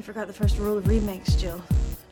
[0.00, 1.60] You forgot the first rule of remakes, Jill.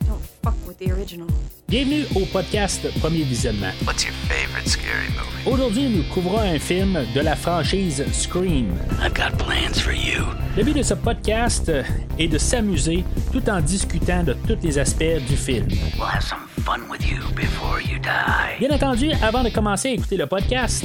[0.06, 1.26] Don't fuck with the original.
[1.68, 3.72] Bienvenue au podcast Premier Visionnement.
[3.86, 5.50] What's your favorite scary movie?
[5.50, 8.78] Aujourd'hui, nous couvrons un film de la franchise Scream.
[9.00, 10.22] I've got plans for you.
[10.54, 11.72] Le but de ce podcast
[12.18, 15.68] est de s'amuser tout en discutant de tous les aspects du film.
[15.96, 18.56] We'll have some fun with you before you die.
[18.58, 20.84] Bien entendu, avant de commencer à écouter le podcast,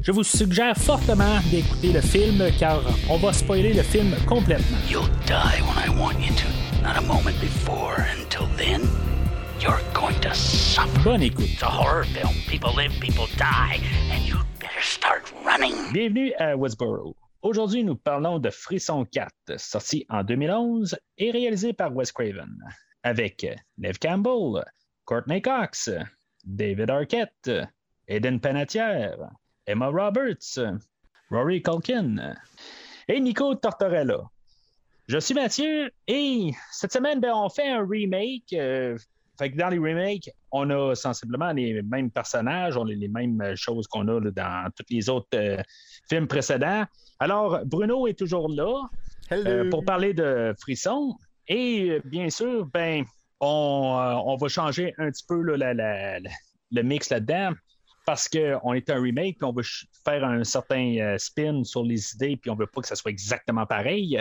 [0.00, 2.80] je vous suggère fortement d'écouter le film car
[3.10, 4.78] on va spoiler le film complètement.
[4.88, 6.46] You'll die when I want you to,
[6.82, 7.96] not a moment before.
[8.16, 8.82] Until then,
[9.60, 11.02] you're going to suffer.
[11.02, 11.50] Bonne écoute.
[11.52, 12.34] It's a horror film.
[12.46, 13.80] People live, people die,
[14.12, 15.74] and you better start running.
[15.92, 17.16] Bienvenue à Westboro.
[17.42, 22.56] Aujourd'hui, nous parlons de Frisson 4, sorti en 2011 et réalisé par Wes Craven,
[23.02, 23.44] avec
[23.78, 24.62] Neve Campbell,
[25.04, 25.90] Courtney Cox,
[26.44, 27.50] David Arquette,
[28.08, 29.16] Eden Panatière,
[29.66, 30.58] Emma Roberts,
[31.30, 32.34] Rory Culkin
[33.08, 34.30] et Nico Tortorella.
[35.06, 38.52] Je suis Mathieu et cette semaine, ben, on fait un remake.
[38.54, 38.96] euh,
[39.38, 43.42] fait que dans les remakes, on a sensiblement les mêmes personnages, on a les mêmes
[43.56, 45.60] choses qu'on a là, dans tous les autres euh,
[46.08, 46.84] films précédents.
[47.18, 48.88] Alors, Bruno est toujours là
[49.32, 51.16] euh, pour parler de Frisson.
[51.48, 53.04] Et bien sûr, ben,
[53.40, 56.30] on, euh, on va changer un petit peu là, la- la- la-
[56.70, 57.52] le mix là-dedans
[58.06, 59.64] parce qu'on est un remake, puis on veut
[60.04, 63.10] faire un certain euh, spin sur les idées, puis on veut pas que ça soit
[63.10, 64.20] exactement pareil.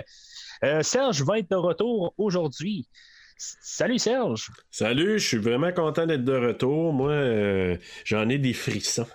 [0.63, 2.87] Euh, Serge va être de retour aujourd'hui.
[3.37, 4.51] Salut Serge.
[4.71, 6.93] Salut, je suis vraiment content d'être de retour.
[6.93, 9.07] Moi, euh, j'en ai des frissons.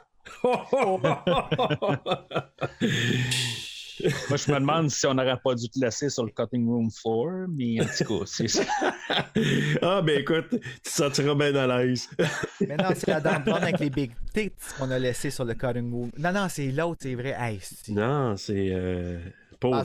[4.29, 6.91] Moi, je me demande si on n'aurait pas dû te laisser sur le cutting room
[6.91, 8.63] floor, mais en tout cas, c'est ça.
[9.83, 12.09] ah, ben écoute, tu te sentiras bien à l'aise.
[12.61, 15.55] Mais non, c'est la dame blonde avec les big tits qu'on a laissé sur le
[15.55, 16.11] cutting room.
[16.19, 17.35] Non, non, c'est l'autre, c'est vrai.
[17.39, 19.19] Hey, non, c'est euh,
[19.61, 19.85] pauvre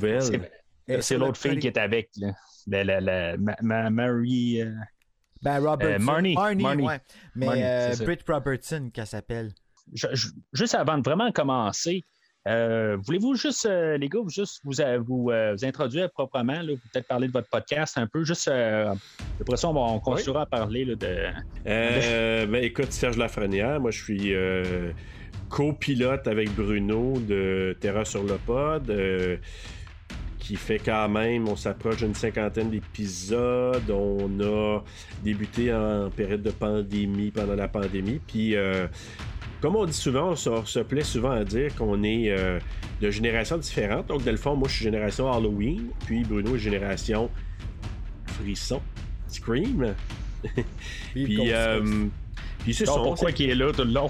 [0.88, 1.00] Ah.
[1.00, 2.10] C'est- l'autre fille qui est avec.
[2.18, 2.34] Là.
[2.68, 4.62] La, la, la- ma, ma- Marie.
[4.62, 4.72] euh,
[5.42, 6.02] Ben, Robertson.
[6.02, 6.36] Euh, Marnie.
[6.36, 6.84] Marnie.
[6.86, 7.00] ouais.
[7.36, 7.96] Mais Marnie, euh.
[8.06, 9.52] Britt Robertson, qu'elle s'appelle.
[9.94, 12.04] je- je- juste avant de vraiment commencer,
[12.46, 16.62] euh, voulez-vous juste, euh, les gars, vous juste vous, euh, vous, euh, vous introduire proprement,
[16.62, 20.46] là, peut-être parler de votre podcast un peu, juste après ça, on, on continuera à
[20.46, 22.46] parler là, de.
[22.46, 24.34] Ben écoute, Serge Lafrenière, moi je suis
[25.50, 28.92] copilote avec Bruno de Terra sur le pod.
[30.40, 33.90] qui fait quand même, on s'approche d'une cinquantaine d'épisodes.
[33.90, 34.82] On a
[35.24, 38.20] débuté en période de pandémie, pendant la pandémie.
[38.28, 38.54] Puis,
[39.64, 42.60] comme on dit souvent, on se, on se plaît souvent à dire qu'on est euh,
[43.00, 44.08] de générations différentes.
[44.08, 47.30] Donc, dans le fond, moi, je suis génération Halloween, puis Bruno est génération
[48.26, 48.82] Frisson,
[49.30, 49.96] Scream.
[51.14, 52.08] Puis, euh,
[52.60, 52.96] puis c'est ça.
[52.96, 54.10] pourquoi il est là tout le long?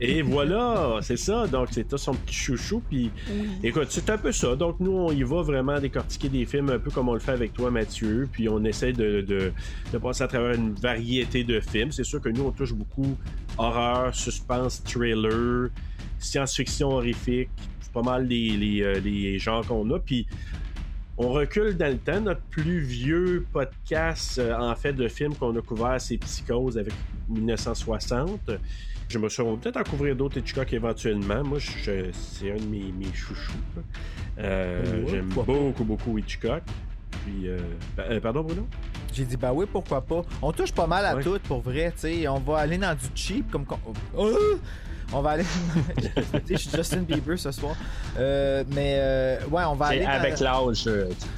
[0.00, 1.46] Et voilà, c'est ça.
[1.46, 2.82] Donc, c'est son petit chouchou.
[2.88, 3.10] Puis,
[3.62, 4.56] écoute, c'est un peu ça.
[4.56, 7.32] Donc, nous, on y va vraiment décortiquer des films un peu comme on le fait
[7.32, 8.28] avec toi, Mathieu.
[8.30, 9.52] Puis, on essaie de, de,
[9.92, 11.92] de passer à travers une variété de films.
[11.92, 13.16] C'est sûr que nous, on touche beaucoup
[13.58, 15.70] horreur, suspense, thriller,
[16.18, 17.50] science-fiction horrifique.
[17.80, 19.98] C'est pas mal les, les, euh, les genres qu'on a.
[19.98, 20.26] Puis,
[21.16, 22.20] on recule dans le temps.
[22.20, 26.92] Notre plus vieux podcast, euh, en fait, de films qu'on a couvert, c'est Psychose avec
[27.28, 28.50] 1960.
[29.14, 31.44] Je me suis peut-être en couvrir d'autres Hitchcock éventuellement.
[31.44, 33.52] Moi, je- c'est un de mes, mes chouchous.
[34.38, 36.62] Euh, Ouais, J'aime beaucoup, beaucoup Hitchcock.
[37.24, 37.58] Puis, euh,
[38.00, 38.66] euh, pardon, Bruno?
[39.12, 40.22] J'ai dit, bah oui, pourquoi pas.
[40.42, 41.22] On touche pas mal à Ouais.
[41.22, 42.26] tout, pour vrai, tu sais.
[42.26, 43.64] On va aller dans du cheap, comme...
[44.16, 44.32] Oh!
[45.12, 45.44] On va aller...
[46.46, 47.76] Tu je suis Justin Bieber ce soir.
[48.18, 50.08] Euh, mais, euh, ouais, on va aller dans...
[50.10, 50.90] avec l'âge, tu,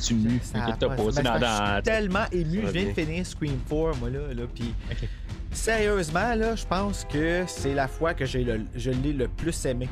[0.06, 0.40] tu mues.
[0.42, 2.62] Ça a que t'as pas- posé dans, Je suis tellement ému.
[2.64, 4.32] Je viens de finir Scream 4, moi, là.
[4.34, 5.08] là puis Ok.
[5.56, 9.64] Sérieusement, là, je pense que c'est la fois que j'ai le, je l'ai le plus
[9.64, 9.88] aimé.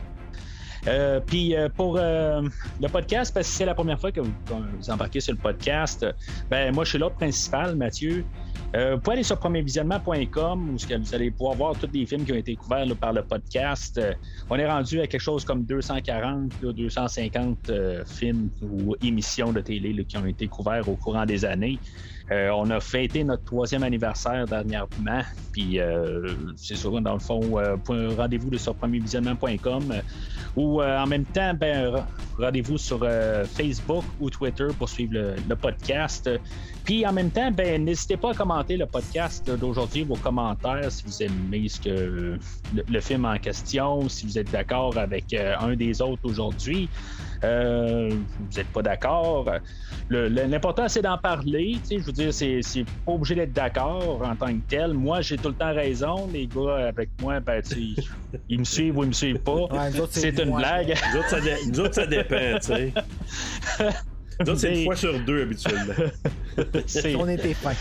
[0.86, 2.42] Euh, puis euh, pour euh,
[2.80, 5.38] le podcast, parce que c'est la première fois que vous, que vous embarquez sur le
[5.38, 6.06] podcast,
[6.50, 8.24] ben moi je suis l'autre principal, Mathieu.
[8.74, 12.36] Vous pouvez aller sur premiervisionnement.com où vous allez pouvoir voir tous les films qui ont
[12.36, 14.00] été couverts par le podcast.
[14.50, 19.60] On est rendu à quelque chose comme 240, là, 250 euh, films ou émissions de
[19.60, 21.78] télé qui ont été couverts au courant des années.
[22.30, 25.20] Euh, on a fêté notre troisième anniversaire dernièrement,
[25.52, 26.26] puis euh,
[26.56, 27.76] c'est ça, dans le fond, euh,
[28.16, 30.00] rendez-vous sur premiervisionnement.com euh,
[30.56, 32.02] ou en même temps, ben,
[32.38, 33.06] rendez-vous sur
[33.46, 36.30] Facebook ou Twitter pour suivre le podcast.
[36.84, 41.02] Puis en même temps, ben, n'hésitez pas à commenter le podcast d'aujourd'hui, vos commentaires, si
[41.06, 42.38] vous aimez ce que le,
[42.88, 46.88] le film en question, si vous êtes d'accord avec euh, un des autres aujourd'hui.
[47.42, 49.46] Euh, vous n'êtes pas d'accord.
[50.10, 51.78] L'important, c'est d'en parler.
[51.82, 54.92] tu sais, Je veux dire, c'est c'est pas obligé d'être d'accord en tant que tel.
[54.94, 56.28] Moi, j'ai tout le temps raison.
[56.32, 58.02] Les gars avec moi, ben, tu sais,
[58.48, 59.52] ils me suivent ou ils me suivent pas.
[59.54, 60.94] Ouais, c'est une blague.
[61.12, 62.92] Nous autres, ça, dé- nous autres, ça dépend, tu sais.
[64.40, 65.94] Donc, c'est une fois sur deux habituellement.
[67.18, 67.72] On était fin.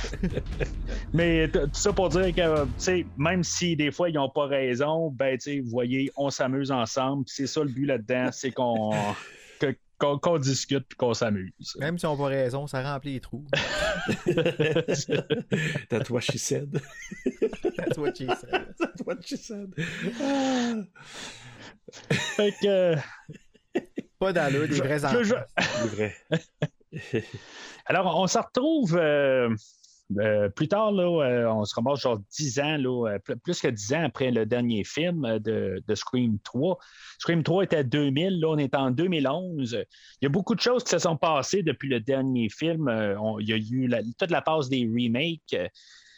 [1.13, 4.45] Mais tout ça pour dire que, tu sais, même si des fois ils n'ont pas
[4.47, 7.25] raison, ben, tu sais, vous voyez, on s'amuse ensemble.
[7.25, 8.91] puis C'est ça le but là-dedans, c'est qu'on
[9.59, 11.53] que- qu'on qu'on discute puis qu'on s'amuse.
[11.79, 13.45] Même si on n'a pas raison, ça remplit les trous.
[15.89, 16.81] That's what she said.
[17.77, 18.73] That's what she said.
[18.79, 19.71] That's what she said.
[20.21, 20.73] Ah.
[22.11, 22.95] Fait que,
[24.23, 25.23] Pas d'allure, des vrais je- enfants.
[25.23, 27.23] je- C'est vrai.
[27.85, 29.49] Alors, on se retrouve euh,
[30.19, 33.59] euh, plus tard, là, euh, on se remonte genre 10 ans, là, euh, pl- plus
[33.59, 36.77] que 10 ans après le dernier film de, de Scream 3.
[37.19, 39.73] Scream 3 était 2000, là, on est en 2011.
[40.21, 42.87] Il y a beaucoup de choses qui se sont passées depuis le dernier film.
[43.19, 45.55] On- il y a eu la- toute la passe des remakes.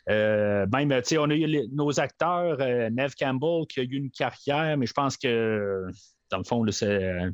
[0.09, 3.83] Euh, même, tu sais, on a eu les- nos acteurs, euh, Nev Campbell, qui a
[3.83, 5.83] eu une carrière, mais je pense que,
[6.29, 7.31] dans le fond, c'est, euh,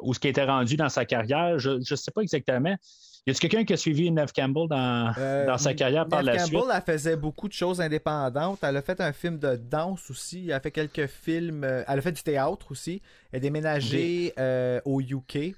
[0.00, 2.76] où ce qui était rendu dans sa carrière, je ne sais pas exactement.
[3.24, 6.26] Y a-t-il quelqu'un qui a suivi Nev Campbell dans, Euh, dans sa carrière par Neve
[6.34, 6.72] la Campbell, suite?
[6.74, 8.58] elle faisait beaucoup de choses indépendantes.
[8.62, 10.46] Elle a fait un film de danse aussi.
[10.46, 11.62] Elle a fait quelques films.
[11.62, 13.00] euh, Elle a fait du théâtre aussi.
[13.30, 15.54] Elle a déménagé euh, au UK,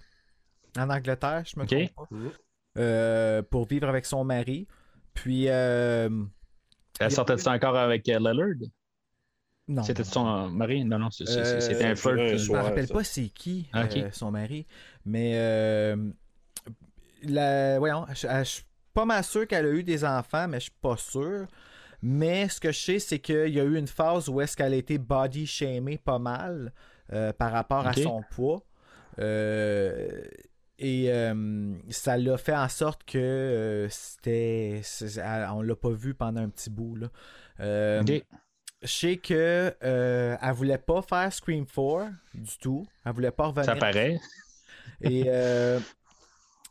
[0.76, 1.70] en Angleterre, je me Ok.
[1.94, 4.66] trompe pas, euh, pour vivre avec son mari.
[5.14, 6.10] Puis, euh,
[7.00, 8.68] Elle sortait encore avec euh, Lillard?
[9.68, 9.82] Non.
[9.82, 10.84] C'était son mari?
[10.84, 12.18] Non, non, Euh, c'était un flirt.
[12.18, 12.64] un euh, Je me soir.
[12.64, 12.94] rappelle ça.
[12.94, 14.66] pas c'est qui Ah, euh, son mari.
[15.06, 15.96] Mais euh,
[17.22, 20.64] la, voyons, je, je suis pas mal sûr qu'elle a eu des enfants, mais je
[20.64, 21.46] suis pas sûr.
[22.02, 24.74] Mais ce que je sais, c'est qu'il y a eu une phase où est-ce qu'elle
[24.74, 26.72] a été body shamée pas mal
[27.12, 28.62] euh, par rapport à son poids.
[29.18, 30.22] Euh,
[30.78, 34.82] et euh, ça l'a fait en sorte que euh, c'était.
[35.52, 36.96] On l'a pas vu pendant un petit bout.
[36.96, 37.08] Là.
[37.60, 38.22] Euh, Ok.
[38.84, 42.86] Je sais que euh, elle voulait pas faire Scream 4 du tout.
[43.04, 43.64] Elle voulait pas revenir.
[43.64, 44.20] Ça paraît.
[45.00, 45.80] Et euh,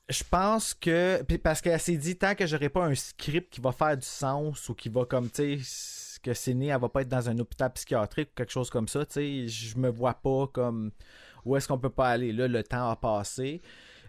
[0.07, 1.24] je pense que.
[1.24, 4.06] puis parce qu'elle s'est dit, tant que j'aurai pas un script qui va faire du
[4.06, 7.38] sens ou qui va comme, tu sais, que Sydney, elle va pas être dans un
[7.39, 10.92] hôpital psychiatrique ou quelque chose comme ça, tu sais, je me vois pas comme.
[11.45, 12.31] Où est-ce qu'on peut pas aller?
[12.31, 13.62] Là, le temps a passé.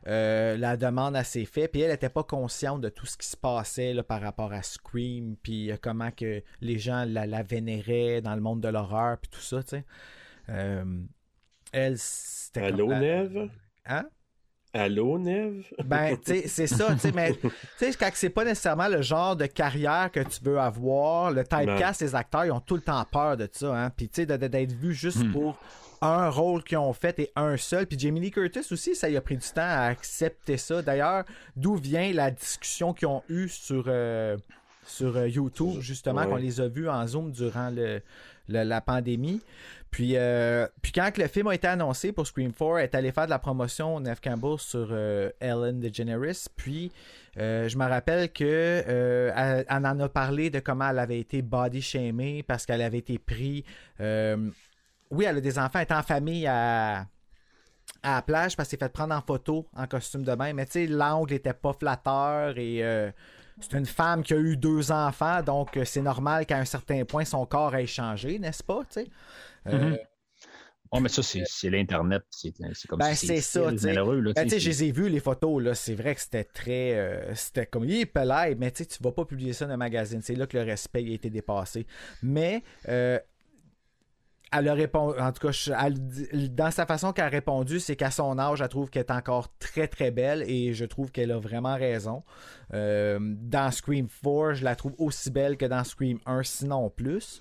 [0.06, 3.26] Euh, la demande elle s'est faite, puis elle n'était pas consciente de tout ce qui
[3.26, 7.42] se passait là, par rapport à Scream, puis euh, comment que les gens la, la
[7.42, 9.84] vénéraient dans le monde de l'horreur, puis tout ça, tu sais.
[10.50, 10.84] Euh,
[11.72, 13.48] elle, c'était Allô, Neve?
[13.86, 14.04] Hein?
[14.74, 15.64] Allô, Neve?
[15.84, 17.48] Ben, tu sais, c'est ça, tu sais, mais tu
[17.78, 22.02] sais, quand c'est pas nécessairement le genre de carrière que tu veux avoir, le typecast,
[22.02, 23.90] les acteurs, ils ont tout le temps peur de ça, hein.
[23.90, 25.32] Puis, tu sais, d'être vu juste Hmm.
[25.32, 25.58] pour
[26.00, 27.86] un rôle qu'ils ont fait et un seul.
[27.86, 30.82] Puis Jamie Lee Curtis aussi, ça y a pris du temps à accepter ça.
[30.82, 31.24] D'ailleurs,
[31.56, 34.36] d'où vient la discussion qu'ils ont eue sur, euh,
[34.86, 36.26] sur euh, YouTube, justement, Ouais.
[36.28, 38.00] qu'on les a vus en Zoom durant le,
[38.48, 39.40] le- la pandémie.
[39.90, 43.12] Puis, euh, puis quand le film a été annoncé pour Scream 4, elle est allée
[43.12, 46.48] faire de la promotion Neve Campbell sur euh, Ellen DeGeneres.
[46.56, 46.90] Puis
[47.38, 51.42] euh, je me rappelle que elle, elle en a parlé de comment elle avait été
[51.42, 53.62] body shamée parce qu'elle avait été prise.
[55.14, 57.06] Oui, elle a des enfants, elle est en famille à,
[58.02, 60.52] à la plage parce qu'elle s'est fait prendre en photo en costume de bain.
[60.52, 63.10] Mais tu sais, l'angle était pas flatteur et euh,
[63.60, 67.04] c'est une femme qui a eu deux enfants, donc euh, c'est normal qu'à un certain
[67.04, 68.80] point son corps ait changé, n'est-ce pas?
[68.90, 69.10] tu sais?
[69.68, 69.96] Euh.
[70.90, 72.22] Oh, mais ça, c'est c'est l'Internet.
[72.30, 73.86] C'est c'est comme Ben, si c'est ça, sais.
[73.88, 74.20] malheureux.
[74.20, 75.74] Là, Ben, tu sais, tu je les ai vus, les photos, là.
[75.74, 76.94] C'est vrai que c'était très.
[76.94, 77.84] euh, c'était comme.
[77.84, 80.20] Il est pelade, mais tu sais, tu vas pas publier ça dans un magazine.
[80.22, 81.86] C'est là que le respect a été dépassé.
[82.22, 82.62] Mais.
[82.88, 83.18] euh,
[84.52, 85.88] elle a répondu, en tout cas,
[86.50, 89.48] dans sa façon qu'elle a répondu, c'est qu'à son âge, elle trouve qu'elle est encore
[89.58, 92.22] très très belle et je trouve qu'elle a vraiment raison.
[92.72, 97.40] Euh, dans Scream 4, je la trouve aussi belle que dans Scream 1, sinon plus.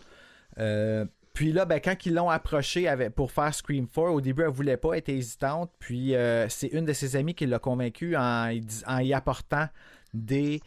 [0.57, 4.43] Euh, puis là, ben, quand ils l'ont approché avec, pour faire Scream 4, au début,
[4.43, 5.71] elle voulait pas, était hésitante.
[5.79, 9.67] Puis euh, c'est une de ses amies qui l'a convaincue en, y apportant
[10.13, 10.61] des,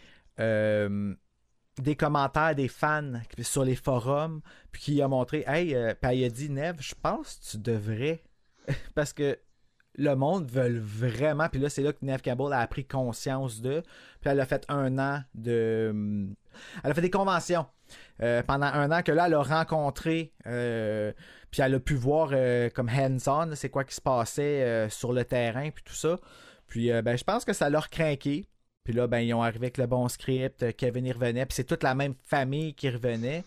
[1.78, 4.40] des commentaires des fans sur les forums.
[4.72, 7.58] Puis qui a montré, hey, euh, puis elle a dit, Neve, je pense que tu
[7.58, 8.22] devrais.
[8.94, 9.38] Parce que
[9.98, 11.48] le monde veut vraiment.
[11.48, 13.82] Puis là, c'est là que Neve Campbell a pris conscience de.
[14.20, 15.88] Puis elle a fait un an de.
[15.90, 16.34] hum,
[16.84, 17.66] Elle a fait des conventions
[18.22, 20.32] euh, pendant un an que là, elle a rencontré.
[20.46, 21.12] euh,
[21.50, 25.12] puis elle a pu voir euh, comme hands-on, c'est quoi qui se passait euh, sur
[25.12, 26.18] le terrain, puis tout ça.
[26.66, 28.46] Puis euh, ben, je pense que ça l'a craqué.
[28.86, 30.62] Puis là, ben, ils ont arrivé avec le bon script.
[30.62, 31.44] euh, Kevin y revenait.
[31.44, 33.42] Puis c'est toute la même famille qui revenait.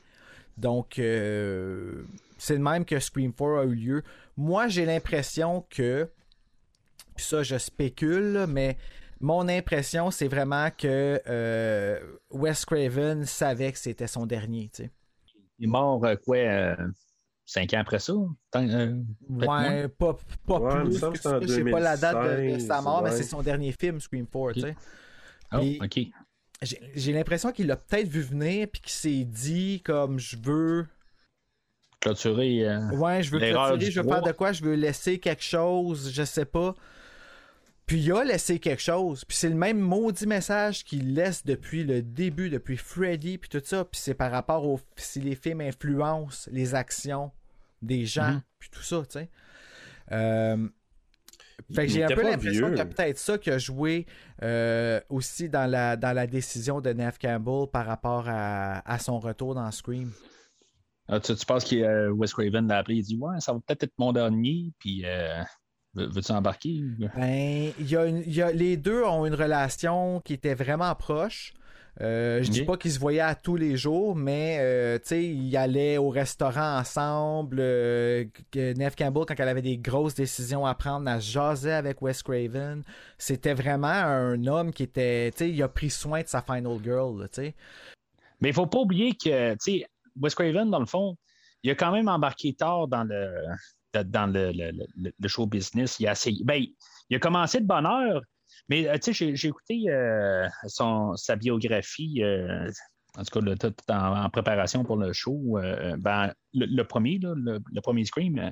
[0.58, 2.04] Donc, euh,
[2.38, 4.04] c'est le même que Scream 4 a eu lieu.
[4.36, 6.10] Moi, j'ai l'impression que.
[7.16, 8.76] Puis ça, je spécule, mais
[9.22, 12.00] mon impression, c'est vraiment que euh,
[12.32, 14.70] Wes Craven savait que c'était son dernier.
[14.74, 14.92] tu sais.
[15.58, 16.76] Il est mort, euh, quoi, euh,
[17.46, 18.12] cinq ans après ça?
[18.58, 19.02] Euh.
[19.30, 20.18] Ouais, pas,
[20.50, 21.00] Ouais, plus.
[21.42, 24.02] Je sais pas la date de, de 2016, sa mort, mais c'est son dernier film,
[24.02, 24.76] Scream 4, tu sais.
[25.54, 26.00] Oh, ok.
[26.96, 30.88] J'ai l'impression qu'il l'a peut-être vu venir, puis qu'il s'est dit, comme, je veux.
[32.02, 32.68] Clôturer.
[32.68, 36.12] euh, Ouais, je veux clôturer, je veux faire de quoi, je veux laisser quelque chose,
[36.14, 36.76] je sais pas.
[37.86, 39.26] Puis il a laissé quelque chose.
[39.26, 43.62] Puis c'est le même maudit message qu'il laisse depuis le début, depuis Freddy, puis tout
[43.64, 43.84] ça.
[43.84, 47.32] Puis c'est par rapport au si les films influencent les actions
[47.82, 48.42] des gens, Mhm.
[48.60, 49.30] puis tout ça, tu sais.
[50.12, 50.68] Euh,
[51.74, 54.06] Fait que j'ai un peu l'impression qu'il y a peut-être ça qui a joué
[54.44, 59.20] euh, aussi dans la, dans la décision de Neve Campbell par rapport à, à son
[59.20, 60.12] retour dans Scream.
[61.08, 63.60] ah, tu, tu penses que euh, Wes Craven l'a appelé, il dit Ouais, ça va
[63.66, 65.42] peut-être être mon dernier, puis euh,
[65.94, 66.82] veux- veux-tu embarquer?
[67.16, 70.94] Ben, il y a une- y a- les deux ont une relation qui était vraiment
[70.96, 71.54] proche.
[72.02, 75.24] Euh, je dis pas qu'ils se voyaient à tous les jours, mais euh, tu sais,
[75.26, 77.58] ils allaient au restaurant ensemble.
[77.60, 78.24] euh,
[78.56, 82.84] Neve Campbell, quand elle avait des grosses décisions à prendre, elle jasait avec Wes Craven.
[83.18, 86.78] C'était vraiment un homme qui était, tu sais, il a pris soin de sa final
[86.82, 87.56] girl, tu sais.
[88.40, 89.86] Mais il faut pas oublier que, tu sais,
[90.22, 91.18] Wes Craven, dans le fond,
[91.64, 93.30] il a quand même embarqué tard dans le,
[94.06, 96.00] dans le, le- le- le show business.
[96.00, 96.42] Il a essayé.
[96.46, 96.64] Ben,
[97.10, 98.22] il a commencé de bonne heure,
[98.68, 102.70] mais euh, tu sais, j'ai, écouté euh, son, sa biographie, euh,
[103.18, 105.58] en tout cas, le- tout en, en préparation pour le show.
[105.58, 108.38] euh, ben, le, le premier, là, le, le premier Scream.
[108.40, 108.50] euh,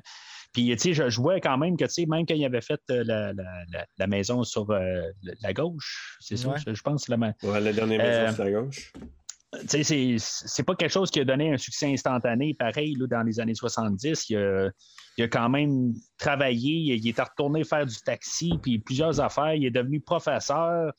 [0.52, 2.60] puis, tu sais, je, je vois quand même que, tu sais, même quand il avait
[2.62, 5.02] fait euh, la, la- la- maison sur euh,
[5.42, 6.54] la gauche, c'est ça, Ouais.
[6.66, 8.92] je, je pense, la, Ouais, la dernière maison Euh, sur la gauche.
[9.66, 13.54] C'est, pas quelque chose qui a donné un succès instantané, pareil, là, dans les années
[13.54, 14.28] 70.
[14.30, 14.70] Il a,
[15.16, 19.54] il a quand même travaillé, il est retourné faire du taxi, puis plusieurs affaires.
[19.54, 20.92] Il est devenu professeur.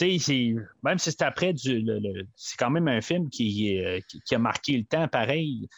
[0.00, 4.20] Même si c'est après, du, le- le- c'est quand même un film qui, euh, qui,
[4.20, 5.68] qui a marqué le temps, pareil.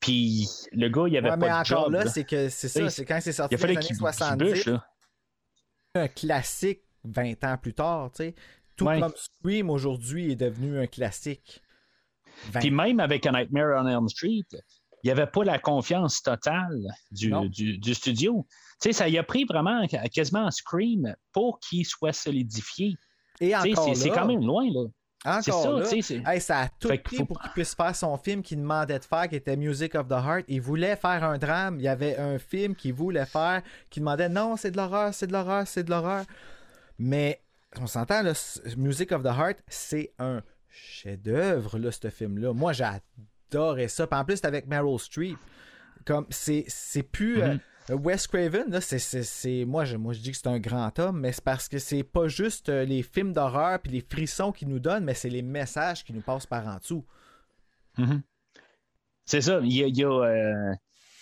[0.00, 1.92] Puis le gars, il avait Ouais, mais pas de encore job.
[1.92, 3.96] là, c'est que c'est ça, c'est quand c'est sorti a dans les années qu'il, qu'il
[3.96, 4.86] 70, bûche, là.
[5.96, 8.34] un classique 20 ans plus tard, tu sais.
[8.76, 9.00] Tout Ouais.
[9.00, 11.62] comme Scream aujourd'hui est devenu un classique.
[12.50, 14.44] 20 Puis même avec A Nightmare on Elm Street,
[15.02, 18.46] il n'y avait pas la confiance totale du, du, du studio.
[18.80, 22.94] Tu sais, ça y a pris vraiment quasiment un Scream pour qu'il soit solidifié.
[23.40, 24.86] Et encore c'est, quand même loin, là.
[25.26, 28.16] Encore ça, là, hey, ça a tout Fait pris faut- pour qu'il puisse faire son
[28.18, 30.44] film qu'il demandait de faire, qui était Music of the Heart.
[30.48, 31.76] Il voulait faire un drame.
[31.78, 35.26] Il y avait un film qu'il voulait faire, qui demandait non, c'est de l'horreur, c'est
[35.26, 36.24] de l'horreur, c'est de l'horreur.
[36.98, 37.40] Mais
[37.80, 38.22] on s'entend,
[38.76, 40.42] Music of the Heart, c'est un
[40.74, 42.52] chef-d'œuvre, là, ce film-là.
[42.52, 44.06] Moi, j'adorais ça.
[44.06, 45.38] Puis en plus, c'est avec Meryl Streep.
[46.04, 47.40] Comme, c'est, c'est plus.
[47.42, 47.56] euh,
[47.90, 50.98] Wes Craven, là, c'est, c'est, c'est- moi, je, moi, je dis que c'est un grand
[50.98, 54.52] homme, mais c'est parce que c'est pas juste euh, les films d'horreur puis les frissons
[54.52, 57.04] qu'il nous donne, mais c'est les messages qui nous passent par en dessous.
[57.98, 58.22] Mhm.
[59.26, 59.60] C'est ça.
[59.62, 59.86] Il y a.
[59.86, 60.74] il y a, euh,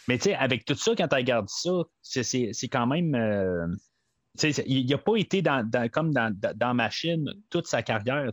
[0.09, 3.14] Mais tu sais, avec tout ça, quand tu regardes ça, c'est, c'est, c'est quand même.
[3.14, 3.66] euh,
[4.66, 8.30] il n'a pas été dans, dans- comme dans, dans, Machine toute sa carrière.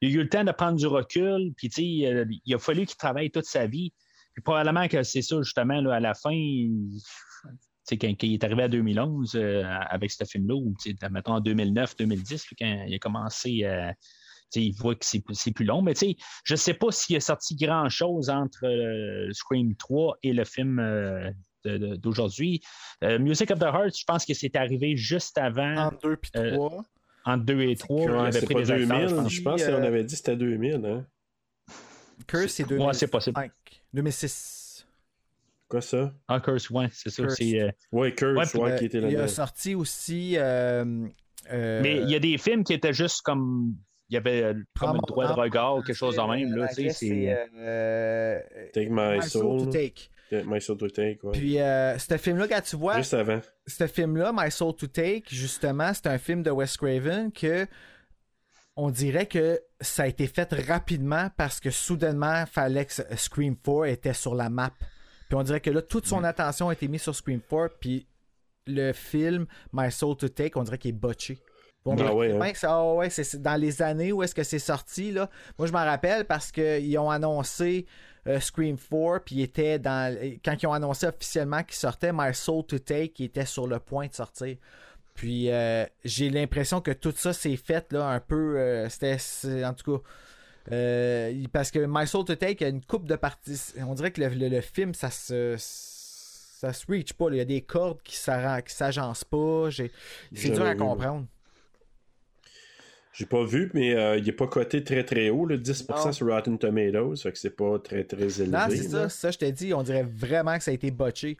[0.00, 2.86] Il a eu le temps de prendre du recul, puis sais, euh, il a fallu
[2.86, 3.92] qu'il travaille toute sa vie.
[4.34, 7.00] Puis probablement que c'est ça, justement, là, à la fin, il-
[7.90, 10.74] quand, quand il est arrivé à 2011 euh, avec ce film-là, ou
[11.10, 13.64] mettons en 2009-2010, quand il a commencé
[14.50, 17.54] sais, il voit que c'est, plus long, mais je ne sais pas s'il a sorti
[17.56, 21.30] grand-chose entre euh, Scream 3 et le film euh,
[21.64, 22.60] d'aujourd'hui.
[23.04, 26.30] Euh, Music of the Heart, je pense que c'est arrivé juste avant, Entre deux puis
[26.36, 26.82] Euh, trois.
[27.28, 28.02] Entre 2 et 3.
[28.02, 29.32] il Ouais, avait c'est pris pas des acteurs, 2000, je pense.
[29.32, 30.74] je pense Euh, qu'on avait dit que c'était 2000.
[30.84, 31.06] Hein?
[32.26, 32.94] Curse, c'est Ouais, 2005.
[32.98, 33.50] c'est possible.
[33.94, 34.86] 2006.
[35.68, 36.12] Quoi ça?
[36.28, 37.22] Ah, Curse, ouais, c'est ça.
[37.24, 40.34] Euh, Ouais, Curse, Ouais, ouais, Euh, qui était il a sorti aussi.
[40.36, 41.06] euh,
[41.52, 43.74] euh, Mais il y a des films qui étaient juste comme.
[44.10, 46.56] Il y avait euh, comme un droit de regard ou quelque chose de même.
[46.56, 47.36] Là, en c'est...
[47.58, 48.40] euh,
[48.72, 49.66] Take My, My Soul Soul.
[49.66, 50.08] to Take.
[50.30, 51.32] Yeah, My Soul to Take, ouais.
[51.32, 53.40] Puis, euh, ce film-là, quand tu vois, Juste avant.
[53.66, 57.66] ce film-là, My Soul to Take, justement, c'est un film de Wes Craven que
[58.76, 63.86] on dirait que ça a été fait rapidement parce que soudainement, fallait que Scream 4
[63.86, 64.70] était sur la map.
[65.28, 68.06] Puis on dirait que là, toute son attention a été mise sur Scream 4, puis
[68.66, 71.38] le film My Soul to Take, on dirait qu'il est botché.
[71.86, 72.52] Ah ouais, hein?
[72.54, 73.08] c'est- ah ouais,
[73.38, 75.30] dans les années où est-ce que c'est sorti, là.
[75.58, 77.86] Moi, je m'en rappelle parce qu'ils ont annoncé
[78.26, 80.14] euh, Scream 4, puis était dans.
[80.44, 83.78] Quand ils ont annoncé officiellement qu'il sortait, My Soul to Take, il était sur le
[83.78, 84.56] point de sortir.
[85.14, 88.58] Puis euh, j'ai l'impression que tout ça s'est fait là un peu.
[88.58, 89.16] euh, C'était.
[89.64, 90.02] En tout cas.
[91.52, 93.72] parce que My Soul to Take, il y a une coupe de parties.
[93.86, 95.54] On dirait que le, le- le film, ça se.
[95.58, 97.26] Ça se reach pas.
[97.30, 99.68] Il y a des cordes qui qui s'agencent pas.
[99.70, 101.26] C'est dur à comprendre.
[103.18, 106.12] J'ai pas vu, mais euh, il est pas coté très très haut, le 10% Non.
[106.12, 108.56] sur Rotten Tomatoes, fait que c'est pas très très élevé.
[108.56, 111.36] Non, c'est ça, ça, je t'ai dit, on dirait vraiment que ça a été botché.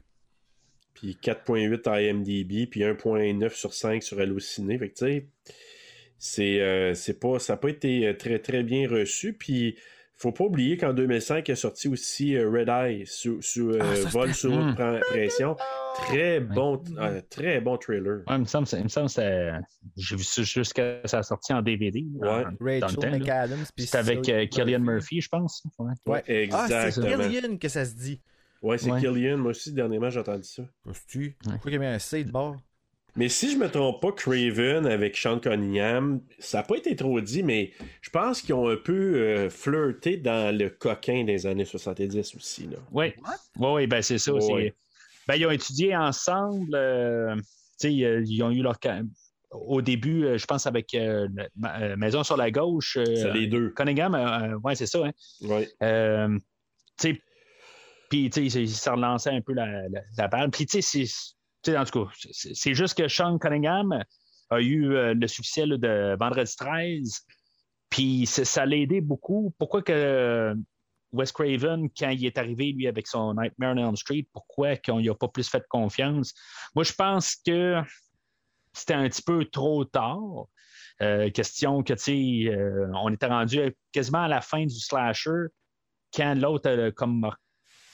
[0.93, 4.77] Puis 4.8 à IMDb, puis 1.9 sur 5 sur Allociné.
[4.77, 5.27] Fait que tu sais,
[6.17, 9.31] c'est, euh, pas, ça n'a pas été euh, très très bien reçu.
[9.31, 9.77] Puis
[10.21, 13.95] faut pas oublier qu'en 2005 est sorti aussi euh, Red Eye sous, sous, euh, Ah,
[13.95, 15.55] ça, vol haute pre- pression.
[15.95, 18.17] Très bon, euh, très bon trailer.
[18.27, 19.51] Ouais, il me semble, il me semble que c'est-
[19.97, 22.05] j'ai vu ça jusqu'à sa sortie en DVD.
[22.15, 22.43] Ouais.
[22.81, 23.09] Rachel temps.
[23.11, 23.65] McAdams.
[23.77, 25.63] C'est avec euh, Killian Murphy, je pense.
[25.79, 25.93] Ouais.
[26.05, 26.49] Ouais.
[26.51, 27.27] Ah, c'est Exactement.
[27.29, 28.21] Killian que ça se dit.
[28.61, 28.99] Ouais, c'est Ouais.
[28.99, 29.37] Killian.
[29.37, 30.63] Moi aussi, dernièrement, j'ai entendu ça.
[31.07, 32.57] tu Pourquoi il y a mis un C de bord?
[33.15, 37.19] Mais si je me trompe pas, Craven avec Sean Cunningham, ça n'a pas été trop
[37.21, 41.65] dit, mais je pense qu'ils ont un peu euh, flirté dans le coquin des années
[41.65, 42.67] 70 aussi.
[42.67, 42.77] Là.
[42.91, 43.13] Oui,
[43.57, 44.33] ouais, ouais, ben c'est ça.
[44.33, 44.73] Ouais.
[45.27, 46.73] Ben, ils ont étudié ensemble.
[46.75, 47.35] euh,
[47.79, 48.77] tu sais, euh, ils ont eu leur.
[49.51, 52.97] Au début, euh, je pense avec euh, Ma- euh, Maison sur la gauche.
[52.97, 53.71] euh, C'est les deux.
[53.71, 54.13] Cunningham,
[54.63, 54.99] ouais, c'est ça.
[55.05, 55.11] Hein.
[55.41, 55.67] Ouais.
[55.81, 56.37] Euh,
[56.99, 57.21] tu sais,
[58.09, 60.49] puis, tu sais, il s'est relancé un peu la, la, la balle.
[60.51, 61.03] Puis, tu sais,
[61.63, 64.03] tout cas, c'est juste que Sean Cunningham
[64.49, 67.21] a eu euh, le succès de Vendredi 13.
[67.89, 69.53] Puis, ça l'a aidé beaucoup.
[69.57, 70.55] Pourquoi que euh,
[71.11, 75.01] Wes Craven, quand il est arrivé, lui, avec son Nightmare on Elm Street, pourquoi qu'on
[75.01, 76.33] n'y a pas plus fait confiance?
[76.75, 77.81] Moi, je pense que
[78.73, 80.47] c'était un petit peu trop tard.
[81.01, 85.47] Euh, question que, tu sais, on était rendu quasiment à la fin du slasher
[86.13, 87.29] quand l'autre, euh, comme,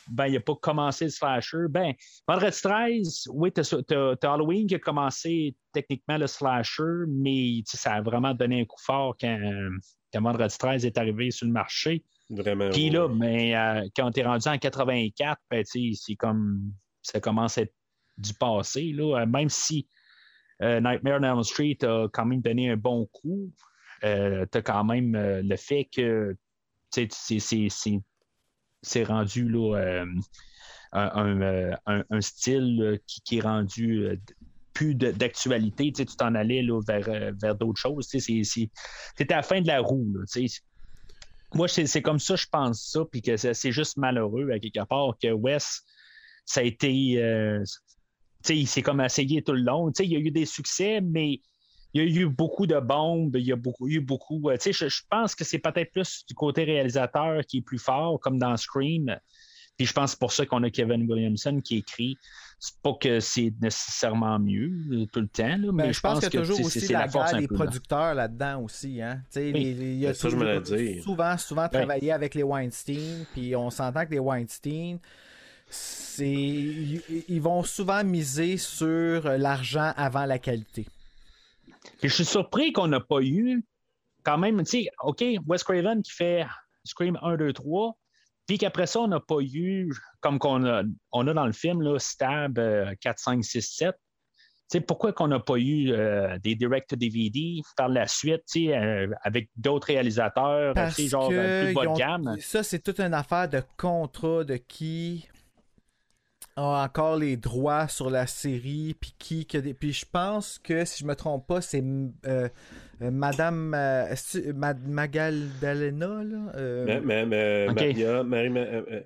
[0.10, 1.68] ben, il n'a pas commencé le slasher.
[1.70, 1.94] Ben,
[2.28, 7.94] Vendredi 13, oui, tu as, Halloween qui a commencé techniquement le slasher, mais tu ça
[7.94, 9.40] a vraiment donné un coup fort quand,
[10.14, 12.04] quand Vendredi 13 est arrivé sur le marché.
[12.30, 12.70] Vraiment.
[12.72, 16.72] Puis là, mais, euh, quand on est rendu en 84, ben, tu c'est comme
[17.02, 17.74] ça commence à être
[18.18, 18.92] du passé.
[18.94, 19.22] Là.
[19.22, 19.88] Euh, Même si
[20.62, 23.52] euh, Nightmare on Elm Street a quand même donné un bon coup,
[24.04, 26.36] euh, tu as quand même le fait que
[26.92, 28.00] tu c'est-
[28.86, 30.06] c'est- rendu là, euh,
[30.96, 34.16] euh, un- un style qui, qui est rendu euh,
[34.74, 35.92] plus d'actualité.
[35.92, 38.08] Tu t'en allais là, vers, vers d'autres choses.
[38.10, 40.06] C'était à la fin de la roue.
[41.54, 45.18] Moi, c'est comme ça, je pense ça, puis que c'est juste malheureux, à quelque part,
[45.22, 45.82] que Wes,
[46.46, 46.92] ça a été.
[48.50, 49.92] il s'est comme essayé tout le long.
[50.00, 51.42] Il y a eu des succès, mais
[51.96, 54.50] il y a eu beaucoup de bombes, il y a beaucoup, eu beaucoup.
[54.50, 57.62] euh, tu sais, je, je pense que c'est peut-être plus du côté réalisateur qui est
[57.62, 59.18] plus fort, comme dans Scream.
[59.78, 62.18] Puis je pense que c'est pour ça qu'on a Kevin Williamson qui écrit.
[62.60, 66.20] C'est pas que c'est nécessairement mieux euh, tout le temps, là, mais Mais je pense
[66.20, 69.02] qu'il y a toujours c'est- aussi c'est la, force guerre des producteurs là-dedans aussi.
[69.02, 69.22] Hein?
[69.32, 69.64] Tu sais, Oui.
[69.64, 71.02] les- les- il y a Ben, ça, je me toujours- l'ai dit.
[71.02, 75.00] souvent, souvent travaillé avec les Weinstein, puis on s'entend que les Weinstein,
[75.70, 80.86] c'est ils vont souvent miser sur l'argent avant la qualité.
[82.00, 83.64] Puis je suis surpris qu'on n'a pas eu
[84.24, 86.46] quand même, tu sais, OK, Wes Craven qui fait
[86.84, 87.98] Scream 1, 2, 3,
[88.48, 91.82] puis qu'après ça, on n'a pas eu, comme qu'on a, on a dans le film,
[91.82, 93.96] là, Stab euh, 4, 5, 6, 7.
[94.68, 99.50] Tu sais, pourquoi qu'on n'a pas eu euh, des direct-to-DVD par la suite, euh, avec
[99.56, 102.38] d'autres réalisateurs, genre que euh, plus bas de gamme?
[102.40, 105.28] Ça, c'est toute une affaire de contrat de qui
[106.58, 110.86] a encore les droits sur la série, puis qui que des- puis je pense que
[110.86, 111.84] si je me trompe pas, c'est
[112.26, 112.48] euh,
[113.02, 116.52] euh, Madame euh, est-ce que- Ma- Magdalena là.
[116.56, 116.86] euh?
[117.74, 119.02] Maria, Marie, euh, euh,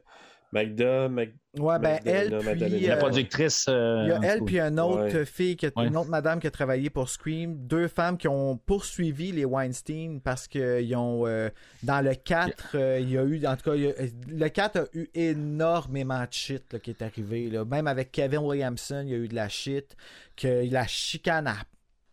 [0.51, 2.79] Magda, Mag- ouais, ben elle puis.
[2.87, 3.65] La productrice.
[3.69, 5.25] euh, Il y a elle puis une autre Ouais.
[5.25, 5.87] fille, qui a- Ouais.
[5.87, 7.55] une autre madame qui a travaillé pour Scream.
[7.67, 11.27] Deux femmes qui ont poursuivi les Weinstein parce qu'ils ont.
[11.27, 11.49] euh,
[11.83, 13.45] dans le 4, euh, il y a eu.
[13.45, 13.93] En tout cas, il y a-
[14.27, 17.49] le 4 a eu énormément de shit là, qui est arrivé.
[17.49, 17.63] là.
[17.65, 19.95] Même avec Kevin Williamson, il y a eu de la shit.
[20.35, 21.55] Que la chicane a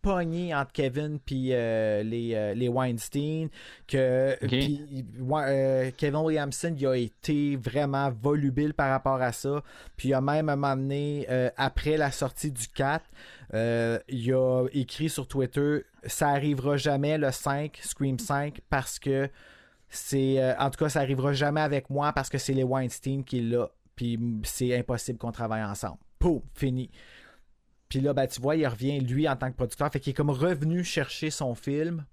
[0.01, 3.49] pogné entre Kevin puis euh, les, euh, les Weinstein.
[3.87, 9.63] Que euh, Kevin Williamson il a été vraiment volubile par rapport à ça.
[9.95, 13.03] Puis il a même un moment donné, après la sortie du 4,
[13.53, 19.29] euh, il a écrit sur Twitter Ça arrivera jamais le 5, Scream 5, parce que
[19.89, 20.55] c'est.
[20.59, 23.69] en tout cas, ça arrivera jamais avec moi parce que c'est les Weinstein qui l'a.
[23.95, 25.97] Puis c'est impossible qu'on travaille ensemble.
[26.19, 26.89] Pouf, fini.
[27.89, 29.91] Puis là, ben, tu vois, il revient lui en tant que producteur.
[29.91, 32.05] Fait qu'il est comme revenu chercher son film.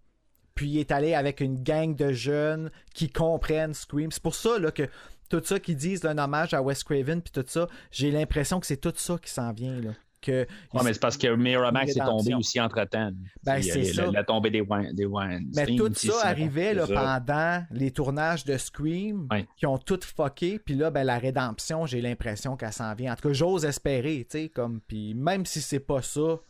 [0.55, 4.13] Puis il est allé avec une gang de jeunes qui comprennent Scream.
[4.13, 4.89] C'est pour ça que
[5.29, 8.67] tout ça qu'ils disent un hommage à Wes Craven puis tout ça, j'ai l'impression que
[8.67, 9.81] c'est tout ça qui s'en vient.
[9.81, 9.91] Là.
[10.25, 10.47] Que
[10.83, 13.11] mais c'est parce que Miramax est tombé aussi entre-temps.
[13.45, 14.07] Ben, c'est ça.
[14.07, 14.63] La, la tombée des,
[14.95, 15.07] des.
[15.55, 19.47] Mais tout ça arrivait là, pendant les tournages de Scream Ouais.
[19.57, 20.59] qui ont tout fucké.
[20.59, 23.13] Puis là, ben, la rédemption, j'ai l'impression qu'elle s'en vient.
[23.13, 24.27] En tout cas, j'ose espérer.
[24.31, 26.41] tu sais, Comme, puis même si c'est pas ça,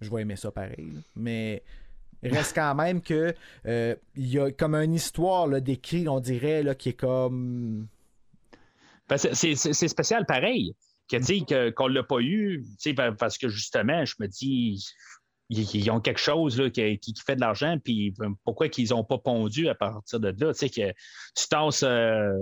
[0.00, 0.90] je vais aimer ça pareil.
[0.92, 1.00] là.
[1.16, 1.62] Mais
[2.22, 3.34] il reste quand même que
[3.66, 7.86] euh, il y a comme une histoire là, d'écrit, on dirait, là, qui est comme.
[9.08, 9.54] Ben, c'est
[9.88, 10.74] spécial pareil.
[11.10, 14.04] Que, tu sais, que- qu'on ne l'a pas eu, tu sais, pa- parce que justement,
[14.04, 14.82] je me dis,
[15.50, 18.88] ils, ils ont quelque chose là, qui, qui- fait de l'argent, puis euh, pourquoi qu'ils
[18.90, 20.52] n'ont pas pondu à partir de là?
[20.54, 20.92] Tu sais, que
[21.36, 22.32] tu tasses euh,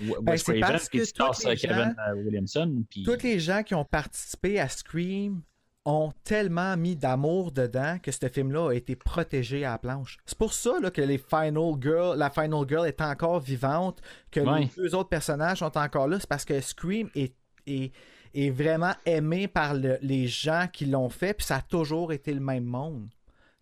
[0.00, 2.82] Wes Ben, Craven, puis tu tasses euh, Kevin gens- euh, Williamson.
[2.88, 3.02] Puis...
[3.02, 5.42] Tous les gens qui ont participé à Scream
[5.84, 10.18] ont tellement mis d'amour dedans que ce film-là a été protégé à la planche.
[10.26, 14.40] C'est pour ça là, que les Final Girl, la Final Girl est encore vivante, que
[14.40, 14.60] Ouais.
[14.60, 16.18] les deux autres personnages sont encore là.
[16.20, 17.34] C'est parce que Scream est,
[17.68, 17.92] est,
[18.34, 22.32] est vraiment aimé par le- les gens qui l'ont fait, puis ça a toujours été
[22.32, 23.08] le même monde.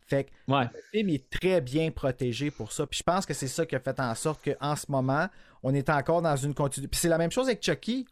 [0.00, 0.64] Fait que Ouais.
[0.72, 2.86] le film est très bien protégé pour ça.
[2.86, 5.26] Puis je pense que c'est ça qui a fait en sorte qu'en ce moment,
[5.64, 6.88] on est encore dans une continuité.
[6.90, 8.06] Puis c'est la même chose avec Chucky.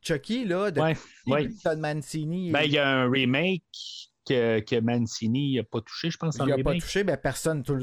[0.00, 1.76] Chucky, là, depuis Ouais, ouais.
[1.76, 3.62] Mancini, Ben, il y a un remake
[4.26, 7.62] que, que Mancini n'a pas touché, je pense, il n'a pas touché, ben personne.
[7.62, 7.78] tout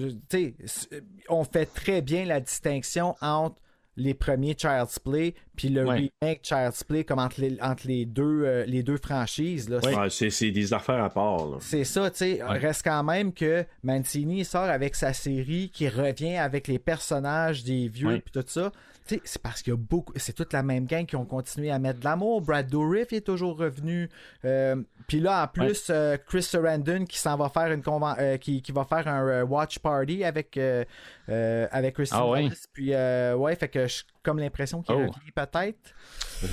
[1.29, 3.62] on fait très bien la distinction entre
[3.97, 6.10] les premiers Child's Play puis le Ouais.
[6.21, 9.80] remake Child's Play comme entre les, entre les deux euh, les deux franchises là.
[9.80, 11.58] Ouais, c'est, c'est des affaires à part.
[11.60, 12.43] C'est ça, tu sais.
[12.43, 12.58] Ouais.
[12.58, 17.88] Reste quand même que Mancini sort avec sa série qui revient avec les personnages des
[17.89, 18.71] vieux puis tout ça.
[19.08, 20.14] Tu sais, c'est parce qu'il y a beaucoup.
[20.16, 22.42] C'est toute la même gang qui ont continué à mettre de l'amour.
[22.42, 24.10] Brad Dourif est toujours revenu.
[24.46, 24.76] Euh,
[25.08, 28.62] puis là, en plus, euh, Chris Sarandon qui s'en va faire une conven- euh, qui,
[28.62, 30.86] qui va faire un euh, watch party avec euh,
[31.30, 32.50] euh, avec Christine Ah ouais?
[32.74, 35.00] Puis euh, ouais, fait que j'ai comme l'impression qu'il Oh.
[35.00, 35.96] revient peut-être.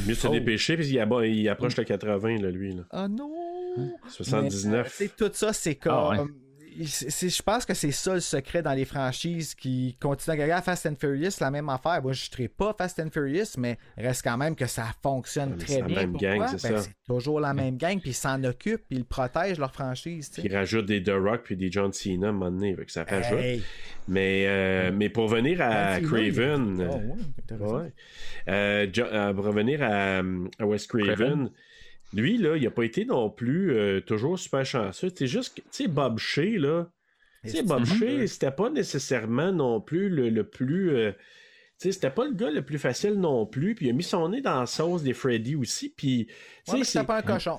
[0.07, 0.31] Mieux se Oh.
[0.31, 2.75] dépêcher, puis il, abo- il approche le 80, là, lui.
[2.75, 2.83] Là.
[2.91, 3.31] Ah non!
[4.09, 4.71] 79.
[4.71, 5.93] Mais, euh, c'est tout ça, c'est comme.
[5.95, 6.29] Ah ouais.
[6.85, 10.87] Je pense que c'est ça le secret dans les franchises qui continuent à regarder Fast
[10.87, 12.01] and Furious, la même affaire.
[12.03, 15.65] Moi, je ne pas Fast and Furious, mais reste quand même que ça fonctionne mais
[15.65, 15.97] très c'est la bien.
[16.01, 16.29] même Pourquoi?
[16.37, 16.83] gang, c'est Ben, ça.
[16.83, 20.31] c'est toujours la même gang, puis ils s'en occupent, puis ils protègent leur franchise.
[20.31, 20.47] tu sais.
[20.49, 23.05] Il rajoute des The Rock puis des John Cena à un moment donné, que ça
[23.05, 23.39] rajoute.
[23.39, 23.63] Hey.
[24.07, 26.89] Mais, euh, mais pour revenir à Craven,
[29.35, 30.19] pour revenir à,
[30.59, 31.51] à Wes Craven, Craven?
[32.15, 35.11] Lui, là, il n'a pas été non plus euh, toujours super chanceux.
[35.15, 36.91] C'est juste que, tu sais, Bob Shea, là,
[37.45, 40.91] tu sais, Bob Shea, c'était pas nécessairement non plus le, le plus.
[40.91, 41.19] euh, tu
[41.79, 43.75] sais, c'était pas le gars le plus facile non plus.
[43.75, 45.91] Puis il a mis son nez dans la sauce des Freddy aussi.
[45.97, 46.27] Puis,
[46.67, 47.59] Ouais, c'est pas un cochon.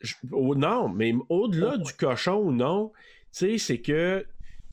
[0.00, 2.92] je- oh, non, mais au-delà du cochon ou non,
[3.32, 4.24] tu sais, c'est que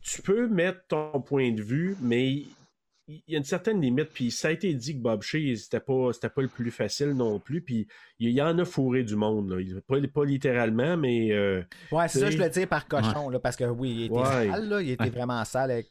[0.01, 2.43] tu peux mettre ton point de vue, mais
[3.07, 4.09] il y a une certaine limite.
[4.13, 7.09] Puis ça a été dit que Bob Shea, c'était pas, c'était pas le plus facile
[7.11, 7.61] non plus.
[7.61, 7.87] Puis
[8.19, 9.49] il y en a fourré du monde.
[9.51, 9.61] Là.
[9.61, 11.31] Il- Pas, pas littéralement, mais.
[11.31, 14.15] euh, Ouais, c'est ça, je le dis par cochon, là, parce que oui, il était
[14.15, 14.49] Ouais.
[14.49, 15.87] sale, là, il était vraiment sale avec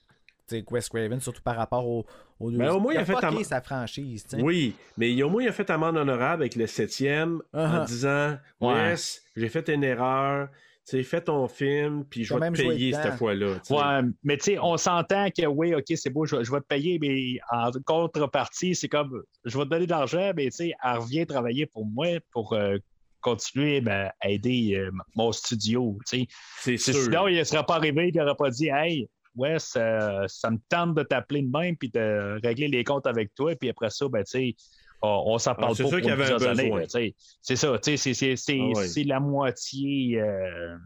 [0.70, 2.04] Wes Craven, surtout par rapport au,
[2.38, 4.26] au Ben, au moins, il a fait am- sa franchise.
[4.38, 7.86] Oui, mais il- au moins il a fait amende honorable avec le septième en Uh-huh.
[7.86, 8.90] disant Ouais.
[8.90, 10.48] Wes, j'ai fait une erreur.
[10.86, 13.56] Tu sais, fais ton film, puis je vais te payer cette fois-là.
[13.70, 16.66] Ouais, mais tu sais, on s'entend que oui, OK, c'est beau, je, je vais te
[16.66, 20.72] payer, mais en contrepartie, c'est comme je vais te donner de l'argent, mais tu sais,
[20.82, 22.76] elle revient travailler pour moi pour euh,
[23.22, 25.98] continuer ben, à aider euh, mon studio.
[26.06, 26.26] tu
[26.60, 26.76] sais.
[26.76, 30.58] Sinon, il ne serait pas arrivé, il n'aurait pas dit Hey, ouais, ça, ça me
[30.68, 34.06] tente de t'appeler de même puis de régler les comptes avec toi, puis après ça,
[34.08, 34.56] ben, tu sais,
[35.04, 37.14] on, s'en parle Ah, c'est pas pour qu'il y avait un plusieurs années.
[37.40, 38.88] C'est ça, c'est- c'est c'est- Ah ouais.
[38.88, 40.20] c'est la moitié.
[40.20, 40.76] euh,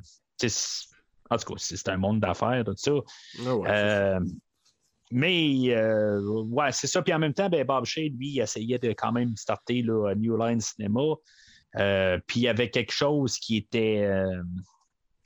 [1.31, 2.92] en tout cas, c'est un monde d'affaires, tout ça.
[3.46, 4.20] Ah ouais, Euh,
[5.11, 7.02] mais, euh, ouais, c'est ça.
[7.02, 10.14] Puis en même temps, ben, Bob Shea, lui, il essayait de quand même starter là,
[10.14, 11.14] New Line Cinema.
[12.26, 14.09] Puis il y avait quelque chose qui était.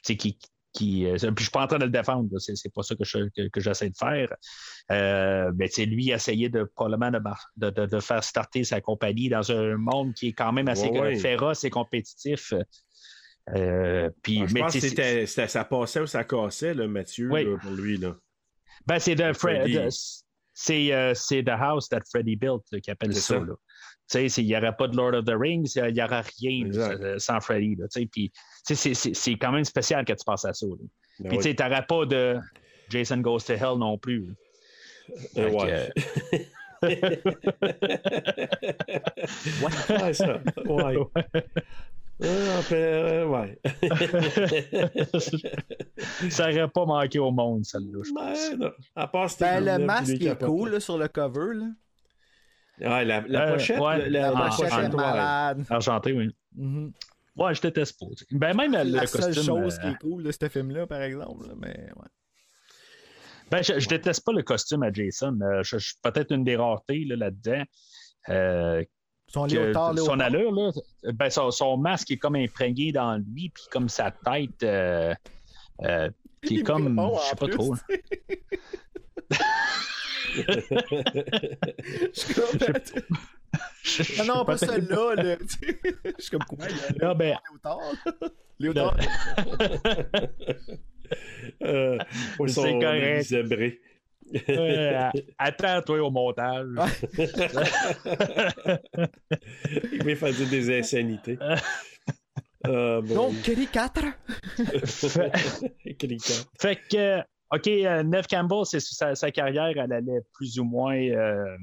[0.05, 0.39] qui.
[0.73, 2.95] Qui euh, puis je suis pas en train de le défendre, c'est, c'est pas ça
[2.95, 4.35] que, je- que, que j'essaie de faire.
[4.91, 7.21] Euh, tu sais, lui, il essayait de, probablement de,
[7.57, 10.89] de, de- de faire starter sa compagnie dans un monde qui est quand même assez
[10.89, 11.17] Ouais, ouais.
[11.17, 12.55] féroce et compétitif.
[13.55, 16.75] Euh, puis, Ah, je mais, pense que c'est- c'était, c'était- ça passait ou ça cassait,
[16.75, 17.97] là, Mathieu, là, pour lui.
[17.99, 18.15] Là.
[18.87, 19.89] Ben, c'est de de-
[20.55, 23.41] c'est, euh, c'est The House that Freddy built là, qui appelle C'est ça.
[23.41, 23.47] ça.
[24.15, 27.41] Il n'y aurait pas de Lord of the Rings, il n'y aurait rien euh, sans
[27.41, 27.77] Freddy.
[27.77, 28.31] Là, tu sais, puis,
[28.67, 30.67] tu sais, c'est, c'est, c'est quand même spécial que tu passes à ça.
[30.67, 30.75] là.
[31.21, 31.55] Ben Puis oui.
[31.55, 32.39] tu n'aurais pas de
[32.89, 34.27] Jason Goes to Hell non plus.
[35.37, 35.91] Euh, ouais.
[36.83, 37.23] Ouais.
[40.03, 40.41] Ouais, ça.
[40.67, 40.97] Ouais.
[42.25, 43.59] On fait, euh, ouais.
[46.31, 48.01] ça n'aurait pas manqué au monde, celle-là.
[48.05, 48.51] je pense.
[48.51, 48.71] Ben, non.
[48.95, 51.55] À part Ben, le masque est cool là, sur le cover.
[51.55, 51.67] Là.
[52.81, 54.09] Ouais, la, la Euh, pochette, ouais.
[54.11, 54.89] la, La Ah, pochette est ouais.
[54.89, 55.65] malade.
[55.71, 56.35] Argenté, oui.
[56.57, 56.93] Mhm.
[57.37, 58.07] Ouais, je déteste pas.
[58.33, 59.45] Ben, même le La seule costume.
[59.45, 61.47] chose euh, qui est cool de ce film-là, par exemple.
[61.49, 62.09] là, Mais ouais.
[63.51, 65.39] Ben, je, je déteste pas le costume à Jason.
[65.43, 67.63] Euh, je, je suis peut-être une des raretés là, là-dedans.
[68.31, 68.85] Euh,
[69.29, 70.71] Son que léotard, son allure, là,
[71.13, 75.15] ben, son, son masque est comme imprégné dans lui, puis comme sa tête, euh,
[75.83, 76.11] euh,
[76.45, 76.99] qui est Il comme.
[77.23, 77.55] Je sais pas plus.
[77.57, 77.75] trop.
[80.35, 82.59] Je suis comme-
[84.21, 85.15] Ah non, pas celle-là.
[85.17, 85.37] là.
[86.19, 86.65] Je suis comme quoi?
[86.67, 87.81] a Ah, ben, Léotard.
[88.59, 88.97] Léotard.
[91.63, 91.99] Euh,
[92.47, 93.23] C'est correct.
[93.25, 93.81] zébré.
[94.49, 96.67] euh, attends-toi au montage.
[99.93, 101.39] Il va faire des insanités.
[102.65, 103.15] Ah, bon.
[103.15, 104.05] Donc, Kelly 4.
[105.09, 105.31] fait,
[105.99, 106.45] Cliquant.
[106.59, 107.21] fait que,
[107.53, 111.57] OK, euh, Neve Campbell, c'est sa, sa carrière, elle allait plus ou moins euh,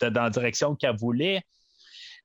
[0.00, 1.42] dans la direction qu'elle voulait.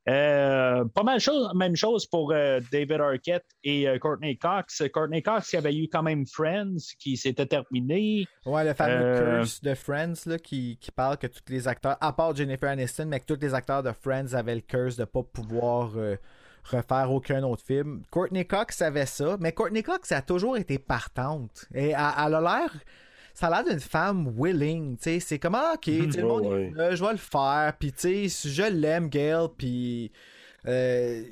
[0.10, 4.84] Euh, pas mal chose, même chose pour euh, David Arquette et Courtney Cox.
[4.94, 8.26] Courtney Cox qui avait eu quand même Friends, qui s'était terminé.
[8.46, 12.12] Ouais, le fameux curse de Friends là, qui, qui parle que tous les acteurs, à
[12.12, 15.24] part Jennifer Aniston, mais que tous les acteurs de Friends avaient le curse de pas
[15.24, 15.92] pouvoir
[16.64, 18.04] refaire aucun autre film.
[18.12, 21.66] Courtney Cox avait ça, mais Courtney Cox a toujours été partante.
[21.74, 21.96] Et elle,
[22.26, 22.74] elle a l'air.
[23.34, 25.20] Ça a l'air d'une femme willing, tu sais.
[25.20, 28.50] C'est comme, ah, ok, sais, le monde Ouais, je vais le faire, puis tu sais,
[28.50, 30.12] je l'aime, Gail, puis.
[30.68, 31.24] euh,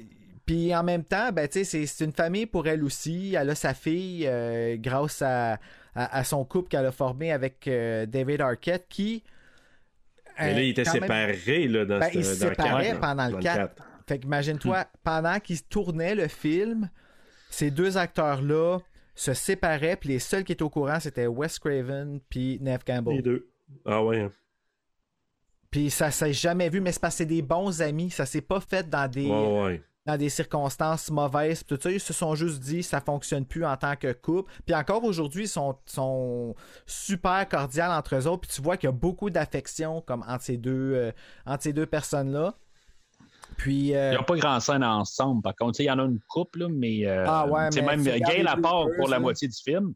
[0.46, 3.36] puis en même temps, ben, tu sais, c'est- une famille pour elle aussi.
[3.38, 5.54] Elle a sa fille euh, grâce à,
[5.94, 9.24] à, à son couple qu'elle a formé avec euh, David Arquette qui.
[10.40, 13.32] Mais là, il était même- séparé là, dans Ben, ce il dans séparait pendant le
[13.34, 13.58] Dans quatre.
[13.76, 13.84] quatre.
[14.08, 16.90] Fait qu'imagine-toi, pendant qu'ils tournaient le film,
[17.50, 18.80] ces deux acteurs-là
[19.16, 22.94] se séparaient, puis les seuls qui étaient au courant, c'était Wes Craven puis Neve Les
[22.94, 23.22] Campbell.
[23.22, 23.50] deux.
[23.86, 24.22] Ah ouais.
[24.22, 24.32] hein.
[25.72, 28.10] Puis ça s'est jamais vu, mais c'est parce que c'est des bons amis.
[28.10, 29.84] Ça s'est pas fait dans des, Ouais, ouais.
[30.06, 31.66] dans des circonstances mauvaises.
[31.66, 34.50] Tout ça, ils se sont juste dit ça fonctionne plus en tant que couple.
[34.66, 38.48] Puis encore aujourd'hui, ils sont, sont super cordiales entre eux autres.
[38.48, 41.12] Puis tu vois qu'il y a beaucoup d'affection comme entre ces deux, euh,
[41.46, 42.56] entre ces deux personnes-là.
[43.58, 45.80] Puis euh, Ils n'ont pas grand scène ensemble, par contre.
[45.82, 47.06] Il y en a une couple, là, mais.
[47.06, 49.94] euh, Ah ouais, mais même Gail à part pour la moitié du film.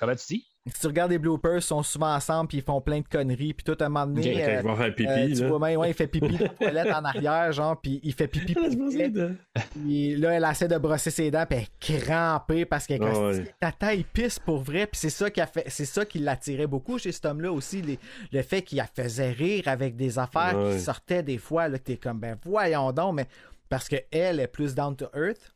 [0.00, 0.46] Comment tu dis?
[0.66, 3.54] Si tu regardes les bloopers, ils sont souvent ensemble, puis ils font plein de conneries.
[3.54, 5.90] Puis tout à un moment donné, Ok, Quand euh, faire pipi, euh, tu vois ouais,
[5.90, 8.54] il fait pipi dans la toilette en arrière, genre, puis il fait pipi.
[9.72, 13.54] Puis là, elle essaie de brosser ses dents, puis elle est crampée parce que ouais.
[13.58, 14.86] ta taille pisse pour vrai.
[14.86, 17.80] Puis c'est ça qui a fait, c'est ça qui l'attirait beaucoup chez cet homme-là aussi,
[17.80, 17.98] les-
[18.32, 21.68] le fait qu'il la faisait rire avec des affaires qui sortaient des fois.
[21.68, 23.26] Là, t'es comme ben voyons donc, mais
[23.68, 25.54] parce que elle est plus down to earth.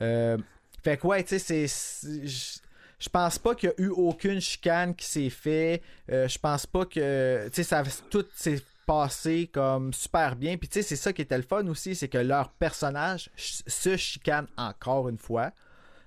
[0.00, 0.38] Euh,
[0.84, 2.60] fait que ouais, tu sais, c'est.
[2.98, 5.82] Je- pense pas qu'il y a eu aucune chicane qui s'est fait.
[6.10, 7.46] Euh, je pense pas que.
[7.48, 10.56] Tu sais, ça tout s'est passé comme super bien.
[10.56, 13.62] Puis tu sais, c'est ça qui était le fun aussi, c'est que leur personnage ch-
[13.66, 15.52] se chicane encore une fois.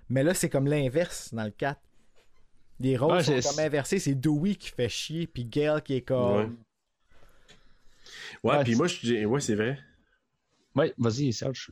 [0.09, 1.79] Mais là, c'est comme l'inverse dans le 4.
[2.79, 3.99] Les rôles sont comme inversés.
[3.99, 6.57] C'est Dewey qui fait chier, puis Gail qui est comme.
[8.43, 8.63] Ouais.
[8.63, 9.77] Puis moi, je dis, ouais, c'est vrai.
[10.75, 11.69] Oui, vas-y, Serge.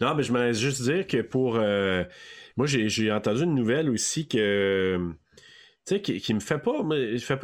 [0.00, 1.56] Non, mais je me laisse juste dire que pour.
[1.56, 2.04] euh,
[2.56, 4.98] moi, j'ai j'ai entendu une nouvelle aussi que.
[5.86, 6.82] Tu sais, qui, qui me fait pas.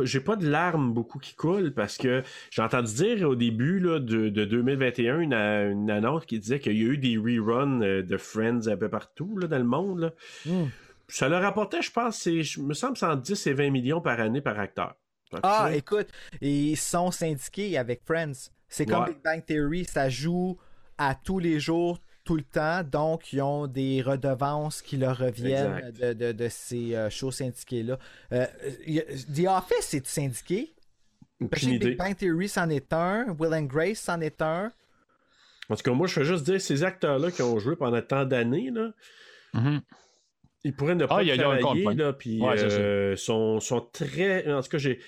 [0.04, 4.00] J'ai pas de larmes beaucoup qui coulent parce que j'ai entendu dire au début là,
[4.00, 8.02] de, de 2021 une, une annonce qui disait qu'il y a eu des reruns euh,
[8.02, 10.00] de Friends un peu partout là, dans le monde.
[10.00, 10.10] là.
[10.46, 10.66] Hmm.
[11.08, 14.00] Ça leur rapportait, je pense, c'est, je me semble, c'est entre 10 et 20 millions
[14.00, 14.94] par année par acteur.
[15.42, 16.08] Ah, écoute,
[16.40, 18.50] ils sont syndiqués avec Friends.
[18.68, 19.08] C'est comme Ouais.
[19.12, 20.58] Big Bang Theory, ça joue
[20.98, 25.90] à tous les jours, tout le temps, donc ils ont des redevances qui leur reviennent
[25.92, 27.98] de, de- de ces euh, shows syndiqués-là.
[28.32, 28.46] Euh,
[29.34, 30.70] The Office est syndiqué.
[31.40, 31.78] Idée.
[31.90, 34.72] Big Bang Theory c'en est un, Will and Grace c'en est un.
[35.68, 38.24] En tout cas, moi, je veux juste dire, ces acteurs-là qui ont joué pendant tant
[38.24, 38.92] d'années, là,
[40.64, 42.02] ils pourraient ne pas Ah, il y a- il y a un travailler, compte, ouais.
[42.02, 44.50] là, puis Ouais, euh, sont, sont très...
[44.50, 45.00] En tout cas, j'ai...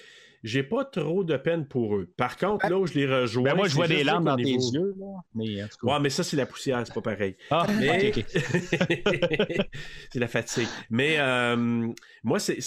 [0.45, 2.13] J'ai pas trop de peine pour eux.
[2.17, 3.45] Par contre, là où je les rejoins.
[3.51, 5.07] Ben, moi, je vois des larmes dans tes niveau- yeux, là.
[5.35, 5.93] Mais en tout cas.
[5.95, 7.37] Ouais, mais ça, c'est la poussière, c'est pas pareil.
[7.51, 8.13] Ah, Mais-
[10.11, 10.69] c'est la fatigue.
[10.91, 11.89] Mais euh,
[12.23, 12.59] moi, c'est,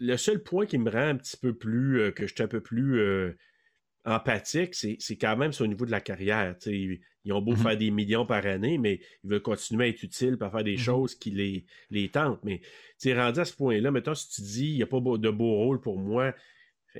[0.00, 2.48] le seul point qui me rend un petit peu plus, euh, que je suis un
[2.48, 3.36] peu plus euh,
[4.04, 6.56] empathique, c'est, quand même sur au niveau de la carrière.
[6.60, 7.00] tu sais.
[7.26, 7.56] Ils, ont beau Mhm.
[7.58, 10.72] faire des millions par année, mais ils veulent continuer à être utiles pour faire des
[10.72, 10.78] Mhm.
[10.78, 12.40] choses qui les, les tentent.
[12.44, 12.60] Mais
[13.00, 15.30] tu es rendu à ce point-là, mettons, si tu dis, il n'y a pas de
[15.30, 16.34] beau rôle pour moi,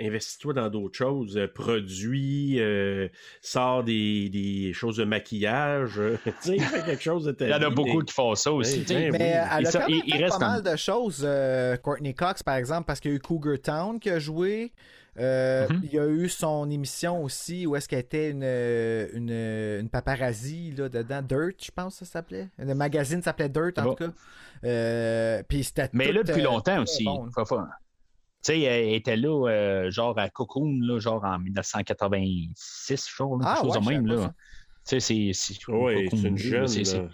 [0.01, 3.09] investis-toi dans d'autres choses, euh, produis, euh,
[3.41, 7.51] sors des, des choses de maquillage, euh, tu sais, fais quelque chose de ta Il
[7.51, 8.79] y en a beaucoup qui font ça aussi.
[8.79, 8.95] Ouais, tu sais.
[8.95, 9.25] ouais, Mais oui.
[9.25, 11.23] euh, elle a ça, quand même il- reste pas comme- mal de choses.
[11.25, 14.73] euh, Courtney Cox, par exemple, parce qu'il y a eu Cougar Town qui a joué.
[15.17, 15.81] Euh, Mhm.
[15.85, 20.73] Il y a eu son émission aussi où est-ce qu'elle était une, une, une paparazzi
[20.77, 21.23] là, dedans.
[21.23, 22.49] Dirt, je pense que ça s'appelait.
[22.59, 23.95] Le magazine s'appelait Dirt, en Bon.
[23.95, 24.11] tout cas.
[24.65, 27.05] Euh, puis c'était Mais tout, là, depuis euh, longtemps aussi.
[27.05, 27.29] bon.
[27.33, 27.63] Faut- faut- Tu
[28.53, 33.45] sais, elle était là, euh, genre à Cocoon, là, genre en 1986, je crois, là,
[33.47, 34.07] Ah, quelque chose ouais, de même.
[34.07, 34.35] Là.
[34.87, 35.31] Tu sais, c'est.
[35.33, 36.67] c'est- Cocoon c'est une deux, jeune.
[36.69, 37.09] c'est- c'est- là.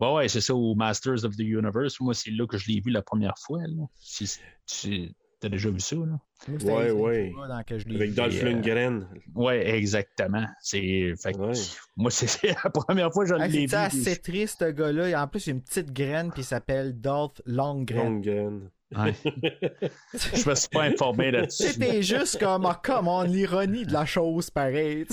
[0.00, 2.00] Ouais, ouais, c'est ça, au Masters of the Universe.
[2.00, 3.60] Moi, c'est là que je l'ai vu la première fois.
[3.60, 3.84] Là.
[4.00, 4.28] Si,
[4.66, 5.14] tu
[5.44, 6.18] as déjà vu ça, là?
[6.64, 7.32] Ouais, ouais.
[7.40, 8.14] là dans que je l'ai Avec.
[8.14, 9.08] Dolph euh, Lundgren.
[9.34, 10.46] Ouais, exactement.
[10.60, 11.14] C'est.
[11.22, 11.52] Fait que, Ouais.
[11.96, 13.82] Moi, c'est c'est la première fois que je Ah, l'ai c'est vu.
[14.02, 15.22] assez triste, ce gars-là?
[15.22, 17.96] En plus, il a une petite graine, puis il s'appelle Dolph Longren.
[18.22, 18.60] Lundgren.
[18.94, 19.14] Ouais.
[20.34, 21.62] je me suis pas informé là-dessus.
[21.68, 25.06] C'était juste comme, ah, come on, l'ironie de la chose, pareil.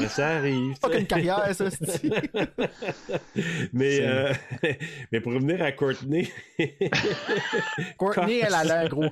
[0.00, 0.72] Mais ça arrive.
[0.74, 2.02] C'est pas qu'une carrière, ça, c'est
[3.72, 4.32] mais, C'est- euh,
[5.12, 6.28] mais pour revenir à Courtney,
[7.96, 9.08] Courtney, elle, elle a un gros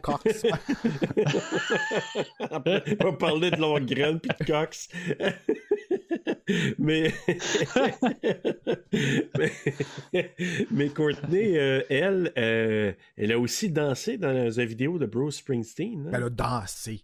[2.40, 4.88] on va parler de Lundgren puis de Cox.
[6.78, 7.12] mais...
[9.38, 9.52] mais
[10.70, 16.06] mais Courtney, euh, elle, euh, elle a aussi dansé dans la vidéo de Bruce Springsteen.
[16.08, 16.10] hein?
[16.14, 17.02] Elle a dansé.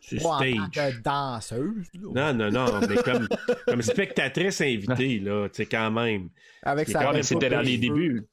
[0.00, 0.96] Sur Pas en tant stage.
[0.96, 2.32] que danseuse, là.
[2.32, 3.28] Non, non, non, mais comme,
[3.66, 6.30] comme spectatrice invitée, là, tu sais, quand même.
[6.62, 8.26] Avec sa quand même- C'était dans les débuts.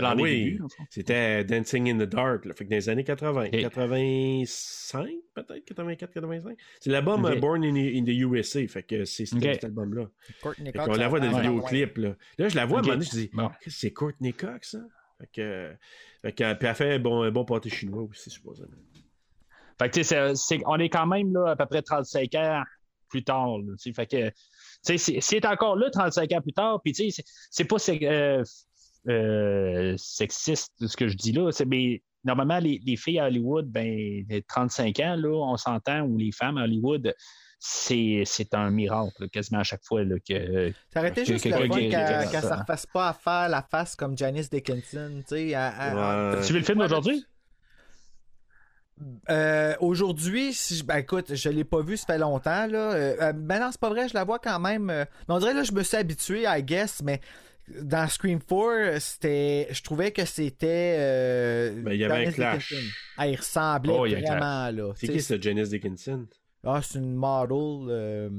[0.00, 0.58] C'était les oui,
[0.90, 3.50] c'était Dancing in the Dark, là, fait que dans les années 80, Ok.
[3.60, 6.58] 85 peut-être, 84, 85.
[6.80, 10.06] C'est l'album euh, Born in, in the USA, fait que c'est cet album-là.
[10.42, 12.16] Courtney Fait Cox, qu'on la voit dans le vidéoclip, là.
[12.38, 13.50] Là, je la vois, à un moment donné, je dis, Bon.
[13.66, 14.78] c'est Courtney Cox, ça?
[15.18, 15.72] Fait que,
[16.22, 18.68] fait que, puis elle fait un bon, un bon pâté chinois aussi, supposément.
[19.78, 22.62] Fait que, on est quand même là, à peu près 35 ans
[23.08, 23.58] plus tard.
[23.58, 24.30] là, fait que,
[24.82, 26.80] c'est c'est encore là 35 ans plus tard.
[26.82, 28.42] Puis, tu sais, c'est- pas c'est- euh,
[29.08, 31.50] euh, sexiste ce que je dis là.
[31.52, 33.86] c'est- Mais normalement, les, les filles à Hollywood, ben,
[34.28, 37.14] les 35 ans, là, on s'entend, ou les femmes à Hollywood,
[37.58, 40.72] c'est c'est un miracle, là, quasiment à chaque fois là, que.
[40.92, 43.96] Ça aurait été Que- juste que- le qu'elle ne refasse pas à faire la face
[43.96, 45.22] comme Janice Dickinson.
[45.28, 46.42] Tu sais, à- à- Ouais.
[46.46, 47.24] Tu vu le film d'aujourd'hui?
[49.28, 52.66] Euh, Aujourd'hui, si je, ben, écoute, je l'ai pas vu, ça fait longtemps.
[52.66, 52.92] Là.
[52.94, 54.88] Euh, ben non, c'est pas vrai, je la vois quand même.
[54.88, 57.20] euh, mais on dirait là, je me suis habitué, I guess, mais
[57.68, 59.68] dans Scream 4, c'était.
[59.70, 60.96] Je trouvais que c'était.
[60.98, 62.74] euh, Ben, il y avait un clash.
[63.16, 64.92] Ah, il ressemblait Oh, il vraiment là.
[64.96, 66.26] C'est qui, ce Janice Dickinson?
[66.64, 68.30] Ah, c'est une model euh,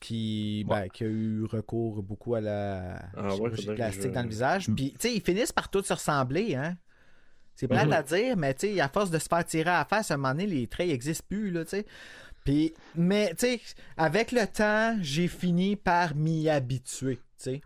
[0.00, 4.28] qui, ben, qui a eu recours beaucoup à la Ah chirurgie plastique je- dans le
[4.28, 4.66] visage.
[4.74, 6.76] Puis, tu sais, ils finissent par tous se ressembler, hein.
[7.54, 7.92] C'est plate Mhm.
[7.92, 10.14] à dire, mais tu sais, à force de se faire tirer à la face, à
[10.14, 11.86] un moment donné, les traits n'existent plus, là, tu sais.
[12.44, 13.60] Puis, mais, tu sais,
[13.98, 17.60] avec le temps, j'ai fini par m'y habituer, tu sais.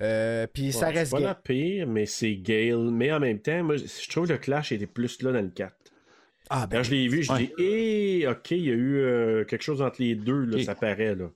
[0.00, 2.90] Euh, puis ça reste C'est pas la pire, mais c'est Gale.
[2.92, 5.48] Mais en même temps, moi, je trouve que le clash était plus là dans le
[5.50, 5.74] 4.
[6.50, 7.38] Ah, ben, Quand je l'ai vu, je Ouais.
[7.56, 10.74] dis, hé, ok, il y a eu euh, quelque chose entre les deux, là, ça
[10.74, 11.26] paraît, là.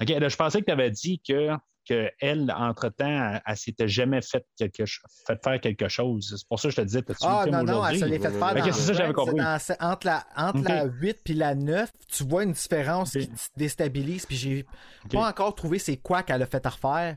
[0.00, 1.50] OK, là, je pensais que tu avais dit que,
[1.88, 4.82] que elle, entre-temps, elle, elle s'était jamais fait, quelque,
[5.26, 6.34] fait faire quelque chose.
[6.36, 8.18] C'est pour ça que je te disais, t'as-tu vu Ah non, non, elle se l'est
[8.18, 9.36] fait faire Ok, dans c'est ça, j'avais compris.
[9.36, 13.34] dans- entre la, entre la 8 puis la 9, tu vois une différence qui te
[13.56, 14.66] déstabilise, puis j'ai
[15.12, 17.16] pas encore trouvé c'est quoi qu'elle a fait à refaire,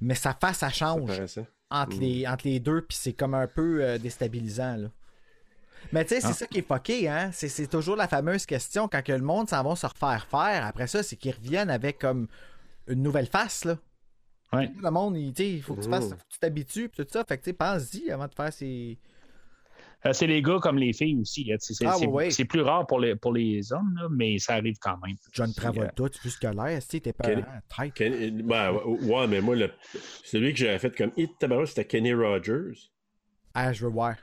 [0.00, 1.10] mais sa face, ça change
[1.70, 2.00] entre, Mm.
[2.00, 4.88] les, entre les deux, puis c'est comme un peu euh, déstabilisant, là.
[5.92, 6.32] Mais tu sais, c'est Ah.
[6.32, 7.30] ça qui est fucké, hein.
[7.32, 10.64] C'est, c'est toujours la fameuse question, quand que le monde s'en va se refaire faire,
[10.66, 12.28] après ça, c'est qu'ils reviennent avec comme
[12.88, 13.76] une nouvelle face, là.
[14.52, 14.70] Ouais.
[14.80, 16.10] Le monde, il, faut que tu fasses, Mm.
[16.10, 17.24] faut que tu t'habitues, puis tout ça.
[17.24, 18.98] Fait que tu sais, pense-y avant de faire ces.
[20.06, 21.50] Euh, c'est les gars comme les filles aussi.
[21.52, 21.56] hein.
[21.58, 21.96] C'est, c'est- Ah,
[22.30, 25.16] c'est- plus rare pour les, pour les hommes, là, mais ça arrive quand même.
[25.32, 27.28] John Travolta, qu'il a l'air, tu t'es pas.
[27.94, 29.70] Ken- ben, ouais, ouais, mais moi, le...
[30.24, 32.90] celui que j'avais fait comme hit tabarouette, c'était Kenny Rogers.
[33.54, 34.16] Ah, je veux voir.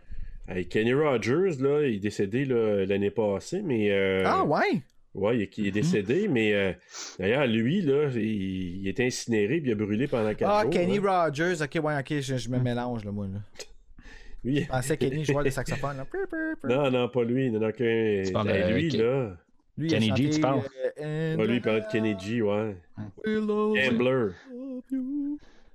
[0.47, 3.91] Hey, Kenny Rogers, là, il est décédé là, l'année passée, mais.
[3.91, 4.81] euh, Ah, ouais?
[5.13, 6.73] Ouais, il est, il est décédé, mais euh,
[7.19, 10.71] d'ailleurs, lui, là, il, il est incinéré puis il a brûlé pendant 4 Ah, jours.
[10.71, 11.25] Kenny là.
[11.25, 13.39] Rogers, ok, ouais, ok, je, je me mélange, là, moi, là.
[14.43, 16.05] Lui, Je pensais Kenny jouait le saxophone, là.
[16.63, 17.49] Non, non, pas lui.
[17.49, 18.31] Non, non, que...
[18.33, 19.37] parles Hey, de- lui, là.
[19.77, 20.61] Lui, Kenny G, tu parles?
[20.99, 22.75] euh, Ouais, lui, il parlait de Kenny G, ouais.
[23.25, 24.29] Gambler.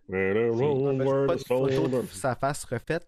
[0.09, 1.37] road, Ben, Pas
[2.11, 3.05] sa face refaite.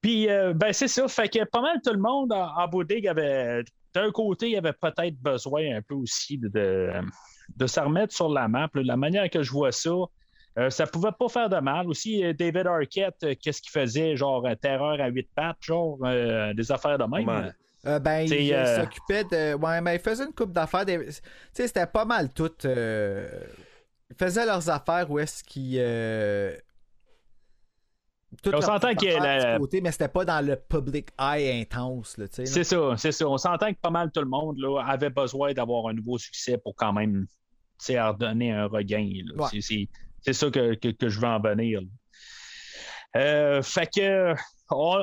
[0.00, 1.08] Puis, euh, ben, c'est ça.
[1.08, 3.62] Fait que pas mal tout le monde en, en boutique avait.
[3.94, 6.90] D'un côté, il avait peut-être besoin un peu aussi de, de,
[7.56, 8.68] de se remettre sur la map.
[8.74, 9.92] La manière que je vois ça,
[10.58, 11.88] euh, ça pouvait pas faire de mal.
[11.88, 14.16] Aussi, euh, David Arquette, euh, qu'est-ce qu'il faisait?
[14.16, 17.52] Genre, terreur à huit pattes, genre, euh, des affaires de même.
[17.86, 19.54] Euh, ben, il euh, s'occupait de.
[19.54, 20.86] Ouais, mais il faisait une coupe d'affaires.
[20.86, 21.12] des- Tu
[21.52, 22.50] sais, c'était pas mal tout.
[22.64, 23.28] euh,
[24.10, 25.76] Ils faisaient leurs affaires où est-ce qu'ils.
[25.78, 26.56] euh,
[28.42, 30.56] toutes On s'entend petites qu'il y a affaires la- côté, mais c'était pas dans le
[30.56, 32.16] public eye intense.
[32.32, 33.28] C'est ça, c'est ça.
[33.28, 36.58] On s'entend que pas mal tout le monde là, avait besoin d'avoir un nouveau succès
[36.58, 37.26] pour quand même
[37.78, 39.08] tu sais, leur donner un regain.
[39.34, 39.42] là.
[39.44, 39.60] Ouais.
[39.60, 39.88] C'est,
[40.24, 41.80] c'est ça que, que- que je veux en venir.
[43.16, 44.34] Euh, fait que
[44.70, 44.98] oh,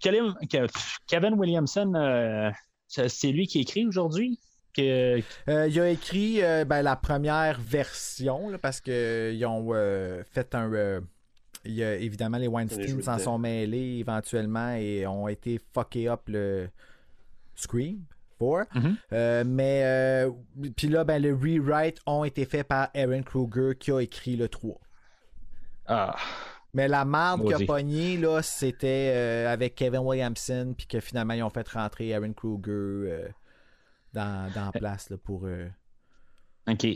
[0.00, 2.50] Kevin, Williamson, euh,
[2.86, 4.38] c'est lui qui écrit aujourd'hui?
[4.76, 5.20] que...
[5.48, 10.52] Euh, il a écrit euh, ben, la première version là, parce qu'ils ont euh, fait
[10.54, 10.72] un.
[10.72, 11.00] euh,
[11.64, 16.22] il y a, évidemment, les Weinstein s'en sont mêlés éventuellement et ont été fucké up
[16.26, 16.68] le
[17.54, 18.04] Scream
[18.38, 18.74] 4.
[18.74, 18.96] Mhm.
[19.12, 20.30] Euh, mais euh,
[20.76, 24.48] puis là, ben, les rewrites ont été faits par Aaron Kruger qui a écrit le
[24.48, 24.80] 3.
[25.86, 26.16] Ah,
[26.72, 27.66] Mais la marde qu'il a Maudit.
[27.66, 32.32] pogné, là, c'était euh, avec Kevin Williamson, puis que finalement, ils ont fait rentrer Aaron
[32.32, 33.28] Kruger
[34.12, 35.46] dans, dans place là, pour.
[36.68, 36.86] OK.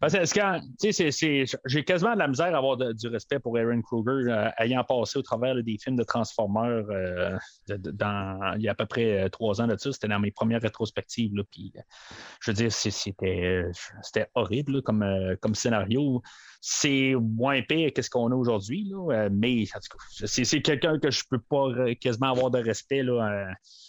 [0.00, 4.48] Parce que j'ai quasiment de la misère à avoir du respect pour Aaron Kruger, euh,
[4.58, 7.36] ayant passé au travers des films de Transformers euh,
[7.68, 9.92] il y a à peu près euh, trois ans de ça.
[9.92, 11.32] C'était dans mes premières rétrospectives.
[11.50, 11.74] Puis,
[12.40, 13.64] je veux dire, c'était
[14.02, 15.04] c'était horrible comme,
[15.42, 16.22] comme scénario.
[16.62, 18.92] C'est moins pire que ce qu'on a aujourd'hui,
[19.30, 19.64] mais
[20.06, 23.04] c'est quelqu'un que je peux pas quasiment avoir de respect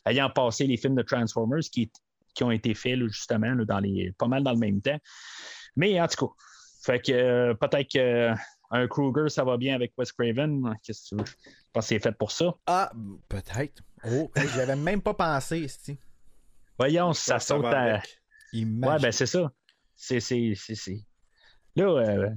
[0.05, 1.91] ayant passé les films de Transformers qui,
[2.33, 3.55] qui ont été faits justement
[4.17, 4.97] pas mal dans le même temps.
[5.75, 6.33] Mais en tout cas,
[6.83, 10.75] fait que euh, peut-être qu'un Kruger, ça va bien avec Wes Craven.
[10.83, 11.25] Qu'est-ce que tu veux?
[11.25, 12.53] Je pense que c'est fait pour ça.
[12.67, 12.91] Ah,
[13.29, 13.83] peut-être.
[14.05, 15.97] Oh, avais même pas pensé, ici.
[16.77, 18.01] Voyons, ça Ça saute à.
[18.53, 19.51] Ouais, ben c'est ça.
[19.95, 21.05] C'est, c'est, c'est, c'est.
[21.75, 22.29] Là, euh,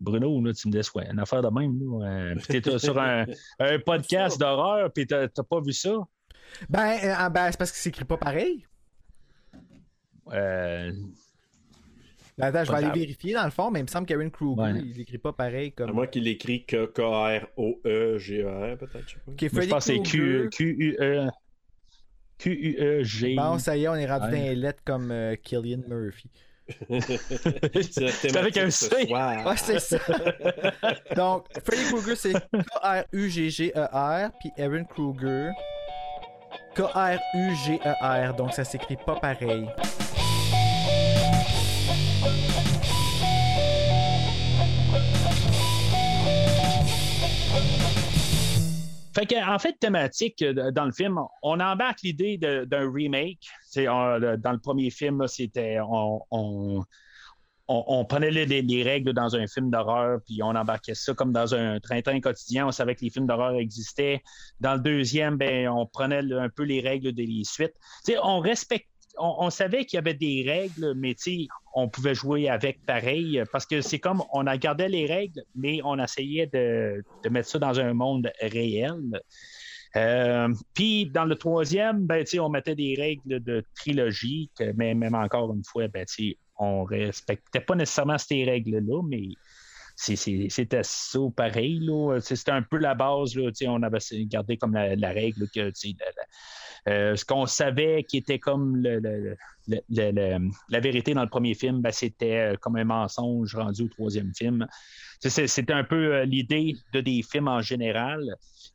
[0.00, 1.04] Bruno, là, tu me déçois.
[1.04, 1.78] Une affaire de même.
[1.78, 3.24] Là, euh, puis t'es sur un,
[3.60, 5.94] un podcast d'horreur, puis t'as, t'as pas vu ça?
[6.68, 8.66] Ben, euh, ah, ben, c'est parce qu'il s'écrit pas pareil.
[10.32, 10.92] Euh,
[12.46, 14.72] attends, je vais aller vérifier dans le fond, mais il me semble qu'Aaron Kruger, Ouais.
[14.84, 19.32] il écrit pas pareil À moins qu'il écrit que K-R-O-E-G-E-R, peut-être, je sais pas.
[19.32, 20.02] Ok, moi, je Freddy pense que c'est
[20.50, 21.28] Q-U-E.
[22.38, 23.34] Q-U-E-G.
[23.36, 24.30] Bon, ça y est, on est rendu Ouais.
[24.32, 26.30] dans les lettres comme euh, Killian Murphy.
[27.90, 28.88] C'est avec un C.
[29.10, 29.98] Ouais, c'est ça.
[31.16, 35.50] Donc, Freddy Krueger, c'est K-R-U-G-G-E-R, puis Aaron Kruger,
[36.76, 39.68] K-R-U-G-E-R, donc ça s'écrit pas pareil.
[49.14, 53.46] Fait que, en fait, thématique euh, dans le film, on embarque l'idée d'un remake.
[53.76, 55.78] Dans le premier film, c'était
[57.68, 61.32] on, prenait les, les- les règles dans un film d'horreur, puis on embarquait ça comme
[61.32, 62.66] dans un train-train quotidien.
[62.66, 64.22] On savait que les films d'horreur existaient.
[64.60, 67.74] Dans le deuxième, ben, on prenait un peu les règles des suites.
[68.22, 68.88] On respecte.
[69.18, 71.14] On, savait qu'il y avait des règles, mais
[71.74, 75.98] on pouvait jouer avec pareil, parce que c'est comme on gardé les règles, mais on
[75.98, 79.20] essayait de, mettre ça dans un monde réel.
[79.96, 85.52] Euh, Puis dans le troisième, ben, on mettait des règles de trilogie, mais même encore
[85.54, 86.06] une fois, ben,
[86.58, 89.28] on respectait pas nécessairement ces règles-là, mais
[89.96, 91.88] c'était ça pareil.
[92.20, 93.36] C'était un peu la base.
[93.36, 96.26] Là, on avait gardé comme la, règle que la- la-
[96.88, 99.36] euh, ce qu'on savait qui était comme le-
[100.68, 104.32] la vérité dans le premier film, ben, c'était euh, comme un mensonge rendu au troisième
[104.34, 104.66] film.
[105.20, 108.20] C'était un peu euh, l'idée de des films en général.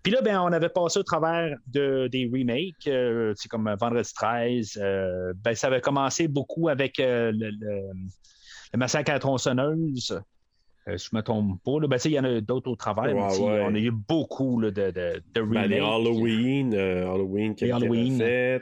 [0.03, 4.77] Puis là, ben, on avait passé au travers de, des remakes, euh, comme Vendredi 13.
[4.81, 7.91] euh, ben, ça avait commencé beaucoup avec le, le-
[8.73, 10.19] le massacre à la tronçonneuse.
[10.87, 11.79] Euh, si je me trompe pas.
[11.81, 13.03] là, ben, il y en a d'autres au travers.
[13.05, 13.61] mais Ouais, sais, ouais.
[13.65, 15.69] On a eu beaucoup là, de, de, de remakes.
[15.69, 18.13] Ben, les Halloween, euh, Halloween qui Les a été Halloween.
[18.13, 18.61] refait.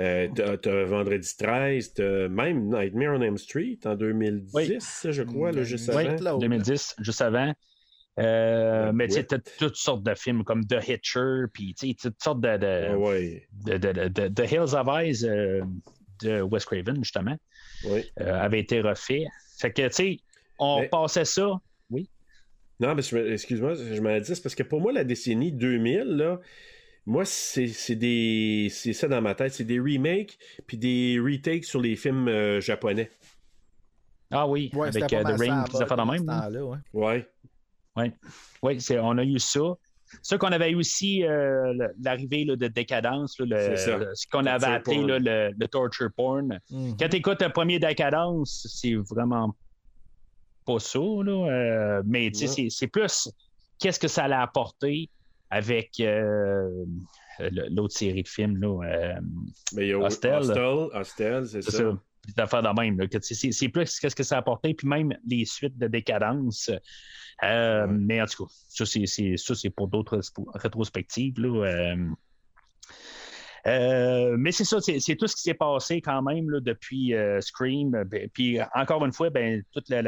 [0.00, 5.62] Euh, t'as, Vendredi 13, t'as même Nightmare on M Street en 2010, je crois, là,
[5.62, 6.06] juste Oui.
[6.06, 6.20] avant.
[6.22, 7.52] Là, 2010, juste avant.
[8.18, 11.94] Euh, mais tu sais, t'as toutes sortes de films comme The Hitcher, puis tu sais,
[12.00, 15.62] toutes sortes de, de, ouais, de, de, de- de- The Hills of Eyes euh,
[16.22, 17.36] de Wes Craven, justement,
[17.88, 18.04] ouais.
[18.20, 19.26] euh, avait été refait.
[19.58, 20.18] Fait que, tu sais,
[20.58, 21.48] on Mais- passait ça.
[22.80, 23.02] Non, mais
[23.32, 26.40] excuse-moi, je m'en dis, c'est parce que pour moi, la décennie 2000, là,
[27.06, 28.66] moi, c'est, c'est des.
[28.72, 29.52] C'est ça dans ma tête.
[29.52, 30.36] C'est des remakes
[30.66, 33.10] puis des retakes sur les films euh, japonais.
[34.32, 35.64] Ah oui, Ouais, avec euh, The Ring, bas,
[36.04, 36.24] même.
[36.24, 36.50] dans
[36.94, 37.26] ouais.
[37.96, 38.12] Ouais.
[38.62, 39.60] Oui, c'est- on a eu ça.
[40.22, 43.98] Ça qu'on avait eu aussi euh, l'arrivée là, de décadence, là, le- C'est ça.
[43.98, 45.06] le- ce qu'on avait Torture appelé porn.
[45.08, 45.18] là,
[45.50, 46.58] le, le torture porn.
[46.70, 46.96] Mhm.
[46.98, 49.54] Quand tu écoutes le premier décadence, c'est vraiment
[50.64, 51.48] pas ça, là.
[51.50, 53.28] euh, mais c'est- c'est plus
[53.78, 55.10] qu'est-ce que ça l'a apporté
[55.50, 56.84] avec euh,
[57.70, 58.82] l'autre série de films, là.
[58.84, 59.14] euh,
[59.74, 60.34] Mais il y a Hostel.
[60.36, 61.78] Hostel, Hostel, c'est c'est ça.
[61.78, 61.98] ça.
[62.36, 62.98] De même.
[63.20, 66.70] C'est plus qu'est-ce que ça a apporté, puis même les suites de décadence.
[67.42, 67.92] Euh, Ouais.
[67.92, 70.20] Mais en tout cas, ça, c'est- c'est ça, c'est pour d'autres
[70.54, 71.38] rétrospectives.
[71.40, 71.96] Là, euh.
[73.66, 77.90] Euh, mais c'est ça, c'est tout ce qui s'est passé quand même depuis euh, Scream.
[78.04, 80.02] Ben, Puis encore une fois, ben, toute la,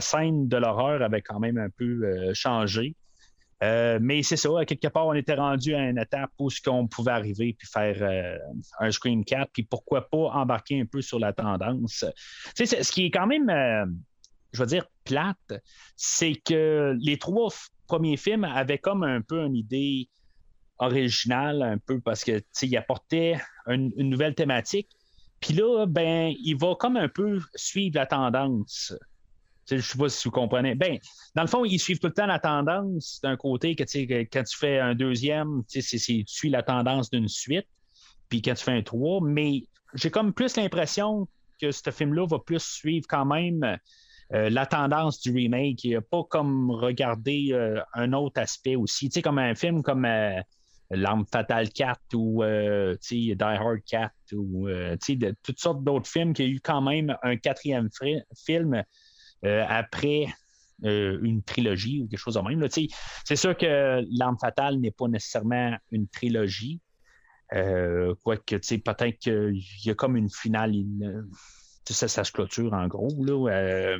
[0.00, 2.94] scène de l'horreur avait quand même un peu euh, changé.
[3.60, 7.12] Mais c'est ça, quelque part, on était rendu à une étape où ce qu'on pouvait
[7.12, 8.40] arriver puis faire
[8.80, 12.04] un Scream 4, puis pourquoi pas embarquer un peu sur la tendance.
[12.56, 13.46] Ce qui est quand même,
[14.52, 15.54] je veux dire, plate,
[15.94, 17.50] c'est que les trois
[17.86, 20.08] premiers films avaient comme un peu une idée
[20.82, 24.88] originale, un peu parce que, ils apportaient une, une nouvelle thématique.
[25.40, 28.94] Puis là, ben, il va comme un peu suivre la tendance.
[29.64, 30.74] Sais, Je sais pas si vous comprenez.
[30.74, 30.98] Ben,
[31.34, 34.42] dans le fond, ils suivent tout le temps la tendance d'un côté que, que quand
[34.42, 37.66] tu fais un deuxième, c'est- tu suis la tendance d'une suite.
[38.28, 39.62] Puis quand tu fais un 3, mais
[39.94, 41.28] j'ai comme plus l'impression
[41.60, 43.78] que ce film-là va plus suivre quand même
[44.32, 45.84] euh, la tendance du remake.
[45.84, 49.08] Il a pas comme regarder euh, un autre aspect aussi.
[49.08, 50.40] Tu sais, comme un film comme euh,
[50.94, 56.34] L'Arme Fatale 4 ou euh, Die Hard 4 ou euh, de, toutes sortes d'autres films
[56.34, 57.88] qui a eu quand même un quatrième
[58.36, 58.82] film
[59.44, 60.26] euh, après
[60.84, 62.66] une trilogie ou quelque chose de même.
[63.24, 66.80] C'est sûr que L'Arme Fatale n'est pas nécessairement une trilogie.
[67.50, 70.74] Quoique, peut-être qu'il y a comme une finale.
[71.84, 73.14] sais, ça, ça se clôture en gros.
[73.24, 73.96] Là,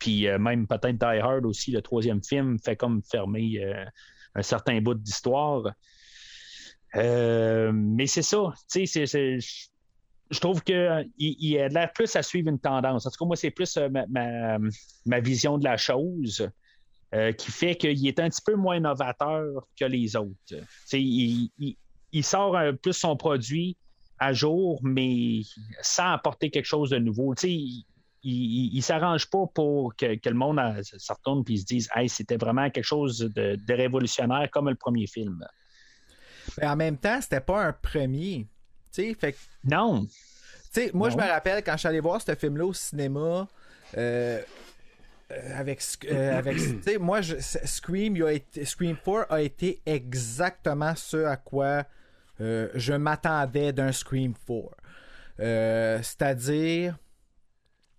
[0.00, 3.62] puis même peut-être Die Hard aussi, le troisième film, fait comme fermer
[4.34, 5.62] un certain bout d'histoire.
[6.96, 12.48] Euh, mais c'est ça, tu sais, je- trouve qu'il il a l'air plus à suivre
[12.48, 13.06] une tendance.
[13.06, 13.88] En tout cas, moi, c'est plus euh,
[15.06, 16.48] ma, vision de la chose
[17.14, 20.34] euh, qui fait qu'il est un petit peu moins novateur que les autres.
[20.92, 23.76] Il, il- sort plus son produit
[24.18, 25.42] à jour, mais
[25.80, 27.34] sans apporter quelque chose de nouveau.
[27.42, 27.84] Il,
[28.22, 32.36] il s'arrange pas pour que, le monde euh, se retourne et se dise Hey, c'était
[32.36, 35.44] vraiment quelque chose de révolutionnaire comme le premier film.
[36.58, 38.46] Mais en même temps, c'était pas un premier.
[38.92, 40.04] Tu sais, fait Non.
[40.04, 40.10] Tu
[40.72, 41.16] sais, moi, Non.
[41.18, 43.48] je me rappelle quand je suis allé voir ce film-là au cinéma.
[43.96, 44.40] euh,
[45.32, 45.80] euh, avec,
[46.10, 50.94] euh, avec tu sais, moi, je- Scream, il a été, Scream 4 a été exactement
[50.96, 51.84] ce à quoi
[52.40, 54.70] euh, je m'attendais d'un Scream 4.
[55.40, 56.96] Euh, C'est-à-dire,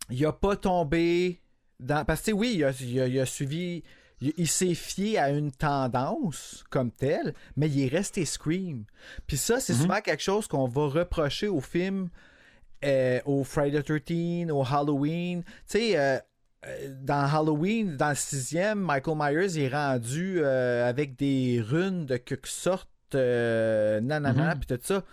[0.10, 1.40] il a pas tombé
[1.80, 2.04] dans.
[2.06, 3.84] Parce que, oui, il a, il a- il a suivi.
[4.22, 8.86] Il, il s'est fié à une tendance comme telle, mais il est resté Scream.
[9.28, 12.10] Puis ça, c'est souvent quelque chose qu'on va reprocher au film,
[12.84, 15.44] euh, au Friday the 13, au Halloween.
[15.44, 16.18] Tu sais, euh,
[16.66, 22.18] euh, dans Halloween, dans le sixième, Michael Myers est rendu euh, avec des runes de
[22.18, 25.04] quelque sorte, nanana, puis tout ça.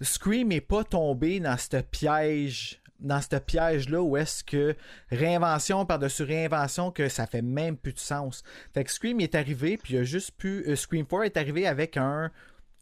[0.00, 4.76] Scream est pas tombé dans ce piège dans ce piège-là où est-ce que
[5.10, 8.42] réinvention par-dessus réinvention que ça fait même plus de sens.
[8.74, 10.64] Fait que Scream est arrivé, puis il a juste pu...
[10.66, 12.30] euh, Scream 4 est arrivé avec un...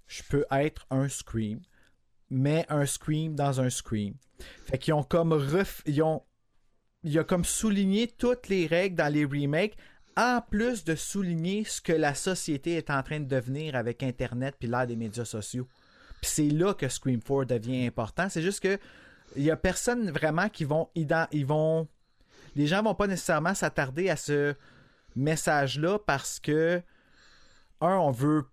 [0.06, 1.60] Je peux être un Scream,
[2.30, 4.14] mais un Scream dans un Scream.
[4.66, 5.82] Fait qu'ils ont comme ref...
[5.86, 6.22] Ils ont...
[7.04, 9.76] Il a comme souligné toutes les règles dans les remakes,
[10.16, 14.56] en plus de souligner ce que la société est en train de devenir avec Internet
[14.58, 15.68] puis l'ère des médias sociaux.
[16.20, 18.28] Puis c'est là que Scream 4 devient important.
[18.28, 18.80] C'est juste que
[19.36, 21.88] il y a personne vraiment qui vont ils vont
[22.56, 24.54] les gens vont pas nécessairement s'attarder à ce
[25.16, 26.82] message là parce que
[27.80, 28.46] un on veut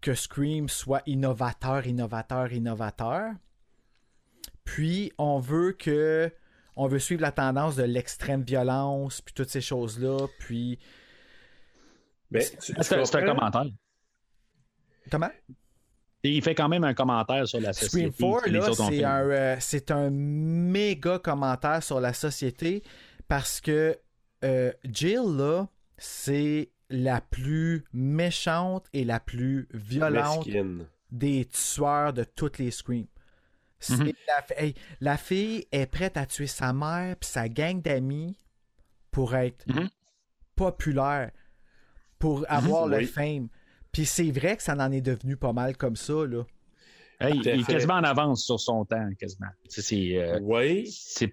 [0.00, 3.32] que Scream soit innovateur innovateur innovateur.
[4.64, 6.32] Puis on veut que
[6.76, 10.78] on veut suivre la tendance de l'extrême violence puis toutes ces choses là puis
[12.30, 13.64] Ben, tu C'est un- commentaire.
[15.10, 15.30] comment?
[16.24, 18.10] Il fait quand même un commentaire sur la société.
[18.12, 22.00] Scream 4, que les là, autres ont c'est un, euh, c'est un méga commentaire sur
[22.00, 22.82] la société
[23.28, 23.98] parce que
[24.44, 25.66] euh, Jill, là,
[25.98, 30.86] c'est la plus méchante et la plus violente Mesquine.
[31.10, 33.06] des tueurs de toutes les Screams.
[33.78, 34.12] C'est Mhm.
[34.28, 38.36] la, fi- hey, la fille est prête à tuer sa mère puis sa gang d'amis
[39.10, 39.88] pour être Mhm.
[40.54, 41.30] populaire,
[42.18, 43.06] pour avoir le Oui.
[43.06, 43.48] fame.
[43.92, 46.44] Puis c'est vrai que ça en est devenu pas mal comme ça, là.
[47.20, 47.72] Hey, il est fait.
[47.74, 49.48] quasiment en avance sur son temps, quasiment.
[49.68, 50.16] C'est- C'est.
[50.16, 51.32] euh, Oui, c'est-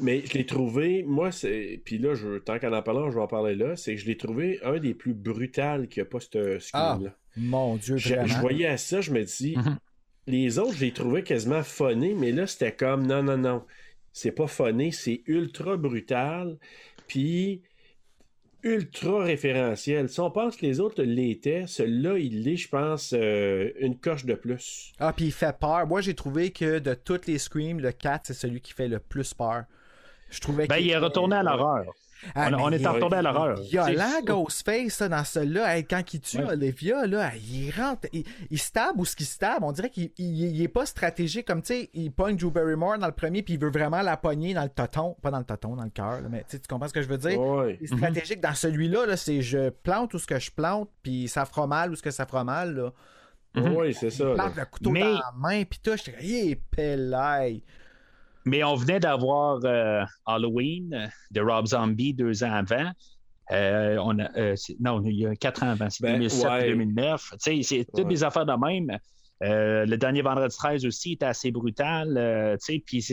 [0.00, 1.82] mais je l'ai trouvé, moi, c'est.
[1.84, 2.38] Puis là, je...
[2.38, 4.78] tant qu'en en parlant, je vais en parler là, c'est que je l'ai trouvé un
[4.78, 7.14] des plus brutals qu'il n'y a pas ce screen-là.
[7.36, 9.78] Mon Dieu, je, je voyais à ça, je me dis, Mhm.
[10.28, 13.64] les autres, je les trouvais quasiment phonés, mais là, c'était comme, non, non, non,
[14.14, 16.56] c'est pas phoné, c'est ultra brutal,
[17.06, 17.60] puis
[18.66, 20.08] ultra référentiel.
[20.08, 24.24] Si on pense que les autres l'étaient, celui-là, il l'est, je pense, euh, une coche
[24.24, 24.92] de plus.
[24.98, 25.86] Ah, puis il fait peur.
[25.86, 28.98] Moi, j'ai trouvé que de toutes les Screams, le 4, c'est celui qui fait le
[28.98, 29.64] plus peur.
[30.30, 31.84] Je trouvais Ben, qu'il il est retourné à l'horreur.
[32.34, 33.60] Ah, on, on est il- en retourné à l'horreur.
[33.60, 35.76] Violent, C'est- Ghostface, ça, dans celui-là.
[35.76, 36.52] Hey, quand il tue Ouais.
[36.52, 39.62] Olivia, là, il rentre, il, il stab ou ce qu'il stab.
[39.62, 41.46] On dirait qu'il il, il est pas stratégique.
[41.46, 44.16] Comme, tu sais, il pogne Drew Barrymore dans le premier, puis il veut vraiment la
[44.16, 45.14] pogner dans le toton.
[45.22, 47.18] Pas dans le toton, dans le cœur, là, mais tu comprends ce que je veux
[47.18, 47.38] dire?
[47.40, 47.78] Ouais.
[47.80, 48.40] C'est stratégique.
[48.40, 51.92] Dans celui-là, là, c'est je plante où ce que je plante, puis ça fera mal
[51.92, 52.92] où ce que ça fera mal, là.
[53.56, 54.24] Oui, c'est ça.
[54.24, 54.34] Je là.
[54.34, 55.96] plante le couteau Mais- dans la main, puis tout.
[55.96, 57.62] J'étais comme, hey.
[58.46, 62.90] Mais on venait d'avoir euh, Halloween euh, de Rob Zombie deux ans avant.
[63.52, 66.68] Euh, on a, euh, non, il y a quatre ans avant, c'est Ben, 2007 ouais.
[66.68, 67.30] 2009.
[67.32, 68.04] Tu sais, c'est toutes Ouais.
[68.04, 68.98] des affaires de même.
[69.42, 72.56] Euh, le dernier vendredi 13 aussi était assez brutal.
[72.86, 73.04] puis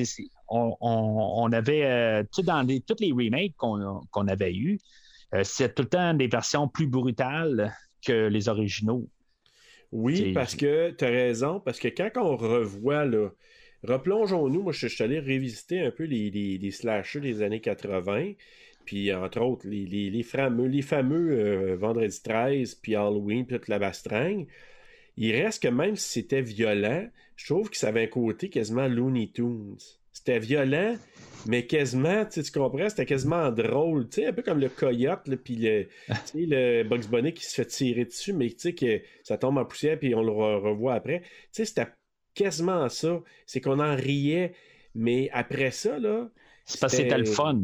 [0.49, 4.79] on, on- on avait, dans les, tous les remakes qu'on avait eus,
[5.33, 7.73] euh, c'est tout le temps des versions plus brutales
[8.05, 9.07] que les originaux.
[9.91, 13.29] Oui, parce que tu as raison, parce que quand on revoit, là,
[13.83, 17.61] replongeons-nous, moi je je suis allé révisiter un peu les, les, les slashers des années
[17.61, 18.33] 80,
[18.85, 23.57] puis entre autres les, les, les fameux, les fameux euh, Vendredi 13, puis Halloween, puis
[23.57, 24.47] toute la bastringue.
[25.17, 28.87] Il reste que même si c'était violent, je trouve que ça avait un côté quasiment
[28.87, 29.77] Looney Tunes.
[30.11, 30.95] C'était violent,
[31.47, 35.37] mais quasiment, tu comprends, c'était quasiment drôle, tu sais, un peu comme le coyote, là,
[35.37, 35.87] puis le,
[36.25, 39.57] sais, le Bugs Bunny qui se fait tirer dessus, mais tu sais que ça tombe
[39.57, 41.21] en poussière, puis on le re- revoit après.
[41.21, 41.87] Tu sais, c'était
[42.33, 43.21] quasiment ça.
[43.45, 44.53] C'est qu'on en riait,
[44.95, 46.29] mais après ça, là,
[46.65, 47.61] C'est parce que c'était le fun.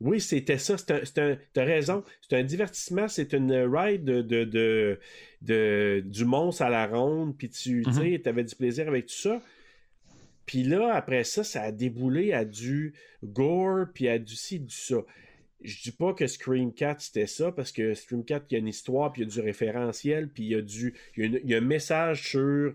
[0.00, 0.78] oui, c'était ça.
[0.78, 2.04] C'est un, c'est un- t'as raison.
[2.28, 3.08] C'est un divertissement.
[3.08, 5.00] C'est une ride de, de, de,
[5.42, 7.36] de- du monstre à la ronde.
[7.36, 7.92] Puis tu Mhm.
[7.92, 9.42] sais, avais du plaisir avec tout ça.
[10.46, 14.74] Puis là, après ça, ça a déboulé à du gore, puis à du ci, du
[14.74, 14.96] ça.
[15.62, 18.60] Je dis pas que Scream 4 c'était ça, parce que Scream 4, il y a
[18.60, 21.22] une histoire, puis il y a du référentiel, puis il y a, du, il y
[21.24, 22.74] a, une- il y a un message sur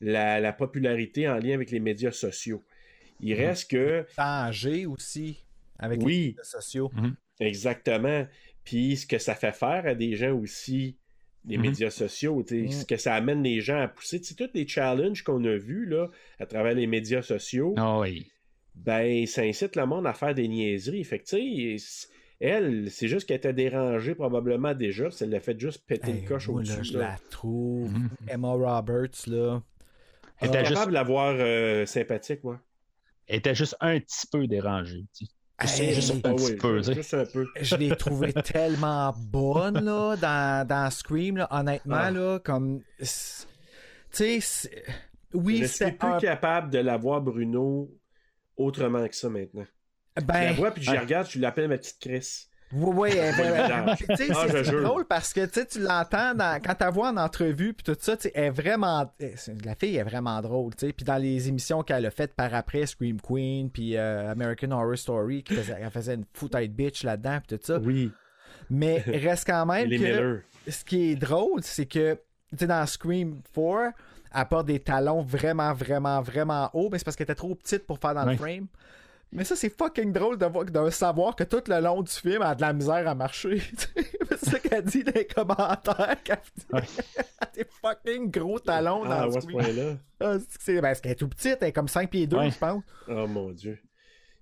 [0.00, 2.62] la, la popularité en lien avec les médias sociaux.
[3.20, 5.44] Il reste que Danger aussi,
[5.78, 6.14] avec Oui.
[6.36, 6.90] les réseaux sociaux.
[7.40, 8.26] Exactement.
[8.64, 10.96] Puis ce que ça fait faire à des gens aussi,
[11.46, 11.62] les Mhm.
[11.64, 12.70] médias sociaux, Mhm.
[12.70, 14.20] ce que ça amène les gens à pousser.
[14.20, 16.08] Tous les challenges qu'on a vus là,
[16.40, 18.30] à travers les médias sociaux, Ah oui.
[18.74, 21.04] ben, ça incite le monde à faire des niaiseries.
[21.04, 21.76] Fait que,
[22.40, 26.28] elle, c'est juste qu'elle était dérangée probablement déjà, ça l'a fait juste péter Hey, le
[26.28, 26.84] coche au-dessus.
[26.84, 27.10] je là.
[27.12, 27.92] la trouve.
[27.92, 28.08] Mhm.
[28.28, 29.62] Emma Roberts, là.
[30.40, 32.60] Elle était juste, capable de l'avoir euh, sympathique, moi.
[33.28, 35.04] elle était juste un petit peu dérangée.
[35.16, 35.30] tu sais.
[35.62, 36.78] Juste- Hey, juste un Ah petit oui, peu.
[36.78, 36.94] tu sais.
[36.94, 37.46] juste un peu.
[37.60, 42.10] je l'ai trouvée tellement bonne là, dans, dans Scream, là, honnêtement, Ah.
[42.10, 42.82] là, comme.
[42.98, 43.04] Tu
[44.10, 44.84] sais, c'est-
[45.32, 46.18] oui, je suis plus un.
[46.18, 47.88] capable de l'avoir, Bruno,
[48.56, 49.64] autrement que ça maintenant.
[50.16, 52.46] Je la Ben, vois, puis je la regarde, je l'appelle ma petite Chris.
[52.74, 57.72] Oui, oui, Ah, c'est- drôle parce que tu l'entends dans- quand tu vois en entrevue,
[57.74, 59.10] puis tout ça, elle est vraiment.
[59.36, 60.92] c'est- La fille est vraiment drôle, tu.
[60.92, 64.96] Puis dans les émissions qu'elle a faites par après, Scream Queen, puis euh, American Horror
[64.98, 67.78] Story, qui faisait- elle faisait une foutaille de bitch là-dedans, puis tout ça.
[67.78, 68.10] Oui,
[68.70, 69.94] Mais reste quand même que.
[69.94, 70.40] Miller.
[70.68, 72.18] ce qui est drôle, c'est que,
[72.56, 73.92] tu dans Scream 4,
[74.34, 77.86] elle porte des talons vraiment, vraiment, vraiment hauts, mais c'est parce qu'elle était trop petite
[77.86, 78.66] pour faire dans le frame.
[79.34, 82.36] Mais ça, c'est fucking drôle de, voir- de savoir que tout le long du film,
[82.36, 83.58] elle a de la misère à marcher.
[84.30, 86.22] c'est ça qu'elle dit dans les commentaires.
[86.22, 86.64] qu'elle dit.
[86.72, 86.80] Ouais.
[87.54, 89.96] des fucking gros talons Ah, dans ce point-là.
[90.20, 92.50] Ah, c'est- ben, parce qu'elle est tout petite, elle est comme 5 pieds 2, Ouais.
[92.50, 92.82] je pense.
[93.08, 93.78] Oh mon Dieu.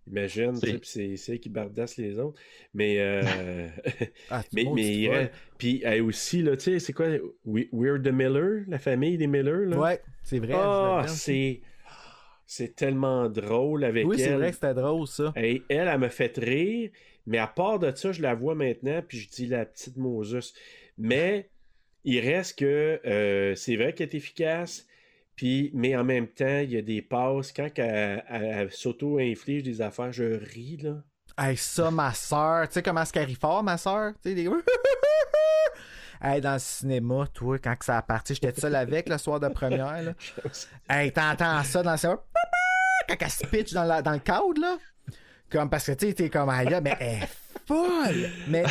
[0.09, 2.41] Imagine, tu sais, C'est- puis c'est c'est elle qui bardasse les autres.
[2.75, 3.69] Mais, euh,
[4.31, 7.07] Ah, tu mais, vois, mais reste- Puis elle aussi, là, tu sais, c'est quoi?
[7.45, 9.79] We- We're the Miller, la famille des Miller, là?
[9.79, 10.55] Ouais, c'est vrai.
[10.57, 11.61] Ah, c'est.
[12.55, 14.35] C'est tellement drôle avec Oui, c'est elle.
[14.37, 15.33] vrai que c'était drôle, ça.
[15.37, 16.91] Et elle, elle me fait rire,
[17.25, 20.53] mais à part de ça, je la vois maintenant, puis je dis la petite Moses.
[20.99, 21.49] Mais
[22.05, 24.87] il reste que euh, c'est vrai qu'elle est efficace,
[25.35, 27.53] puis, mais en même temps, il y a des passes.
[27.53, 31.03] Quand elle, elle- elle s'auto-inflige des affaires, je ris, là.
[31.39, 32.69] Hey, ça, ma soeur.
[32.69, 34.13] Tu sais comment est-ce qu'elle fort, ma soeur?
[34.23, 34.51] Tu sais, des...
[36.25, 39.49] Hey, dans le cinéma, toi, quand ça a parti, j'étais seul avec le soir de
[39.49, 40.13] première, là.
[40.89, 42.23] Hey, t'entends ça dans le cinéma?
[43.17, 44.79] Quand elle se pitch dans, la- dans le cadre, là.
[45.51, 47.29] Comme, parce que, tu sais, t'es comme, aïe, là, mais elle est
[47.67, 48.31] folle!
[48.49, 48.65] Mais,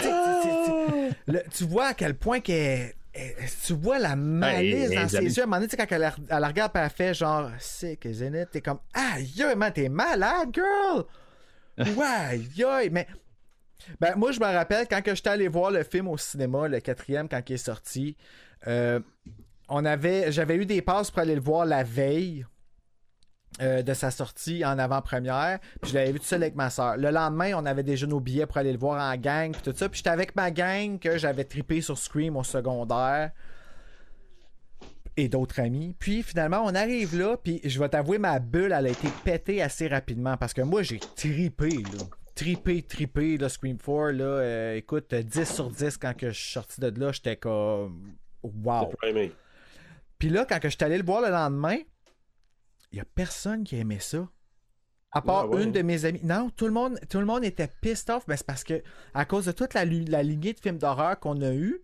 [1.56, 2.94] tu vois à quel point qu'elle...
[3.14, 3.36] elle-
[3.66, 5.34] Tu vois la malice dans ses amis.
[5.34, 5.42] yeux.
[5.42, 7.52] À un moment donné, tu sais, quand elle, la- elle la regarde, elle fait genre,
[7.60, 8.50] sick, isn't it?
[8.52, 11.06] T'es comme, aïe, man, t'es malade, girl!
[11.96, 13.08] Ouais, aïe, mais.
[14.00, 16.80] Ben, moi, je me rappelle quand que j'étais allé voir le film au cinéma, le
[16.80, 18.16] quatrième, quand il est sorti.
[18.68, 19.00] euh,
[19.70, 22.46] on avait, j'avais eu des passes pour aller le voir la veille
[23.60, 25.60] euh, de sa sortie en avant-première.
[25.82, 26.96] Puis je l'avais vu tout seul avec ma soeur.
[26.96, 29.78] Le lendemain, on avait déjà nos billets pour aller le voir en gang, puis tout
[29.78, 29.90] ça.
[29.90, 33.32] Puis j'étais avec ma gang que j'avais trippé sur Scream au secondaire
[35.18, 35.96] et d'autres amis.
[36.00, 39.62] Puis finalement, on arrive là, puis je vais t'avouer, ma bulle, elle a été pétée
[39.62, 42.06] assez rapidement parce que moi, j'ai trippé, là.
[42.36, 46.54] tripé, tripé, là, Scream 4, là, euh, écoute, 10 sur 10 quand que je suis
[46.54, 48.94] sorti de là, j'étais comme, wow.
[50.18, 51.78] Puis là, quand que je suis allé le voir le lendemain,
[52.92, 54.28] il y a personne qui aimait ça.
[55.14, 55.64] À part Ah ouais.
[55.64, 56.22] une de mes amies.
[56.24, 58.82] Non, tout le monde, tout le monde était pissed off, mais c'est parce que,
[59.14, 61.82] à cause de toute la, la lignée de films d'horreur qu'on a eu,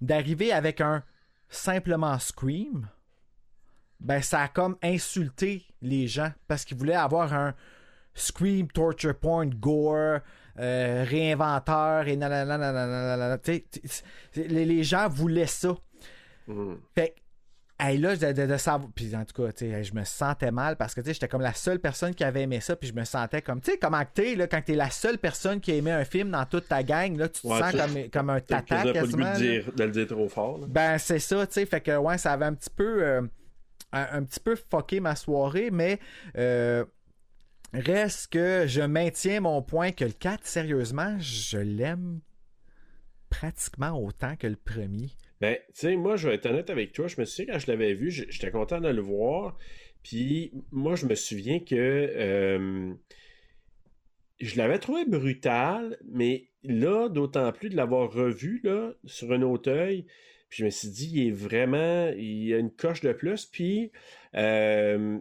[0.00, 1.02] d'arriver avec un
[1.48, 2.88] simplement Scream,
[4.00, 7.54] ben ça a comme insulté les gens parce qu'ils voulaient avoir un
[8.14, 10.20] Scream, torture porn, gore,
[10.58, 13.38] euh, réinventeur et nanana,
[14.34, 15.74] les, les gens voulaient ça.
[16.48, 16.80] Mhm.
[16.94, 17.20] Fait que,
[17.80, 18.90] hey, là, de, de, de savoir.
[18.94, 22.14] Puis en tout cas, je me sentais mal parce que j'étais comme la seule personne
[22.14, 22.76] qui avait aimé ça.
[22.76, 25.60] Puis je me sentais comme, tu sais, comment t'es, là, quand t'es la seule personne
[25.60, 28.10] qui a aimé un film dans toute ta gang, là, tu te Ouais, sens comme,
[28.10, 30.58] comme un tata pas le de, dire, de le dire trop fort.
[30.58, 30.66] là.
[30.68, 31.66] Ben, c'est ça, tu sais.
[31.66, 33.02] Fait que, ouais, ça avait un petit peu.
[33.04, 33.22] euh,
[33.92, 35.98] un, un petit peu fucké ma soirée, mais.
[36.36, 36.84] euh,
[37.74, 42.20] reste que je maintiens mon point que le 4, sérieusement, je l'aime
[43.28, 45.10] pratiquement autant que le premier.
[45.40, 47.06] Ben, tu sais, moi, je vais être honnête avec toi.
[47.06, 49.56] Je me souviens quand je l'avais vu, j'étais content de le voir.
[50.02, 52.92] Puis, moi, je me souviens que euh,
[54.40, 59.70] je l'avais trouvé brutal, mais là, d'autant plus de l'avoir revu là, sur un autre
[59.70, 60.06] œil.
[60.48, 62.10] Puis, je me suis dit, il est vraiment.
[62.16, 63.46] Il a une coche de plus.
[63.46, 63.92] Puis,
[64.34, 65.18] euh,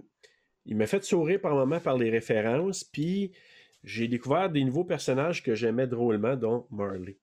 [0.65, 2.83] il m'a fait sourire par moments par les références.
[2.83, 3.31] Puis,
[3.83, 7.17] j'ai découvert des nouveaux personnages que j'aimais drôlement, dont Marley.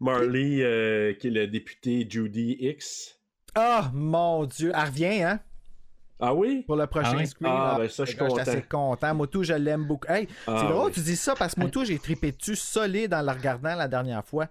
[0.00, 3.16] Marley, euh, qui est le député Judy X.
[3.54, 4.72] Ah, mon Dieu.
[4.74, 5.40] Elle revient, hein?
[6.20, 6.64] Ah oui?
[6.66, 7.50] Pour le prochain Ah screen.
[7.52, 7.78] Ah, là.
[7.84, 8.36] ben ça, je suis content.
[8.38, 9.14] assez content.
[9.14, 10.10] Moto, je l'aime beaucoup.
[10.10, 10.90] Hey, Ah, c'est oui.
[10.90, 13.86] que tu dis ça parce que Moto, j'ai trippé dessus solide en la regardant la
[13.88, 14.48] dernière fois.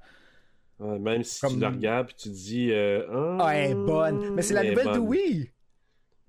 [0.79, 2.71] Ouais, même si Comme- tu la regardes et tu dis.
[2.71, 4.33] euh, Ah, elle est bonne.
[4.33, 4.99] Mais c'est la nouvelle de.
[4.99, 5.49] Oui.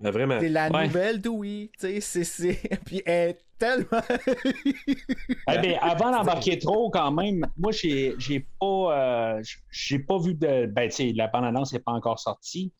[0.01, 0.39] Ben, vraiment.
[0.39, 0.85] C'est la Ouais.
[0.87, 1.71] nouvelle de Oui.
[1.79, 2.59] Tu sais, c'est- c'est.
[2.85, 4.01] Puis elle est tellement.
[5.51, 10.33] Eh bien, avant d'embarquer trop, quand même, moi, j'ai, j'ai pas, euh, j'ai pas vu
[10.33, 10.65] de.
[10.67, 12.71] Ben, tu sais, la bande-annonce n'est pas encore sortie.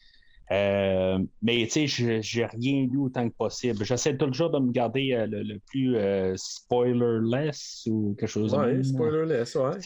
[0.52, 3.86] Euh, mais, tu sais, j'ai, rien lu autant que possible.
[3.86, 8.74] J'essaie toujours de me garder euh, le, le plus euh, spoilerless ou quelque chose Ouais,
[8.74, 8.84] même.
[8.84, 9.78] spoilerless, ouais.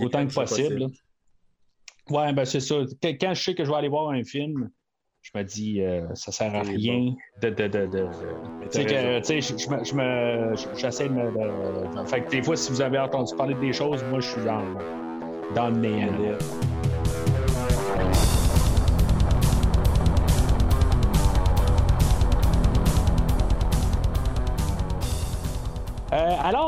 [0.00, 0.78] Autant que possible.
[0.78, 0.86] possible.
[2.10, 2.76] Ouais, ben c'est ça.
[3.02, 4.70] Quand je sais que je vais aller voir un film,
[5.32, 7.50] je me dis, euh, ça sert à rien de.
[7.50, 8.08] de, de, de-
[8.62, 9.20] tu sais, t'as que, raison.
[9.20, 12.06] tu sais, je, me- je me, j'essaie de me.
[12.06, 14.62] fait que des fois, si vous avez entendu parler des choses, moi, je suis dans,
[15.54, 16.08] dans le néant.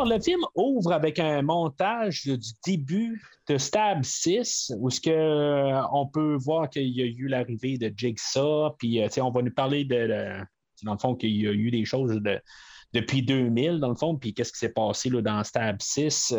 [0.01, 5.11] Alors, le film ouvre avec un montage du début de Stab 6, où ce que,
[5.11, 9.43] euh, on peut voir qu'il y a eu l'arrivée de Jigsaw, puis euh, on va
[9.43, 10.39] nous parler de,
[10.83, 12.41] dans le fond, qu'il y a eu des choses de-
[12.93, 16.35] depuis 2000, dans le fond, puis qu'est-ce qui s'est passé là, dans Stab 6.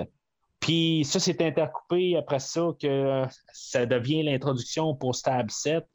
[0.59, 5.85] Puis ça, c'est intercoupé après ça que ça devient l'introduction pour Stab 7.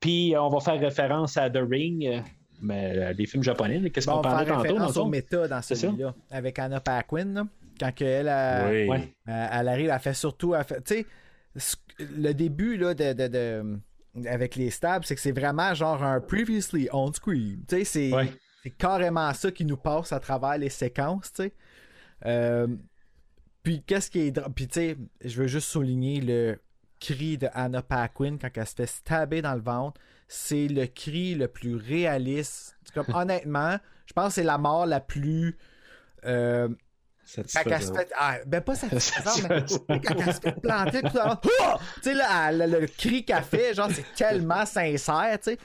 [0.00, 2.22] Puis on va faire référence à The Ring,
[2.60, 3.90] mais euh, des films japonais.
[3.90, 5.08] Qu'est-ce qu'on parlait faire tantôt, dans fond?
[5.08, 6.14] méta dans celui-là.
[6.30, 7.46] Avec Anna Paquin, là.
[7.78, 8.88] Quand elle, a- Oui.
[8.88, 9.14] Ouais.
[9.28, 10.54] Euh, elle arrive, elle fait surtout.
[10.84, 11.04] Tu
[11.54, 13.78] sais, le début là, de, de- de-
[14.28, 17.62] avec les stabs, c'est que c'est vraiment genre un previously on screen.
[17.68, 18.32] Tu sais, c'est Ouais.
[18.78, 21.32] carrément ça qui nous passe à travers les séquences.
[21.32, 21.52] Tu sais.
[22.24, 22.66] Euh,
[23.62, 24.40] puis qu'est-ce qui est.
[24.54, 26.58] Puis tu sais, je veux juste souligner le
[26.98, 30.00] cri de Anna Paquin quand elle se fait stabber dans le ventre.
[30.28, 32.76] C'est le cri le plus réaliste.
[32.94, 35.56] Comme, honnêtement, je pense que c'est la mort la plus.
[36.24, 36.68] euh,
[37.24, 37.94] Satisfaisant.
[37.94, 38.12] fait.
[38.16, 41.40] Ah, ben pas satisfaisant, mais quand elle se fait planter tout à l'heure.
[41.60, 41.78] Ah!
[41.96, 45.58] Tu sais, là, elle- le, le cri qu'elle fait, genre, c'est tellement sincère, tu sais.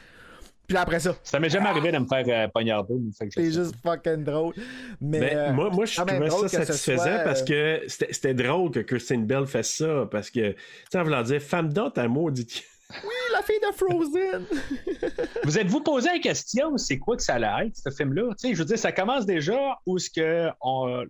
[0.67, 2.95] Puis après ça, Ça m'est jamais arrivé de me faire euh, poignarder.
[3.29, 4.53] c'est juste fucking drôle.
[5.01, 5.19] Mais.
[5.19, 8.13] Ben, euh, moi, moi, je quand même trouvais ça satisfaisant soit, euh, parce que c'était
[8.13, 10.07] c'était drôle que Christine Bell fasse ça.
[10.09, 10.57] Parce que, tu
[10.91, 12.63] sais, en voulant dire, femme d'homme, ta maudite.
[13.03, 14.45] Oui, la fille de Frozen!
[15.43, 18.33] Vous êtes-vous posé la question, c'est quoi que ça allait être, ce film-là?
[18.43, 21.03] Je veux dire, ça commence déjà où ce que on-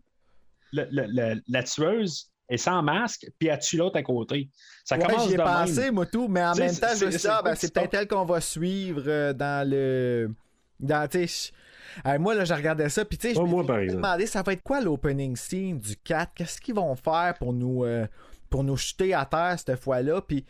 [0.74, 4.50] le- le- le- la tueuse est sans masque, puis elle tue l'autre à côté.
[4.86, 5.48] Ça Ouais, commence j'y ai de même.
[5.52, 7.94] pensé, moi, tout, mais en même temps, je me dit, c'est ah, ben, c'est peut-être
[7.94, 10.30] elle qu'on va suivre euh, dans le.
[10.80, 11.08] Dans,
[12.08, 14.64] Euh, moi, là, je regardais ça, puis tu sais, je me demandé, ça va être
[14.64, 16.34] quoi l'opening scene du 4?
[16.34, 18.08] Qu'est-ce qu'ils vont faire pour nous, euh,
[18.50, 20.22] pour nous jeter à terre cette fois-là?
[20.22, 20.46] Puis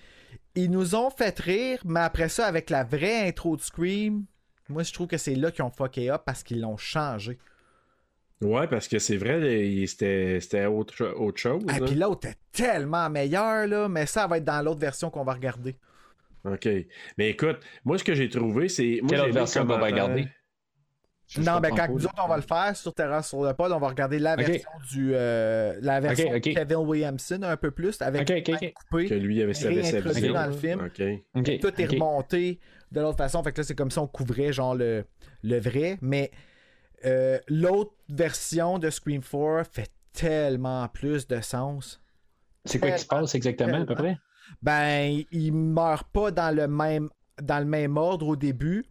[0.56, 4.26] ils nous ont fait rire, mais après ça, avec la vraie intro de Scream,
[4.70, 7.38] moi, je trouve que c'est là qu'ils ont fucké up parce qu'ils l'ont changé.
[8.42, 11.64] Ouais, parce que c'est vrai, il- c'était autre, cho- autre chose.
[11.68, 11.86] Ah, hein.
[11.86, 15.34] puis l'autre est tellement meilleur, là, mais ça va être dans l'autre version qu'on va
[15.34, 15.76] regarder.
[16.46, 16.68] OK.
[17.20, 19.00] Mais écoute, moi, ce que j'ai trouvé, c'est.
[19.08, 20.28] Quelle autre version qu'on va regarder?
[21.34, 23.72] Je- Non, ben quand nous autres, on va le faire sur Terra sur le pod,
[23.72, 28.02] on va regarder la version du euh, la version de Kevin Williamson un peu plus
[28.02, 28.28] avec
[28.74, 29.08] coupée.
[29.08, 30.80] Que lui avait sa Réintroduit dans le film.
[30.86, 31.02] OK.
[31.36, 32.60] Ok, Tout est remonté
[32.92, 33.42] de l'autre façon.
[33.44, 35.06] Fait que là, c'est comme si on couvrait genre le,
[35.44, 35.98] le vrai.
[36.02, 36.32] Mais
[37.06, 42.02] euh, l'autre version de Scream 4 fait tellement plus de sens.
[42.66, 44.18] C'est quoi qui se passe exactement, à peu près?
[44.62, 47.10] Ben, il meurt pas dans le même
[47.42, 48.86] dans le même ordre au début.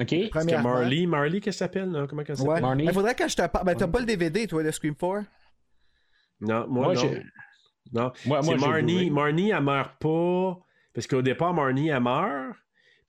[0.00, 0.14] OK.
[0.32, 0.62] Parce que.
[0.62, 1.90] Marley, Marley, qu'est-ce qu'elle s'appelle?
[1.90, 2.06] là?
[2.06, 2.52] Comment qu'elle s'appelle?
[2.54, 2.60] Ouais.
[2.60, 2.84] Marnie.
[2.84, 3.64] Il faudrait que je te parle.
[3.64, 5.24] Ben, t'as pas le DVD, toi, de Scream 4?
[6.40, 7.10] Non, moi, Moi, non.
[7.92, 8.12] Non.
[8.26, 9.10] Moi, moi, Marnie.
[9.10, 10.58] Marnie, elle meurt pas.
[10.92, 12.56] Parce qu'au départ, Marnie, elle meurt.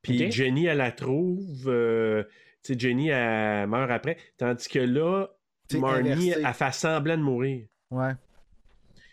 [0.02, 0.32] Puis.
[0.32, 1.68] Jenny, elle la trouve.
[1.68, 2.24] euh,
[2.64, 4.18] tu sais, Jenny, elle meurt après.
[4.38, 5.28] Tandis que là,
[5.74, 6.44] Marnie, inversé.
[6.46, 7.68] elle fait semblant de mourir.
[7.92, 8.12] Ouais.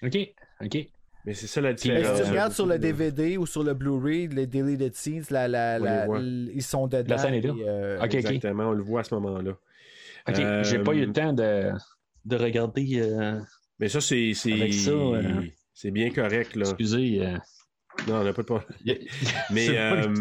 [0.05, 0.16] OK.
[0.64, 0.89] OK.
[1.25, 2.07] Mais c'est ça la Mais différence.
[2.16, 5.49] si tu Euh, regardes sur le DVD ou sur le Blu-ray, les deleted scenes, la,
[5.49, 5.79] la,
[6.55, 7.14] ils sont dedans.
[7.14, 7.55] La scène est là.
[7.57, 8.14] et, euh, Ok, ok.
[8.14, 9.53] Exactement, on le voit à ce moment-là.
[10.29, 10.39] OK.
[10.39, 11.70] Euh, J'ai pas eu le temps de,
[12.27, 13.01] de regarder.
[13.01, 13.41] euh,
[13.79, 14.33] Mais ça, c'est.
[14.35, 16.64] c'est- euh, bien correct, là.
[16.68, 17.20] Excusez.
[17.25, 17.37] euh,
[18.09, 18.68] Non, on n'a pas de problème.
[19.51, 20.14] Mais, euh,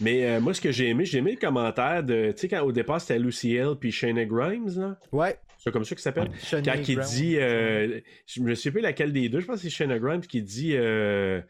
[0.00, 2.32] Mais euh, moi, ce que j'ai aimé, j'ai aimé le commentaire de.
[2.32, 4.96] Tu sais, quand au départ, c'était Luciel puis Shayna Grimes, là?
[5.12, 5.38] Ouais.
[5.62, 6.30] C'est comme ça qu'il s'appelle.
[6.42, 9.62] Shania Quand il dit, euh, je me sais plus laquelle des deux, je pense que
[9.62, 11.40] c'est Shayna Grimes qui dit, euh,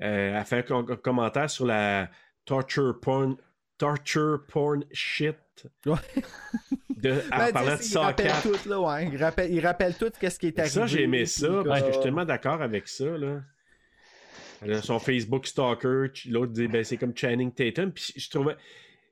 [0.00, 2.10] euh, elle fait un com- commentaire sur la
[2.46, 3.36] torture porn,
[3.76, 5.36] torture porn shit.
[5.84, 5.96] Ouais.
[6.96, 8.62] De, en Ben, parlant de il rappelle Saw 4.
[8.62, 9.08] tout, là, ouais.
[9.12, 10.72] Il rappelle, il rappelle tout qu'est-ce qui est arrivé.
[10.74, 13.42] Ça, j'ai aimé ça, puis parce que je suis comme- tellement d'accord avec ça, là.
[14.82, 18.56] Son Facebook stalker, l'autre dit, ben, c'est comme Channing Tatum, puis je trouvais...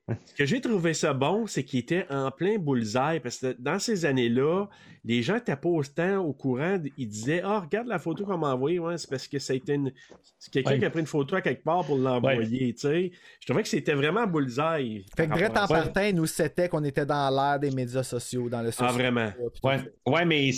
[0.08, 3.80] Ce que j'ai trouvé ça bon, c'est qu'il était en plein bullseye, parce que dans
[3.80, 4.66] ces années-là,
[5.04, 8.54] les gens n'étaient pas autant au courant, ils disaient, ah, regarde la photo qu'on m'a
[8.54, 9.90] envoyée, ouais, c'est parce que été une...
[10.38, 10.78] c'est quelqu'un Ouais.
[10.78, 13.10] qui a pris une photo à quelque part pour l'envoyer, tu sais.
[13.40, 15.04] Je trouvais que c'était vraiment bullseye.
[15.16, 18.62] Fait que Brett en partant, nous c'était qu'on était dans l'ère des médias sociaux, dans
[18.62, 19.32] le Ah, social vraiment?
[19.64, 19.78] Ouais.
[19.78, 19.84] ça.
[20.12, 20.50] ouais, mais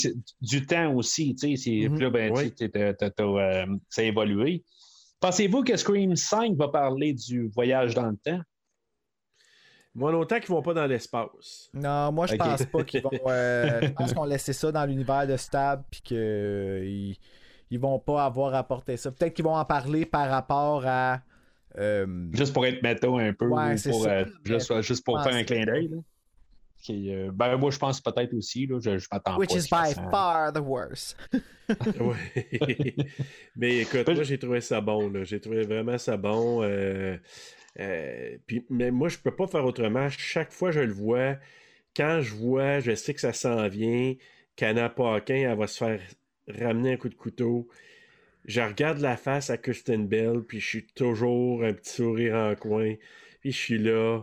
[0.43, 1.35] du temps aussi.
[1.35, 2.53] Tu sais, ben, Ouais.
[3.89, 4.63] ça a évolué.
[5.21, 8.41] Pensez-vous que Scream 5 va parler du voyage dans le temps?
[9.99, 11.69] Moi, longtemps qu'ils vont pas dans l'espace.
[11.75, 12.39] Non, moi je Ok.
[12.39, 13.11] pense pas qu'ils vont.
[13.27, 16.17] euh, je pense qu'on laissait ça dans l'univers de Stab puis qu'ils
[16.85, 17.17] ils,
[17.71, 19.11] ils vont pas avoir apporté ça.
[19.11, 21.21] Peut-être qu'ils vont en parler par rapport à.
[21.79, 25.05] euh, Juste pour être méta un peu, Ouais, ou c'est pour, ça, euh, juste, juste
[25.05, 25.91] pour faire un clin d'œil.
[26.81, 28.67] Qui, euh, ben, moi, je pense peut-être aussi.
[28.69, 29.57] Là, je, je m'attends which pas.
[29.57, 31.17] is by ça- far the worst.
[33.57, 35.11] Mais écoute, moi j'ai trouvé ça bon.
[35.11, 35.25] là.
[35.25, 36.63] J'ai trouvé vraiment ça bon.
[36.63, 37.17] euh,
[37.81, 40.09] euh, puis, mais moi, je peux pas faire autrement.
[40.11, 41.37] Chaque fois que je le vois,
[41.97, 44.15] quand je vois, je sais que ça s'en vient.
[44.57, 46.01] qu'Anna Paquin, elle va se faire
[46.49, 47.69] ramener un coup de couteau.
[48.45, 52.55] Je regarde la face à Kristen Bell, puis je suis toujours un petit sourire en
[52.57, 52.95] coin.
[53.41, 54.23] Puis je suis là.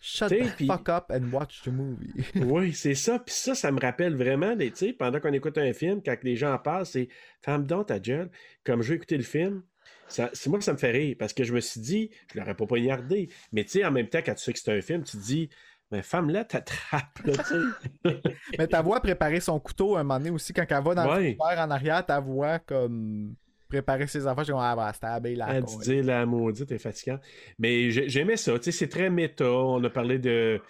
[0.00, 2.12] Shut the fuck up and watch the movie.
[2.36, 3.18] Oui, c'est ça.
[3.18, 6.16] Puis ça, ça me rappelle vraiment, les- tu sais, pendant qu'on écoute un film, quand
[6.22, 7.08] les gens en parlent, c'est
[7.40, 8.30] Ferme donc ta gueule.
[8.64, 9.62] Comme je vais écouter le film,
[10.08, 12.38] ça- c'est moi que ça me fait rire parce que je me suis dit, je
[12.38, 13.28] l'aurais pas poignardé.
[13.52, 15.22] Mais tu sais, en même temps, quand tu sais que c'est un film, tu te
[15.22, 15.48] dis,
[15.90, 18.20] mais t'attrape, là, tu sais.
[18.58, 21.36] Mais ta voix préparer son couteau un moment donné aussi, quand elle va dans Ouais.
[21.38, 23.34] le en arrière, ta voix comme
[23.68, 25.78] préparer ses enfants, je dis ah bah stabber la con.
[25.80, 27.20] dit la maudite est fatigante.
[27.58, 29.48] Mais j'ai- j'aimais ça, tu sais, c'est très méta.
[29.50, 30.64] On a parlé de, tu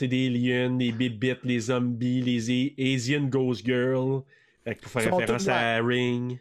[0.00, 4.22] sais, des lions, les bébites, les zombies, les Asian Ghost Girl.
[4.64, 6.38] Fait que pour faire référence à Ring.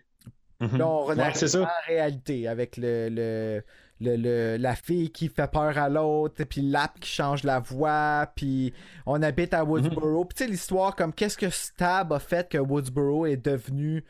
[0.60, 0.78] Mhm.
[0.78, 1.16] Là, on Ouais,
[1.64, 3.64] en réalité avec le, le,
[4.02, 8.28] le- le- la fille qui fait peur à l'autre, puis l'app qui change la voix,
[8.36, 8.74] puis
[9.06, 10.26] on habite à Woodsboro.
[10.26, 14.04] Puis tu sais, l'histoire comme qu'est-ce que Stab a fait que Woodsboro est devenu.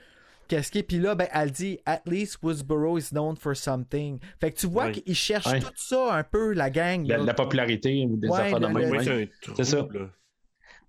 [0.47, 0.83] Qu'est-ce qui est.
[0.83, 4.17] Puis là, ben, elle dit At least Woodsboro is known for something.
[4.41, 7.05] Fait que tu vois qu'ils cherchent tout ça un peu, la gang.
[7.07, 9.27] La, la popularité ou des Ouais, affaires de le- même.
[9.55, 9.77] c'est ça.
[9.77, 10.09] là.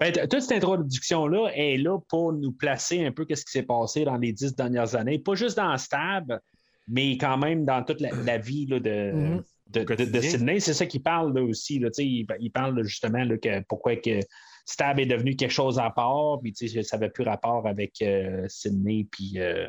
[0.00, 4.04] Ben, toute cette introduction-là est là pour nous placer un peu qu'est-ce qui s'est passé
[4.04, 5.18] dans les dix dernières années.
[5.18, 6.40] Pas juste dans Stab,
[6.88, 9.36] mais quand même dans toute la, la vie là, de, Mhm.
[9.36, 10.22] de, de- de Quotidien.
[10.22, 10.58] Sydney.
[10.60, 11.78] C'est ça qu'il parle là, aussi.
[11.78, 14.20] Là, il, il parle justement que pourquoi que
[14.64, 19.06] Stab est devenu quelque chose à part, puis ça n'avait plus rapport avec euh, Sydney
[19.10, 19.68] puis, euh,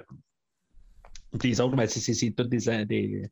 [1.43, 2.86] les autres, mais c'est, toutes des.
[2.86, 3.29] des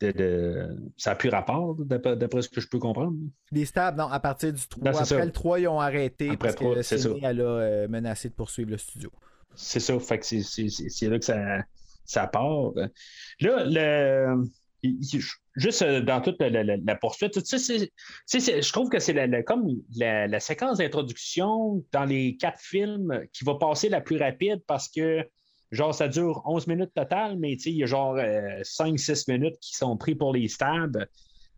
[0.00, 3.16] de- de- ça n'a plus rapport, d'après, ce que je peux comprendre.
[3.52, 4.82] Les stabs, non, à partir du 3.
[4.84, 5.24] Ben, c'est Après ça.
[5.24, 8.28] le 3, ils ont arrêté Après parce le 3, que Sydney, elle a euh, menacé
[8.28, 9.10] de poursuivre le studio.
[9.54, 10.42] C'est ça, fait que c'est,
[11.08, 11.58] là que ça,
[12.04, 12.72] ça part.
[13.40, 14.44] Là, le,
[15.56, 19.12] juste euh, dans toute la, la- la- la poursuite, sais, c'est- je trouve que c'est
[19.12, 24.00] la- la- comme la, la séquence d'introduction dans les quatre films qui va passer la
[24.00, 25.26] plus rapide parce que
[25.70, 29.58] genre ça dure 11 minutes total, mais tu sais, il y a genre 5-6 minutes
[29.60, 31.06] qui sont pris pour les stabs.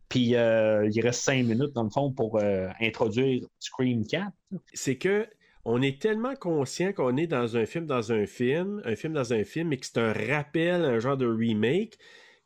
[0.08, 4.26] Puis euh, il reste cinq minutes, dans le fond, pour euh, introduire Scream 4.
[4.74, 5.26] C'est que
[5.64, 9.32] on est tellement conscient qu'on est dans un film dans un film, un film dans
[9.32, 11.96] un film, et que c'est un rappel, un genre de remake,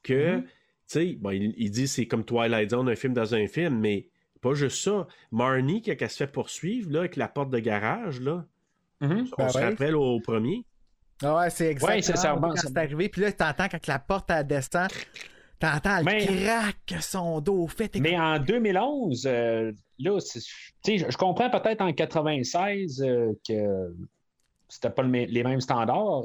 [0.04, 0.42] que, Mhm.
[0.44, 0.50] tu
[0.86, 4.10] sais, bon, il, il dit c'est comme Twilight Zone, un film dans un film, mais
[4.42, 5.08] pas juste ça.
[5.32, 8.46] Marnie, quand elle se fait poursuivre, là, avec la porte de garage, là,
[9.00, 9.64] on Ben se ouais.
[9.64, 10.62] rappelle au premier.
[11.22, 13.08] Ah ouais, c'est exactement Ouais, c'est arrivé.
[13.08, 14.88] Puis là, t'entends quand la porte elle descend,
[15.58, 17.94] t'entends le Mais- crack son dos fait.
[17.96, 20.40] Mais comme- en 2011, euh, là, c'est-
[20.84, 23.94] tu sais, je comprends peut-être en 96 euh, que
[24.68, 26.24] c'était pas le les mêmes standards.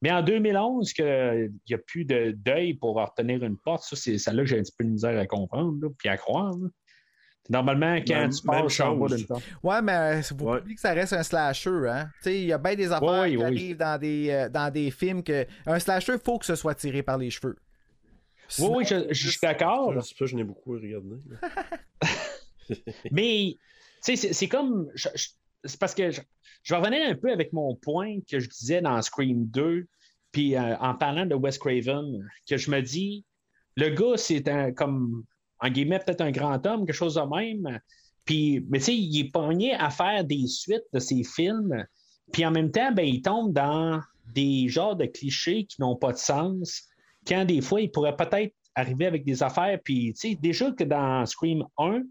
[0.00, 4.16] Mais en 2011, qu'il n'y a plus de deuil pour retenir une porte, ça, c'est
[4.18, 6.52] celle-là que j'ai un petit peu de misère à comprendre, là, puis à croire.
[6.56, 6.68] là.
[7.50, 9.16] Normalement, quand Même- tu passes en bas chose.
[9.16, 9.42] d'une porte.
[9.62, 10.58] Ouais, mais euh, faut pas Ouais.
[10.60, 12.10] oublier que ça reste un slasher, hein.
[12.18, 13.44] Tu sais, il y a bien des affaires Ouais, qui oui.
[13.44, 15.46] arrivent dans des, euh, dans des films que.
[15.66, 17.56] Un slasher, il faut que ce soit tiré par les cheveux.
[17.58, 19.94] Oui, Sinon- oui, je, je suis d'accord.
[19.94, 21.16] Ça, ça, je n'ai beaucoup regardé.
[23.10, 23.58] Mais, tu
[24.02, 24.90] sais, c'est- c'est comme.
[24.94, 25.28] je- je-
[25.64, 26.20] c'est parce que je,
[26.62, 29.86] je vais revenir un peu avec mon point que je disais dans Scream 2,
[30.32, 33.24] puis euh, en parlant de Wes Craven, que je me dis,
[33.76, 35.24] le gars, c'est un, comme,
[35.60, 37.80] en guillemets, peut-être un grand homme, quelque chose de même.
[38.24, 41.84] Puis, mais tu sais, il est pogné à faire des suites de ses films,
[42.32, 44.00] puis en même temps, ben, il tombe dans
[44.34, 46.84] des genres de clichés qui n'ont pas de sens,
[47.26, 50.84] quand des fois, il pourrait peut-être arriver avec des affaires, puis, tu sais, déjà que
[50.84, 52.02] dans Scream 1,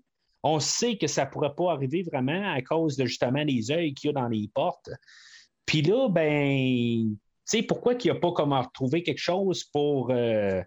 [0.43, 3.93] on sait que ça ne pourrait pas arriver vraiment à cause de justement les œils
[3.93, 4.89] qu'il y a dans les portes.
[5.65, 10.11] Puis là, ben, tu sais, pourquoi qu'il n'y a pas comment retrouver quelque chose pour
[10.11, 10.61] euh,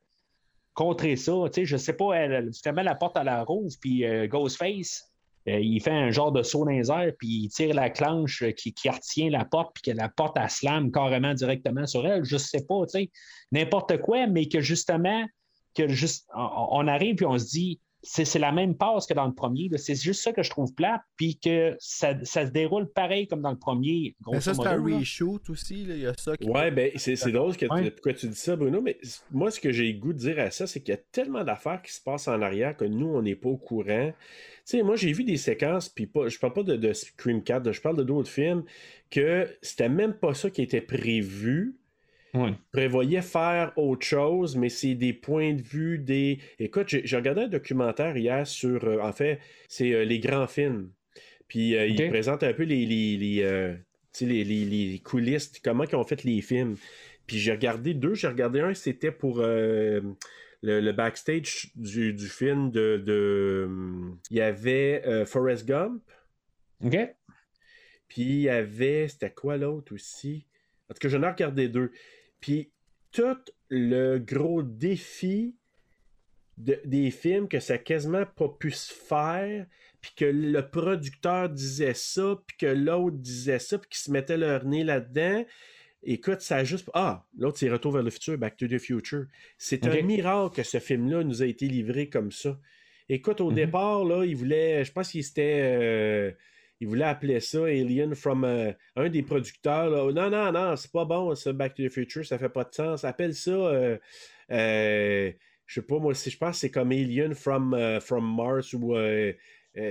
[0.81, 1.33] contrer ça?
[1.47, 5.13] Tu sais, je sais pas, elle, justement, la porte à la rouvre, puis euh, Ghostface,
[5.47, 8.73] euh, il fait un genre de saut dans puis il tire la clenche euh, qui,
[8.73, 12.25] qui retient la porte, puis que la porte, elle slam carrément directement sur elle.
[12.25, 13.11] Je sais pas, tu sais,
[13.53, 15.27] n'importe quoi, mais que justement,
[15.75, 19.15] que juste, on, on arrive, puis on se dit, c'est c'est la même passe que
[19.15, 19.69] dans le premier.
[19.69, 19.77] là.
[19.79, 23.43] C'est juste ça que je trouve plate, puis que ça, ça se déroule pareil comme
[23.43, 24.15] dans le premier.
[24.33, 24.97] Mais ça, c'est un là.
[24.99, 25.85] reshoot aussi.
[25.85, 25.95] là.
[25.95, 26.49] Il y a ça qui.
[26.49, 27.91] Ouais, ben, c'est c'est drôle que Ouais.
[27.91, 28.99] pourquoi tu dis ça, Bruno, mais
[29.31, 31.45] moi, ce que j'ai le goût de dire à ça, c'est qu'il y a tellement
[31.45, 34.13] d'affaires qui se passent en arrière que nous, on n'est pas au courant.
[34.67, 37.43] Tu sais, moi, j'ai vu des séquences, puis pas, je parle pas de, de Scream
[37.43, 38.63] 4, je parle de d'autres films,
[39.11, 41.77] que c'était même pas ça qui était prévu.
[42.33, 42.53] Ouais.
[42.71, 46.39] prévoyait faire autre chose, mais c'est des points de vue, des...
[46.61, 50.93] Écoute, j'ai regardé un documentaire hier sur, euh, en fait, c'est euh, les grands films.
[51.49, 52.09] Puis euh, il Ok.
[52.09, 53.75] présente un peu les, les, les, euh,
[54.21, 56.77] les, les- les coulisses, comment ils ont fait les films.
[57.27, 60.17] Puis j'ai regardé deux, j'ai regardé un, c'était pour le,
[60.63, 63.03] le backstage du, du film de...
[63.05, 63.69] de,
[64.31, 66.03] il y avait Forrest Gump,
[66.85, 66.97] OK?
[68.09, 70.47] puis il y avait, c'était quoi l'autre aussi?
[70.89, 71.93] En tout cas, j'en ai regardé deux.
[72.41, 72.71] Puis
[73.13, 73.37] tout
[73.69, 75.57] le gros défi
[76.57, 79.67] de- des films que ça a quasiment pas pu se faire,
[80.01, 84.37] puis que le producteur disait ça, puis que l'autre disait ça, puis qu'ils se mettaient
[84.37, 85.45] leur nez là-dedans.
[86.03, 86.91] Écoute, ça a juste.
[86.95, 89.27] Ah, l'autre, c'est Retour vers le futur, Back to the Future.
[89.59, 92.59] C'est un miracle que ce film-là nous a été livré comme ça.
[93.09, 93.57] Écoute, au Mhm.
[93.57, 94.85] départ, là, il voulait.
[94.85, 95.61] Je pense qu'il s'était.
[95.63, 96.33] euh,
[96.81, 99.91] il voulait appeler ça Alien from euh, un des producteurs.
[99.91, 100.11] Là.
[100.13, 102.75] Non, non, non, c'est pas bon, ça, Back to the Future, ça fait pas de
[102.75, 103.05] sens.
[103.05, 103.51] Appelle ça.
[103.51, 103.99] euh,
[104.51, 105.31] euh,
[105.67, 108.95] je sais pas, moi, si je pense que c'est comme Alien from, from Mars ou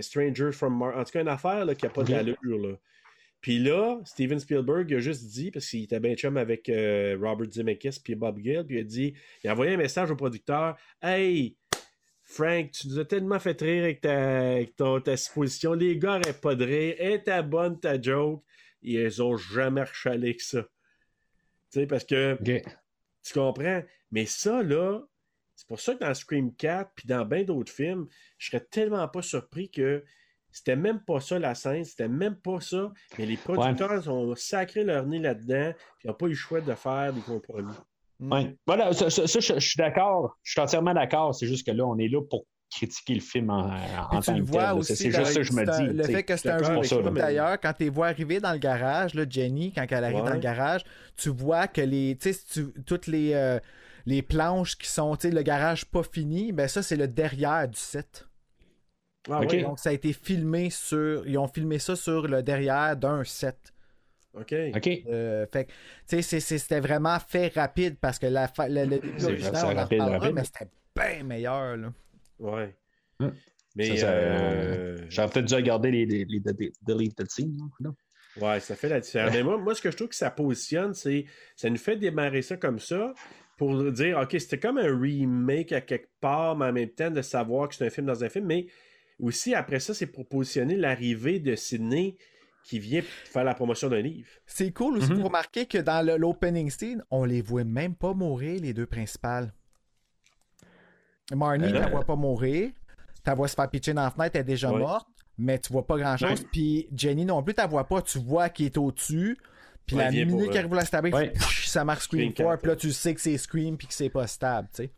[0.02, 0.98] Stranger from Mars.
[0.98, 2.10] En tout cas, une affaire là, qui a pas Ok.
[2.10, 2.36] d'allure.
[2.44, 2.76] Là.
[3.40, 6.70] Puis là, Steven Spielberg il a juste dit, parce qu'il était bien chum avec
[7.22, 9.14] Robert Zemeckis puis Bob Gill, puis il a dit,
[9.44, 11.56] il a envoyé un message au producteur Hey,
[12.30, 15.74] Frank, tu nous as tellement fait rire avec ta, avec ta supposition.
[15.74, 16.96] Les gars n'arrêtent pas de rire.
[17.00, 18.44] Et ta bonne ta joke.
[18.84, 20.62] Et ils ont jamais rechalé que ça.
[20.62, 22.38] Tu sais, parce que
[23.24, 23.82] tu comprends?
[24.12, 25.02] Mais ça, là,
[25.56, 28.08] c'est pour ça que dans Scream 4 puis dans bien d'autres films,
[28.38, 30.06] je serais tellement pas surpris que
[30.52, 32.94] c'était même pas ça la scène, c'était même pas ça.
[33.18, 36.62] Mais les producteurs ont sacré leur nez là-dedans puis ils n'ont pas eu le choix
[36.62, 37.74] de faire des compromis.
[38.20, 38.56] Ouais.
[38.68, 40.38] Voilà, ça, ça- ça, je, je suis d'accord.
[40.44, 41.34] Je suis entièrement d'accord.
[41.34, 43.72] C'est juste que là, on est là pour critiquer le film en,
[44.12, 44.84] en tant que vois tel.
[44.84, 45.94] C'est juste ça que je me dis.
[45.98, 48.60] Le fait que c'est un jeu mais- d'ailleurs, quand tu les vois arriver dans le
[48.60, 50.28] garage, là, Jenny, quand elle arrive Ouais.
[50.30, 50.82] dans le garage,
[51.16, 52.34] tu vois que les, tu
[52.86, 53.60] toutes les, euh,
[54.06, 57.68] les planches qui sont, tu sais, le garage pas fini, ben ça, c'est le derrière
[57.68, 58.28] du set.
[59.30, 59.62] Ah ouais?
[59.64, 61.28] Donc, ça a été filmé sur.
[61.28, 63.74] Ils ont filmé ça sur le derrière d'un set.
[64.34, 64.54] OK.
[64.76, 64.88] OK.
[65.08, 65.76] Euh, fait que, tu
[66.08, 69.26] sais, c'est- c'est- c'était vraiment fait rapide parce que la, fa- le, le début C'est-
[69.26, 71.78] original, c'est on en rapide, mais c'était bien meilleur.
[71.78, 71.94] Là.
[72.40, 72.76] Ouais.
[73.20, 73.34] Hum.
[73.76, 77.58] Mais Ça, ça, euh, J'aurais peut-être dû regarder les, les, les, les deleted scenes.
[77.80, 77.96] non?
[78.42, 79.34] Ouais, ça fait la différence.
[79.34, 81.26] Mais moi, moi, ce que je trouve que ça positionne, c'est
[81.56, 83.14] ça nous fait démarrer ça comme ça.
[83.58, 87.22] pour dire, OK, c'était comme un remake à quelque part, mais en même temps de
[87.22, 88.68] savoir que c'est un film dans un film, mais
[89.20, 92.16] aussi après ça, c'est pour positionner l'arrivée de Sydney
[92.70, 94.28] qui vient faire la promotion d'un livre.
[94.46, 95.18] C'est cool aussi Mhm.
[95.20, 99.52] de remarquer que dans l'opening scene, on les voit même pas mourir, les deux principales.
[101.34, 101.68] Marnie, Euh.
[101.68, 102.70] tu la vois pas mourir.
[103.16, 104.80] Tu la vois se faire pitcher dans la fenêtre, elle est déjà Ouais.
[104.80, 105.08] morte,
[105.38, 106.42] mais tu vois pas grand chose.
[106.42, 106.48] Ouais.
[106.52, 109.38] Puis Jenny non plus, tu la vois pas, tu vois qu'il est au-dessus.
[109.86, 111.34] Puis Ouais, la minute qu'il arrive à la stabber, Ouais.
[111.66, 113.94] ça marque Scream Scream 4, quatre, puis là tu sais que c'est Scream puis que
[113.94, 114.92] c'est pas stable, tu sais.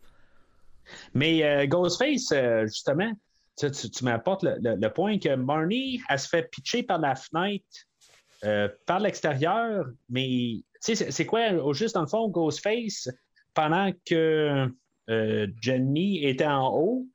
[1.13, 3.11] Mais euh, Ghostface, euh, justement,
[3.57, 7.65] tu, m'apportes le, point que Marnie, elle se fait pitcher par la fenêtre,
[8.43, 13.09] euh, par l'extérieur, mais c'est- quoi, au juste dans le fond, Ghostface,
[13.53, 14.67] pendant que
[15.09, 17.07] euh, Jenny était en haut,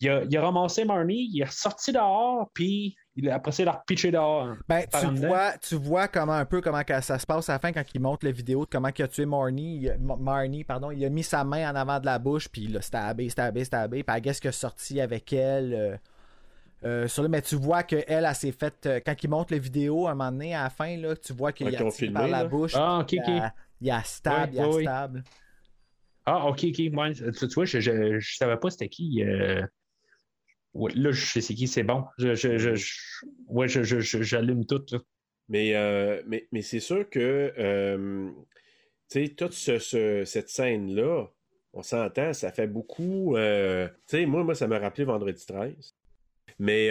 [0.00, 3.62] il a, il a ramassé Marnie, il est ressorti dehors, puis il a après ça,
[3.62, 4.56] il a repitché dehors.
[4.68, 5.38] Ben, Par tu dedans.
[5.38, 7.84] vois, tu vois comment un peu comment que ça se passe à la fin quand
[7.94, 10.90] il montre la vidéo de comment il a tué Marnie, il a- Ma- Marnie, pardon,
[10.90, 13.64] il a mis sa main en avant de la bouche puis il l'a stabé, stabé,
[13.64, 15.72] stabé, puis I guess qu'il a sorti avec elle.
[15.74, 15.96] euh,
[16.84, 18.86] euh, sur le, mais tu vois qu'elle, elle, elle s'est faite.
[18.86, 21.32] euh, quand il montre la vidéo, à un moment donné, à la fin, là, tu
[21.34, 22.80] vois qu'il Ouais, a tiré par la bouche.
[22.80, 23.28] Ah, ok, il ok.
[23.28, 24.90] a, il a stab, Ouais, il a ouais, ouais.
[24.90, 25.22] stab.
[26.24, 26.78] Ah, ok, ok.
[26.96, 29.22] ouais, tu, tu vois, je, je, je savais pas c'était qui.
[29.22, 29.64] euh,
[30.94, 32.04] là, je sais qui, c'est bon.
[33.48, 34.84] Ouais, j'allume tout.
[35.76, 38.30] euh, mais, c'est sûr que, euh,
[39.10, 41.26] tu sais, toute ce- ce- cette scène-là,
[41.72, 43.36] on s'entend, ça fait beaucoup.
[43.36, 45.94] euh, tu sais, moi, moi, ça m'a rappelé Vendredi 13.
[46.58, 46.90] Mais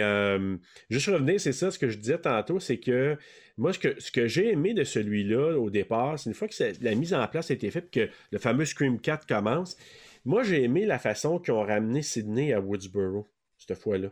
[0.90, 3.16] juste revenir, c'est ça ce que je disais tantôt, c'est que
[3.56, 3.78] moi, ce
[4.10, 7.50] que, j'ai aimé de celui-là au départ, c'est une fois que la mise en place
[7.50, 9.76] a été faite, que le fameux Scream 4 commence,
[10.24, 13.26] moi, j'ai aimé la façon qu'ils ont ramené Sydney à Woodsboro,
[13.68, 14.08] cette fois-là.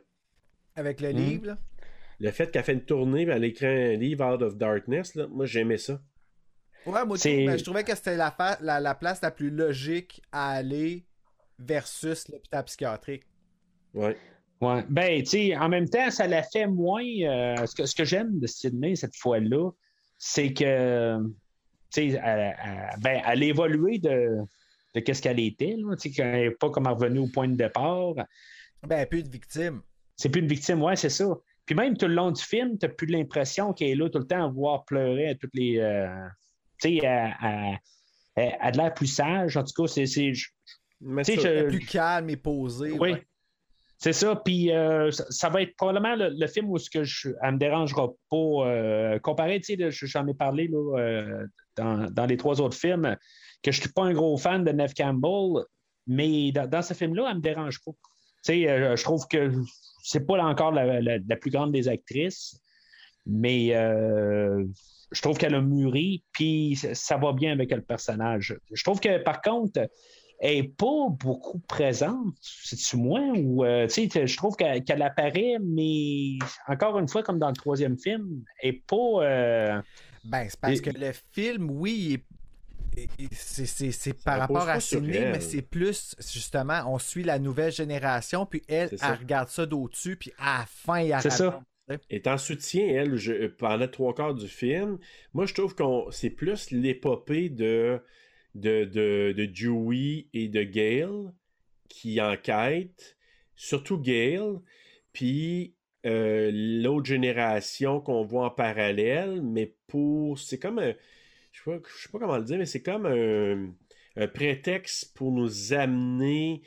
[0.77, 1.17] Avec le Hmm.
[1.17, 1.59] livre, là?
[2.21, 5.47] Le fait qu'elle fait une tournée, elle écrit un livre Out of Darkness, là, moi,
[5.47, 6.01] j'aimais ça.
[6.87, 10.23] Ouais, moi, ben, je trouvais que c'était la, fa- la, la place la plus logique
[10.33, 11.07] à aller
[11.59, 13.25] versus l'hôpital psychiatrique.
[13.95, 14.17] Ouais.
[14.61, 14.85] Ouais.
[14.89, 17.03] Ben, tu sais, en même temps, ça l'a fait moins.
[17.03, 19.71] euh, ce que, ce que j'aime de Sydney cette fois-là,
[20.19, 21.19] c'est que,
[21.93, 24.37] tu sais, elle, elle- ben, elle a évolué de,
[24.95, 27.57] de qu'est-ce qu'elle était, là, tu sais, qu'elle n'est pas comme revenue au point de
[27.57, 28.15] départ.
[28.87, 29.81] Ben, plus de victimes.
[30.17, 31.27] C'est plus une victime, ouais, c'est ça.
[31.67, 34.27] Puis même tout le long du film, tu plus l'impression qu'elle est là tout le
[34.27, 35.79] temps à voir pleurer à toutes les.
[35.79, 36.07] euh,
[36.81, 37.79] tu sais, elle, elle-
[38.37, 39.57] elle- elle a de l'air plus sage.
[39.57, 40.07] En tout cas, c'est.
[40.07, 40.51] c'est- je-
[41.01, 42.91] Mais Tu sais, ça, je- Plus calme et posé.
[42.93, 42.99] oui.
[43.13, 43.23] ouais.
[43.99, 44.37] C'est ça.
[44.37, 47.53] Puis euh, ça, ça va être probablement le, le film où ce que je, elle
[47.55, 48.37] me dérangera pas.
[48.37, 53.17] euh, comparé, tu sais, j'en ai parlé là, euh, dans, dans les trois autres films,
[53.63, 55.65] que je suis pas un gros fan de Neve Campbell,
[56.07, 57.93] mais dans, dans ce film-là, elle me dérange pas.
[58.45, 59.53] Tu sais, euh, je trouve que
[60.03, 62.61] c'est pas encore la, la- la plus grande des actrices,
[63.27, 64.65] mais euh,
[65.13, 68.57] je trouve qu'elle a mûri, puis ça, va bien avec le personnage.
[68.73, 69.89] Je trouve que par contre,
[70.41, 72.35] elle n'est pas beaucoup présente.
[72.43, 76.37] C'est-tu moi ou euh, je trouve qu'elle apparaît, mais
[76.69, 79.23] encore une fois, comme dans le troisième film, elle n'est pas.
[79.25, 79.81] euh,
[80.25, 82.25] Ben, c'est parce Et- que le film, oui, il est-
[83.33, 85.33] c'est- par rapport à Sydney, elle.
[85.33, 89.15] mais c'est plus, justement, on suit la nouvelle génération, puis elle, elle ça.
[89.15, 91.63] regarde ça d'au-dessus, puis à la fin, il C'est ça.
[92.11, 94.99] est en soutien, elle, je- pendant trois quarts du film.
[95.33, 98.01] Moi, je trouve qu'on c'est plus l'épopée de,
[98.55, 101.33] de, de, de Dewey et de Gale
[101.89, 103.17] qui enquêtent,
[103.57, 104.61] surtout Gale,
[105.13, 105.75] puis
[106.07, 110.39] euh, l'autre génération qu'on voit en parallèle, mais pour.
[110.39, 110.93] C'est comme un.
[111.67, 113.71] Je sais, pas, sais pas comment le dire, mais c'est comme un,
[114.23, 116.63] un prétexte pour nous amener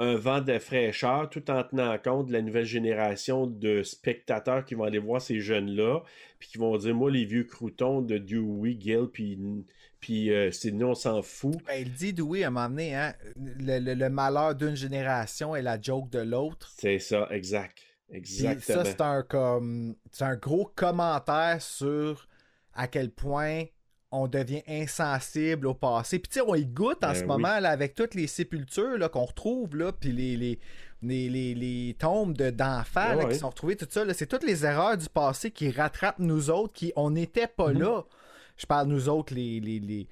[0.00, 4.74] un vent de fraîcheur tout en tenant compte de la nouvelle génération de spectateurs qui
[4.76, 6.02] vont aller voir ces jeunes-là,
[6.38, 9.36] puis qui vont dire Moi, les vieux croutons de Dewey, Gale, puis,
[9.98, 11.56] puis euh, Sidney, on s'en fout.
[11.66, 15.56] Ben, il dit, oui, à un moment donné, hein, le, le- le malheur d'une génération
[15.56, 16.70] est la joke de l'autre.
[16.76, 17.78] C'est ça, exact.
[18.08, 18.84] Puis Exactement.
[18.84, 22.28] ça, c'est un, comme, c'est un gros commentaire sur
[22.72, 23.64] à quel point
[24.10, 26.18] on devient insensible au passé.
[26.18, 27.26] Puis tu sais, on y goûte en Ben ce oui.
[27.26, 30.58] moment là, avec toutes les sépultures là, qu'on retrouve, là, puis les, les,
[31.02, 33.32] les, les- les tombes de- d'enfants là, ouais.
[33.32, 34.04] qui sont retrouvées, tout ça.
[34.04, 37.72] là, C'est toutes les erreurs du passé qui rattrapent nous autres, qui on n'était pas
[37.72, 37.80] Mhm.
[37.82, 38.02] là.
[38.56, 39.60] Je parle nous autres, les...
[39.60, 40.08] les, les-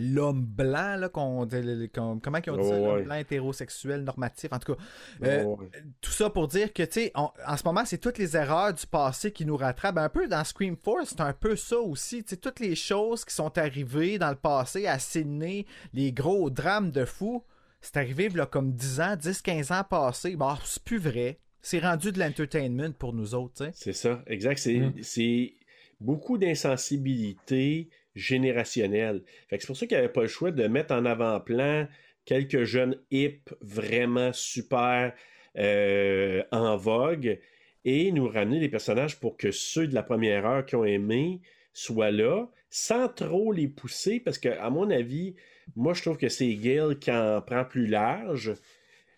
[0.00, 3.02] L'homme blanc, là, qu'on, comment ils ont dit ça, Oh, l'homme ouais.
[3.02, 4.82] blanc hétérosexuel normatif, en tout cas.
[5.24, 5.68] Euh, ouais.
[6.00, 8.86] tout ça pour dire que, tu sais, en ce moment, c'est toutes les erreurs du
[8.86, 9.98] passé qui nous rattrapent.
[9.98, 12.22] Un peu dans Scream Force, c'est un peu ça aussi.
[12.22, 16.50] Tu sais, toutes les choses qui sont arrivées dans le passé à Sydney, les gros
[16.50, 17.44] drames de fou,
[17.80, 20.36] c'est arrivé là, comme 10 ans, 10, 15 ans passés.
[20.36, 21.38] Bon, c'est plus vrai.
[21.62, 23.70] C'est rendu de l'entertainment pour nous autres, tu sais.
[23.74, 24.58] C'est ça, exact.
[24.58, 24.92] C'est Mm.
[25.02, 25.54] c'est
[26.00, 27.88] beaucoup d'insensibilité
[28.18, 29.22] générationnel.
[29.50, 31.86] C'est pour ça qu'il n'y avait pas le choix de mettre en avant-plan
[32.24, 35.12] quelques jeunes hip vraiment super
[35.56, 37.38] euh, en vogue
[37.84, 41.40] et nous ramener des personnages pour que ceux de la première heure qui ont aimé
[41.72, 45.36] soient là, sans trop les pousser, parce que, à mon avis,
[45.76, 48.52] moi, je trouve que c'est Gail qui en prend plus large.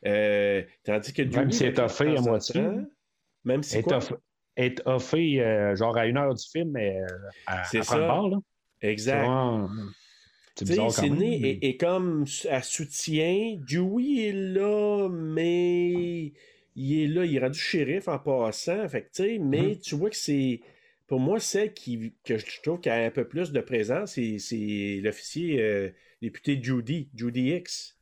[0.06, 2.62] Euh, tandis que Même Julie, si elle est offée à moitié.
[3.44, 3.96] Même si Est quoi?
[3.98, 4.12] off-
[4.56, 7.06] Est offé euh, genre à une heure du film, mais euh,
[7.46, 7.96] à, C'est ça.
[7.96, 8.36] part, là.
[8.82, 9.24] Exact.
[9.24, 10.90] quand même.
[10.90, 13.56] Sydney est, est comme à soutien.
[13.68, 16.32] Dewey est là, mais
[16.76, 18.86] il est là, il est rendu shérif en passant.
[18.88, 19.78] Fait que, tu sais, mais Mhm.
[19.80, 20.60] tu vois que c'est.
[21.06, 24.38] Pour moi, celle qui, que je trouve qui a un peu plus de présence, c'est,
[24.38, 25.88] c'est l'officier euh,
[26.22, 27.96] député Judy, Judy X.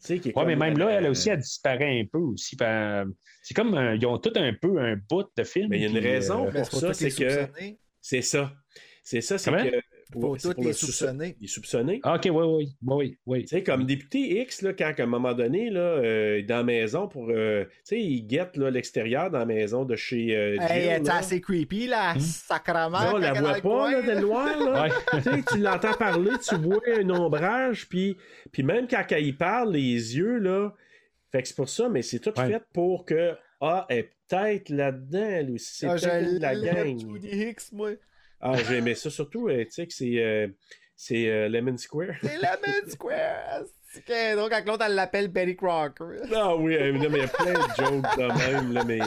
[0.00, 2.18] Tu sais, qui est Ouais, mais même là, elle euh, aussi, elle disparaît un peu
[2.18, 2.56] aussi.
[2.56, 3.12] Ben,
[3.42, 5.68] C'est comme, euh, ils ont tout un peu un bout de film.
[5.70, 6.46] Mais il y a une raison.
[6.46, 7.48] euh, Pour c'est ça, c'est que-.
[8.00, 8.52] C'est ça.
[9.04, 9.82] C'est ça, c'est que.
[10.20, 11.36] Pour les le sous- soupçonner.
[11.40, 12.00] Les soupçonnés.
[12.02, 13.40] Ah, ok, oui, oui, oui, oui.
[13.42, 16.62] Tu sais, comme député X, là, quand à un moment donné, là, euh, dans la
[16.64, 17.30] maison pour.
[17.30, 20.62] euh, tu sais, il guette là, l'extérieur dans la maison de chez euh, Jill.
[20.70, 22.90] Hey, c'est assez creepy, là, sacrement.
[23.04, 24.82] Non, on la voit pas, là, le noir, là.
[25.14, 25.42] Ouais.
[25.50, 28.16] tu l'entends parler, tu vois un ombrage, puis,
[28.52, 30.72] puis même quand il parle, les yeux, là.
[31.30, 32.48] Fait que c'est pour ça, mais c'est tout Ouais.
[32.48, 33.32] fait pour que.
[33.64, 35.66] Ah, elle est peut-être là-dedans, aussi.
[35.78, 36.98] C'est Ah, peut-être je de la gang.
[36.98, 37.90] Judy Hicks, moi.
[38.42, 40.18] Ah, j'aimais ça surtout, euh, tu sais, que c'est.
[40.18, 40.48] euh,
[40.96, 42.14] c'est euh, Lemon Square.
[42.22, 43.62] C'est Lemon Square.
[44.36, 46.22] Donc, quand l'autre, elle l'appelle Betty Crocker.
[46.34, 49.00] Ah oui, euh, non, mais il y a plein de jokes de même, là, mais.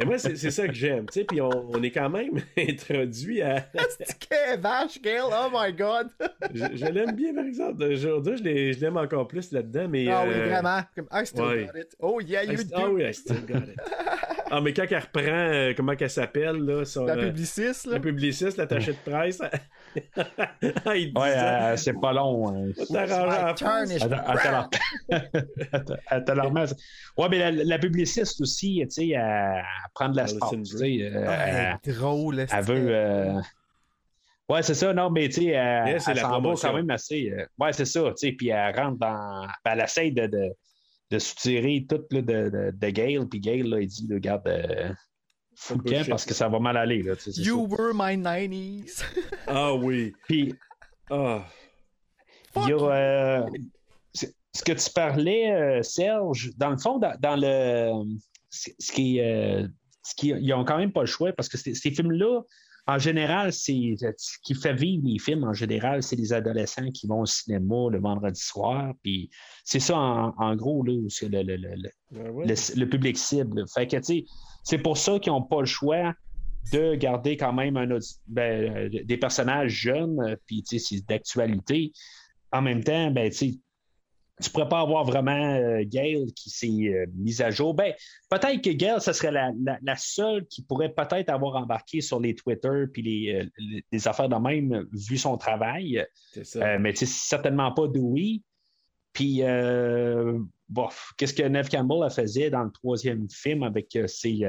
[0.00, 2.40] Et moi, c'est c'est ça que j'aime, tu sais, puis on, on est quand même
[2.56, 3.66] introduit à.
[3.98, 6.08] C'est que vache, Gail, oh my god.
[6.54, 7.82] je je l'aime bien, par exemple.
[7.84, 10.06] Aujourd'hui, je l'ai- je l'aime encore plus là-dedans, mais.
[10.08, 10.80] Ah oui, euh, vraiment.
[10.94, 11.66] Comme, I still ouais.
[11.72, 11.96] got it.
[11.98, 12.76] Oh yeah, I you st- do.
[12.76, 13.76] Ah oui, I still got it.
[14.50, 17.94] ah, mais quand elle reprend, euh, comment qu'elle s'appelle, là, son, La euh, publiciste, là.
[17.94, 19.40] la publiciste, l'attachée de presse.
[20.84, 22.48] ah, il dit Ouais, euh, c'est pas long.
[22.54, 22.70] hein.
[25.72, 26.74] Attends, attends, la remettre.
[27.16, 29.62] Ouais, mais la, la publiciste aussi, tu sais, elle, elle
[29.94, 30.50] prend de la sport.
[30.50, 32.88] Tu sais, euh, Ah, elle est drôle, elle veut.
[32.94, 33.40] euh,
[34.48, 36.68] Ouais, c'est ça, non, mais tu sais, elle, s'en va promotion.
[36.70, 37.30] quand même assez.
[37.30, 39.46] euh, Ouais, c'est ça, tu sais, puis elle rentre dans.
[39.64, 40.52] ben, Elle essaye de, de,
[41.10, 44.46] de soutirer tout là, de, de, de Gail, puis Gail, là, il dit, là, regarde,
[44.48, 44.90] euh,
[45.54, 46.08] fous le camp bullshit.
[46.08, 47.76] parce que ça va mal aller, là, tu sais, c'est You ça.
[47.82, 49.04] were my 90s.
[49.48, 50.12] Ah oui.
[50.26, 50.54] Puis,
[51.10, 51.44] Ah.
[52.56, 52.76] il y a.
[52.78, 53.46] euh,
[54.14, 57.92] c'est- ce que tu parlais, euh, Serge, dans le fond, dans, dans le.
[58.50, 59.62] Ce qui est.
[59.62, 59.68] euh,
[60.02, 62.40] ce qui, ils ont quand même pas le choix parce que ces, films-là,
[62.86, 67.06] en général, c'est ce qui fait vivre les films, en général, c'est les adolescents qui
[67.06, 68.94] vont au cinéma le vendredi soir.
[69.02, 69.28] Puis
[69.64, 71.90] c'est ça, en, en gros, là, c'est le, le- le- le-
[72.46, 73.64] Ben le, public cible.
[73.74, 73.96] Fait que,
[74.64, 76.14] c'est pour ça qu'ils n'ont pas le choix
[76.72, 77.86] de garder quand même un
[78.26, 81.92] ben, euh, des personnages jeunes, euh, puis, tu sais, c'est d'actualité.
[82.52, 83.30] En même temps, ben,
[84.40, 87.74] tu tu pourrais pas avoir vraiment euh, Gail qui s'est euh, mise à jour.
[87.74, 87.92] Ben,
[88.30, 92.20] peut-être que Gail, ce serait la, la- la seule qui pourrait peut-être avoir embarqué sur
[92.20, 96.04] les Twitter puis les, euh, les- les affaires de même, vu son travail.
[96.42, 96.74] Ça.
[96.74, 98.40] Euh, mais certainement pas Dewey.
[99.12, 99.42] Puis,
[100.68, 104.40] bof, qu'est-ce que Neve Campbell elle faisait dans le troisième film avec ses,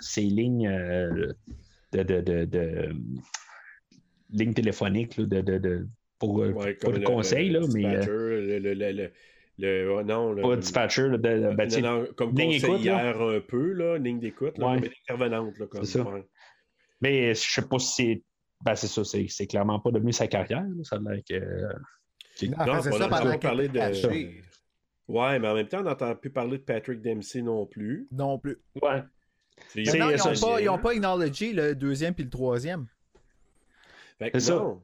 [0.00, 2.96] ses lignes de, de, de, de-
[4.30, 5.88] lignes téléphoniques là, de-
[6.18, 9.10] pour, euh, Ouais, pas comme de conseils, là, mais euh, le, le, le, le,
[9.58, 11.08] le- non, le, pas de dispatcher.
[11.08, 14.66] là, de, ben, non, non, comme ligne écoute, conseillère un peu, là, ligne d'écoute, là,
[14.68, 14.74] Ouais.
[14.76, 15.58] comme une intervenante.
[15.58, 16.02] Là, comme, ça.
[16.02, 16.24] ouais.
[17.00, 18.22] Mais je sais pas si c'est.
[18.64, 20.62] Ben, c'est ça, c'est, c'est clairement pas devenu sa carrière.
[20.62, 20.82] là.
[20.84, 22.46] Ça a l'air que.
[22.46, 23.78] Non, faisait on ça pendant pas parler de.
[25.08, 28.06] Ouais, mais en même temps, on n'entend plus parler de Patrick Dempsey non plus.
[28.12, 28.58] Non plus.
[28.82, 29.02] Ouais.
[29.68, 30.10] C'est C'est- Maintenant,
[30.60, 32.86] ils n'ont pas, pas acknowledgé le deuxième puis le troisième.
[34.18, 34.76] Fait que C'est ça.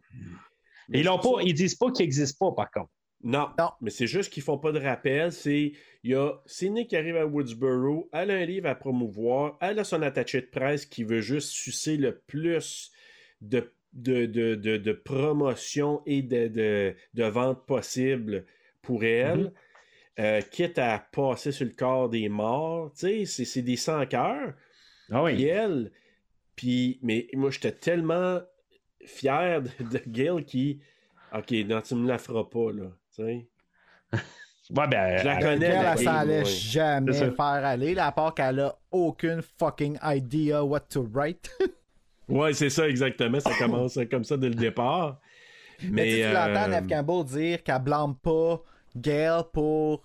[0.89, 2.91] Mais Ils, l'ont pas, ils disent pas qu'il n'existe pas, par contre.
[3.23, 3.49] Non.
[3.59, 3.71] Non.
[3.81, 5.33] Mais c'est juste qu'ils font pas de rappel.
[5.33, 5.73] C'est.
[6.03, 9.79] Il y a Sidney qui arrive à Woodsboro, elle a un livre à promouvoir, elle
[9.79, 12.93] a son attaché de presse qui veut juste sucer le plus
[13.41, 18.45] de, de, de, de, de promotion et de, de, de vente possible
[18.83, 19.53] pour elle.
[20.21, 22.93] euh, quitte à passer sur le corps des morts.
[22.93, 24.53] Tu sais, c'est- c'est des sans-cœurs.
[25.11, 25.45] Ah Puis oui.
[25.45, 25.91] elle,
[26.57, 28.41] puis, mais moi, j'étais tellement
[29.07, 30.81] fier de, de Gail qui,
[31.37, 32.85] OK, non, tu me la feras pas, là.
[33.15, 33.47] Tu sais.
[34.71, 36.55] Ouais, ben, Je la connais, Elle, la elle laisse ouais.
[36.71, 37.33] jamais C'est ça.
[37.33, 41.51] faire aller, là, à part qu'elle a aucune fucking idea what to write.
[42.27, 43.39] Ouais, c'est ça, exactement.
[43.39, 45.21] Ça commence comme ça dès le départ.
[45.83, 48.63] Mais, Mais, tu tu l'entends euh, Neve Campbell dire qu'elle blâme pas
[48.97, 50.03] Gail pour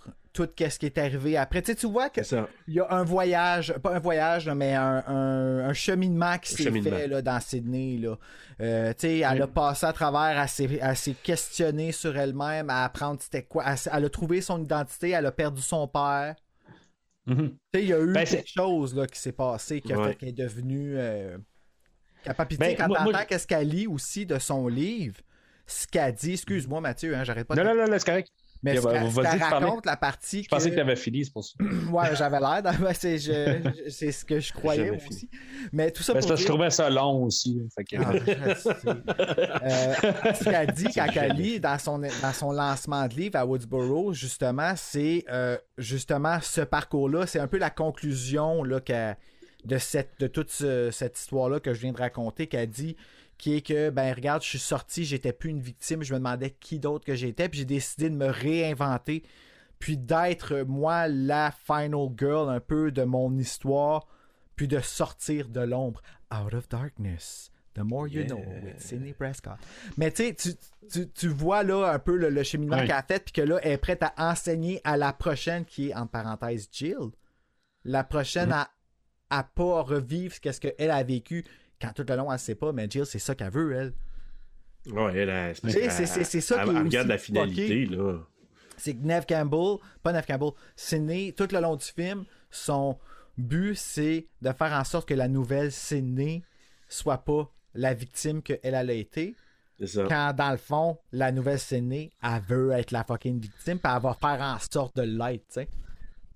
[0.48, 1.62] tout ce qui est arrivé après.
[1.62, 2.24] Tu, sais, tu vois qu'il
[2.68, 6.72] y a un voyage, pas un voyage, là, mais un, un- un cheminement qui s'est
[6.82, 7.98] fait là, dans Sydney.
[7.98, 8.18] Là.
[8.62, 10.38] Euh, tu sais, elle a passé à travers,
[10.82, 13.64] elle s'est, questionnée sur elle-même, à apprendre c'était quoi.
[13.92, 16.36] Elle, a trouvé son identité, elle a perdu son père.
[17.26, 17.50] Mhm.
[17.50, 19.98] Tu sais, il y a eu Ben, quelque chose là, qui s'est passé qui a
[20.00, 20.08] Ouais.
[20.10, 20.94] fait qu'elle est devenue.
[20.98, 21.38] Euh...
[22.24, 22.50] capable.
[22.52, 25.18] Tu Ben, quand moi, t'entends je- qu'est-ce qu'elle lit aussi de son livre,
[25.68, 28.30] ce qu'elle dit, excuse-moi Mathieu, hein, j'arrête pas de Non, non, non, non, c'est correct.
[28.62, 31.54] Mais tu raconte, la partie Je pensais que- que t'avais fini, c'est pour ça.
[31.92, 32.62] Ouais, j'avais l'air.
[32.96, 33.18] c'est,
[34.12, 35.30] ce que je croyais aussi.
[35.72, 37.62] Mais tout ça Ben, pour que je trouvais ça long aussi.
[37.76, 38.12] fait que- Ah.
[39.62, 39.94] Euh,
[40.34, 40.88] ce qu'elle dit
[41.36, 46.62] lit dans son, dans son lancement de livre à Woodsboro, justement, c'est euh, justement ce
[46.62, 47.28] parcours-là.
[47.28, 48.80] C'est un peu la conclusion là,
[49.66, 52.96] de, cette, de toute ce- cette histoire-là que je viens de raconter, qu'elle dit
[53.40, 56.52] qui est que, ben regarde, je suis sorti, j'étais plus une victime, je me demandais
[56.52, 59.24] qui d'autre que j'étais, puis j'ai décidé de me réinventer,
[59.80, 64.08] puis d'être, euh, moi, la final girl un peu de mon histoire,
[64.56, 66.02] puis de sortir de l'ombre.
[66.32, 67.50] Out of darkness.
[67.76, 69.58] The more you know, with Sidney Prescott.
[69.96, 73.32] Mais tu sais, tu, vois là un peu le, le cheminement qu'elle a fait, puis
[73.32, 77.12] que là, elle est prête à enseigner à la prochaine, qui est, en parenthèse, Jill.
[77.86, 78.70] La prochaine à,
[79.30, 81.46] à pas revivre ce qu'est-ce qu'elle a vécu.
[81.82, 83.94] Quand tout le long, elle sait pas, mais Jill, c'est ça qu'elle veut, elle.
[84.94, 85.56] Ouais, elle, elle,
[86.26, 88.20] c'est- ça elle- qui regarde la finalité, là.
[88.78, 92.98] c'est que Nev Campbell, pas Nev Campbell, Sidney, tout le long du film, son
[93.38, 96.44] but, c'est de faire en sorte que la nouvelle Sidney
[96.88, 99.36] soit pas la victime qu'elle elle a été.
[99.80, 100.06] C'est ça.
[100.10, 104.02] Quand, dans le fond, la nouvelle Sidney, elle veut être la fucking victime, puis elle
[104.02, 105.68] va faire en sorte de l'être, tu sais.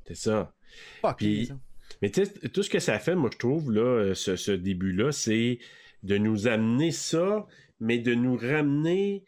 [0.07, 0.53] C'est ça.
[1.01, 1.55] Fuck Puis- ça.
[2.03, 4.51] Mais tu sais, tout ce que ça fait, moi, je trouve, là, euh, ce, ce
[4.51, 5.59] début-là, c'est
[6.03, 7.47] de nous amener ça,
[7.79, 9.23] mais de nous ramener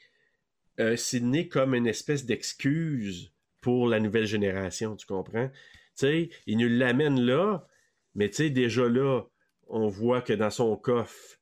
[0.81, 3.31] euh, Sydney comme une espèce d'excuse
[3.61, 5.47] pour la nouvelle génération, tu comprends?
[5.47, 5.53] Tu
[5.95, 7.65] sais, il nous l'amène là,
[8.14, 9.22] mais tu sais, déjà là,
[9.68, 11.39] on voit que dans son coffre,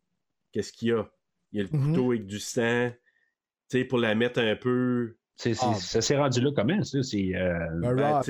[0.51, 1.11] qu'est-ce qu'il y a?
[1.51, 1.87] Il y a le Mhm.
[1.87, 2.91] couteau avec du sang,
[3.71, 5.17] tu sais, pour la mettre un peu...
[5.35, 5.73] C'est- c'est- Ah.
[5.75, 7.01] Ça s'est rendu là comment, ça?
[7.03, 7.31] C'est.
[7.35, 8.21] euh, Ben, ben,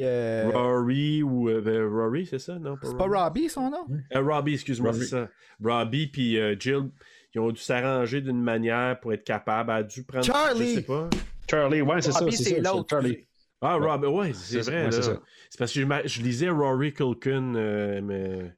[0.00, 1.48] euh, Rory ou...
[1.50, 2.58] euh, ben, Rory, c'est ça?
[2.58, 3.86] Non, c'est pas Robbie son nom?
[4.14, 5.04] Euh, Robbie, excuse-moi, Robbie.
[5.04, 5.28] c'est ça.
[5.62, 6.90] Robbie puis euh, Jill,
[7.34, 9.70] ils ont dû s'arranger d'une manière pour être capables.
[9.70, 10.24] Elle a dû prendre.
[10.24, 10.70] Charlie!
[10.70, 11.10] Je sais pas.
[11.50, 12.24] Charlie, ouais, c'est ça.
[12.30, 12.86] C'est c'est ça, l'autre.
[12.90, 13.26] Charlie.
[13.60, 13.74] Ah.
[13.74, 14.84] Robbie, ouais, c'est C'est- vrai.
[14.86, 15.02] ouais, c'est là.
[15.04, 15.20] ça.
[15.50, 18.54] C'est parce que je, lisais Rory Culkin, euh, mais,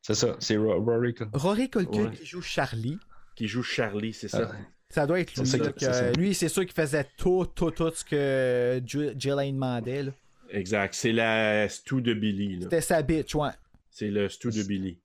[0.00, 1.14] C'est ça, c'est Ro- Rory.
[1.14, 1.26] quoi.
[1.34, 2.10] Rory Culkin Ouais.
[2.12, 2.98] qui joue Charlie.
[3.36, 4.50] qui joue Charlie, c'est ça.
[4.52, 4.56] Ah.
[4.90, 5.46] Ça doit être lui.
[5.46, 6.12] ça là, que- c'est que- ça.
[6.12, 10.04] lui, c'est sûr qu'il faisait tout, tout, tout ce que elle demandait.
[10.04, 10.12] là.
[10.50, 10.94] Exact.
[10.94, 12.58] C'est la stew de Billy.
[12.62, 13.50] C'était sa bitch, ouais.
[13.90, 14.98] C'est le stew de Billy.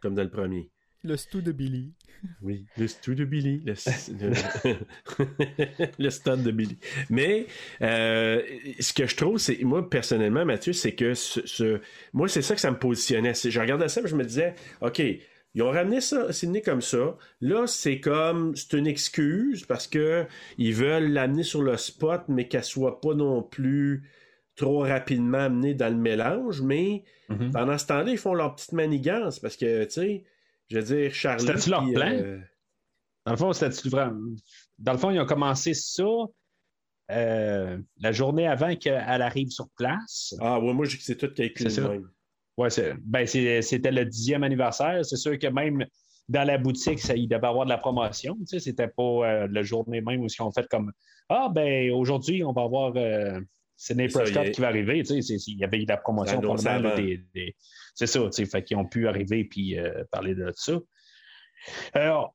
[0.00, 0.70] Comme dans le premier.
[1.04, 1.92] Le stew de Billy.
[2.40, 3.62] Oui, le stew de Billy.
[3.66, 3.74] Le,
[4.20, 4.76] le,
[5.98, 6.78] le stud de Billy.
[7.10, 7.46] Mais
[7.80, 8.40] euh,
[8.78, 11.80] ce que je trouve, c'est moi personnellement, Mathieu, c'est que ce, ce-
[12.12, 13.34] moi, c'est ça que ça me positionnait.
[13.34, 15.02] Je regardais ça et je me disais, OK,
[15.54, 17.16] ils ont ramené ça, Sydney comme ça.
[17.40, 20.26] Là, c'est comme c'est une excuse parce que
[20.58, 24.08] ils veulent l'amener sur le spot, mais qu'elle soit pas non plus
[24.56, 26.60] trop rapidement amenée dans le mélange.
[26.62, 27.50] Mais Mhm.
[27.52, 30.24] pendant ce temps-là, ils font leur petite manigance parce que, tu sais,
[30.68, 31.46] je veux dire, Charlie.
[31.46, 32.10] C'était-tu leur puis, plan?
[32.12, 32.38] euh,
[33.24, 34.20] Dans le fond, c'était vraiment.
[34.78, 36.04] Dans le fond, ils ont commencé ça
[37.10, 40.34] euh, la journée avant qu'elle arrive sur place.
[40.40, 41.68] Ah, ouais, moi, je- c'est tout calculé
[42.68, 45.04] C'est- ben, c'était le dixième anniversaire.
[45.04, 45.84] C'est sûr que même
[46.28, 48.36] dans la boutique, ça, il devait avoir de la promotion.
[48.40, 50.92] Tu sais, c'était pas euh, la journée même où ils ont fait comme
[51.28, 53.40] Ah, ben, aujourd'hui, on va avoir euh,
[53.76, 55.02] Sidney Prescott qui va arriver.
[55.02, 56.40] Tu sais, c'est- il y avait eu de la promotion
[56.72, 57.56] probablement, des- des-
[57.94, 60.78] C'est ça, tu sais, fait qu'ils ont pu arriver puis euh, parler de ça.
[61.94, 62.34] Alors,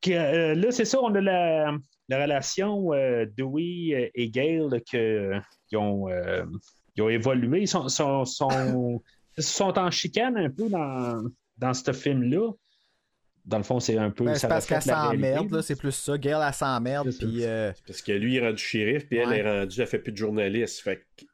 [0.00, 1.72] que, euh, là, c'est ça, on a la,
[2.08, 7.62] la relation euh, Dewey euh, et Gail qui ont, ont évolué.
[7.62, 9.02] Ils sont, sont, sont,
[9.38, 11.22] sont en chicane un peu dans,
[11.58, 12.50] dans ce film-là.
[13.44, 14.24] Dans le fond, c'est un peu.
[14.24, 16.18] Ben, ça c'est parce qu'elle s'emmerde, c'est plus ça.
[16.18, 19.42] Gail, elle s'emmerde, puis euh, Parce que lui, il est rendu shérif, puis elle est
[19.42, 20.80] rendue, elle fait plus de journaliste.
[20.80, 21.26] Fait que, tu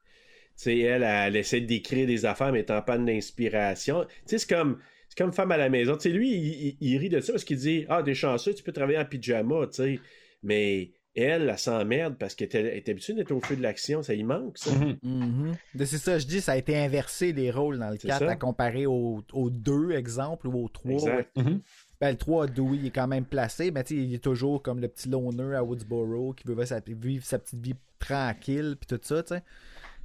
[0.57, 4.05] sais, elle, elle, essaie d'écrire des affaires, mais elle est en panne d'inspiration.
[4.05, 5.95] Tu sais, c'est comme, c'est comme femme à la maison.
[5.97, 8.53] Tu sais, lui, il, il- il rit de ça parce qu'il dit Ah, t'es chanceux,
[8.55, 10.01] tu peux travailler en pyjama, tu sais.
[10.43, 14.02] Mais elle, elle s'emmerde parce qu'elle était, est habituée d'être au feu de l'action.
[14.02, 14.72] Ça y manque, ça.
[14.72, 14.97] Mhm.
[15.02, 15.52] mhm.
[15.78, 18.30] C'est ça, je dis, ça a été inversé les rôles dans le C'est 4 ça.
[18.30, 20.93] à comparer au, au 2, exemple, ou au 3.
[20.93, 21.36] Exact.
[21.36, 21.60] Mhm.
[22.01, 24.89] Ben, le 3, Dewey il est quand même placé, mais il est toujours comme le
[24.89, 29.01] petit loner à Woodsboro qui veut vivre sa, vivre sa petite vie tranquille, puis tout
[29.05, 29.43] ça, tu sais.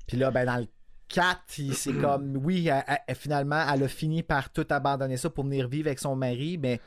[0.05, 0.67] Puis là, ben, dans le
[1.07, 5.29] 4, il- c'est comme, oui, elle- elle- finalement, elle a fini par tout abandonner ça
[5.31, 6.79] pour venir vivre avec son mari, mais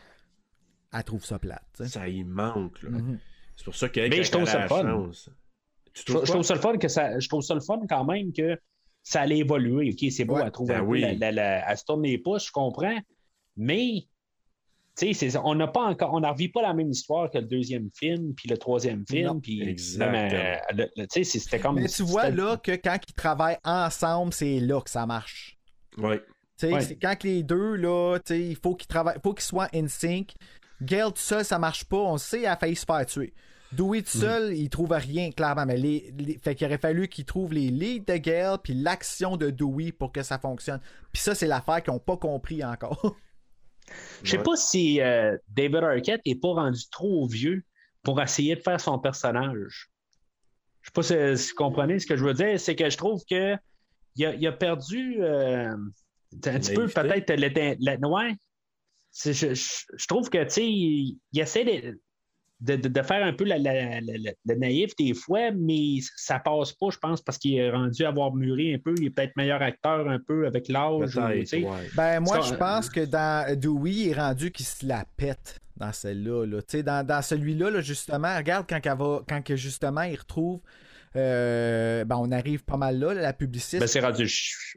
[0.93, 1.65] elle trouve ça plate.
[1.87, 2.91] Ça y manque, là.
[3.61, 4.81] C'est pour ça qu'elle, Mais je trouve ça la fun.
[4.83, 5.29] chance-
[5.93, 7.19] Tu Je, trouve ça le fun que ça.
[7.19, 8.59] Je trouve ça le fun quand même que
[9.03, 9.91] ça allait évoluer.
[9.93, 10.43] OK, c'est beau, Ouais.
[10.47, 11.03] elle trouve Ben oui.
[11.03, 12.99] la- la- la- elle se tourne les pouces, je comprends.
[13.59, 14.07] Mais
[14.97, 16.15] tu sais, c'est- on n'a pas encore.
[16.15, 19.41] On n'en revit pas la même histoire que le deuxième film, puis le troisième film,
[19.43, 19.61] puis
[20.33, 21.75] euh, le- le- c'était comme.
[21.77, 25.59] Mais tu vois là que quand ils travaillent ensemble, c'est là que ça marche.
[25.99, 26.23] Ouais.
[26.83, 29.69] c'est quand que les deux, là, tu sais, il faut qu'ils travaillent, faut qu'ils soient
[29.75, 30.33] in sync.
[30.83, 31.97] Gail tout seul, ça marche pas.
[31.99, 33.35] On sait, elle a failli se faire tuer.
[33.73, 35.65] Dewey tout seul, il trouve rien, clairement.
[35.67, 39.37] Mais les, les- fait qu'il aurait fallu qu'il trouve les leads de Gail puis l'action
[39.37, 40.81] de Dewey pour que ça fonctionne.
[41.13, 43.17] Puis ça, c'est l'affaire qu'ils n'ont pas compris encore.
[44.23, 44.43] Je sais Ouais.
[44.45, 47.65] pas si euh, David Arquette est pas rendu trop vieux
[48.03, 49.91] pour essayer de faire son personnage.
[50.83, 52.59] Je sais pas si, si vous comprenez ce que je veux dire.
[52.59, 53.57] C'est que je trouve que
[54.17, 55.79] il a, il a perdu euh, un
[56.59, 58.35] petit peu peut-être l'éteint- la- ouais.
[59.25, 62.01] Je, je- je trouve que tu sais, il, il essaie de,
[62.61, 66.73] de- de- de faire un peu la, la- la- naïf des fois, mais ça passe
[66.73, 68.95] pas, je pense, parce qu'il est rendu à avoir mûri un peu.
[68.99, 71.15] Il est peut-être meilleur acteur un peu avec l'âge.
[71.65, 71.89] ouais.
[71.97, 75.93] Ben, moi, je pense que dans Dewey, il est rendu qu'il se la pète dans
[75.93, 76.45] celle-là.
[76.47, 76.59] Là.
[76.63, 80.17] Tu sais, Dans, dans celui-là, là, justement, regarde quand, elle va, quand que, justement il
[80.17, 80.61] retrouve.
[81.17, 83.81] Euh, ben, on arrive pas mal là, là, la publiciste.
[83.81, 84.31] Ben, c'est rendu,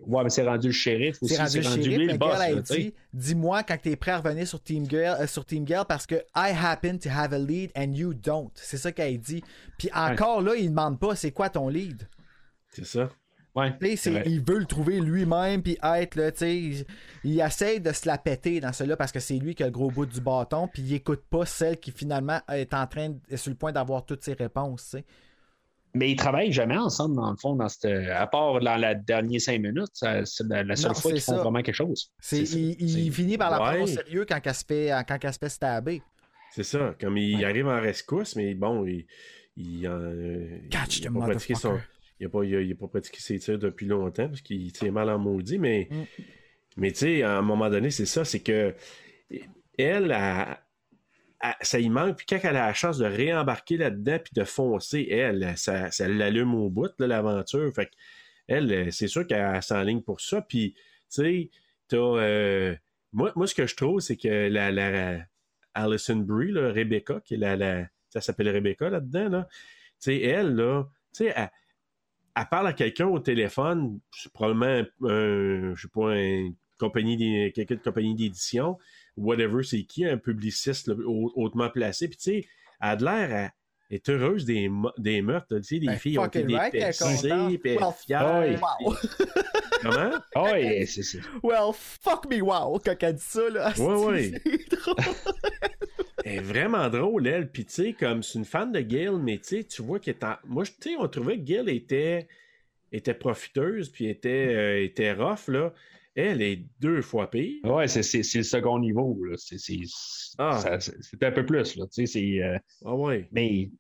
[0.08, 1.36] ouais, mais c'est rendu le shérif aussi.
[1.36, 2.40] c'est rendu le shérif, lui, le boss.
[2.40, 5.68] Là, dit Dis-moi quand tu es prêt à revenir sur Team Girl, euh, sur Team
[5.68, 8.52] Girl parce que I happen to have a lead and you don't.
[8.56, 9.44] C'est ça qu'elle dit.
[9.78, 12.08] Puis encore là, il demande pas c'est quoi ton lead?
[12.70, 13.10] C'est ça.
[13.56, 16.86] Ouais, c'est il veut le trouver lui-même puis être là, tu sais, il,
[17.24, 19.72] il essaie de se la péter dans cela parce que c'est lui qui a le
[19.72, 23.38] gros bout du bâton puis il écoute pas celle qui finalement est en train est
[23.38, 24.96] sur le point d'avoir toutes ses réponses.
[25.96, 27.86] Mais ils travaillent jamais ensemble, dans le fond, dans cette...
[27.86, 29.92] à part dans la dernière cinq minutes.
[29.94, 32.12] C'est la, la seule Non, fois qu'ils font vraiment quelque chose.
[32.32, 35.50] Il, finit par la prendre au sérieux quand elle se fait quand elle se fait
[35.50, 36.02] stabber.
[36.52, 36.96] C'est ça.
[37.00, 37.46] Comme il Ouais.
[37.46, 39.06] arrive en rescousse, mais bon, il.
[39.56, 41.80] il, euh, Catch il a the pas son-.
[42.20, 44.72] Il n'a pas, il a- il a pas pratiqué ses tirs depuis longtemps parce qu'il
[44.72, 46.04] tire mal en maudit, mais, Mm.
[46.78, 48.74] mais tu sais, à un moment donné, c'est ça, c'est que
[49.78, 50.60] elle, a- a-
[51.62, 55.08] ça y manque, puis quand elle a la chance de réembarquer là-dedans puis de foncer,
[55.10, 57.72] elle, ça, l'allume au bout, l'aventure.
[57.74, 57.90] Fait
[58.48, 60.42] elle, c'est sûr qu'elle s'enligne pour ça.
[60.42, 61.50] Puis, tu sais,
[61.88, 61.98] t'as.
[61.98, 62.76] euh,
[63.12, 65.20] moi, moi, ce que je trouve, c'est que la, la
[65.74, 69.48] Alison Brie, là, Rebecca, qui est la, la- ça s'appelle Rebecca là-dedans, là.
[69.50, 71.50] Tu sais, elle, là, tu sais, elle,
[72.50, 74.00] parle à quelqu'un au téléphone,
[74.34, 78.78] probablement un, je sais pas, un compagnie quelqu'un de compagnie d'édition,
[79.18, 82.08] whatever, c'est qui, un publiciste là, haut- hautement placé.
[82.08, 82.46] Puis tu sais,
[82.82, 83.52] elle a l'air,
[83.90, 85.58] est heureuse des, des meurtres.
[85.58, 88.44] Tu sais, les Ben, filles ont été right dépecées, puis Well, fière.
[88.48, 88.56] oui.
[88.86, 88.96] Wow!
[89.82, 90.12] Comment?
[90.36, 93.74] Ah ouais, c'est c'est- Well, fuck me wow, quand elle dit ça, là.
[93.78, 94.32] Ouais, ouais.
[94.46, 94.96] C'est drôle.
[96.26, 97.52] Elle est vraiment drôle, elle.
[97.52, 100.16] Puis, tu sais, comme c'est une fan de Gail, mais tu sais, tu vois qu'elle
[100.16, 100.36] est en...
[100.46, 102.28] Moi, tu sais, on trouvait que Gail était,
[102.94, 105.74] était profiteuse, puis était, euh, était rough, là.
[106.16, 107.60] Elle est deux fois pire.
[107.66, 109.18] ouais, c'est- c'est c'est le second niveau.
[109.24, 109.36] là.
[109.38, 109.80] C'est c'est-
[110.38, 110.60] Ah.
[110.80, 111.76] c'est- un peu plus.
[111.76, 111.86] Là.
[111.98, 113.28] Euh, Ah ouais.
[113.32, 113.72] mais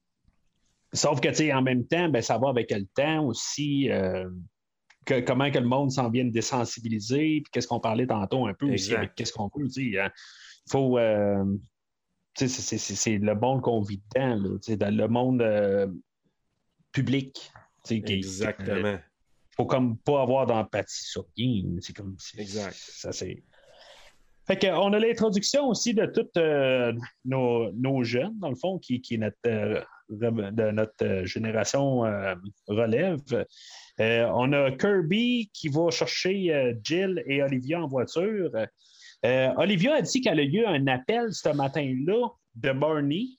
[0.94, 3.90] sauf que en même temps, ben, ça va avec le temps aussi.
[3.92, 4.30] euh,
[5.06, 8.54] que- comment que le monde s'en vient de désensibiliser, puis qu'est-ce qu'on parlait tantôt un
[8.54, 9.68] peu aussi avec qu'est-ce qu'on peut.
[9.70, 10.10] Sais, hein.
[10.72, 10.98] faut.
[10.98, 11.44] euh,
[12.36, 15.42] c'est- c'est c'est- c'est le monde qu'on vit dedans, là, dans le monde
[16.92, 17.52] public.
[18.02, 18.98] qui- Exactement.
[19.56, 21.64] Faut comme pas avoir d'empathie sur rien.
[21.80, 22.16] C'est comme.
[22.38, 22.76] Exact.
[22.76, 23.44] Ça, c'est.
[24.46, 26.28] Fait que, on a l'introduction aussi de tous
[27.24, 32.04] nos, nos jeunes, dans le fond, qui, qui est notre, euh, de notre euh, génération
[32.06, 32.36] euh,
[32.68, 33.22] relève.
[34.02, 38.52] Euh, on a Kirby qui va chercher euh, Jill et Olivia en voiture.
[39.26, 43.38] Euh, Olivia a dit qu'elle a eu un appel ce matin-là de Barney.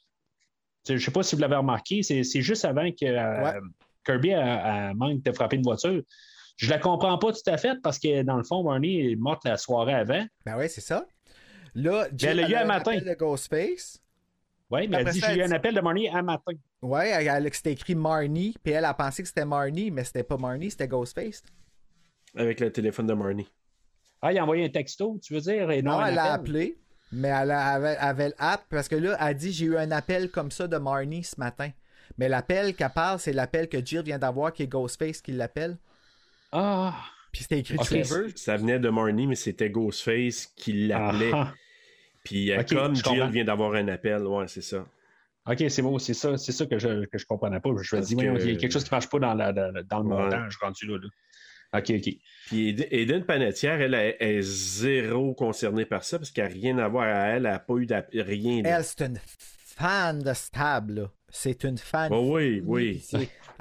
[0.89, 3.61] Je ne sais pas si vous l'avez remarqué, c'est c'est juste avant que euh, Ouais.
[4.05, 6.03] Kirby a, a manque de frapper une voiture.
[6.57, 9.45] Je la comprends pas tout à fait parce que dans le fond, Barney est morte
[9.45, 10.25] la soirée avant.
[10.47, 11.07] Ben ouais, c'est ça.
[11.75, 12.93] Là, Jill, elle a eu a un matin.
[12.93, 14.01] appel de Ghostface.
[14.71, 16.23] Oui, mais elle Après dit ça, j'ai eu elle un dit- appel de Barney un
[16.23, 16.53] matin.
[16.83, 20.23] Ouais, elle, elle- c'était écrit Marnie, puis elle a pensé que c'était Marnie, mais c'était
[20.23, 21.43] pas Marnie, c'était Ghostface.
[22.37, 23.49] Avec le téléphone de Marnie.
[24.23, 25.71] Ah, il a envoyé un texto, tu veux dire?
[25.71, 26.41] Et non, elle a appel.
[26.41, 26.79] appelé,
[27.13, 30.31] mais elle a- avait, avait l'app, parce que là, elle dit j'ai eu un appel
[30.31, 31.71] comme ça de Marnie ce matin.
[32.19, 35.77] Mais l'appel qu'elle parle, c'est l'appel que Jill vient d'avoir, qui est Ghostface qui l'appelle.
[36.53, 36.95] Ah!
[37.33, 37.87] Puis c'était écrit Ok.
[37.87, 38.29] Trevor.
[38.37, 41.31] Ça venait de Marnie, mais c'était Ghostface qui l'appelait.
[41.35, 41.53] Ah,
[42.23, 43.29] Puis euh, comme Jill comprends.
[43.29, 44.87] vient d'avoir un appel, ouais, c'est ça.
[45.47, 47.71] OK, c'est bon, c'est ça, c'est ça que je, que je comprenais pas.
[47.83, 49.73] Je me dis, que- il y a quelque chose qui marche pas dans, la, dans,
[49.85, 50.23] dans le Ouais.
[50.23, 51.09] montage rendu là, là.
[51.79, 52.15] OK, OK.
[52.47, 56.79] Puis Ed- Eden Panettiere, elle, elle est zéro concernée par ça parce qu'elle n'a rien
[56.79, 58.63] à voir à elle, elle n'a pas eu rien.
[58.65, 61.11] Elle, c'est une fan de Stab, là.
[61.37, 62.11] C'est une fan.
[62.13, 63.03] Oh oui, oui.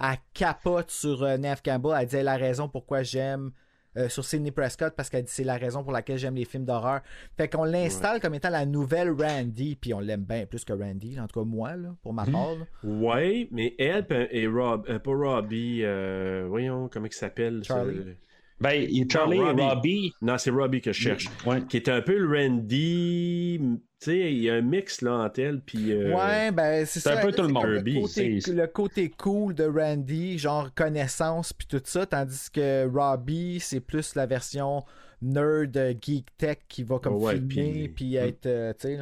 [0.01, 1.97] Elle capote sur euh, Neve Campbell.
[1.99, 3.51] Elle dit la raison pourquoi j'aime.
[3.95, 6.65] euh, sur Sidney Prescott parce qu'elle dit c'est la raison pour laquelle j'aime les films
[6.65, 7.01] d'horreur.
[7.37, 11.19] Fait qu'on l'installe comme étant la nouvelle Randy, puis on l'aime bien plus que Randy,
[11.19, 12.55] en tout cas moi, là, pour ma part.
[12.55, 12.65] là.
[12.83, 17.63] Ouais, mais elle pe- et Rob, euh, pas Robbie, euh, voyons comment il s'appelle.
[17.63, 18.15] Charlie.
[18.61, 19.61] Ben, il y a Charlie Non, et Robbie.
[19.63, 20.13] Robbie.
[20.21, 21.27] Non, c'est Robbie que je cherche.
[21.45, 21.61] Ouais.
[21.67, 23.59] Qui est un peu le Randy.
[23.59, 25.91] Tu sais, il y a un mix là entre elle, puis.
[25.91, 27.19] euh, Ouais, ben c'est c'est ça.
[27.19, 27.65] un peu tout le monde.
[27.65, 32.87] Le côté, C'est- le côté cool de Randy, genre connaissance puis tout ça, tandis que
[32.87, 34.83] Robbie, c'est plus la version
[35.21, 38.99] nerd euh, geek tech qui va comme Ouais, filmer puis- puis être, euh, tu sais.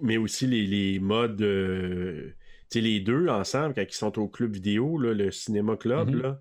[0.00, 1.42] mais aussi les, les modes.
[1.42, 2.32] euh,
[2.70, 6.10] tu sais, les deux ensemble, quand ils sont au club vidéo, là, le cinéma club,
[6.10, 6.22] Mhm.
[6.22, 6.40] là.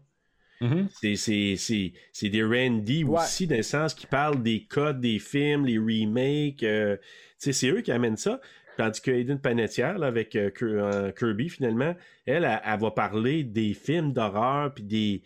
[0.62, 0.88] Mhm.
[0.92, 3.20] C'est, des Randy Ouais.
[3.20, 6.64] aussi, dans le sens qu'ils parlent des codes des films, les remakes.
[6.64, 6.98] euh,
[7.38, 8.40] c'est eux qui amènent ça.
[8.78, 13.44] Tandis que Aiden Panettiere, là, avec euh, euh, Kirby, finalement, elle, elle, elle va parler
[13.44, 15.22] des films d'horreur, puis des.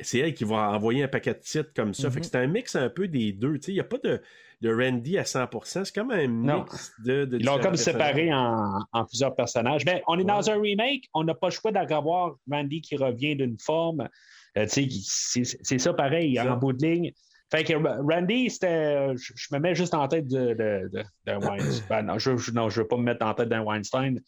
[0.00, 2.10] C'est elle qui va envoyer un paquet de titres comme ça.
[2.10, 3.58] Fait que c'est un mix un peu des deux.
[3.68, 4.22] Il n'y a pas de,
[4.62, 5.84] de Randy à 100%.
[5.84, 6.60] C'est comme un Non.
[6.60, 7.24] mix de.
[7.26, 9.84] de Ils l'ont comme séparé en, en plusieurs personnages.
[9.84, 13.36] Ben, on est dans un remake, on n'a pas le choix d'avoir Randy qui revient
[13.36, 14.08] d'une forme.
[14.56, 16.52] Euh, c'est ça pareil, Ça.
[16.52, 17.12] en bout de ligne.
[17.50, 19.14] Fait que Ra- Randy, c'était.
[19.16, 21.84] Je, je me mets juste en tête de, de, de- d'un Weinstein.
[21.88, 24.20] Ben, non, je ne veux pas me mettre en tête d'un Weinstein.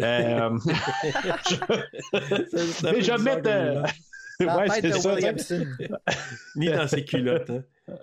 [0.00, 0.50] Euh,
[2.12, 2.20] mais
[2.82, 3.48] je vais bizarre mettre.
[3.48, 3.82] euh,
[4.40, 5.64] ouais, c'est de ça, Williamson.
[6.56, 7.50] Ni dans ses culottes.
[7.50, 7.62] hein.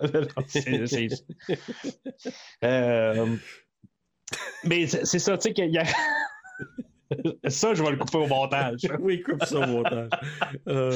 [2.64, 3.36] Euh,
[4.64, 5.82] mais c'est c'est ça, tu sais, qu'il y a.
[7.48, 8.80] ça, je vais le couper au montage.
[9.00, 10.10] Oui, coupe ça au montage.
[10.68, 10.92] Euh,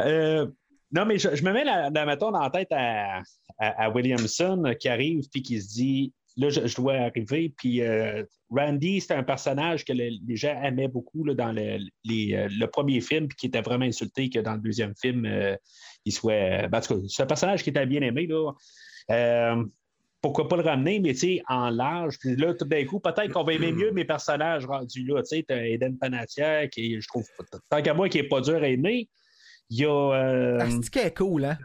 [0.00, 0.46] Euh,
[0.92, 3.18] non, mais je, je me mets la, la mettons dans la tête à,
[3.58, 7.52] à- à Williamson euh, qui arrive puis qui se dit là, je, je dois arriver.
[7.56, 11.78] Puis euh, Randy, c'était un personnage que le- les gens aimaient beaucoup là, dans le,
[12.04, 15.26] les, le premier film, puis qui était vraiment insulté que dans le deuxième film,
[16.04, 16.68] il soit.
[16.68, 18.26] ben, en tout cas, c'est un personnage qui était bien aimé.
[18.28, 18.52] Là.
[20.22, 22.18] Pourquoi pas le ramener, mais tu sais, en large.
[22.18, 25.22] Puis là, tout d'un coup, peut-être qu'on va aimer mieux mes personnages rendus là.
[25.22, 27.24] Tu sais, Eden Panatier, qui, je trouve,
[27.68, 29.08] tant qu'à moi, qui n'est pas dur à aimer.
[29.70, 29.90] Il y a.
[29.90, 31.58] euh, Ah, c'est qu'elle est cool, hein?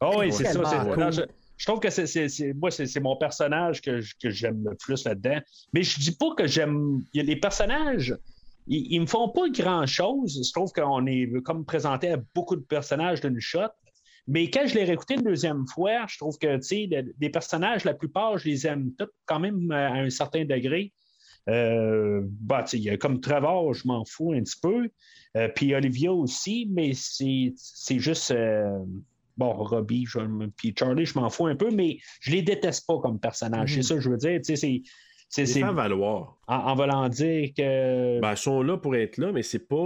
[0.00, 0.60] Oh oui, c'est ça.
[0.60, 0.98] Cool.
[0.98, 1.22] non, je,
[1.56, 5.38] je trouve que c'est, moi, c'est, mon personnage que, j'aime le plus là-dedans.
[5.72, 7.02] Mais je dis pas que j'aime.
[7.14, 8.14] Les personnages,
[8.66, 10.42] ils, ils me font pas grand-chose.
[10.46, 13.68] Je trouve qu'on est comme présenté à beaucoup de personnages d'une shot.
[14.26, 16.88] Mais quand je l'ai réécouté une deuxième fois, je trouve que, tu sais,
[17.20, 20.92] les personnages, la plupart, je les aime tous quand même à un certain degré.
[21.50, 24.88] Euh, bah, tu sais, il y a comme Trevor, je m'en fous un petit peu.
[25.36, 28.30] Euh, puis Olivia aussi, mais c'est, c'est juste.
[28.30, 28.78] euh,
[29.36, 32.98] bon, Robbie, je- puis Charlie, je m'en fous un peu, mais je les déteste pas
[32.98, 33.74] comme personnage.
[33.74, 34.38] C'est ça que je veux dire.
[34.38, 34.82] Tu sais, c'est.
[35.28, 36.38] C'est, valoir.
[36.46, 38.20] en, en voulant dire que.
[38.20, 39.76] Ben, ils sont là pour être là, mais c'est pas.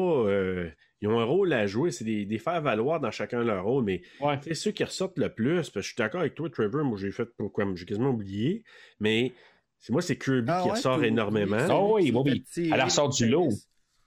[1.00, 3.84] Ils ont un rôle à jouer, c'est des, des faire valoir dans chacun leur rôle,
[3.84, 4.38] mais ouais.
[4.42, 5.54] c'est ceux qui ressortent le plus.
[5.56, 8.64] Parce que je suis d'accord avec toi, Trevor, moi j'ai fait pourquoi j'ai quasiment oublié,
[9.00, 9.32] mais
[9.78, 11.92] c'est moi c'est Kirby Ah qui ouais, ressort énormément.
[11.94, 13.50] oui, Oh oui, petit, Elle ressort du lot.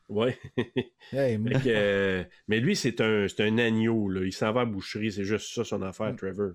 [0.10, 0.38] Ouais.
[1.14, 4.22] Hey, que, euh, mais lui, c'est un, c'est un agneau, là.
[4.26, 5.84] Il s'en va à la boucherie, c'est juste ça son Mm.
[5.84, 6.52] affaire, Trevor.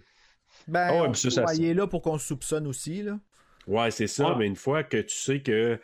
[0.69, 3.19] Ben, ouais, on- ça, ça- il est là pour qu'on se soupçonne aussi, là.
[3.67, 5.79] Ouais, c'est ça, mais une fois que tu sais que,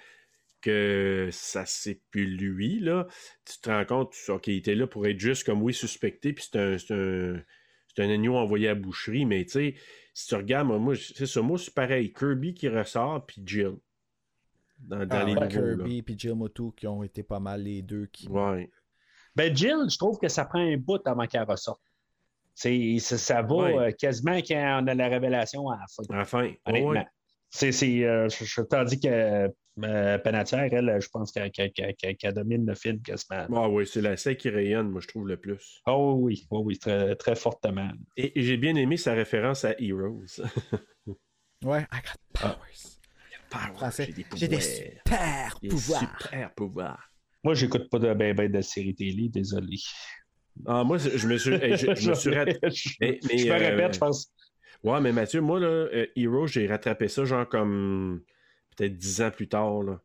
[0.62, 3.06] que ça c'est plus lui, là,
[3.44, 6.32] tu te rends compte, tu- ok, il était là pour être juste comme oui, suspecté,
[6.32, 7.43] puis c'est un, c'est un,
[7.94, 9.74] c'est un agneau envoyé à la boucherie, mais tu sais,
[10.14, 13.72] si tu regardes, moi, moi, c'est ça, moi, c'est pareil, Kirby qui ressort, puis Jill.
[14.78, 15.76] Dans, dans Ah, les ouais, nouveaux.
[15.84, 18.26] Kirby et Jill Motu qui ont été pas mal les deux qui.
[18.28, 18.68] Ouais.
[19.36, 21.80] Ben, Jill, je trouve que ça prend un bout avant qu'elle ressorte.
[22.55, 23.78] C'est, ça, ça va Ouais.
[23.78, 26.02] euh, quasiment quand on a la révélation à la fin.
[26.14, 26.43] À la fin.
[26.43, 26.90] Ouais, Honnêtement.
[26.90, 27.06] ouais.
[27.48, 29.48] C'est, c'est, euh, je, je tandis que
[29.82, 33.47] euh, Panatière, elle, je pense qu'elle, domine le film quasiment.
[33.55, 35.81] Ah oui, c'est la celle qui rayonne, moi, je trouve le plus.
[35.86, 37.90] Oh oui, oui, oui, très, très fortement.
[38.16, 40.40] Et, et j'ai bien aimé sa référence à Heroes.
[41.65, 42.99] Ouais, I got powers.
[43.77, 44.09] Français.
[44.35, 46.01] J'ai des super Des pouvoirs.
[46.23, 47.09] super pouvoirs.
[47.44, 49.77] Moi, j'écoute pas de ben, ben de série télé, désolé.
[50.66, 53.47] Ah, moi, je me suis, hey, je, je me suis rat- je, Mais- mais, je
[53.47, 54.32] me euh, répète, je pense.
[54.82, 58.23] Ouais, mais Mathieu, moi, là, euh, Hero, j'ai rattrapé ça genre comme
[58.77, 59.82] peut-être dix ans plus tard.
[59.82, 60.01] Là.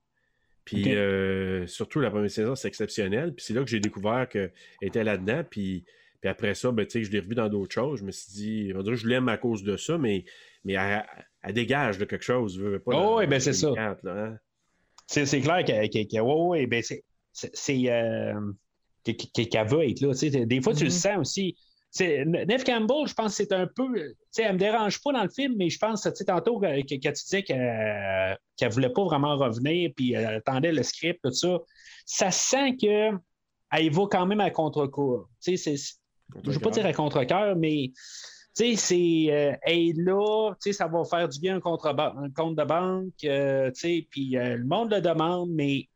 [0.66, 3.34] Puis euh, surtout la première saison, c'est exceptionnel.
[3.34, 5.44] Puis c'est là que j'ai découvert qu'elle était là-dedans.
[5.50, 5.86] Puis,
[6.20, 8.00] puis après ça, ben, je l'ai revu dans d'autres choses.
[8.00, 10.26] Je me suis dit, on dirait que je l'aime à cause de ça, mais,
[10.66, 11.06] mais elle,
[11.44, 12.58] elle dégage de quelque chose.
[12.58, 13.68] je veux pas, Oh, oui, ben, c'est ça.
[13.68, 14.38] 2004, là, hein.
[15.10, 15.90] C'est, c'est clair qu'elle,
[16.22, 17.02] ouais, ouais, ben c'est,
[17.90, 18.34] euh,
[19.06, 20.46] veut être là.
[20.46, 20.92] Des fois, tu le Mhm.
[20.92, 21.56] sens aussi.
[22.00, 24.14] Neve Campbell, je pense que c'est un peu.
[24.38, 28.38] Elle me dérange pas dans le film, mais je pense, tantôt, que tu disais qu'elle
[28.62, 31.60] ne voulait pas vraiment revenir, puis elle attendait le script, tout ça.
[32.06, 33.12] Ça sent que
[33.72, 35.30] elle va quand même à contre-cours.
[35.46, 37.92] Je ne veux pas dire à contre-cœur, mais
[38.56, 41.60] tu sais, c'est euh, elle est là, tu sais, ça va faire du bien un,
[41.60, 45.88] un compte de banque, euh, tu sais, puis euh, le monde le demande, mais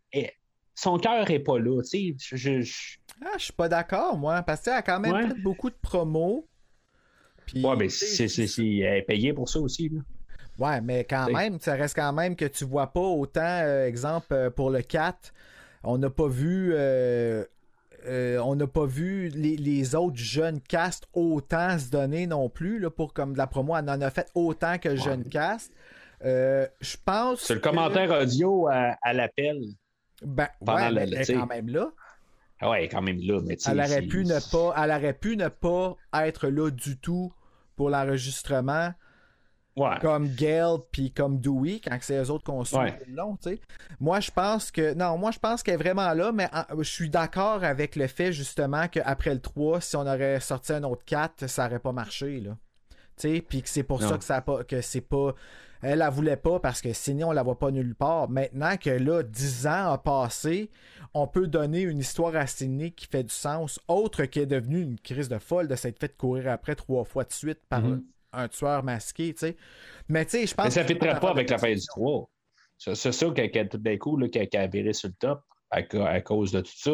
[0.81, 2.15] son cœur n'est pas là, tu sais.
[2.19, 5.27] Je, je- je- Ah, je suis pas d'accord, moi, parce qu'elle a quand même Ouais.
[5.27, 6.47] fait beaucoup de promos.
[7.45, 9.89] Puis, Ouais, mais c'est, c'est, c'est- elle est payée pour ça aussi.
[9.89, 10.01] Là.
[10.57, 11.33] Ouais, mais quand T'sais.
[11.33, 14.81] même, ça reste quand même que tu vois pas autant, euh, exemple, euh, pour le
[14.81, 15.33] 4,
[15.83, 16.71] on n'a pas vu.
[16.73, 17.43] euh,
[18.07, 22.79] euh, on n'a pas vu les, les autres jeunes cast autant se donner non plus
[22.79, 23.75] là, pour comme de la promo.
[23.77, 25.71] Elle en a fait autant que le jeune cast.
[26.23, 27.41] Je pense.
[27.41, 29.61] C'est le que- commentaire audio à, à l'appel.
[30.21, 31.91] Ben, pendant ouais, le- elle est quand même là.
[32.59, 35.47] Ah Ouais, quand même là, mais Elle aurait, pu ne pas, elle aurait pu ne
[35.47, 37.33] pas être là du tout
[37.75, 38.93] pour l'enregistrement.
[39.77, 39.97] Ouais.
[40.01, 42.99] comme Gail puis comme Dewey quand c'est eux autres qu'on suit Ouais.
[43.07, 43.61] long, tu sais.
[44.01, 47.09] Moi je pense que non, moi je pense qu'elle est vraiment là mais je suis
[47.09, 51.47] d'accord avec le fait justement qu'après le 3 si on aurait sorti un autre 4,
[51.47, 52.57] ça aurait pas marché là.
[53.15, 54.09] Tu sais, puis que c'est pour Non.
[54.09, 55.33] ça que ça a pas que c'est pas
[55.81, 58.29] elle la voulait pas parce que sinon on la voit pas nulle part.
[58.29, 60.69] Maintenant que là 10 ans a passé,
[61.13, 64.81] on peut donner une histoire à Sydney qui fait du sens autre qu'elle est devenue
[64.81, 68.03] une crise de folle de s'être fait courir après trois fois de suite par Mhm.
[68.33, 69.57] un tueur masqué, tu sais.
[70.07, 72.29] Mais tu sais, je pense Mais ça ne fitterait pas avec la fin du 3.
[72.77, 76.21] C'est ça qu'elle tout d'un coup, qu'elle a viré sur le top à, ca- à
[76.21, 76.91] cause de tout ça.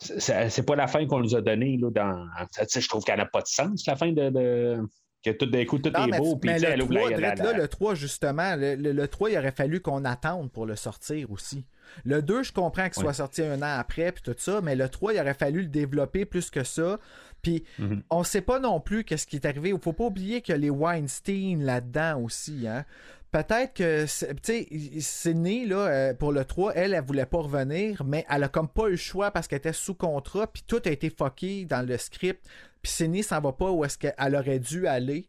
[0.00, 1.76] C'est- pas la fin qu'on nous a donnée.
[1.78, 2.26] Dans...
[2.74, 4.30] Je trouve qu'elle n'a pas de sens, la fin de.
[4.30, 4.80] de-
[5.24, 6.36] Que tout d'un coup, tout Non, est mais, beau.
[6.36, 9.30] Puis, mais le, elle ouvre 3, la- là, le 3, justement, le, le- le 3,
[9.30, 11.64] il aurait fallu qu'on attende pour le sortir aussi.
[12.04, 14.88] Le 2, je comprends qu'il soit sorti un an après, puis tout ça, mais le
[14.88, 17.00] 3, il aurait fallu le développer plus que ça.
[17.42, 18.02] Puis, Mhm.
[18.10, 19.70] on sait pas non plus qu'est-ce qui est arrivé.
[19.70, 22.84] Il faut pas oublier que les Weinstein là-dedans aussi, hein.
[23.30, 27.38] Peut-être que, c'est- tu sais, Sydney, là, euh, pour le 3, elle, elle voulait pas
[27.38, 30.62] revenir, mais elle a comme pas eu le choix parce qu'elle était sous contrat, puis
[30.66, 32.46] tout a été fucké dans le script.
[32.82, 35.28] Puis Sydney s'en va pas où est-ce qu'elle aurait dû aller.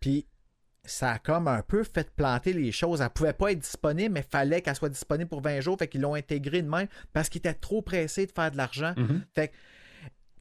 [0.00, 0.26] Puis
[0.84, 3.00] ça a comme un peu fait planter les choses.
[3.00, 5.78] Elle pouvait pas être disponible, mais fallait qu'elle soit disponible pour 20 jours.
[5.78, 8.92] Fait qu'ils l'ont intégré de même parce qu'ils étaient trop pressés de faire de l'argent.
[8.96, 9.24] Mhm.
[9.34, 9.52] Fait que,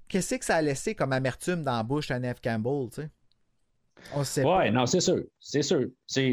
[0.08, 3.10] qu'est-ce que ça a laissé comme amertume dans la bouche à Neve Campbell, tu sais?
[4.16, 4.58] On sait pas.
[4.58, 5.22] Ouais, non, c'est sûr.
[5.40, 5.86] C'est sûr.
[6.08, 6.32] C'est,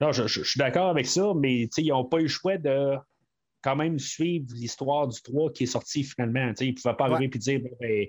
[0.00, 2.56] Non, je, je- je suis d'accord avec ça, mais ils n'ont pas eu le choix
[2.58, 2.94] de
[3.62, 6.52] quand même suivre l'histoire du 3 qui est sorti finalement.
[6.60, 7.30] Ils ne pouvaient pas arriver Ouais.
[7.34, 8.06] et dire ben,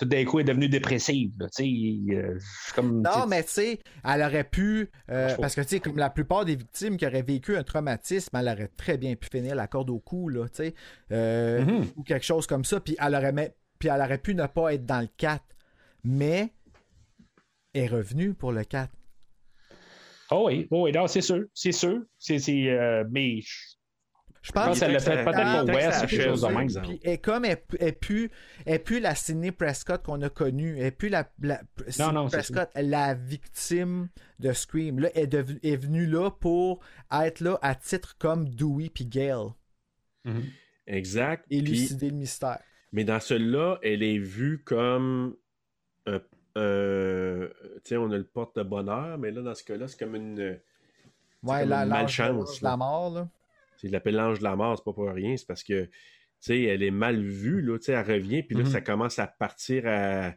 [0.00, 1.32] tout d'un coup, elle est devenue dépressive.
[1.38, 1.46] là.
[1.54, 1.64] Tu
[2.08, 2.38] sais, euh,
[2.74, 4.90] comme, Non, mais tu sais, elle aurait pu.
[5.10, 8.34] euh, parce que, tu sais, comme la plupart des victimes qui auraient vécu un traumatisme,
[8.36, 10.74] elle aurait très bien pu finir la corde au cou, là, tu sais.
[11.12, 11.86] euh, Mhm.
[11.96, 12.80] Ou quelque chose comme ça.
[12.80, 15.44] Puis elle, aurait, puis elle aurait pu ne pas être dans le 4.
[16.02, 16.48] Mais
[17.74, 18.90] est revenue pour le 4.
[20.32, 21.44] Oh oui, oh oui, non, c'est sûr.
[21.54, 22.00] C'est sûr.
[22.18, 23.69] C'est, euh, mais je
[24.42, 26.60] Je pense qu'elle l'a fait peut-être pour West, quelque chose de même.
[26.60, 26.86] exemple.
[26.88, 28.30] Puis, et comme elle, elle, est plus,
[28.64, 32.12] elle est plus la Sidney Prescott qu'on a connue, elle est plus la, la Sidney
[32.12, 34.08] non, c'est Prescott, la victime
[34.38, 34.98] de Scream.
[34.98, 36.80] Là, elle est, devenue- est venue là pour
[37.12, 39.48] être là à titre comme Dewey puis Gail,
[40.86, 41.44] Exact.
[41.48, 42.58] Puis- élucider le mystère.
[42.92, 45.36] mais dans celui-là, elle est vue comme
[46.06, 46.20] un.
[46.56, 49.98] un- tu sais, on a le porte de bonheur, mais là, dans ce cas-là, c'est
[49.98, 50.58] comme une.
[51.42, 53.28] Ouais, comme la, une malchance, la mort, là.
[53.82, 55.84] Il l'appelle l'ange de la mort, c'est pas pour rien, c'est parce que.
[55.84, 55.90] Tu
[56.46, 58.70] sais, elle est mal vue, là, tu sais, elle revient, puis là, Mhm.
[58.70, 60.32] ça commence à partir à.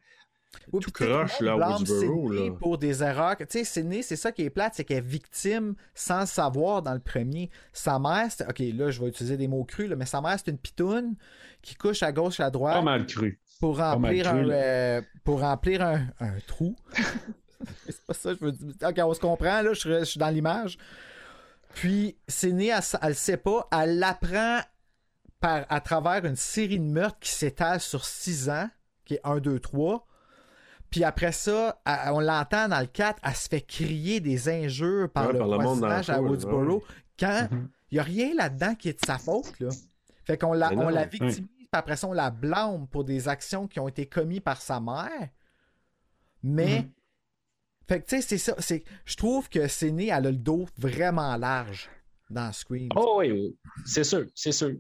[0.72, 3.36] Oui, Tout croche, là, Woodsboro, pour des erreurs.
[3.38, 6.94] Tu sais, c'est ça qui est plate, c'est qu'elle est victime sans le savoir dans
[6.94, 7.49] le premier.
[7.72, 10.36] Sa mère, c'est- ok, là, je vais utiliser des mots crus, là, mais sa mère,
[10.38, 11.15] c'est une pitoune
[11.64, 13.40] qui couche à gauche, à droite Pas mal cru.
[13.60, 16.76] pour mal remplir, cru, un, euh, pour remplir un, un trou.
[17.88, 18.74] c'est pas ça, je veux dire.
[18.88, 20.78] Ok, on se comprend, là, je suis dans l'image.
[21.76, 24.60] Puis, Sidney, elle, elle le sait pas, elle l'apprend
[25.40, 28.70] par, à travers une série de meurtres qui s'étale sur six ans,
[29.06, 30.06] qui est 1, 2, 3.
[30.90, 35.10] Puis après ça, elle- on l'entend dans le 4, elle se fait crier des injures
[35.12, 36.76] par Ouais, le voisinage à Woodsboro.
[36.78, 36.82] ouais.
[37.20, 37.70] Quand il Mhm.
[37.91, 39.70] n'y a rien là-dedans qui est de sa faute, là.
[40.24, 41.08] Fait qu'on la, on la oui.
[41.12, 44.62] victimise, puis après ça, on la blâme pour des actions qui ont été commises par
[44.62, 45.30] sa mère.
[46.44, 46.82] Mais.
[46.82, 46.90] Mhm.
[47.88, 48.55] Fait que, tu sais, c'est ça.
[48.60, 51.89] c'est- Je trouve que Séné, elle a le dos vraiment large
[52.30, 52.89] dans Scream.
[52.95, 53.57] Oh oui, oui.
[53.85, 54.72] c'est sûr, c'est sûr.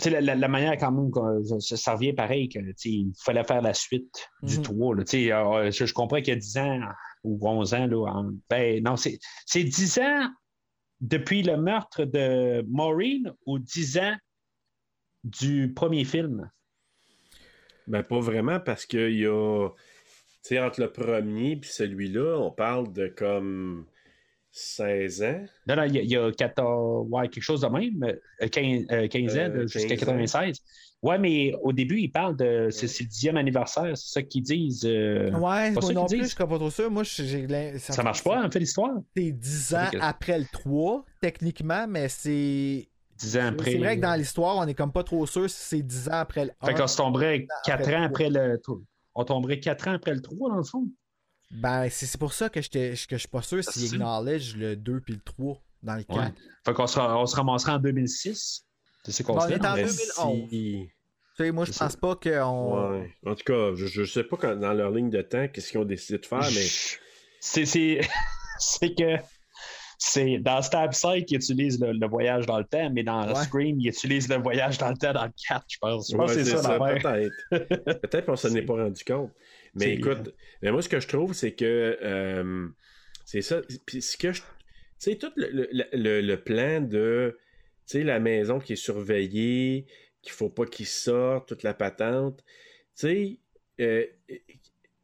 [0.00, 3.42] C'est la, la- la manière quand même que ça, ça revient pareil que il fallait
[3.44, 4.62] faire la suite du Mhm.
[4.62, 4.94] 3.
[4.96, 5.04] là.
[5.04, 6.80] Tu sais, euh, je, je comprends qu'il y a 10 ans
[7.24, 7.86] ou 11 ans.
[7.86, 10.28] Là, en- ben non, c'est c'est 10 ans
[11.00, 14.16] depuis le meurtre de Maureen ou 10 ans
[15.24, 16.48] du premier film?
[17.86, 19.68] Ben, pas vraiment, parce qu'il y a.
[20.48, 23.84] Sais, entre le premier et celui-là, on parle de comme
[24.50, 25.44] 16 ans?
[25.66, 28.02] Non, non, il y, a- il y a 14, ouais, quelque chose de même,
[28.42, 30.12] euh, 15, euh, 15 ans Euh, jusqu'à 15 ans.
[30.12, 30.60] 96.
[31.02, 32.68] Ouais, mais au début, ils parlent de.
[32.70, 34.86] C'est c'est le dixième anniversaire, c'est ça qu'ils disent.
[34.86, 36.30] euh, Ouais, pas moi ça non qu'ils plus, disent.
[36.32, 36.90] je suis pas trop sûr.
[36.90, 38.94] Moi, j'ai l'im- Ça marche pas, en fait, l'histoire?
[39.14, 42.88] C'est 10 Ça ans que- après le 3, techniquement, mais c'est.
[43.18, 43.72] 10 ans après.
[43.72, 46.12] C'est vrai que dans l'histoire, on est comme pas trop sûr si c'est 10 ans
[46.20, 46.66] après le 1.
[46.68, 48.58] Fait qu'on se tomberait 4 après ans après le.
[49.20, 50.84] On tomberait 4 ans après le 3, dans le fond.
[51.50, 55.00] Ben, c'est c'est pour ça que, que je suis pas sûr s'il acknowledge le 2
[55.00, 56.18] puis le 3 dans le 4.
[56.20, 56.32] Ouais.
[56.64, 58.64] Fait qu'on se, on se ramasserait en 2006.
[59.04, 59.74] C'est ce qu'on Bon, on est en non?
[59.76, 60.48] Mais 2011.
[60.50, 60.88] si-
[61.36, 62.90] Tu sais, moi, je pense pas qu'on.
[62.92, 63.10] Ouais.
[63.26, 65.80] En tout cas, je, je sais pas quand- dans leur ligne de temps qu'est-ce qu'ils
[65.80, 66.66] ont décidé de faire, mais.
[67.40, 68.00] C'est, c'est,
[68.60, 69.16] c'est que
[70.00, 73.42] c'est dans Stab Psych, ils utilisent le, le voyage dans le temps, mais dans Ouais.
[73.44, 76.10] Scream, ils utilisent le voyage dans le temps dans le 4, je pense.
[76.10, 77.30] Je pense Ouais, que c'est ça, l'affaire.
[77.50, 78.00] peut-être.
[78.02, 79.32] peut-être qu'on s'en est pas rendu compte.
[79.74, 82.68] Mais écoute, mais moi, ce que je trouve, c'est que euh,
[83.24, 83.60] c'est ça.
[83.86, 84.40] Puis ce que je.
[84.40, 84.46] Tu
[84.98, 87.36] sais, tout le, le- le- le plan de.
[87.86, 89.86] Tu sais, la maison qui est surveillée,
[90.22, 92.44] qu'il faut pas qu'il sorte, toute la patente.
[92.96, 93.38] Tu sais,
[93.80, 94.06] euh,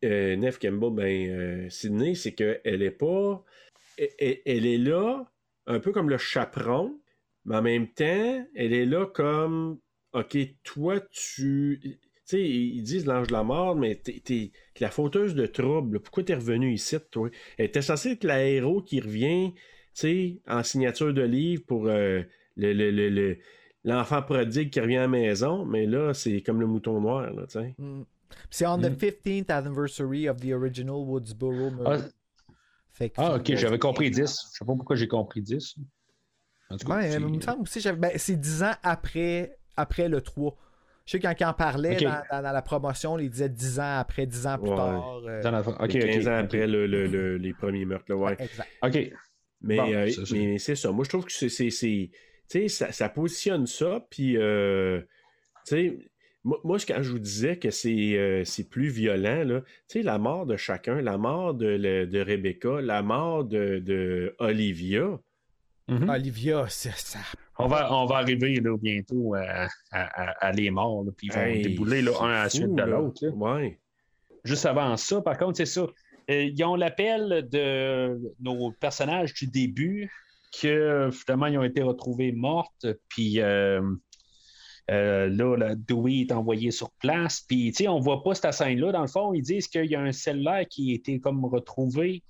[0.05, 3.45] euh, Neve Campbell, ben, euh, Sydney, c'est qu'elle est pas.
[3.99, 5.25] Elle, est là,
[5.67, 6.99] un peu comme le chaperon,
[7.45, 9.79] mais en même temps, elle est là comme.
[10.13, 11.81] OK, toi, tu.
[11.83, 14.51] Tu sais, ils disent l'ange de la mort, mais t'es, t'es
[14.81, 16.01] la fauteuse de trouble.
[16.01, 17.29] Pourquoi t'es revenu ici, toi?
[17.59, 19.61] Elle était censée être la héros qui revient, tu
[19.93, 22.23] sais, en signature de livre pour euh,
[22.57, 23.37] le, le- le- le-
[23.85, 27.43] l'enfant prodigue qui revient à la maison, mais là, c'est comme le mouton noir, là,
[27.47, 27.75] tu sais.
[27.77, 28.05] Mm.
[28.51, 31.85] C'est on the 15th anniversary of the original Woodsboro murder.
[32.05, 32.09] Ah,
[32.95, 34.21] Fait que- ah, ok, j'avais compris 10.
[34.21, 35.77] Je sais pas pourquoi j'ai compris 10.
[36.71, 40.09] En tout cas, Ouais, c'est- il me semble aussi, ben, c'est 10 ans après, après
[40.09, 40.57] le 3.
[41.05, 42.03] Je sais quand il en parlait Ok.
[42.05, 44.77] dans, dans- dans la promotion, il disait 10 ans après, 10 ans plus Ouais.
[44.77, 45.17] tard.
[45.27, 46.45] euh, dans la- ok, ok, 15 ans ok.
[46.45, 48.37] après le- le- le- les premiers meurtres, là, ouais.
[48.39, 48.69] Exact.
[48.83, 49.13] Ok.
[49.61, 50.91] Mais, Bon, euh, c'est- mais c'est ça.
[50.93, 51.49] Moi, je trouve que c'est.
[51.49, 52.11] c'est- c'est-
[52.49, 54.37] Tu sais, ça, ça positionne ça, puis.
[54.37, 55.01] euh,
[55.67, 55.99] tu sais,
[56.45, 60.03] moi, moi, quand je vous disais que c'est euh, c'est plus violent, là, tu sais,
[60.03, 65.19] la mort de chacun, la mort de, le- de Rebecca, la mort de, de Olivia.
[65.89, 66.09] Mhm.
[66.09, 67.19] Olivia, c'est ça.
[67.59, 71.29] On va, on va arriver là, bientôt à, à, à- à les morts, là, puis
[71.29, 73.27] ils vont Hey, débouler là, un à la suite de l'autre.
[73.29, 73.79] Ouais.
[74.45, 75.87] Juste avant ça, par contre, c'est ça.
[76.31, 80.11] Euh, ils ont l'appel de nos personnages du début
[80.61, 82.87] que finalement ils ont été retrouvés mortes.
[83.09, 83.83] Puis euh,
[84.91, 87.41] euh, là, la Dewey est envoyé sur place.
[87.49, 88.93] Puis tu sais, on voit pas cette scène-là.
[88.93, 92.23] Dans le fond, ils disent qu'il y a un cellulaire qui a été comme retrouvé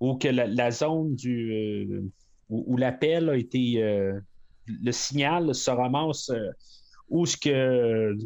[0.00, 1.52] ou que la, la zone du
[1.88, 2.02] euh,
[2.48, 4.18] où, où l'appel a été euh,
[4.66, 6.50] le signal se ramasse euh,
[7.08, 8.16] où ce que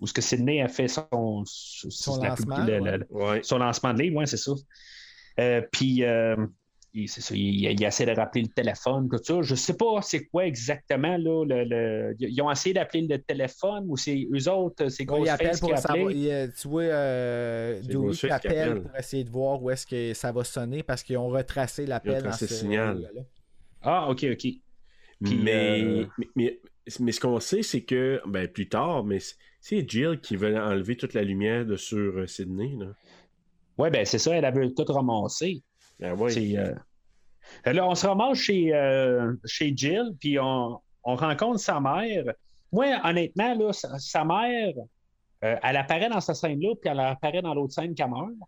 [0.00, 2.66] où ce que Sydney a fait son, Son la- lancement,
[3.10, 3.40] ouais.
[3.44, 4.50] son lancement de livre, ouais, c'est ça.
[5.38, 6.34] Euh, puis, euh,
[6.94, 9.40] il, c'est ça, il, il essaie de rappeler le téléphone, tout ça.
[9.42, 11.44] Je sais pas c'est quoi exactement, là.
[11.44, 15.28] Le, le- Ils ont essayé d'appeler le téléphone ou c'est eux autres, c'est Ouais, il
[15.28, 16.10] appelle Ghostface pour qui a savoir.
[16.10, 18.82] il, tu vois, euh, C'est Dewey Ghostface qui qui appelle appelle.
[18.82, 22.12] pour essayer de voir où est-ce que ça va sonner parce qu'ils ont retracé l'appel
[22.12, 23.10] dans retracé ce le signal.
[23.14, 23.22] là
[23.82, 24.38] Ah, OK, OK.
[25.24, 26.60] Puis, mais, euh, mais, mais,
[27.00, 29.18] mais ce qu'on sait, c'est que, ben, plus tard, mais
[29.60, 32.74] c'est- Jill qui veut enlever toute la lumière de sur euh, Sydney.
[32.78, 32.86] Là.
[33.78, 35.62] Ouais, ben c'est ça, elle avait tout ramassé.
[36.02, 36.28] Ben.
[36.28, 36.74] C'est, euh,
[37.72, 42.24] Là, on se ramasse chez, euh, chez Jill, puis on, on rencontre sa mère.
[42.72, 44.72] Moi, honnêtement, là, sa, sa mère,
[45.44, 48.30] euh, elle apparaît dans cette scène-là, puis elle apparaît dans l'autre scène qu'elle meurt.
[48.30, 48.38] Tu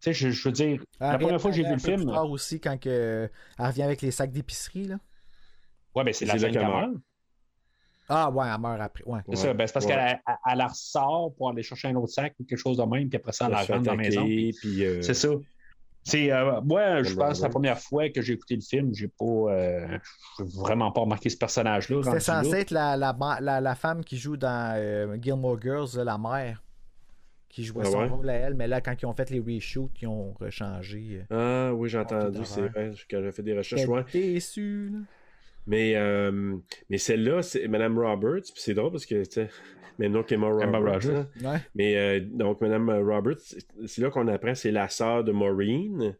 [0.00, 2.04] sais, je, je veux dire, la première fois que j'ai vu le film.
[2.04, 4.84] Plus tard aussi, quand que, elle revient avec les sacs d'épicerie.
[4.84, 4.98] là.
[5.94, 6.92] Ouais, ben c'est la scène qu'elle meurt.
[8.08, 9.04] Ah, ouais, elle meurt après.
[9.04, 9.20] Ouais.
[9.28, 9.92] C'est ça, ben, c'est parce Ouais.
[9.92, 10.20] qu'elle
[10.50, 13.32] elle, ressort pour aller chercher un autre sac ou quelque chose de même, puis après
[13.32, 14.24] ça, elle la rentre dans la maison.
[14.24, 15.28] puis, euh, C'est ça.
[16.04, 19.08] C'est, euh, moi, je pense que la première fois que j'ai écouté le film, j'ai
[19.08, 19.98] pas, euh,
[20.38, 22.02] vraiment pas remarqué ce personnage-là.
[22.02, 22.58] C'était censé là.
[22.60, 26.62] être la, la, la, la femme qui joue dans euh, Gilmore Girls, la mère,
[27.50, 28.08] qui jouait Ah son ouais?
[28.08, 31.26] rôle à elle, mais là, quand ils ont fait les reshoots, ils ont rechangé.
[31.30, 33.86] Ah oui, j'ai entendu, c'est vrai, quand j'ai fait des recherches.
[33.86, 34.04] ouais.
[34.12, 34.98] Déçu, là.
[35.66, 36.56] Mais, euh,
[36.88, 39.22] mais celle-là, c'est Madame Roberts, puis c'est drôle parce que,
[39.98, 41.02] sais, maintenant qu'Emma Emma Roberts.
[41.06, 41.26] Roberts.
[41.44, 41.52] hein.
[41.52, 41.58] Ouais.
[41.74, 43.38] Mais euh, donc, Madame Roberts,
[43.86, 46.16] c'est- là qu'on apprend, c'est la sœur de Maureen.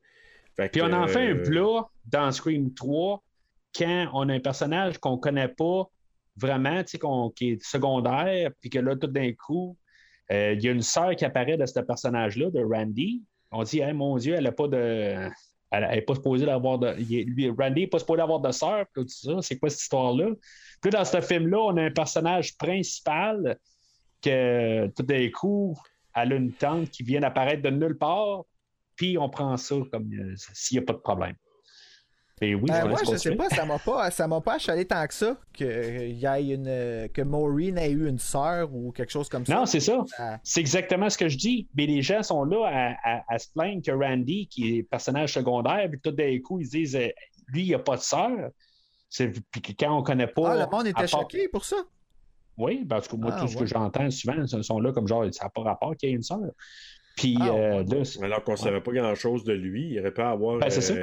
[0.57, 3.23] Fait Puis on en fait un euh, plat dans Scream 3
[3.77, 5.85] quand on a un personnage qu'on connaît pas
[6.37, 9.77] vraiment, tu sais, qu'on- qui est secondaire, puis que là, tout d'un coup,
[10.33, 13.23] euh, il y a une sœur qui apparaît de ce personnage-là, de Randy.
[13.51, 15.29] On dit, Hey, mon Dieu, elle n'a pas de.
[15.71, 16.89] Elle n'est pas supposée d'avoir de.
[17.59, 18.87] Randy n'est pas supposé avoir de sœur.
[19.43, 20.31] C'est quoi cette histoire-là?
[20.81, 23.59] Puis dans ce film-là, on a un personnage principal
[24.23, 25.77] que tout d'un coup,
[26.15, 28.45] elle a une tante qui vient apparaître de nulle part,
[28.97, 31.35] puis on prend ça comme euh, s'il n'y a pas de problème.
[32.41, 34.85] Et oui, Ben, on moi, je sais pas, ça m'a pas, ça m'a pas achalé
[34.85, 38.93] tant que ça que euh, y ait une, que Maureen ait eu une sœur ou
[38.93, 39.55] quelque chose comme ça.
[39.55, 40.05] Non, c'est ça.
[40.19, 40.39] Ah.
[40.45, 41.69] C'est exactement ce que je dis.
[41.75, 45.33] Mais les gens sont là à, à- à se plaindre que Randy, qui est personnage
[45.35, 47.09] secondaire, puis tout d'un coup, ils se disent euh,
[47.49, 48.31] lui, il n'y a pas de sœur.
[49.11, 50.53] C'est- Puis quand on connaît pas.
[50.53, 51.77] Ah, le monde était part- choqué pour ça.
[52.57, 55.25] Oui, parce que moi, Ah, tout ce que j'entends souvent, ils sont là comme genre,
[55.33, 56.41] ça n'a pas rapport qu'il y ait une sœur.
[57.17, 57.97] Puis Ah, euh, ouais.
[57.99, 59.91] là, c'est- Alors qu'on ne savait pas grand-chose de lui.
[59.93, 60.95] Il aurait pu avoir Ben, c'est ça.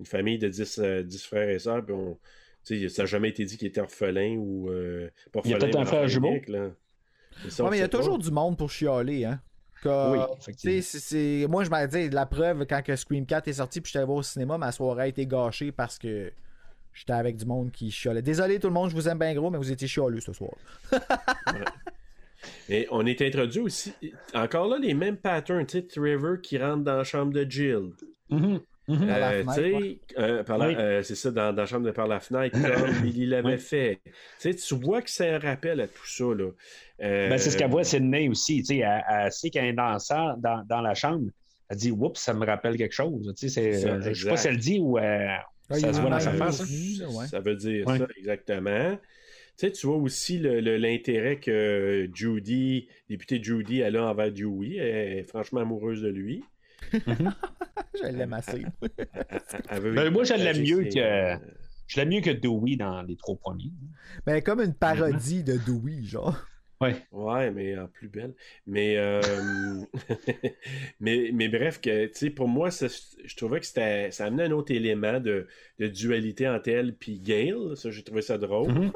[0.00, 1.84] Une famille de 10, euh, 10 frères et sœurs.
[1.84, 2.18] Puis on...
[2.64, 4.70] tu sais, ça n'a jamais été dit qu'il était orphelin ou.
[4.70, 6.34] euh, pas Il y a orphelin, peut-être un frère jumeau.
[7.48, 7.98] ça, Ouais, mais il y a pas.
[7.98, 9.40] toujours du monde pour chialer, hein.
[9.82, 10.82] Que- Oui, tu sais, effectivement.
[10.82, 13.90] c'est- c'est- Moi, je m'en dis, la preuve, quand que Scream 4 est sorti, puis
[13.90, 16.32] j'étais allé voir au cinéma, ma soirée a été gâchée parce que
[16.94, 18.22] j'étais avec du monde qui chialait.
[18.22, 20.52] Désolé tout le monde, je vous aime bien gros, mais vous étiez chialeux ce soir.
[22.68, 23.92] Et on est introduit aussi.
[24.34, 25.66] Encore là, les mêmes patterns.
[25.66, 27.90] Tu sais, Trevor qui rentre dans la chambre de Jill.
[28.30, 28.60] Mhm, mhm.
[28.90, 29.98] Euh, fenêtre, tu sais, ouais.
[30.18, 30.74] euh, par la- Oui.
[30.76, 33.58] euh, c'est ça, dans, dans la chambre de par la fenêtre, comme Billy l'avait Oui.
[33.58, 34.00] fait.
[34.04, 36.24] Tu sais, tu vois que c'est un rappel à tout ça.
[36.24, 36.50] Là.
[37.02, 38.58] Euh, Ben, c'est ce qu'elle voit Sydney aussi.
[38.58, 41.28] tu sais, Elle, elle sait qu'il y a un danseur dans, dans la chambre.
[41.70, 43.32] Elle dit Oups, ça me rappelle quelque chose.
[43.38, 44.30] Tu sais, c'est- C'est ça, euh, je sais exact.
[44.30, 45.28] pas si elle dit ou euh,
[45.70, 46.60] Ah, il ça se voit dans sa face.
[46.60, 47.26] hein.
[47.26, 47.96] Ça veut dire Ouais.
[47.98, 48.98] ça, exactement.
[49.56, 54.30] Tu sais, tu vois aussi le- le- l'intérêt que Judy, députée Judy, elle a envers
[54.30, 54.76] Dewey.
[54.76, 56.44] Elle est franchement amoureuse de lui.
[56.94, 58.64] Je l'aime assez.
[59.70, 61.38] Ben, moi, je l'aime mieux que-
[61.86, 63.70] Je l'aime mieux que Dewey dans les trois premiers.
[64.26, 66.36] Mais comme une parodie de Dewey, genre.
[66.80, 66.96] Ouais.
[67.12, 68.34] Ouais, mais en plus belle.
[68.66, 69.20] Mais, euh,
[71.00, 72.88] mais, mais bref, que, tu sais, pour moi, ça-
[73.24, 75.46] je trouvais que c'était, ça amenait un autre élément de,
[75.78, 77.54] de dualité entre elle et Gail.
[77.76, 78.72] Ça, j'ai trouvé ça drôle.
[78.72, 78.92] Mhm.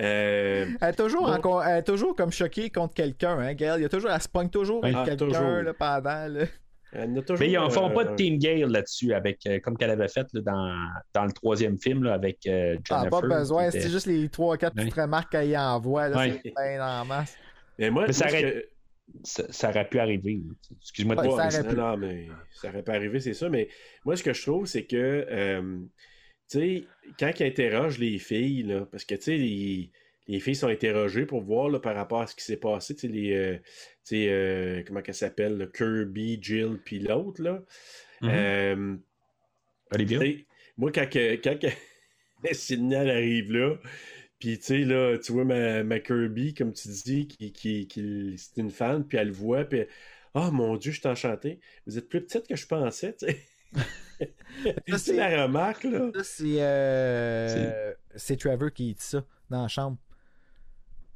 [0.00, 1.30] Euh, Elle est toujours,
[1.64, 3.78] elle est toujours comme choquée contre quelqu'un, hein, Gail.
[3.78, 5.40] Il y a toujours, elle se pogne toujours avec Ah, quelqu'un pendant.
[6.28, 6.44] Là.
[7.26, 9.90] Toujours, Mais ils en font euh, pas de Team Gale là-dessus, avec, euh, comme qu'elle
[9.90, 10.76] avait fait là, dans,
[11.14, 13.20] dans le troisième film là, avec euh, Ah, Jennifer.
[13.20, 15.02] pas besoin, était- c'est juste les 3-4 petites Ouais.
[15.02, 16.08] remarques qu'elle y envoie.
[16.08, 16.40] Là, Ouais.
[16.44, 17.36] C'est bien en masse.
[17.78, 18.68] Mais moi, Mais ça aurait- que-
[19.22, 20.40] ça, ça aurait pu arriver.
[20.80, 21.76] Excuse-moi de Ouais, te ça mais pu.
[21.76, 23.48] non, mais ça aurait pas arrivé, c'est ça.
[23.48, 23.68] Mais
[24.04, 25.78] moi, ce que je trouve, c'est que, euh,
[26.50, 26.84] tu sais,
[27.18, 29.90] quand ils interrogent les filles, là, parce que, tu sais, les,
[30.26, 33.02] les filles sont interrogées pour voir là, par rapport à ce qui s'est passé, tu
[33.02, 33.58] sais, les, euh,
[34.04, 37.62] sais, euh, comment qu'elle s'appelle, là, Kirby, Jill, puis l'autre, là.
[38.22, 38.96] Euh,
[39.92, 41.68] tu sais, moi, quand, que, quand que
[42.52, 43.76] Sydney elle arrive là,
[44.38, 48.34] puis tu sais, là, tu vois ma, ma Kirby, comme tu dis, qui, qui, qui
[48.36, 49.84] c'est une fan, puis elle le voit, puis
[50.34, 51.60] oh mon Dieu, je suis enchanté.
[51.86, 53.38] Vous êtes plus petite que je pensais, tu sais.
[54.88, 56.10] Ça, c'est la remarque, là.
[56.14, 59.96] Ça, c'est, euh, c'est Trevor qui dit ça dans la chambre.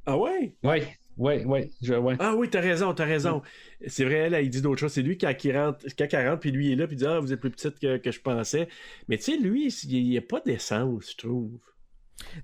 [0.05, 0.53] Ah ouais?
[0.63, 0.81] Oui,
[1.19, 1.69] oui, oui.
[1.81, 2.15] Je, ouais.
[2.19, 3.41] Ah oui, t'as raison, t'as raison.
[3.87, 4.93] C'est vrai, elle, elle dit d'autres choses.
[4.93, 6.99] C'est lui quand il rentre, quand il rentre, puis lui il est là, puis il
[6.99, 8.67] dit Ah, vous êtes plus petite que, que je pensais.
[9.07, 11.51] Mais tu sais, lui, il n'y a pas d'essence, je trouve.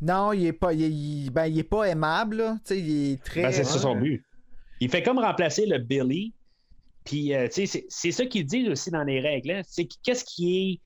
[0.02, 2.54] Non, il est pas, il, il- ben, il est pas aimable, là.
[2.66, 3.42] Tu sais, il est très.
[3.44, 4.24] Ben, c'est ça son but.
[4.80, 6.34] Il fait comme remplacer le Billy.
[7.04, 9.52] Puis, euh, tu sais, c'est- c'est ça qu'il dit aussi dans les règles.
[9.52, 9.62] hein.
[9.68, 10.80] C'est que qu'est-ce qui est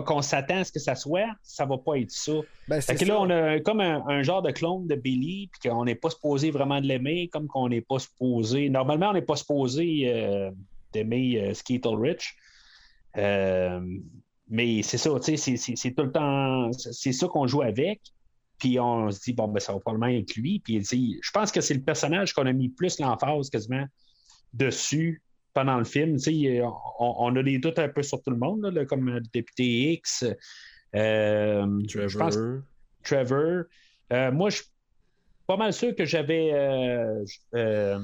[0.00, 2.32] qu'on s'attend à ce que ça soit, ça va pas être ça.
[2.68, 5.84] Ben, Fait là, on a comme un, un genre de clone de Billy, puis qu'on
[5.84, 8.68] n'est pas supposé vraiment de l'aimer, comme qu'on n'est pas supposé.
[8.70, 10.50] Normalement, on n'est pas supposé euh,
[10.92, 12.34] d'aimer euh, Ulrich.
[13.16, 13.80] Euh,
[14.48, 16.70] mais c'est ça, tu sais, c'est- tout le temps.
[16.72, 18.00] C'est ça qu'on joue avec.
[18.58, 20.60] Puis on se dit, bon, ben, ça va probablement être lui.
[20.60, 23.84] Puis je pense que c'est le personnage qu'on a mis plus l'emphase quasiment
[24.52, 25.22] dessus
[25.54, 26.16] pendant le film.
[26.16, 29.08] Tu sais, on, on a des doutes un peu sur tout le monde, là, comme
[29.08, 30.24] le député X.
[30.94, 32.38] Euh, je pense
[33.02, 33.64] Trevor.
[34.12, 34.66] Euh, moi, je suis
[35.46, 37.24] pas mal sûr que j'avais euh,
[37.54, 37.98] euh,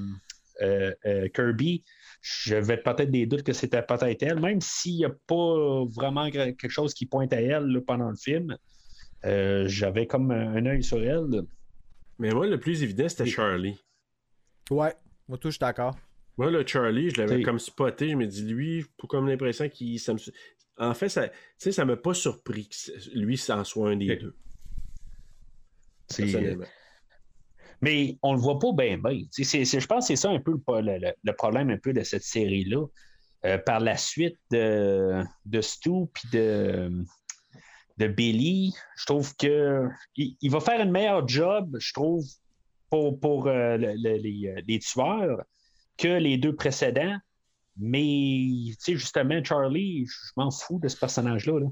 [0.63, 1.85] euh, euh, Kirby.
[2.21, 6.69] J'avais peut-être des doutes que c'était peut-être elle, même s'il n'y a pas vraiment quelque
[6.69, 8.57] chose qui pointe à elle là, pendant le film.
[9.25, 11.43] Euh, j'avais comme un, un œil sur elle.
[12.19, 13.79] Mais moi, le plus évident, c'était Charlie.
[14.71, 14.95] Ouais,
[15.29, 15.95] moi, tout, je suis d'accord.
[16.39, 18.11] Moi, le Charlie, je l'avais comme spoté.
[18.11, 19.99] Je me dis, lui, j'ai comme l'impression qu'il.
[20.01, 20.19] Ça me...
[20.79, 21.29] En fait, ça,
[21.59, 24.37] sais, ça m'a pas surpris que lui, ça en soit un des deux.
[26.33, 26.67] Personnellement.
[27.81, 29.21] Mais on le voit pas bien, bien.
[29.37, 32.23] Je pense que c'est ça un peu le, le- le- problème un peu de cette
[32.23, 32.87] série-là.
[33.45, 36.91] Euh, par la suite de, de Stu puis de,
[37.97, 39.85] de Billy, je trouve que
[40.17, 42.25] il, il va faire une meilleure job, je trouve,
[42.91, 45.43] pour, pour euh, le- le- les, euh, les tueurs
[45.99, 47.17] que les deux précédents.
[47.77, 48.01] Mais,
[48.71, 51.61] tu sais, justement, Charlie, je m'en fous de ce personnage-là.
[51.61, 51.67] là.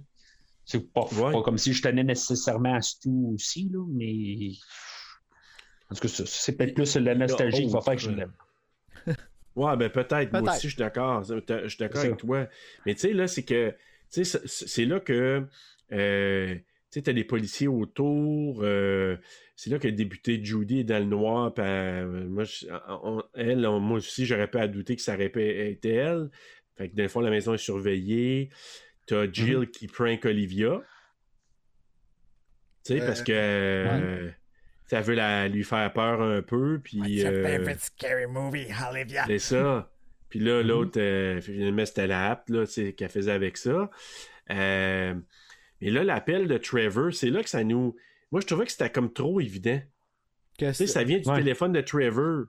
[0.65, 1.33] C'est pas, Ouais.
[1.33, 4.53] pas comme si je tenais nécessairement à Stu aussi, là, mais.
[5.91, 8.33] En tout cas, ça, c'est peut-être plus la nostalgie qui va faire que je l'aime.
[9.55, 10.33] Ouais, ben peut-être.
[10.33, 11.23] Moi aussi, je suis d'accord.
[11.23, 12.17] Je suis d'accord avec ça.
[12.17, 12.47] toi.
[12.85, 13.71] Mais tu sais, là, c'est que.
[14.13, 15.47] Tu sais, c'est- c'est là que.
[15.93, 16.57] euh,
[16.91, 18.61] tu sais, t'as des policiers autour.
[18.63, 19.17] euh,
[19.57, 21.53] c'est là que débuté Judy est dans le noir.
[21.55, 25.15] puis, euh, moi, je- on- elle, on- moi aussi, j'aurais pas à douter que ça
[25.15, 25.27] aurait
[25.71, 26.31] été elle.
[26.77, 28.51] Fait que, dans le fond, la maison est surveillée.
[29.07, 29.71] T'as Jill Mm-hmm.
[29.71, 30.83] qui prank Olivia.
[32.85, 33.33] Tu sais, Euh, parce que.
[33.33, 34.31] euh,
[34.89, 36.81] ça veut la, lui faire peur un peu.
[36.83, 37.25] Puis.
[37.79, 39.25] Scary movie, Olivia?
[39.27, 39.91] c'est ça.
[40.29, 42.65] Puis là, l'autre, euh, finalement, c'était la app là,
[42.97, 43.91] qu'elle faisait avec ça.
[44.51, 45.15] Euh,
[45.81, 47.97] mais là, l'appel de Trevor, c'est là que ça nous.
[48.33, 49.81] Moi, je trouvais que c'était comme trop évident.
[50.59, 51.37] Que Tu sais, ça vient du Ouais.
[51.37, 52.45] téléphone de Trevor.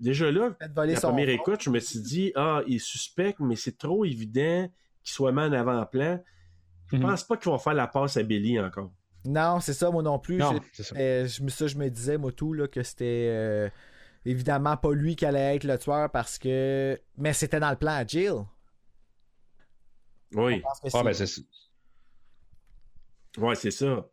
[0.00, 3.76] Déjà là, la première écoute, je me suis dit, ah, il est suspect, mais c'est
[3.78, 4.68] trop évident
[5.02, 6.22] qu'il soit mis en avant-plan.
[6.92, 7.02] Je Mhm.
[7.02, 8.92] pense pas qu'ils vont faire la passe à Billy encore.
[9.24, 10.36] Non, c'est ça, moi non plus.
[10.36, 10.96] Non, J'ai- c'est ça.
[10.96, 13.68] euh, je, me- ça, je me disais, moi, tout, là, que c'était euh,
[14.24, 16.98] évidemment pas lui qui allait être le tueur parce que.
[17.16, 18.34] Mais c'était dans le plan à Jill.
[20.34, 21.40] Oui, Je pense que Ah, c'est- ben, c'est ça.
[23.38, 24.08] Ouais, c'est ça.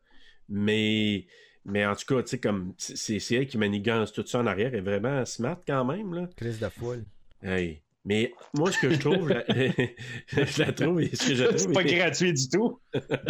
[0.49, 1.25] Mais,
[1.65, 4.69] mais en tout cas, tu sais, comme, c'est elle qui manigance tout ça en arrière.
[4.73, 6.29] Elle est vraiment smart quand même, là.
[6.37, 7.03] Crise de foule.
[7.41, 7.81] Hey.
[8.07, 11.73] Mais moi, ce que je trouve, la- je la trouve, ce que je trouve, C'est
[11.73, 12.79] pas gratuit du tout.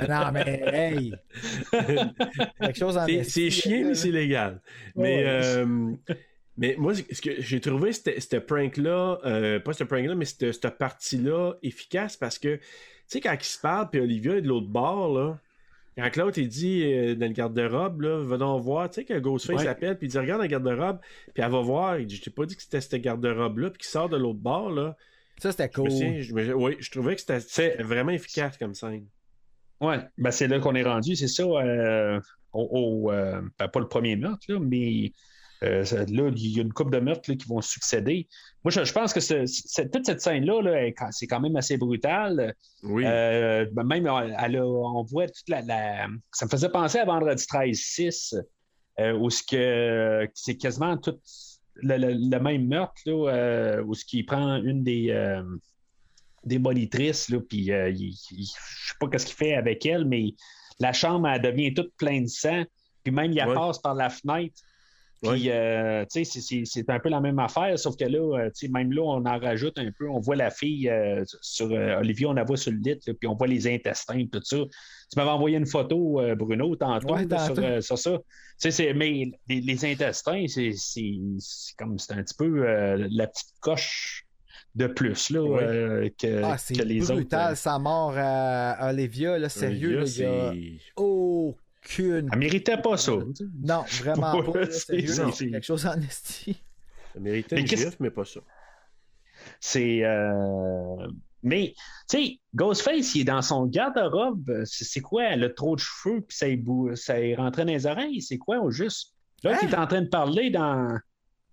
[0.10, 1.14] non, mais hey!
[2.60, 4.62] Quelque chose en c'est chiant, mais c'est légal.
[4.98, 5.24] Mais, Ouais.
[5.26, 5.92] euh,
[6.58, 10.52] mais moi, ce que j'ai trouvé, c'était ce prank-là, euh, pas ce prank-là, mais cette,
[10.52, 12.62] cette partie-là efficace parce que, tu
[13.08, 15.40] sais, quand il se parle, puis Olivia est de l'autre bord, là,
[15.98, 19.18] quand l'autre, il dit euh, dans le garde-robe, là, va donc voir, tu sais, que
[19.20, 19.68] Ghostface Ouais.
[19.68, 21.00] appelle, puis il dit, regarde le garde-robe,
[21.34, 23.80] puis elle va voir, il dit, je t'ai pas dit que c'était ce garde-robe-là, puis
[23.80, 24.96] qu'il sort de l'autre bord, là.
[25.38, 25.92] Ça, c'était Je me cool.
[25.92, 29.06] souviens, je me- oui, je trouvais que c'était vraiment efficace comme scène.
[29.82, 31.44] Ouais, ben c'est là qu'on est rendu, c'est ça.
[31.44, 32.20] euh,
[32.54, 32.70] au,
[33.08, 35.12] au, euh, ben, pas le premier meurtre, là, mais
[35.66, 38.28] euh, là, il y a une couple de meurtres là, qui vont succéder.
[38.64, 41.78] Moi, je, je pense que ce- ce- toute cette scène-là, là, c'est quand même assez
[41.78, 42.54] brutal.
[42.84, 43.04] Oui.
[43.06, 44.08] Euh, même,
[44.40, 48.36] elle a- on voit toute la, la- Ça me faisait penser à Vendredi 13-6,
[49.00, 51.18] euh, où ce que c'est quasiment tout
[51.76, 55.12] le, le- le même meurtre, là, où ce qui prend une des.
[56.44, 60.06] des monitrices, là, puis euh, il- il- je sais pas qu'est-ce qu'il fait avec elle,
[60.06, 60.36] mais
[60.80, 62.64] la chambre, elle devient toute pleine de sang,
[63.04, 63.54] puis même, il Ouais.
[63.56, 64.54] passe par la fenêtre.
[65.34, 68.20] Puis, euh, tu sais, c'est- c'est- c'est un peu la même affaire, sauf que là,
[68.40, 70.10] euh, tu sais, même là, on en rajoute un peu.
[70.10, 73.36] On voit la fille euh, sur Olivier, on la voit sur le lit, puis on
[73.36, 74.58] voit les intestins, tout ça.
[74.58, 77.46] Tu m'avais envoyé une photo, Bruno, tantôt, Ouais, là.
[77.46, 78.12] Sur, euh, sur ça.
[78.18, 78.22] Tu
[78.58, 83.08] sais, c'est- mais les, les intestins, c'est c'est- c'est comme c'est un petit peu euh,
[83.12, 84.26] la petite coche
[84.76, 87.58] de plus là, euh, que, Ah, c'est que les brutal, autres.
[87.58, 90.92] sa mort à Olivia, là, sérieux, Olivia, là, il y a c'est-
[91.86, 92.30] aucune...
[92.32, 93.14] Elle méritait pas ça.
[93.64, 96.58] Non, vraiment pas, C'est- quelque chose en esti.
[97.14, 98.40] Ça méritait Mais une gifle, mais pas ça.
[99.60, 100.04] C'est.
[100.04, 101.08] euh,
[101.44, 101.74] Mais,
[102.10, 104.64] tu sais, Ghostface, il est dans son garde-robe.
[104.66, 105.24] C'est c'est quoi?
[105.26, 108.22] Elle a trop de cheveux, puis ça, est bou- ça est rentré dans les oreilles?
[108.22, 109.14] C'est quoi, au juste?
[109.44, 109.60] Là, Hein?
[109.62, 110.98] il est en train de parler dans.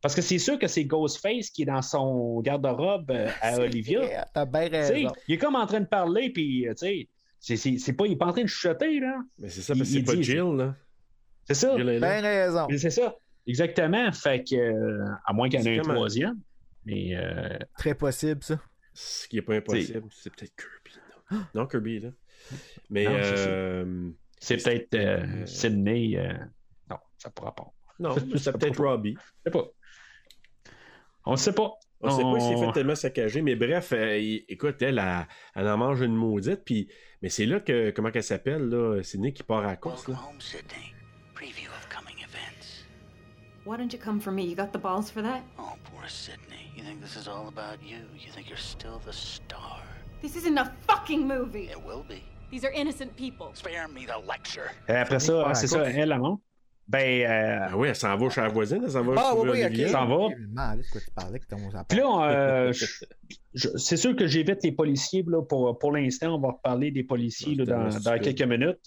[0.01, 4.27] Parce que c'est sûr que c'est Ghostface qui est dans son garde-robe euh, à Olivia.
[4.35, 5.13] T'as bien Tu sais, raison.
[5.29, 7.09] il est comme en train de parler, puis, euh, tu sais,
[7.43, 9.19] c'est- c'est c'est pas, il est pas en train de chuchoter, là.
[9.39, 10.75] Mais c'est ça, Il- parce que c'est il pas dit- Jill, là.
[11.45, 11.77] C'est ça.
[11.77, 12.09] Jill est là.
[12.09, 12.67] Ben raison.
[12.71, 13.15] Mais C'est ça.
[13.47, 14.11] Exactement.
[14.13, 16.39] Fait que, euh, à moins qu'il y en ait un troisième.
[16.87, 18.59] Mais, euh, Très possible, ça.
[18.95, 20.99] Ce qui est pas impossible, c'est peut-être Kirby.
[21.31, 22.11] Non, non Kirby, là.
[22.91, 23.49] Mais, Non, c'est ça.
[23.49, 26.17] euh, c'est peut-être Sydney.
[26.19, 26.33] euh,
[26.91, 27.73] Non, ça pourra pas.
[27.99, 29.17] non, c'est peut-être Robbie.
[29.19, 29.65] Je sais pas.
[31.25, 31.73] On sait pas.
[32.03, 34.99] On sait pas, il s'est On- fait tellement saccager, mais bref, euh, il- écoute, elle,
[34.99, 36.89] elle, elle en mange une maudite, puis,
[37.23, 40.07] mais c'est là que, comment qu'elle s'appelle, là, c'est Nick qui part à la course,
[40.09, 40.31] Welcome là.
[40.31, 40.95] home, Sydney.
[41.35, 42.85] Preview of coming events.
[43.65, 44.43] Why don't you come for me?
[44.45, 45.43] You got the balls for that?
[45.59, 46.73] Oh, poor Sydney.
[46.77, 47.99] You think this is all about you?
[48.19, 49.81] You think you're still the star?
[50.23, 51.69] This isn't a fucking movie.
[51.71, 52.23] It will be.
[52.51, 53.49] These are innocent people.
[53.55, 54.69] Spare me the lecture.
[54.91, 55.91] Euh, Après Ça ça, part à ah, la c'est ça, course.
[55.95, 56.41] elle, elle monte.
[56.93, 59.89] Ben, euh, Ah oui, elle s'en va chez la voisine, elle s'en va Ah, oui.
[59.89, 60.29] Ça va.
[61.89, 62.73] Puis là, euh,
[63.77, 65.25] c'est sûr que j'évite les policiers.
[65.27, 68.37] Là, pour pour l'instant, on va reparler des policiers Ah, là, dans, c'était dans stupide.
[68.37, 68.87] quelques minutes.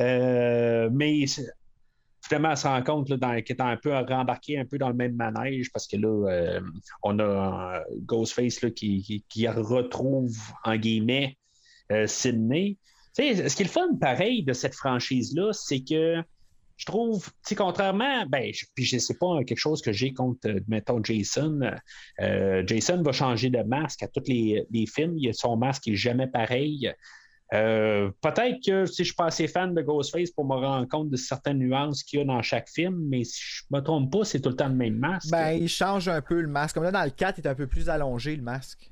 [0.00, 1.24] Euh, mais
[2.22, 4.88] finalement, elle se rend compte là, dans- qu'elle est un peu rembarquée un peu dans
[4.88, 6.60] le même manège parce que là, euh,
[7.02, 10.34] on a Ghostface là, qui, qui- qui retrouve,
[10.64, 11.36] en guillemets,
[11.92, 12.78] euh, Sydney.
[13.16, 16.22] Tu sais, ce qui est le fun, pareil, de cette franchise-là, c'est que
[16.80, 20.60] je trouve, tu contrairement, ben, puis je sais pas quelque chose que j'ai contre, euh,
[20.66, 21.60] mettons, Jason.
[22.22, 25.18] Euh, Jason va changer de masque à tous les, films.
[25.18, 26.90] Il- Son masque est jamais pareil.
[27.52, 31.10] Euh, peut-être que si je suis pas assez fan de Ghostface pour me rendre compte
[31.10, 34.24] de certaines nuances qu'il y a dans chaque film, mais si je me trompe pas,
[34.24, 35.30] c'est tout le temps le même masque.
[35.30, 36.76] Ben, il change un peu le masque.
[36.76, 38.90] Comme là, dans le 4, il est un peu plus allongé, le masque.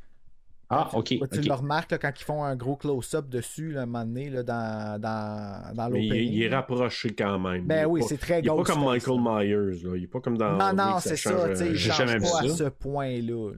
[0.71, 1.15] Ah, ok.
[1.33, 4.29] Tu le remarques là, quand ils font un gros close-up dessus, là, un moment donné,
[4.31, 7.65] là, dans, dans, dans Mais il, il est rapproché quand même.
[7.65, 9.97] Ben Il oui, pas- c'est très Il est pas comme Michael Myers, là.
[9.97, 10.57] Il est pas comme dans.
[10.57, 12.49] Non, non, oui, c'est ça, tu sais, euh, il j'ai change jamais vu pas à
[12.49, 12.55] ça.
[12.57, 13.53] ce point-là.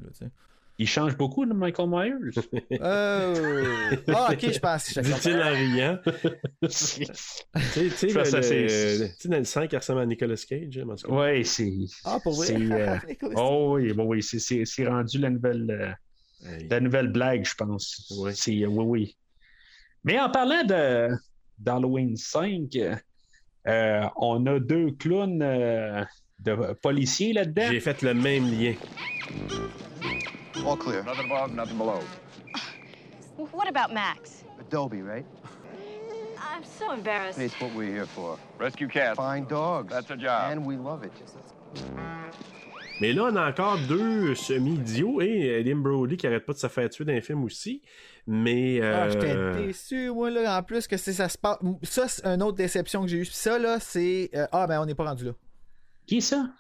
[0.79, 2.43] Il change beaucoup de Michael Myers.
[2.81, 3.97] Euh...
[4.09, 5.99] Ah, ok, je pense Dit-il en riant.
[6.63, 7.05] Tu sais,
[7.59, 10.07] tu sais, Ça, le- ça, le- c'est- tu sais, dans le sang qui ressemble à
[10.07, 11.15] Nicolas Cage, hein, en tout cas.
[11.15, 11.73] ouais, c'est.
[12.05, 12.47] Ah, pour vrai?
[12.47, 12.97] c'est, euh,
[13.37, 15.91] Oh oui, bon, oui, c'est- c'est c'est rendu la nouvelle, euh,
[16.45, 16.69] Hey.
[16.69, 18.13] la nouvelle blague, je pense.
[18.19, 18.33] Ouais.
[18.35, 19.17] C'est, euh, oui, oui.
[20.05, 21.09] Mais en parlant de
[21.59, 22.75] d'Halloween 5,
[23.67, 26.03] euh, on a deux clowns euh,
[26.39, 27.69] de policiers là-dedans.
[27.71, 28.75] J'ai fait le même lien.
[30.67, 31.05] All clear.
[31.05, 32.01] Nothing above, nothing below.
[33.53, 34.45] What about Max?
[34.59, 35.27] Adobe, right?
[36.39, 37.39] I'm so embarrassed.
[37.39, 38.39] It's what we're here for.
[38.59, 39.17] Rescue cats.
[39.17, 39.93] Find dogs.
[39.93, 40.53] That's a job.
[40.53, 41.13] And we love it.
[43.01, 46.67] Mais là, on a encore deux semi-idiots et Eddie Brody qui arrête pas de se
[46.69, 47.83] faire tuer dans les films aussi.
[48.27, 48.81] Mais.
[48.83, 51.59] Ah, euh, j'étais déçu, moi, là, en plus que ça se passe.
[51.83, 53.23] Ça, c'est une autre déception que j'ai eue.
[53.23, 54.31] Puis ça, là, c'est.
[54.35, 55.33] euh, Ah, ben, on n'est pas rendu là.
[56.07, 56.51] Qui est ça?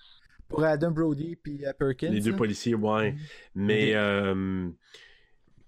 [0.48, 2.10] Pour Adam Brody puis euh, Perkins.
[2.10, 2.36] Les deux là.
[2.36, 3.14] policiers, ouais.
[3.54, 4.68] Mais, euh,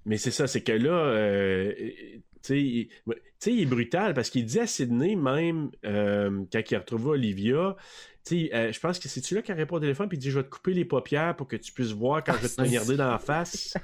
[0.06, 4.14] mais c'est ça, c'est que là, euh, tu sais, il- tu sais, il est brutal
[4.14, 7.76] parce qu'il dit à Sydney, même euh, quand il a retrouvé Olivia,
[8.24, 10.38] sais, euh, je pense que c'est-tu là qui répond au téléphone puis il dit Je
[10.38, 12.96] vais te couper les paupières pour que tu puisses voir quand je vais te poignarder
[12.96, 13.74] dans la face.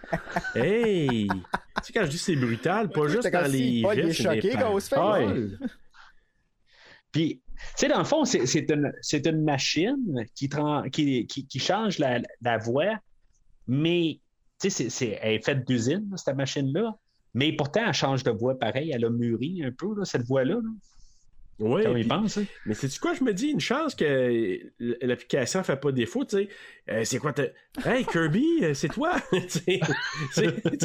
[0.54, 1.26] hey!
[1.28, 1.34] Tu
[1.84, 3.82] sais, quand je dis c'est brutal, pas juste dans les.
[3.82, 4.96] Paul, est choqué par- quand on se fait.
[4.98, 5.48] Ouais.
[7.12, 9.96] Puis, tu sais, dans le fond, c'est une, c'est une machine
[10.34, 10.48] qui,
[10.92, 12.98] qui, qui, qui change la, la voix,
[13.66, 14.20] mais,
[14.60, 16.96] tu sais, c'est- c'est- elle est faite d'usine, cette machine-là.
[17.34, 18.90] Mais pourtant, elle change de voix pareil.
[18.94, 20.54] Elle a mûri un peu, là, cette voix-là.
[20.54, 20.70] là,
[21.58, 22.38] Ouais, quand on y puis- pense.
[22.38, 22.44] hein.
[22.66, 24.60] Mais c'est quoi, je me dis, une chance que
[25.04, 26.48] l'application fait pas défaut, tu sais.
[26.90, 27.34] Euh, c'est quoi,
[27.84, 29.12] Hey Kirby, euh, c'est toi!
[29.32, 29.80] Tu sais,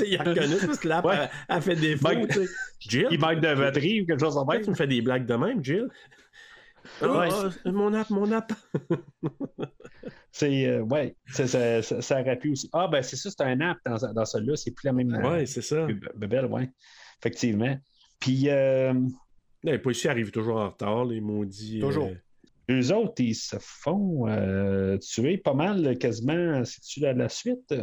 [0.08, 1.16] ils reconnaissent parce que l'app Ouais.
[1.16, 2.52] a, a fait défaut, tu sais.
[2.80, 4.62] Jill, Il manque de batterie ou quelque chose en même.
[4.64, 5.88] tu me fais des blagues de même, Jill?
[7.02, 7.30] Ouais.
[7.32, 8.52] ah, mon app, mon app.
[10.32, 12.68] C'est, euh, ouais, ça, ça, ça, ça aurait pu aussi.
[12.74, 14.56] Ah, ben, c'est ça, c'est un app dans, dans celui-là.
[14.56, 15.14] C'est plus la même.
[15.24, 15.86] Ouais, c'est ça.
[16.16, 16.72] bebelle, ouais.
[17.20, 17.78] Effectivement.
[18.20, 18.94] Puis, euh,
[19.64, 21.80] Les policiers arrivent toujours en retard, les maudits.
[21.80, 22.10] Toujours.
[22.70, 26.64] euh, eux autres, ils se font euh, tuer pas mal, quasiment.
[26.66, 27.74] C'est-tu la, la suite?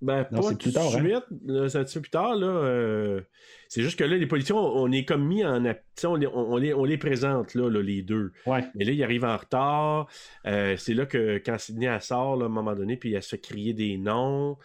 [0.00, 1.04] Ben, Non, pas c'est tout plus de tard, hein.
[1.04, 1.68] suite.
[1.68, 2.46] c'est un petit peu plus tard, là.
[2.46, 3.20] euh,
[3.68, 5.62] c'est juste que là, les policiers, on, on est comme mis en...
[5.96, 8.32] tu On les, on, les, on les présente, là, là, les deux.
[8.46, 8.64] Ouais.
[8.74, 10.08] Mais là, il arrive en retard.
[10.46, 13.22] Euh, c'est là que quand Sydney elle sort, là, à un moment donné, puis elle
[13.22, 14.58] se fait crier des noms.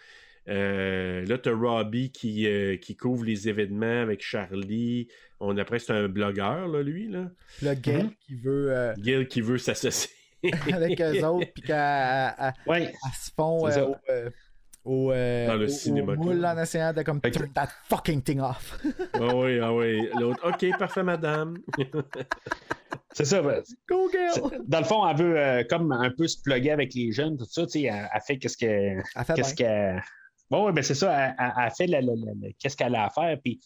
[0.49, 5.07] Euh, là, t'as Robbie qui, euh, qui couvre les événements avec Charlie.
[5.39, 7.07] On après c'est un blogueur, là, lui.
[7.09, 7.25] Là.
[7.61, 8.11] Le gars Mhm.
[8.25, 10.11] qui veut euh, Gil qui veut s'associer.
[10.73, 12.93] avec eux autres, puis elle- Ouais.
[13.19, 14.29] se font euh, au, euh,
[14.85, 18.21] au, euh, Dans le au- cinéma au moule en essayant de comme turn that fucking
[18.21, 18.79] thing off.
[19.13, 20.07] ah oui, ah oui.
[20.19, 21.57] L'autre, OK, parfait, madame.
[23.13, 23.41] C'est ça.
[23.41, 24.61] ben, Go c'est- girl!
[24.67, 27.45] Dans le fond, elle veut euh, comme un peu se plugger avec les jeunes, tout
[27.45, 27.65] ça.
[27.65, 29.03] Tu sais, elle, elle fait qu'est-ce qu'elle.
[29.15, 30.01] Elle fait Qu'est-ce qu'elle.
[30.51, 31.11] Bon, ouais, ben c'est ça.
[31.19, 33.37] Elle, elle- fait la- la- la- la- qu'est-ce qu'elle a à faire.
[33.43, 33.59] Puis,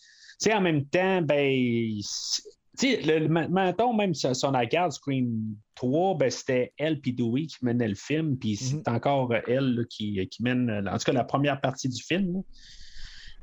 [0.49, 1.97] sais, en même temps, ben.
[2.01, 2.43] c'est-
[2.80, 7.45] Tu sais, le- mettons, même si on regarde Scream 3, ben, c'était elle puis Dewey
[7.45, 11.03] qui menait le film, puis c'est encore euh, elle là, qui, qui mène, en tout
[11.03, 12.41] cas, la première partie du film.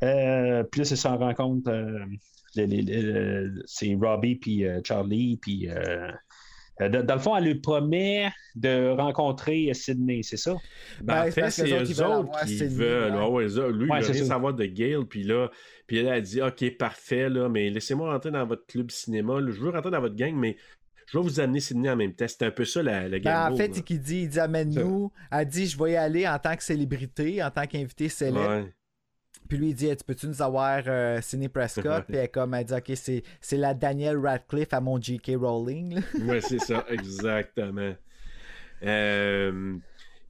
[0.02, 2.04] Euh, puis là, c'est ça, on rencontre, euh,
[3.66, 5.68] c'est Robbie puis euh, Charlie, puis
[6.80, 10.54] dans, dans le fond, elle lui promet de rencontrer Sydney, c'est ça?
[11.02, 13.14] Ben, Ben, en fait, c'est les autres, eux autres qui Sydney, veulent.
[13.14, 13.46] ouais.
[13.56, 14.24] Ah lui, Ouais, il veut rien ça.
[14.26, 15.04] savoir de Gail.
[15.08, 15.50] Puis là,
[15.86, 19.40] puis elle a dit OK, parfait, là, mais laissez-moi rentrer dans votre club cinéma.
[19.40, 19.50] là.
[19.50, 20.56] Je veux rentrer dans votre gang, mais
[21.10, 22.26] je vais vous amener Sydney en même temps.
[22.28, 23.74] C'est un peu ça la, la Ben, en fait, là.
[23.74, 25.10] c'est qu'il dit, il dit amène-nous.
[25.32, 28.68] Elle dit je vais y aller en tant que célébrité, en tant qu'invité célèbre.
[29.48, 32.04] Puis lui, il dit Tu peux-tu nous avoir euh, Sidney Prescott?
[32.06, 35.32] Puis elle, comme, elle dit Ok, c'est, c'est la Danielle Radcliffe à mon J.K.
[35.40, 36.00] Rowling.
[36.26, 37.92] Ouais, c'est ça, exactement.
[38.84, 39.76] Euh,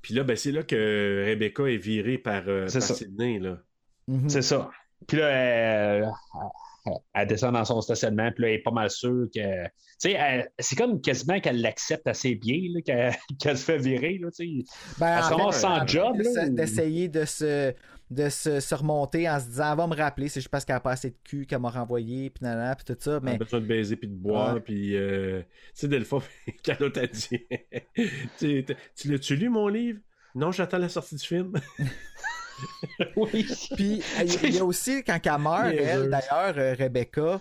[0.02, 2.94] Puis là, ben, c'est là que Rebecca est virée par, euh, C'est par ça.
[2.94, 3.38] Sydney.
[3.40, 3.58] Là.
[4.06, 4.28] Mhm.
[4.28, 4.70] C'est ça.
[5.06, 8.88] Puis là, elle, elle- elle descend dans son stationnement, puis là, elle est pas mal
[8.90, 9.64] sûre que.
[10.00, 14.18] Tu sais, c'est comme quasiment qu'elle l'accepte assez bien, là, qu'elle qu'elle se fait virer,
[14.22, 14.64] là, tu sais.
[14.98, 17.74] Ben, Elle se en fait, ramasse sans elle job, là, ou- D'essayer de se,
[18.10, 20.76] de se, se remonter en se disant Elle va me rappeler, c'est juste parce qu'elle
[20.76, 23.16] a pas assez de cul qu'elle m'a renvoyé, puis nanana, puis tout ça.
[23.16, 24.54] Elle Mais a besoin de baiser puis de boire.
[24.54, 24.60] Ouais.
[24.60, 25.42] Puis, euh,
[25.78, 26.22] tu sais, fois,
[26.64, 27.46] quand l'autre a dit
[28.96, 30.00] Tu l'as-tu lu, mon livre?
[30.34, 31.52] Non, j'attends la sortie du film.
[33.16, 33.46] Oui.
[33.76, 34.02] Puis,
[34.44, 37.40] il y a aussi, quand elle meurt, elle, d'ailleurs, euh, Rebecca,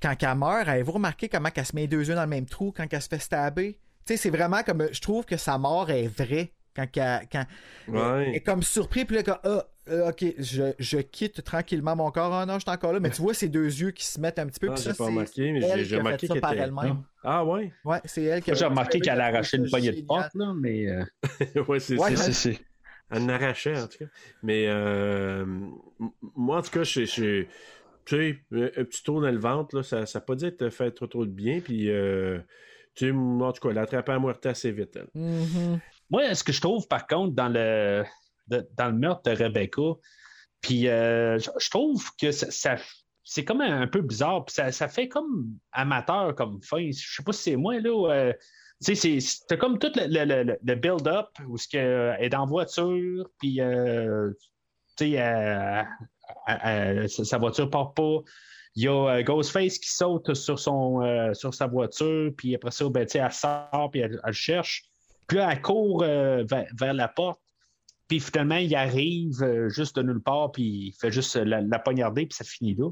[0.00, 2.46] quand elle meurt, avez-vous remarqué comment elle se met les deux yeux dans le même
[2.46, 3.78] trou quand elle se fait stabber?
[4.06, 4.88] Tu sais, c'est vraiment comme.
[4.90, 7.44] Je trouve que sa mort est vraie quand, elle, quand
[7.88, 8.28] Ouais.
[8.28, 12.10] elle est comme surpris, puis là, comme, ah, euh, ok, je, je quitte tranquillement mon
[12.10, 12.32] corps.
[12.32, 13.00] Ah non, je suis encore là.
[13.00, 14.68] Mais tu vois ses deux yeux qui se mettent un petit peu.
[14.70, 17.02] Ah, j'ai ça, pas c'est remarqué, mais elle j'ai- remarqué qu'elle était- elle-même.
[17.24, 17.72] Ah ouais?
[17.84, 20.52] Ouais, c'est elle qui a j'ai remarqué qu'elle a arraché une poignée de porte, là,
[20.56, 20.86] mais.
[20.88, 21.04] euh,
[21.68, 22.22] ouais, c'est Ouais, ça.
[22.24, 22.60] c'est- c'est-
[23.10, 24.04] Elle en arrachait, en tout cas.
[24.42, 25.44] Mais euh,
[26.36, 27.42] moi, en tout cas, je, je-
[28.04, 28.38] tu sais,
[28.78, 31.26] un petit tour dans le ventre, là, ça n'a pas dit de faire trop, trop
[31.26, 31.60] de bien.
[31.60, 32.38] Puis, euh,
[32.94, 34.96] tu sais, moi, en tout cas, elle a attrapé à moitié assez vite.
[34.96, 35.08] elle.
[35.14, 35.80] Mhm.
[36.10, 38.04] Moi, ce que je trouve, par contre, dans le,
[38.76, 39.82] dans le meurtre de Rebecca,
[40.60, 42.76] puis euh, je, trouve que ça,
[43.24, 46.90] c'est comme un, peu bizarre, puis ça, ça fait comme amateur comme fin.
[46.90, 48.10] Je sais pas si c'est moi, là.
[48.12, 48.32] euh,
[48.84, 52.26] tu sais, c'est- comme tout le, le- le- le build-up où ce que, euh, elle
[52.26, 54.30] est en voiture, puis euh,
[54.96, 55.84] tu sais,
[57.24, 58.18] sa voiture part pas.
[58.74, 62.70] Il y a euh, Ghostface qui saute sur, son, euh, sur sa voiture, puis après
[62.70, 64.84] ça, ben, elle sort, puis elle, elle le cherche.
[65.28, 67.40] Puis elle court euh, vers, vers la porte.
[68.08, 71.78] Puis finalement, il arrive euh, juste de nulle part, puis il fait juste la, la
[71.78, 72.90] poignarder, puis ça finit là.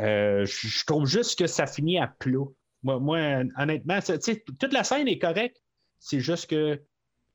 [0.00, 2.44] Euh, je trouve juste que ça finit à plat.
[2.82, 3.18] Moi, moi,
[3.58, 5.56] honnêtement, toute la scène est correcte.
[5.98, 6.80] C'est juste que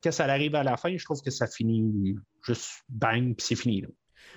[0.03, 2.15] quand ça arrive à la fin, je trouve que ça finit
[2.45, 3.81] juste bang, puis c'est fini.
[3.81, 3.87] Là.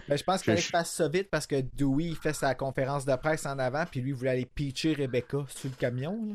[0.08, 2.32] Ben, je pense qu'il fallait que je fasse ça vite parce que Dewey il fait
[2.32, 5.76] sa conférence de presse en avant, puis lui il voulait aller pitcher Rebecca sur le
[5.76, 6.18] camion.
[6.26, 6.34] là.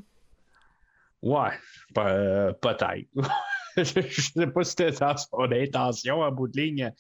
[1.21, 1.57] Ouais,
[1.93, 3.09] pe- euh, peut-être.
[3.77, 6.91] je sais pas si c'était dans son intention en bout de ligne.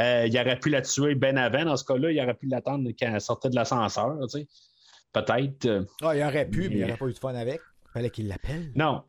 [0.00, 1.64] Euh, il aurait pu la tuer bien avant.
[1.64, 4.16] Dans ce cas-là, il aurait pu l'attendre quand elle sortait de l'ascenseur.
[4.30, 4.48] Tu sais.
[5.12, 5.64] Peut-être.
[5.66, 7.60] euh, Ah, il aurait pu, mais il Mais- aurait pas eu de fun avec.
[7.92, 8.72] Fallait qu'il l'appelle.
[8.74, 9.02] non.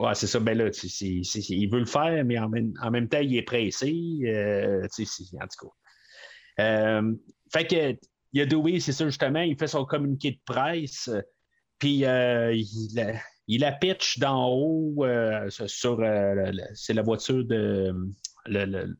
[0.00, 0.38] Ouais, c'est ça.
[0.38, 3.36] Ben là, tu sais, il veut le faire, mais en même, en même temps, il
[3.36, 3.92] est pressé.
[4.26, 6.62] euh, tu sais, en tout cas.
[6.62, 7.14] Euh,
[7.52, 7.90] fait que,
[8.32, 11.10] il y a Dewey, c'est ça, justement, il fait son communiqué de presse,
[11.80, 17.92] puis il, il la pitch d'en haut euh, sur, euh, c'est la voiture de
[18.46, 18.96] le- le-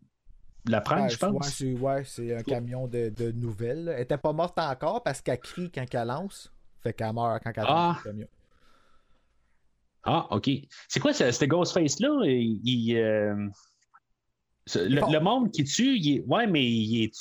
[0.66, 1.48] la Ouais, je ouais, pense.
[1.50, 3.92] c'est ouais, c'est un camion de, de nouvelles.
[3.94, 6.52] Elle était pas morte encore parce qu'elle crie quand elle lance.
[6.82, 7.92] Fait qu'elle meurt quand elle Ah.
[7.94, 8.26] lance le camion.
[10.04, 10.50] Ah, OK.
[10.88, 12.24] C'est quoi ce, ce Ghostface-là?
[12.24, 13.48] Il, il, euh,
[14.74, 15.10] le, Bon.
[15.12, 17.14] le monde qui tue, il ouais, mais il est,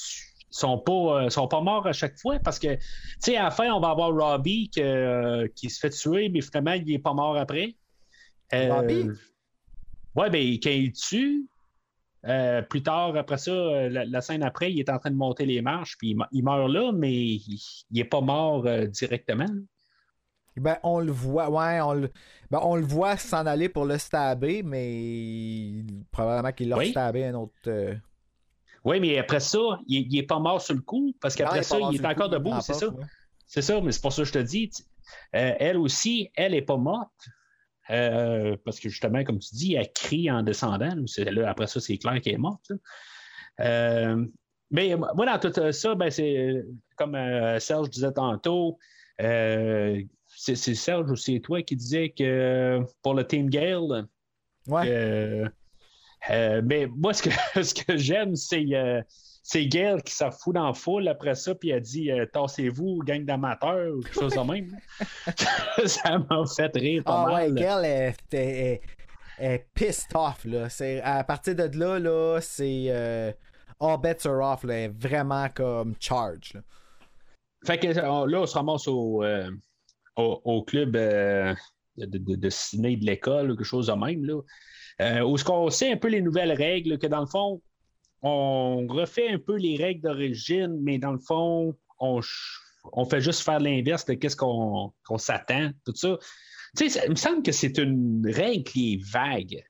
[0.50, 2.82] sont pas, euh, sont pas morts à chaque fois parce que, tu
[3.20, 6.42] sais, à la fin, on va avoir Robbie que, euh, qui se fait tuer, mais
[6.42, 7.76] finalement, il est pas mort après.
[8.54, 9.10] Euh, Robbie?
[10.16, 11.48] Ouais, ben, quand il tue,
[12.70, 13.52] plus tard, après ça,
[13.90, 16.44] la, la scène après, il est en train de monter les marches, puis il, il
[16.44, 17.60] meurt là, mais il,
[17.92, 19.46] il est pas mort directement.
[20.56, 22.12] Ben, on le voit, ouais, on le,
[22.50, 26.90] ben, on le voit s'en aller pour le stabber, mais probablement qu'il l'a Oui.
[26.90, 27.54] stabé un autre.
[28.88, 31.78] Oui, mais après ça, il, il est pas mort sur le coup, parce qu'après ça,
[31.92, 32.88] il est encore coup, debout, c'est ça.
[32.88, 33.04] ouais.
[33.46, 34.70] C'est ça, mais c'est pour ça que je te dis.
[35.36, 37.28] euh, elle aussi, elle est pas morte.
[37.90, 40.94] euh, parce que justement, comme tu dis, elle crie en descendant.
[41.18, 42.72] Là, après ça, c'est clair qu'elle est morte.
[43.60, 44.26] Euh,
[44.72, 46.64] mais moi, dans tout ça, ben, c'est
[46.98, 47.18] comme
[47.60, 48.78] Serge disait tantôt,
[49.18, 50.06] c'est
[50.56, 54.08] c'est Serge ou c'est toi qui disais que pour le Team Gale,
[54.68, 55.50] Ouais.
[56.30, 57.30] Euh, mais moi, ce que,
[57.64, 59.02] ce que j'aime, c'est euh,
[59.44, 63.00] c'est Gail qui s'en fout dans la foule après ça, puis elle dit euh, Tassez-vous,
[63.06, 64.78] gang d'amateurs, ou quelque chose de même.
[65.86, 67.56] ça m'a fait rire pas Ah ouais, mal.
[67.56, 68.82] Gail est,
[69.40, 70.44] est, pissed off.
[70.44, 70.68] Là.
[70.70, 72.88] C'est, à partir de là, là c'est.
[72.90, 73.32] euh,
[73.80, 74.64] all bets are off.
[74.66, 74.80] Là.
[74.82, 76.52] Est vraiment comme charge.
[76.54, 76.62] Là.
[77.66, 79.50] Fait que là, on se ramasse au, euh,
[80.18, 81.56] au, au club de,
[81.98, 84.42] de, de ciné de l'école, ou quelque chose de même, là.
[85.02, 87.62] Euh, où ce qu'on sait un peu les nouvelles règles, que dans le fond,
[88.24, 92.20] on refait un peu les règles d'origine, mais dans le fond, on,
[92.94, 96.18] on fait juste faire l'inverse de qu'est-ce qu'on s'attend, tout ça.
[96.76, 99.64] Tu sais, ça- il me semble que c'est une règle qui est vague.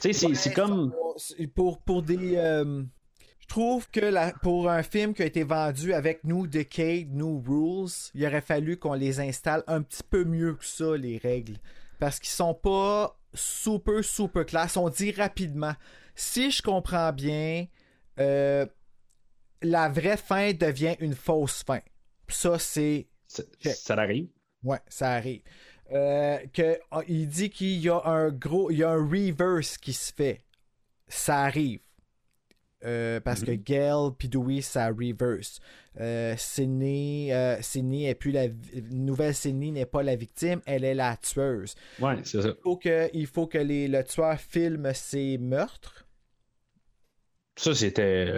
[0.00, 0.94] Tu sais, c'est- comme.
[1.54, 2.36] Pour, pour des.
[2.36, 2.82] euh,
[3.40, 7.42] je trouve que la- pour un film qui a été vendu avec New Decade, New
[7.46, 11.56] Rules, il aurait fallu qu'on les installe un petit peu mieux que ça, les règles.
[11.98, 14.76] Parce qu'ils sont pas super, super classe.
[14.76, 15.74] On dit rapidement.
[16.14, 17.66] Si je comprends bien,
[18.18, 18.66] euh,
[19.62, 21.80] la vraie fin devient une fausse fin.
[22.28, 24.28] Ça, c'est Ça, ça arrive.
[24.62, 25.42] Ouais, ça arrive.
[25.92, 28.70] Euh, que, ah, il dit qu'il y a un gros.
[28.70, 30.44] Il y a un reverse qui se fait.
[31.08, 31.80] Ça arrive.
[32.86, 35.60] Euh, parce que Gail puis Dewey, ça reverse.
[36.00, 38.46] Euh, Sydney, euh, Sydney est plus la
[38.90, 41.74] nouvelle Sydney n'est pas la victime, elle est la tueuse.
[41.98, 42.48] Ouais, c'est ça.
[42.48, 46.06] Il faut que, il faut que les, le tueur filme ses meurtres.
[47.56, 48.34] Ça, c'était.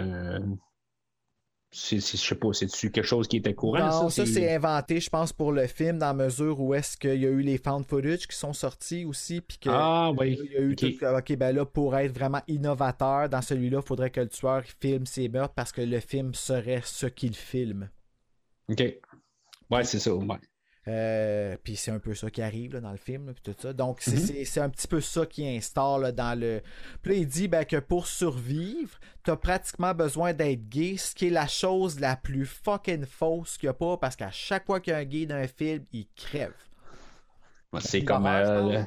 [1.71, 3.79] C'est, je sais pas, c'est-tu quelque chose qui était courant?
[3.79, 6.97] Non, ça, c'est- c'est inventé, je pense, pour le film, dans la mesure où est-ce
[6.97, 10.37] qu'il y a eu les found footage qui sont sortis aussi, puis que Ah, oui.
[10.43, 13.87] il y a eu tout ok, ben là, pour être vraiment innovateur dans celui-là, il
[13.87, 17.89] faudrait que le tueur filme ses meurtres parce que le film serait ce qu'il filme.
[18.69, 18.83] OK.
[19.69, 20.15] Ouais, c'est ça.
[20.15, 20.37] Ouais.
[20.89, 23.61] Euh, puis c'est un peu ça qui arrive là, dans le film, là, puis tout
[23.61, 23.73] ça.
[23.73, 24.45] Donc c'est Mhm.
[24.45, 26.61] c'est- un petit peu ça qui instaure là, dans le.
[27.01, 31.27] Puis là, il dit ben, que pour survivre, t'as pratiquement besoin d'être gay, ce qui
[31.27, 34.79] est la chose la plus fucking fausse qu'il y a pas, parce qu'à chaque fois
[34.79, 36.53] qu'il y a un gay dans un film, il crève.
[37.79, 38.25] C'est comme.
[38.25, 38.81] euh,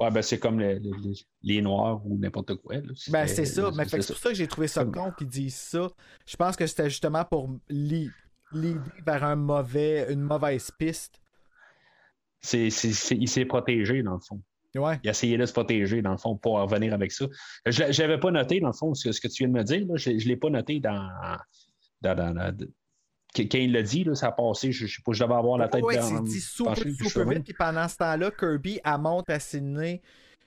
[0.00, 2.74] Ouais, ben c'est comme le- le- le- les Noirs ou n'importe quoi.
[2.74, 2.92] là.
[3.08, 5.86] Ben c'est ça, mais c'est pour ça que j'ai trouvé ça con qu'ils disent ça.
[6.26, 8.10] Je pense que c'était justement pour li-
[8.54, 11.20] l'idée vers un mauvais, une mauvaise piste.
[12.52, 14.40] Il s'est protégé, dans le fond.
[14.74, 14.98] Ouais.
[15.04, 17.26] Il a essayé de se protéger, dans le fond, pour revenir avec ça.
[17.66, 19.62] Je n'avais pas noté, dans le fond, ce, que- ce que tu viens de me
[19.64, 19.86] dire.
[19.86, 19.96] là.
[19.96, 21.08] Je ne l'ai pas noté dans.
[22.00, 22.56] dans, dans- dans-
[23.34, 24.72] quand il l'a dit, là, ça a passé.
[24.72, 26.90] Je ne sais pas, je devais avoir la tête Ouais, dans- c'est dit super, je
[27.04, 27.44] super vite.
[27.44, 30.02] Puis pendant ce temps-là, Kirby, elle montre à Sydney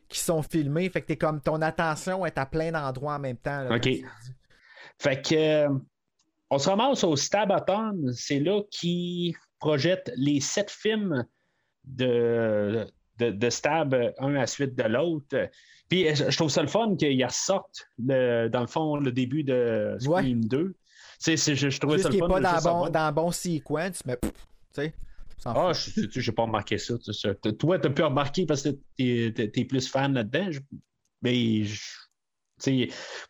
[0.07, 0.89] qui sont filmés.
[0.89, 3.63] Fait que t'es comme ton attention est à plein d'endroits en même temps.
[3.63, 3.89] là, OK.
[4.99, 5.69] Fait que euh,
[6.49, 11.25] on se ramasse au Stabathon, c'est là qui projette les sept films
[11.85, 12.85] de,
[13.19, 15.49] de, de Stab un à la suite de l'autre.
[15.89, 19.95] Puis je trouve ça le fun qu'ils ressortent le- dans le fond le début de
[19.99, 20.69] Scream 2.
[20.69, 20.75] Tu
[21.19, 22.27] sais, c'est- je, je trouvais Juste ça le qu'il fun.
[22.27, 24.29] n'est pas dans bon, dans bon sequence, mais tu
[24.73, 24.93] sais,
[25.45, 26.97] Ah, je j'ai pas remarqué ça.
[26.97, 27.35] tu sais.
[27.35, 30.51] T- Toi, t'as pu remarquer parce que t'es es, plus fan là-dedans.
[30.51, 30.59] Je-
[31.21, 31.81] Mais je-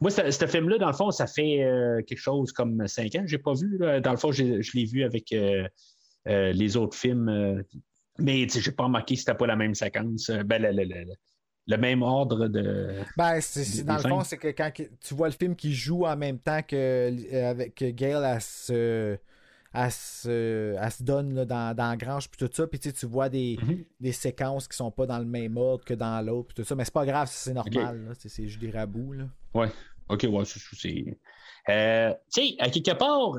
[0.02, 3.24] moi, ce film-là, dans le fond, ça fait euh, quelque chose comme cinq ans.
[3.26, 3.78] J'ai pas vu.
[3.78, 4.00] là.
[4.02, 4.44] Dans le fond, je
[4.74, 5.68] l'ai vu avec euh,
[6.28, 7.64] euh, les autres films.
[8.18, 10.30] mais sais, j'ai pas remarqué que c'était pas la même séquence.
[10.46, 11.14] Ben, le, le- le- le-
[11.68, 12.92] le même ordre de.
[13.18, 13.40] Ben,
[13.86, 16.62] dans le fond, c'est que quand tu vois le film qui joue en même temps
[16.62, 19.18] que avec Gail, elle se,
[19.76, 23.06] elle se, elle se donne là, dans, dans la grange, puis tout ça, puis tu
[23.06, 23.84] vois des, Mhm.
[24.00, 26.76] des séquences qui sont pas dans le même ordre que dans l'autre, puis tout ça,
[26.76, 29.14] mais c'est pas grave, c'est normal, c'est, juste des rabouts.
[29.14, 29.26] Là.
[29.54, 29.68] Ouais.
[30.10, 31.18] OK, ouais, c'est-.
[31.70, 33.38] Euh, tu sais, à quelque part,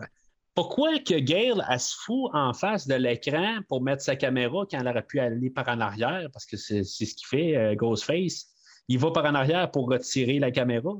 [0.54, 4.80] pourquoi que Gail, elle se fout en face de l'écran pour mettre sa caméra quand
[4.80, 6.28] elle aurait pu aller par en arrière?
[6.32, 8.46] Parce que c'est c'est ce qu'il fait, euh, Ghostface.
[8.88, 10.90] Il va par en arrière pour retirer la caméra.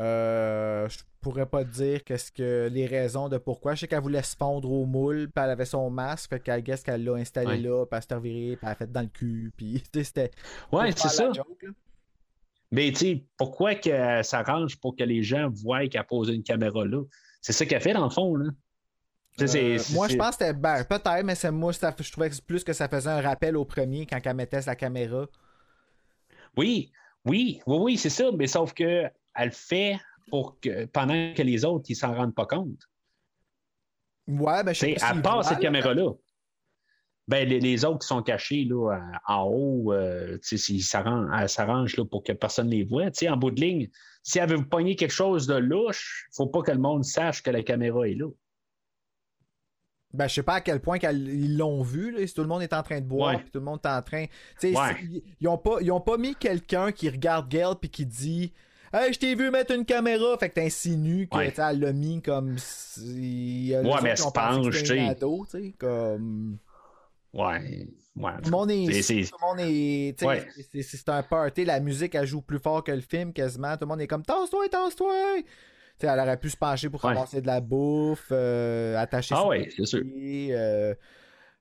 [0.00, 3.74] Euh, je pourrais pas te dire qu'est-ce que les raisons de pourquoi.
[3.74, 6.62] Je sais qu'elle voulait se fondre au moule, puis elle avait son masque, fait qu'elle
[6.62, 7.58] guess qu'elle l'a installé Ouais.
[7.58, 10.30] là, puis elle s'est revirée, puis elle a fait dans le cul, puis c'était.
[10.72, 11.30] Ouais, c'est ça.
[11.32, 11.46] joke.
[12.70, 16.32] Mais tu sais, pourquoi que ça s'arrange pour que les gens voient qu'elle a posé
[16.32, 17.02] une caméra là?
[17.42, 18.50] C'est ça qu'elle fait dans le fond, là.
[19.40, 20.52] Euh, moi, je pense que c'était.
[20.52, 23.64] Ben, peut-être, mais c'est moi, ça- je trouvais plus que ça faisait un rappel au
[23.64, 25.26] premier quand elle mettait sa caméra.
[26.56, 26.92] Oui,
[27.24, 29.98] oui, oui, oui, c'est ça, mais sauf que elle le fait
[30.30, 32.88] pour que pendant que les autres ils s'en rendent pas compte.
[34.28, 35.62] Ouais, ben, je sais pas à s'il part voit, cette là.
[35.62, 36.12] caméra-là,
[37.28, 42.22] ben, les, les autres qui sont cachés là, en haut, euh, ils s'arrangent elle pour
[42.22, 43.10] que personne ne les voit.
[43.10, 43.88] Tu sais, en bout de ligne,
[44.22, 47.04] si elle veut pogner quelque chose de louche, il ne faut pas que le monde
[47.04, 48.28] sache que la caméra est là.
[50.12, 52.62] Ben, je sais pas à quel point ils l'ont vu, là, si tout le monde
[52.62, 54.26] est en train de boire, puis tout le monde est en train.
[54.62, 54.72] Ouais.
[55.02, 58.52] ils, ils ont pas, ils ont pas mis quelqu'un qui regarde Gail puis qui dit
[58.92, 61.54] Hey, je t'ai vu mettre une caméra, fait que t'insinues que Ouais.
[61.56, 63.72] elle l'a mis comme si.
[63.74, 65.74] euh, Ouais, mais se penche, tu sais.
[65.78, 66.58] comme.
[67.32, 67.86] Ouais.
[68.16, 68.32] ouais.
[68.42, 69.02] Tout le monde est.
[69.02, 70.22] C'est- Tout le monde est.
[70.22, 70.46] Ouais.
[70.54, 73.72] c'est- c'est c'est un party, la musique, elle joue plus fort que le film quasiment.
[73.76, 75.14] Tout le monde est comme Tasse-toi, tasse-toi!
[75.98, 77.14] Tu sais, elle aurait pu se pencher pour Ouais.
[77.14, 80.02] ramasser de la bouffe, euh, attacher Ah ses ouais, c'est sûr.
[80.04, 80.94] euh,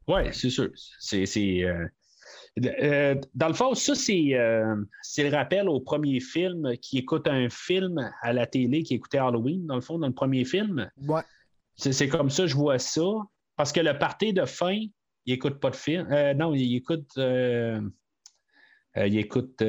[0.08, 0.70] Oui, c'est sûr.
[1.00, 1.86] C'est, c'est, euh,
[2.60, 7.28] euh, dans le fond, ça, c'est, euh, c'est le rappel au premier film qui écoute
[7.28, 10.90] un film à la télé, qui écoutait Halloween, dans le fond, dans le premier film.
[11.08, 11.22] Ouais.
[11.76, 13.02] C'est, c'est comme ça, je vois ça.
[13.56, 14.78] Parce que le party de fin,
[15.26, 16.08] il écoute pas de film.
[16.12, 19.64] Euh, non, il écoute, il écoute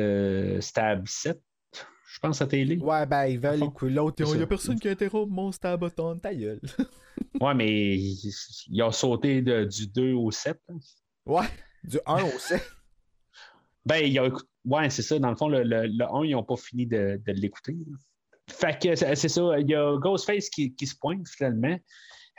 [0.61, 1.41] Stab 7,
[1.73, 2.79] je pense, à télé.
[2.79, 4.25] Ouais, ben, ils veulent écouter l'autre.
[4.35, 6.61] Il y a personne qui interrompt mon staboton, ta gueule.
[7.41, 8.33] Ouais, mais il,
[8.69, 10.59] il a sauté de- du 2 au 7.
[10.69, 10.77] hein.
[11.27, 11.47] ouais,
[11.85, 12.63] du 1 au 7.
[13.85, 14.31] Ben, il y a.
[14.65, 15.19] Ouais, c'est ça.
[15.19, 17.77] Dans le fond, le, le, le 1, ils n'ont pas fini de, de l'écouter.
[18.49, 19.59] Fait que c'est ça.
[19.59, 21.77] Il y a Ghostface qui, qui se pointe finalement.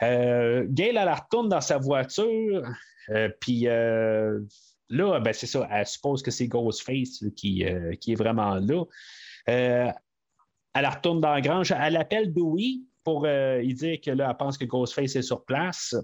[0.02, 2.62] Euh, Gail, elle retourne dans sa voiture.
[3.10, 4.40] euh, Puis euh,
[4.88, 5.68] là, ben, c'est ça.
[5.70, 7.62] Elle suppose que c'est Ghostface qui,
[8.00, 8.84] qui est vraiment là.
[9.46, 9.94] Elle
[10.74, 11.72] retourne dans la grange.
[11.78, 15.94] Elle appelle Dewey pour lui dire que là, elle pense que Ghostface est sur place.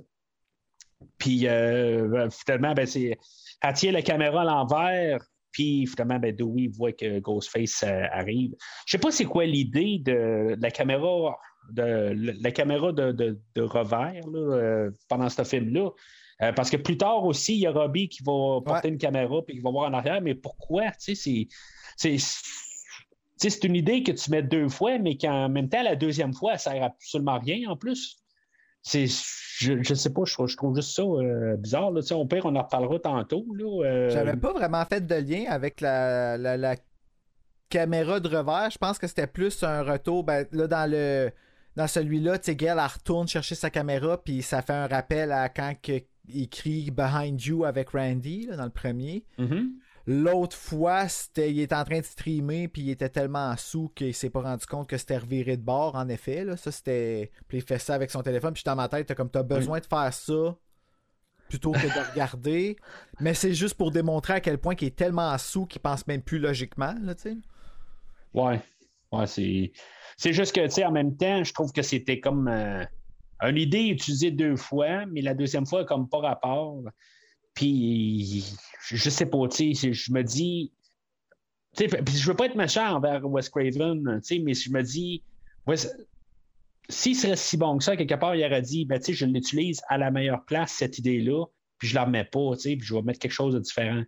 [1.19, 3.19] Puis euh, finalement, ben, c'est
[3.63, 5.21] elle tient la caméra à l'envers,
[5.53, 8.53] puis finalement, ben, Dewey voit que Ghostface euh, arrive.
[8.87, 11.37] Je sais pas c'est quoi l'idée de, de la caméra
[11.73, 15.91] de, la, la caméra de, revers là, euh, pendant ce film-là.
[16.43, 19.43] Euh, parce que plus tard aussi, il y a Robbie qui va porter une caméra
[19.47, 20.23] puis qui va voir en arrière.
[20.23, 20.91] Mais pourquoi?
[20.93, 21.49] Tu sais,
[21.97, 22.17] c'est.
[22.17, 22.43] c'est-
[23.37, 26.53] c'est une idée que tu mets deux fois, mais qu'en même temps, la deuxième fois,
[26.55, 28.19] elle sert absolument à rien en plus.
[28.83, 31.91] C'est, je, je sais pas, je, trouve- je trouve juste ça euh, bizarre.
[31.91, 32.01] Là.
[32.17, 33.45] Au pire, on en reparlera tantôt.
[33.55, 36.77] Là, euh, J'avais pas vraiment fait de lien avec la, la, la
[37.69, 38.71] caméra de revers.
[38.71, 40.25] Je pense que c'était plus un retour.
[40.25, 41.31] Ben, là, dans le
[41.77, 45.73] dans celui-là, Gail, elle retourne chercher sa caméra, puis ça fait un rappel à quand
[45.81, 49.25] que- il crie Behind You avec Randy, là, dans le premier.
[49.39, 49.71] mhm.
[50.07, 54.15] L'autre fois, c'était, il était en train de streamer, puis il était tellement sous qu'il
[54.15, 56.45] s'est pas rendu compte que c'était reviré de bord, en effet.
[56.45, 56.57] Là.
[56.57, 57.31] Ça, c'était.
[57.49, 59.79] Puis il fait ça avec son téléphone, puis dans ma tête, t'as comme t'as besoin
[59.79, 60.57] de faire ça
[61.49, 62.77] plutôt que de regarder.
[63.21, 66.23] Mais c'est juste pour démontrer à quel point il est tellement sous qu'il pense même
[66.23, 67.37] plus logiquement, là, tu sais.
[68.33, 68.61] Ouais.
[69.13, 69.73] Ouais, c'est.
[70.17, 72.85] C'est juste que, tu sais, en même temps, je trouve que c'était comme euh,
[73.43, 76.83] une idée utilisée deux fois, mais la deuxième fois, comme pas rapport.
[77.55, 78.45] Puis,
[78.89, 80.73] je sais pas, tu sais, je me dis.
[81.77, 84.83] Tu sais, je veux pas être méchant envers Wes Craven, tu sais, mais je me
[84.83, 85.23] dis.
[85.67, 85.89] Wes-
[86.89, 89.25] S'il serait si bon que ça, quelque part, il aurait dit, ben, tu sais, je
[89.27, 91.45] l'utilise à la meilleure place, cette idée-là,
[91.79, 94.03] puis je la remets pas, tu sais, puis je vais mettre quelque chose de différent.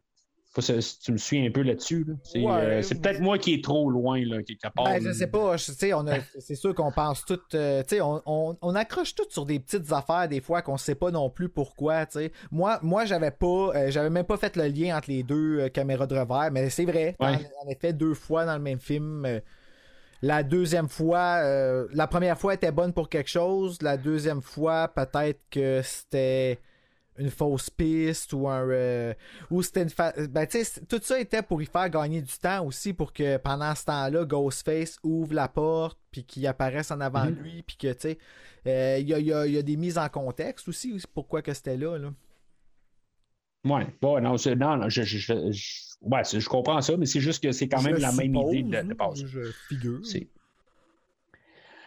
[0.61, 2.05] Si tu me suis un peu là-dessus.
[2.07, 2.15] là.
[2.25, 2.53] C'est Ouais.
[2.53, 4.85] euh, c'est peut-être moi qui est trop loin, là, quelque part.
[4.85, 8.01] Ben, je sais pas, je- on a- c'est sûr qu'on pense tout, euh, tu sais,
[8.03, 11.31] on, on- on accroche tout sur des petites affaires des fois qu'on sait pas non
[11.31, 12.05] plus pourquoi.
[12.51, 15.69] Moi, moi, j'avais pas, euh, j'avais même pas fait le lien entre les deux euh,
[15.71, 17.29] caméras de revers, mais c'est vrai, Ouais.
[17.29, 19.27] en, en effet, deux fois dans le même film.
[20.25, 21.43] la deuxième fois,
[21.93, 26.61] la première fois était bonne pour quelque chose, la deuxième fois, peut-être que c'était
[27.19, 29.15] une fausse piste ou un euh,
[29.51, 30.47] ou c'était une fa- ben
[30.89, 34.25] tout ça était pour y faire gagner du temps aussi pour que pendant ce temps-là
[34.25, 38.19] Ghostface ouvre la porte puis qu'il apparaisse en avant de lui puis que tu sais
[38.67, 41.53] euh, il y, a, y a- y a des mises en contexte aussi pourquoi que
[41.53, 42.13] c'était là, là?
[43.65, 47.07] Ouais, bon, non, c'est- non, non, je, je, je- je- ouais, je comprends ça, mais
[47.07, 49.25] c'est juste que c'est quand même la même idée de, de là, base.
[49.25, 50.29] je figure C'est-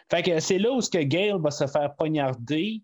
[0.10, 2.82] Fait que c'est là où ce que Gale va se faire poignarder.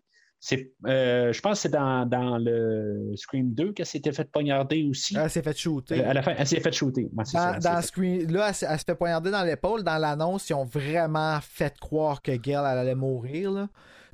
[0.86, 5.16] Euh, je pense que c'est dans, dans le Scream 2 qu'elle s'était fait poignarder aussi.
[5.16, 7.08] elle s'est fait shooter Euh, à la fin, elle s'est fait shooter.
[7.14, 9.30] Ouais, c'est ça, dans, elle dans s'est fait- Screen- là, elle, s'est- elle fait poignarder
[9.30, 9.84] dans l'épaule.
[9.84, 13.52] Dans l'annonce, ils ont vraiment fait croire que Gail elle allait mourir.
[13.52, 13.68] là.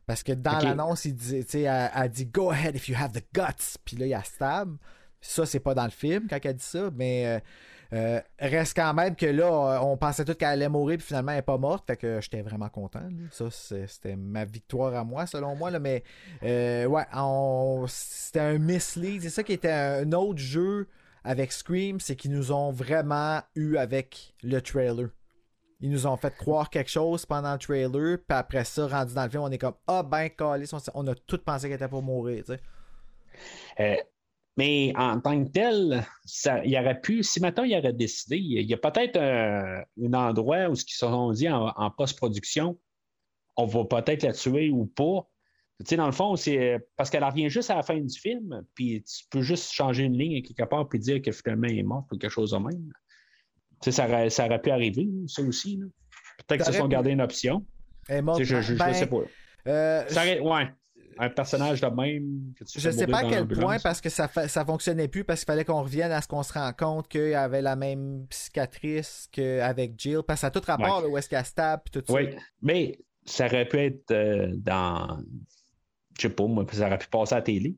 [0.06, 3.24] Parce que dans l'annonce, il sais, elle, elle dit Go ahead if you have the
[3.34, 3.76] guts.
[3.84, 4.76] Puis là, il y a stab.
[5.20, 7.40] Ça, c'est pas dans le film quand elle dit ça, mais euh,
[7.92, 11.32] euh, reste quand même que là, euh, on pensait tous qu'elle allait mourir, puis finalement,
[11.32, 11.86] elle n'est pas morte.
[11.86, 13.08] Fait que j'étais vraiment content.
[13.30, 15.70] Ça, c'était ma victoire à moi, selon moi.
[15.70, 16.02] Là, mais
[16.42, 17.04] euh, ouais,
[17.86, 19.22] c'était un mislead.
[19.22, 20.88] C'est ça qui était un autre jeu
[21.24, 25.08] avec Scream, c'est qu'ils nous ont vraiment eu avec le trailer.
[25.80, 29.24] Ils nous ont fait croire quelque chose pendant le trailer, puis après ça, rendu dans
[29.24, 32.02] le film, on est comme Ah ben, calice, on, a tout pensé qu'elle était pour
[32.02, 32.44] mourir.
[33.78, 33.96] Euh,
[34.58, 38.66] mais en tant que tel, ça, il aurait pu, si maintenant il aurait décidé, il
[38.68, 42.76] y a peut-être un, un endroit où ce qu'ils se sont dit en, en post-production,
[43.56, 45.26] on va peut-être la tuer ou pas.
[45.78, 48.64] Tu sais, dans le fond, c'est parce qu'elle revient juste à la fin du film,
[48.74, 51.82] puis tu peux juste changer une ligne quelque part puis dire que finalement elle est
[51.84, 52.92] morte ou quelque chose de même.
[53.80, 55.78] Tu sais, ça aurait, ça aurait pu arriver, ça aussi.
[55.78, 57.64] Peut-être qu'ils se Ça sont aurait gardé une option.
[58.08, 58.42] Elle est morte.
[58.42, 59.20] je, je, je Ben, sais pas.
[59.68, 60.68] euh, Ça aurait- ouais.
[61.20, 62.52] Un personnage de même.
[62.58, 65.40] que tu Je sais pas à quel point parce que ça, ça fonctionnait plus parce
[65.40, 69.28] qu'il fallait qu'on revienne à ce qu'on se rend compte qu'il avait la même cicatrice
[69.32, 70.20] qu'avec Jill.
[70.26, 71.02] Parce que ça a tout rapport Ouais.
[71.02, 71.52] là, où est-ce qu'elle se
[71.90, 72.12] tout ça.
[72.12, 72.28] Oui,
[72.62, 75.18] mais ça aurait pu être euh, dans.
[76.18, 77.76] Je sais pas, moi, ça aurait pu passer à la télé.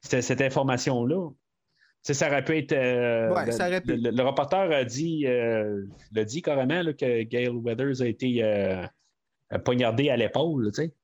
[0.00, 1.30] Cette information-là.
[2.02, 2.72] Ça aurait pu être.
[2.72, 3.96] euh, Ouais, le, ça aurait pu.
[3.96, 5.82] le- le reporter a dit, euh,
[6.12, 8.86] l'a dit carrément là, que Gail Weathers a été euh,
[9.64, 10.94] poignardé à l'épaule, tu sais.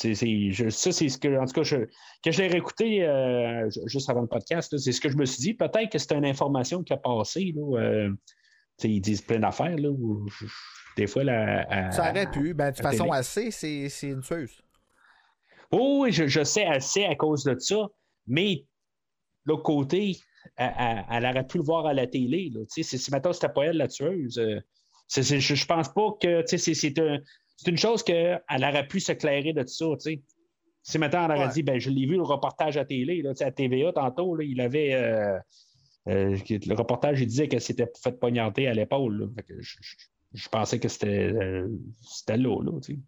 [0.00, 1.76] C'est- c'est- je- ça, c'est ce que, en tout cas, je,
[2.22, 5.16] que je l'ai réécouté euh, ju- juste avant le podcast, là, c'est ce que je
[5.16, 5.54] me suis dit.
[5.54, 7.52] Peut-être que c'est une information qui a passé.
[7.56, 8.10] Là, euh,
[8.84, 9.76] ils disent plein d'affaires.
[9.76, 10.46] Là, où je-
[10.96, 12.54] des fois, la, à- Ça aurait pu.
[12.54, 14.62] Ben, de toute façon, sait, c'est c'est une tueuse.
[15.72, 17.88] Oh, oui, je, je sais assez à cause de ça,
[18.28, 18.64] mais
[19.44, 20.16] l'autre côté,
[20.56, 22.50] elle, elle- elle aurait pu le voir à la télé.
[22.54, 24.60] Là, si maintenant c'était pas elle la tueuse, euh,
[25.08, 27.18] c'est- je, je pense pas que c'est c'est un-
[27.60, 29.84] c'est une chose qu'elle aurait pu s'éclairer de ça.
[29.94, 30.22] tu sais.
[30.82, 31.52] Si maintenant elle aurait Ouais.
[31.52, 34.60] dit, ben, je l'ai vu le reportage à télé, là, à TVA tantôt, là, il
[34.60, 34.94] avait.
[34.94, 35.38] euh,
[36.08, 39.30] euh, le reportage, il disait qu'elle s'était fait poignarder à l'épaule.
[39.46, 39.96] que Je, je-
[40.34, 41.68] je pensais que c'était euh,
[42.00, 42.98] c'était là, là tu sais.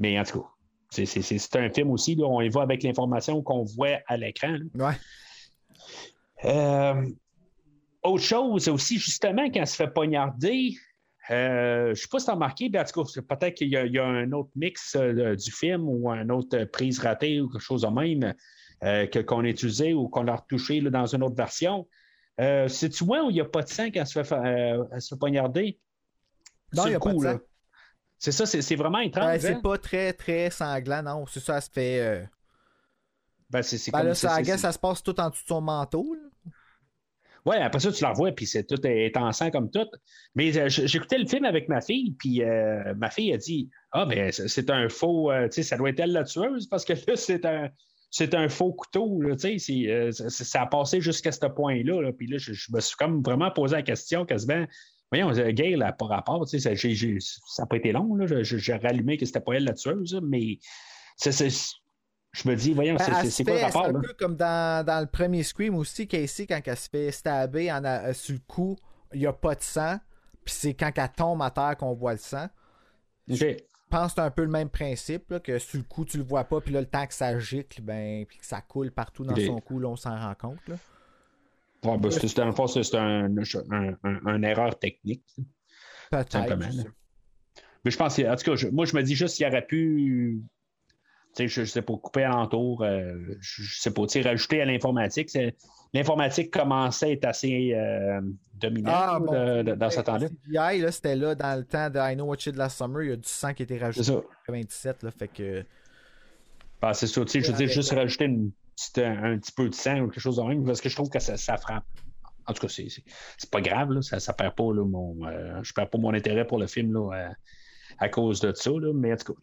[0.00, 0.48] Mais en tout cas,
[0.90, 4.56] c'est- un film aussi, là, on y va avec l'information qu'on voit à l'écran.
[4.74, 4.94] Ouais.
[6.44, 7.06] Euh,
[8.02, 10.74] autre chose aussi, justement, quand elle se fait poignarder,
[11.30, 13.68] Euh, je sais pas si tu as remarqué, mais en tout cas, c'est peut-être qu'il
[13.68, 16.66] y, a- il y a un autre mix euh, du film ou une autre euh,
[16.66, 18.34] prise ratée ou quelque chose de même
[18.84, 21.86] euh, qu'on a utilisé ou qu'on a retouché là, dans une autre version.
[22.38, 25.02] C'est-tu moi où il n'y a pas de sang quand elle se fait, fa- elle
[25.02, 25.78] se fait poignarder?
[26.72, 27.32] Non, il y a le pas de coup, sang.
[27.32, 27.38] là.
[28.16, 29.24] C'est ça, c'est c'est vraiment étrange.
[29.26, 29.38] Ouais, hein?
[29.40, 31.26] c'est pas très, très sanglant, non.
[31.26, 32.28] C'est ça, elle se fait.
[33.50, 34.36] Ben, c'est c'est Ben comme là, ça.
[34.36, 36.14] c'est- c'est- ça se passe tout en dessous de son manteau.
[36.14, 36.27] là.
[37.46, 39.86] Ouais, après ça, tu la revois, puis c'est tout est en comme tout.
[40.34, 44.06] Mais euh, j'écoutais le film avec ma fille, puis euh, ma fille a dit Ah,
[44.06, 46.92] ben, c'est un faux, euh, tu sais, ça doit être elle la tueuse, parce que
[46.92, 47.68] là, c'est un.
[48.10, 52.00] C'est un faux couteau, là, tu sais, c'est, ça, a passé jusqu'à ce point-là.
[52.00, 52.10] là.
[52.10, 54.64] Puis là, je, me suis comme vraiment posé la question quasiment.
[55.12, 58.24] Voyons, Gail n'a pas rapport, tu sais, ça, n'a pas été long, là.
[58.42, 60.58] J'ai rallumé que c'était pas elle la tueuse, là, mais
[61.16, 61.50] c'est-
[62.32, 63.98] je me dis, voyons, Ben, c'est, quoi le rapport, C'est là?
[63.98, 67.72] un peu comme dans, dans le premier Scream aussi, Casey, quand elle se fait stabber
[67.72, 68.76] en a- euh, sur le cou,
[69.12, 69.98] il n'y a pas de sang.
[70.44, 72.46] Puis c'est quand elle tombe à terre qu'on voit le sang.
[73.26, 73.54] Je
[73.90, 76.22] pense que c'est un peu le même principe, là, que sur le coup, tu le
[76.24, 79.24] vois pas, puis là, le temps que ça gicle, ben, puis que ça coule partout
[79.24, 80.58] dans son cou, là, on s'en rend compte.
[80.68, 80.76] Là.
[81.84, 85.24] Ouais, ben, c'est, c'est, dans le fond, c'est un, un, un- un erreur technique.
[86.10, 86.48] Peut-être.
[86.54, 86.84] Là.
[87.84, 90.42] Mais je pense, en tout cas, je- moi, je me dis juste qu'il aurait pu,
[91.46, 95.30] je, sais pas, couper alentour, euh, je, sais pas, rajouter à l'informatique.
[95.94, 98.20] L'informatique commençait à être assez euh,
[98.54, 99.32] dominante Ah, bon.
[99.32, 100.90] de- de- dans ce temps-là.
[100.90, 103.12] C'était là dans le temps de I Know What You Did Last Summer, il y
[103.12, 105.64] a du sang qui a été rajouté en 97, là, fait que...
[106.82, 109.74] Ah, c'est ça, je veux dire, juste rajouter une petite- un, un petit peu de
[109.74, 111.84] sang ou quelque chose de même, parce que je trouve que ça, ça frappe.
[112.46, 115.16] En tout cas, c'est, pas grave, là, ça, ça perd pas là, mon.
[115.26, 117.28] euh, je perds pas mon intérêt pour le film là, euh,
[117.98, 119.40] à cause de ça, mais en tout cas.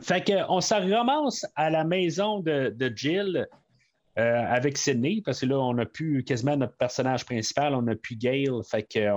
[0.00, 3.46] Fait que on s'en ramasse à la maison de, de Jill
[4.18, 7.94] euh, avec Sydney, parce que là, on a plus quasiment notre personnage principal, on a
[7.94, 8.48] plus Gail.
[8.68, 9.10] Fait que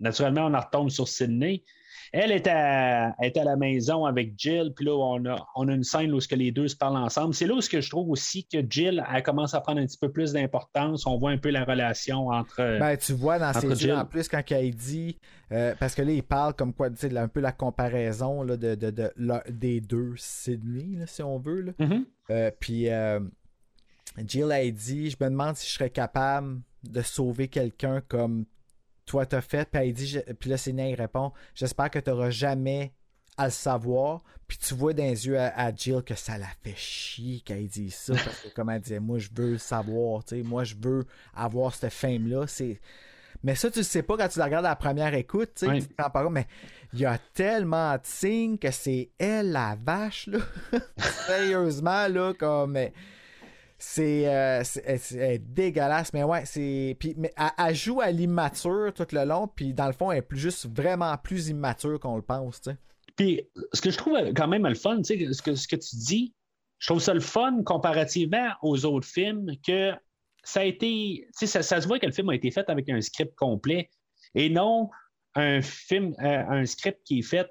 [0.00, 1.64] naturellement, on en retombe sur Sydney.
[2.12, 5.66] Elle est à, elle est à la maison avec Jill, puis là, on a, on
[5.68, 7.32] a une scène où ce que les deux se parlent ensemble.
[7.32, 9.86] C'est là où ce que je trouve aussi que Jill, elle commence à prendre un
[9.86, 11.06] petit peu plus d'importance.
[11.06, 12.56] On voit un peu la relation entre.
[12.78, 15.16] Ben, tu vois dans ses yeux, en plus, quand elle dit.
[15.52, 18.56] euh, parce que là, il parle comme quoi, tu sais, un peu la comparaison là,
[18.58, 21.60] de, de- de- la- des deux Sydney, là, si on veut.
[21.62, 21.72] Là.
[21.78, 22.04] Mhm.
[22.30, 23.20] Euh, puis euh,
[24.26, 28.44] Jill a dit Je me demande si je serais capable de sauver quelqu'un comme
[29.12, 29.68] toi t'as fait.
[29.70, 32.92] Puis, elle dit, je- puis là, Sydney il répond J'espère que tu n'auras jamais
[33.36, 34.22] à le savoir.
[34.48, 37.66] Puis tu vois dans les yeux à, à Jill que ça la fait chier qu'elle
[37.68, 38.14] dit ça.
[38.14, 40.24] Parce que, comme elle disait, moi, je veux le savoir.
[40.24, 42.46] tu sais, Moi, je veux avoir cette fame-là.
[42.46, 42.80] C'est.
[43.44, 45.66] Mais ça, tu le sais pas quand tu la regardes à la première écoute, tu
[45.66, 45.82] sais, Oui.
[45.86, 45.94] tu
[46.30, 46.46] mais
[46.94, 50.38] il y a tellement de signes que c'est elle la vache, là.
[51.26, 52.72] Sérieusement, là, comme.
[52.72, 52.92] mais
[53.84, 56.96] C'est euh, c'est- elle est dégueulasse, mais ouais, c'est.
[57.00, 60.18] Puis, mais elle, elle joue à l'immature tout le long, puis dans le fond, elle
[60.18, 62.76] est plus, juste vraiment plus immature qu'on le pense, tu sais.
[63.16, 63.42] Puis,
[63.72, 65.96] ce que je trouve quand même le fun, tu sais, ce que, ce que tu
[65.96, 66.32] dis,
[66.78, 69.90] je trouve ça le fun comparativement aux autres films que
[70.44, 71.26] ça a été.
[71.26, 73.34] Tu sais, ça, ça se voit que le film a été fait avec un script
[73.34, 73.90] complet
[74.36, 74.90] et non
[75.34, 77.50] un film, euh, un script qui est fait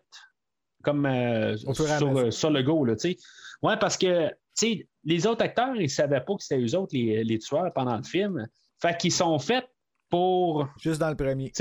[0.81, 3.17] comme euh, sur, euh, sur le go, là, tu sais.
[3.61, 6.95] Ouais, parce que, tu sais, les autres acteurs, ils savaient pas que c'était eux autres
[6.95, 8.47] les, les tueurs pendant le film.
[8.81, 9.67] Fait qu'ils sont faits
[10.09, 11.51] pour Juste dans le premier.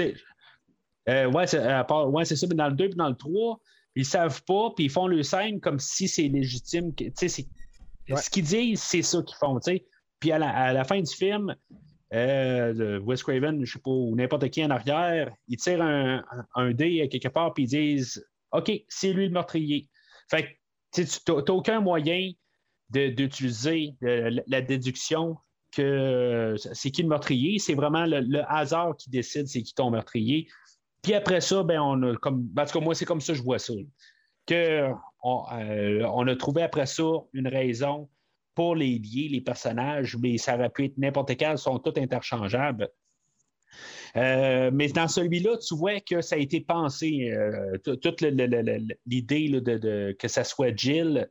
[1.09, 3.61] euh, ouais, c'est, ouais, ça, mais dans le 2 et dans le 3,
[3.95, 6.93] ils savent pas, puis ils font le scène comme si c'est légitime.
[6.99, 8.17] Ouais.
[8.17, 9.59] Ce qu'ils disent, c'est ça qu'ils font.
[10.19, 11.55] Puis à la, à la fin du film,
[12.13, 16.73] euh, Wes Craven, je sais pas, ou n'importe qui en arrière, ils tirent un, un,
[16.73, 19.89] dé quelque part, puis ils disent OK, c'est lui le meurtrier.
[20.29, 20.59] Fait
[20.93, 22.33] que tu n'as aucun moyen
[22.91, 25.37] d'utiliser euh, la, déduction
[25.73, 27.59] que c'est qui le meurtrier.
[27.59, 30.49] C'est vraiment le, hasard qui décide c'est qui ton meurtrier.
[31.03, 32.49] Puis après ça, ben, on a comme.
[32.59, 33.73] En tout cas, moi, c'est comme ça que je vois ça.
[34.47, 34.89] Que
[35.23, 38.09] on, euh, on a trouvé après ça une raison
[38.55, 42.89] pour les lier, les personnages, mais ça aurait pu être n'importe quel, sont tous interchangeables.
[44.17, 47.33] Euh, mais dans celui-là, tu vois que ça a été pensé,
[47.85, 51.31] toute l'idée de- que ça soit Jill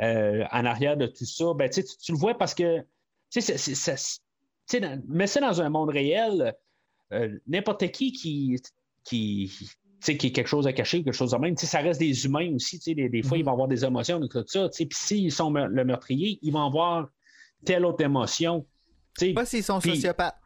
[0.00, 2.84] euh, en arrière de tout ça, ben, tu, le vois parce que
[5.08, 6.54] mets ça dans un monde réel,
[7.12, 8.60] euh, n'importe qui qui,
[9.04, 9.50] qui,
[10.06, 12.78] a quelque chose à cacher, quelque chose de même, ça reste des humains aussi.
[12.94, 14.68] Des, des fois, ils vont avoir des émotions, et tout ça.
[14.68, 17.08] tu sais, Puis s'ils sont me- le meurtrier, ils vont avoir
[17.64, 18.66] telle autre émotion.
[19.18, 19.32] tu sais.
[19.32, 20.36] Pas s'ils sont sociopathes.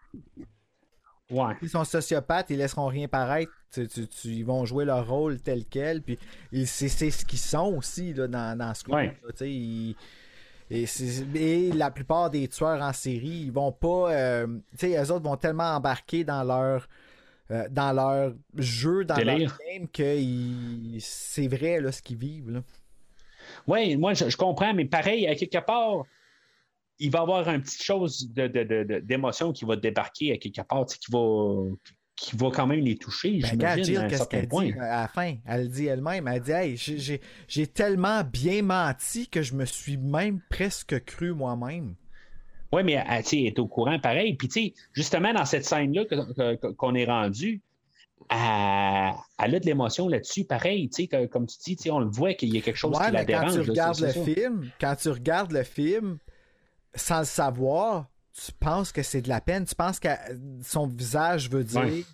[1.31, 1.55] Ouais.
[1.61, 3.53] S'ils sont sociopathes, ils laisseront rien paraître.
[3.71, 6.01] Tu- tu- tu- ils vont jouer leur rôle tel quel.
[6.03, 6.19] Puis
[6.53, 9.15] ils- c'est c'est ce qu'ils sont aussi là, dans, dans ce Ouais.
[9.23, 9.95] là, ils-
[10.71, 10.85] et,
[11.35, 14.13] et la plupart des tueurs en série, ils vont pas.
[14.13, 14.47] euh,
[14.79, 16.89] tu sais, eux autres vont tellement embarquer dans leur
[17.51, 19.39] euh, dans leur jeu, dans Délire.
[19.39, 22.63] leur game, que ils- c'est vrai là, ce qu'ils vivent.
[23.67, 26.05] Oui, moi, je, je comprends, mais pareil, à quelque part,
[26.99, 30.33] il va y avoir une petite chose de, de- de- de- d'émotion qui va débarquer
[30.33, 31.65] à quelque part, qui va,
[32.17, 34.65] qui va quand même les toucher, Ben, j'imagine, Jill, à un certain qu'elle point.
[34.67, 35.37] dit euh, à la fin?
[35.47, 39.65] Elle dit elle-même, elle dit Hey, j'ai- j'ai j'ai tellement bien menti que je me
[39.65, 41.95] suis même presque cru moi-même.
[42.73, 44.35] Oui, mais elle, sais, elle est au courant pareil.
[44.35, 47.63] Puis, tu sais, justement, dans cette scène-là que- que- qu'on est rendu,
[48.31, 52.35] elle, elle a de l'émotion là-dessus, pareil, tu sais, comme tu dis, on le voit
[52.35, 53.53] qu'il y a quelque chose Ouais, qui la quand dérange.
[53.53, 54.25] tu là, regardes le ça.
[54.25, 56.19] film, quand tu regardes le film,
[56.95, 59.65] sans le savoir, tu penses que c'est de la peine?
[59.65, 60.09] Tu penses que
[60.63, 62.05] son visage veut dire Ouais.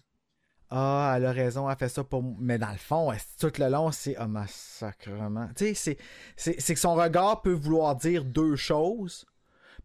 [0.71, 2.35] Ah, elle a raison, elle fait ça pour moi.
[2.41, 5.49] Mais dans le fond, tout le long, c'est Ah, ma sacrement.
[5.55, 5.99] Tu sais, c'est-
[6.37, 9.25] c'est c'est que son regard peut vouloir dire deux choses.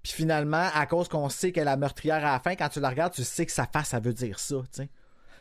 [0.01, 2.79] Puis finalement, à cause qu'on sait qu'elle est la meurtrière à la fin, quand tu
[2.79, 4.55] la regardes, tu sais que sa face, ça veut dire ça.
[4.71, 4.89] tu sais.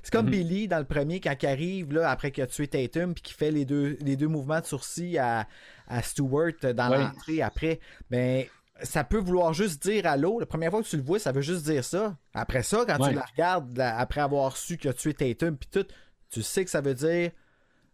[0.02, 0.32] C'est comme Mhm.
[0.32, 3.36] Billy dans le premier, quand il arrive là, après qu'il a tué Tatum, puis qu'il
[3.36, 5.46] fait les deux, les deux mouvements de sourcil à,
[5.86, 6.98] à Stewart dans Ouais.
[6.98, 7.80] l'entrée après.
[8.10, 8.44] Ben,
[8.82, 10.40] ça peut vouloir juste dire allô.
[10.40, 12.16] La première fois que tu le vois, ça veut juste dire ça.
[12.34, 13.10] Après ça, quand Ouais.
[13.10, 15.86] tu la regardes, là, après avoir su qu'il a tué Tatum, puis tout,
[16.30, 17.30] tu sais que ça veut dire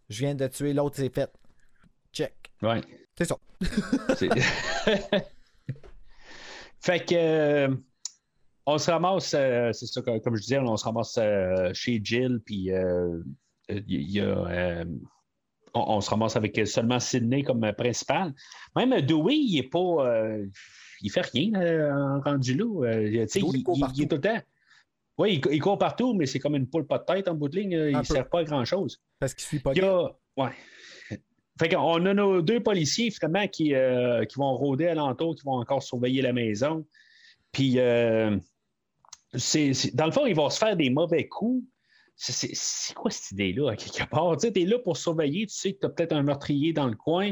[0.09, 1.31] je viens de tuer l'autre, c'est fait.
[2.13, 2.33] Check.
[2.61, 2.81] Ouais.
[3.17, 3.35] C'est ça.
[6.81, 7.75] Fait que euh,
[8.67, 12.39] on se ramasse, euh, c'est ça, comme je disais, on se ramasse euh, chez Jill,
[12.45, 13.19] puis euh,
[13.69, 14.85] il y a,
[15.75, 18.33] on, on se ramasse avec seulement Sydney comme euh, principal.
[18.75, 20.45] Même Dewey, il est pas, euh,
[21.01, 22.85] il fait rien euh, en rendu là.
[22.87, 24.39] Euh, il, il court il- est tout le temps.
[25.17, 27.47] Oui, il, il court partout, mais c'est comme une poule pas de tête en bout
[27.49, 27.71] de ligne.
[27.71, 29.01] Il ne sert pas à grand chose.
[29.19, 30.09] Parce qu'il suit pas Il a.
[30.37, 30.51] Ouais.
[31.57, 35.53] Fait qu'on a nos deux policiers, finalement, qui, euh, qui vont rôder alentour, qui vont
[35.53, 36.85] encore surveiller la maison.
[37.53, 38.37] Puis, euh,
[39.33, 41.63] c'est- dans le fond, ils vont se faire des mauvais coups.
[42.17, 44.37] C'est, quoi cette idée-là, à quelque part?
[44.37, 46.87] Tu sais, t'es là pour surveiller, tu sais que tu as peut-être un meurtrier dans
[46.87, 47.31] le coin.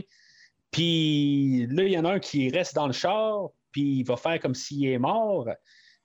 [0.72, 4.18] Puis là, il y en a un qui reste dans le char, puis il va
[4.18, 5.48] faire comme s'il est mort.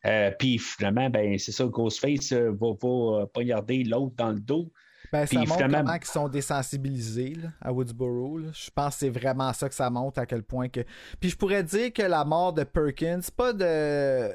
[0.06, 4.40] Euh, puis finalement, ben, c'est ça, Ghostface euh, va, va euh, poignarder l'autre dans le
[4.40, 4.70] dos.
[5.10, 8.38] Ben, ça montre finalement- comment ils sont désensibilisés là, à Woodsboro.
[8.38, 8.50] là.
[8.52, 10.80] Je pense que c'est vraiment ça que ça montre à quel point que.
[11.18, 14.30] Puis je pourrais dire que la mort de Perkins, pas de.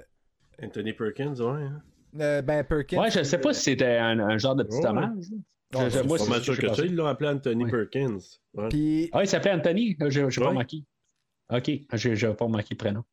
[0.61, 1.63] Anthony Perkins, ouais.
[1.63, 1.81] hein.
[2.19, 2.99] Euh, ben Perkins.
[3.01, 4.87] Ouais, je sais pas si c'était un, un genre de petit Ouais.
[4.87, 5.09] hommage.
[5.75, 7.71] Ouais, Je- je- moi, Pas c'est sûr que ça, ils l'ont appelé Anthony Ouais.
[7.71, 8.17] Perkins.
[8.53, 8.69] Ouais.
[8.69, 9.95] Puis Ah, il s'appelait Anthony?
[10.07, 10.47] J'ai j'ai pas Ouais.
[10.51, 10.83] remarqué.
[11.51, 13.03] OK, j'ai j'ai pas remarqué le prénom.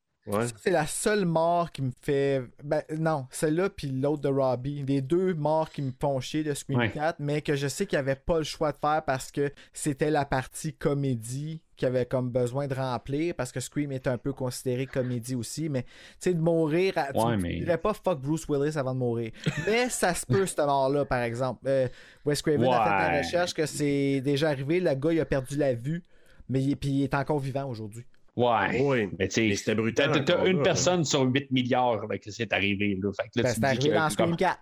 [0.57, 2.43] C'est la seule mort qui me fait.
[2.63, 4.85] Ben non, celle-là puis l'autre de Robbie.
[4.87, 6.91] Les deux morts qui me font chier de Scream Ouais.
[6.91, 9.51] 4, mais que je sais qu'il n'y avait pas le choix de faire parce que
[9.73, 14.19] c'était la partie comédie qui avait comme besoin de remplir parce que Scream est un
[14.19, 15.69] peu considéré comédie aussi.
[15.71, 15.89] Mais tu
[16.21, 18.99] sais, de mourir, à- tu Ouais, ne mais- dirais pas fuck Bruce Willis avant de
[18.99, 19.33] mourir.
[19.67, 21.63] mais ça se peut, cette mort-là, par exemple.
[21.67, 21.89] Euh,
[22.27, 24.79] Wes Craven a fait la recherche que c'est déjà arrivé.
[24.79, 26.05] Le gars, il a perdu la vue,
[26.49, 28.05] mais il, puis il est encore vivant aujourd'hui.
[28.37, 28.81] Ouais.
[28.83, 29.09] Oui.
[29.19, 30.25] Mais tu sais, c'était brutal.
[30.25, 32.99] t'as une là, personne sur 8 milliards avec que c'est arrivé.
[33.03, 33.11] Là.
[33.13, 34.61] Fait que là, Ben, tu c'est arrivé dans Scream comme- 4.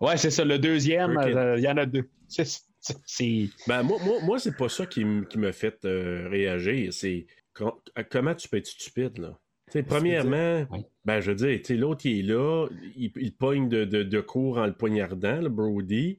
[0.00, 0.44] Ouais, c'est ça.
[0.44, 2.08] Le deuxième, euh, il y en a deux.
[2.28, 3.48] C'est- c'est- C'est.
[3.66, 6.92] Ben, moi, moi, moi c'est pas ça qui, qui me fait euh, réagir.
[6.92, 7.72] C'est com-
[8.10, 9.38] comment tu peux être stupide, là.
[9.86, 10.80] Premièrement, Oui.
[11.04, 14.56] ben, je veux dire, l'autre, il est là, il, il pogne de, de, de cours
[14.58, 16.18] en le poignardant, le Brody.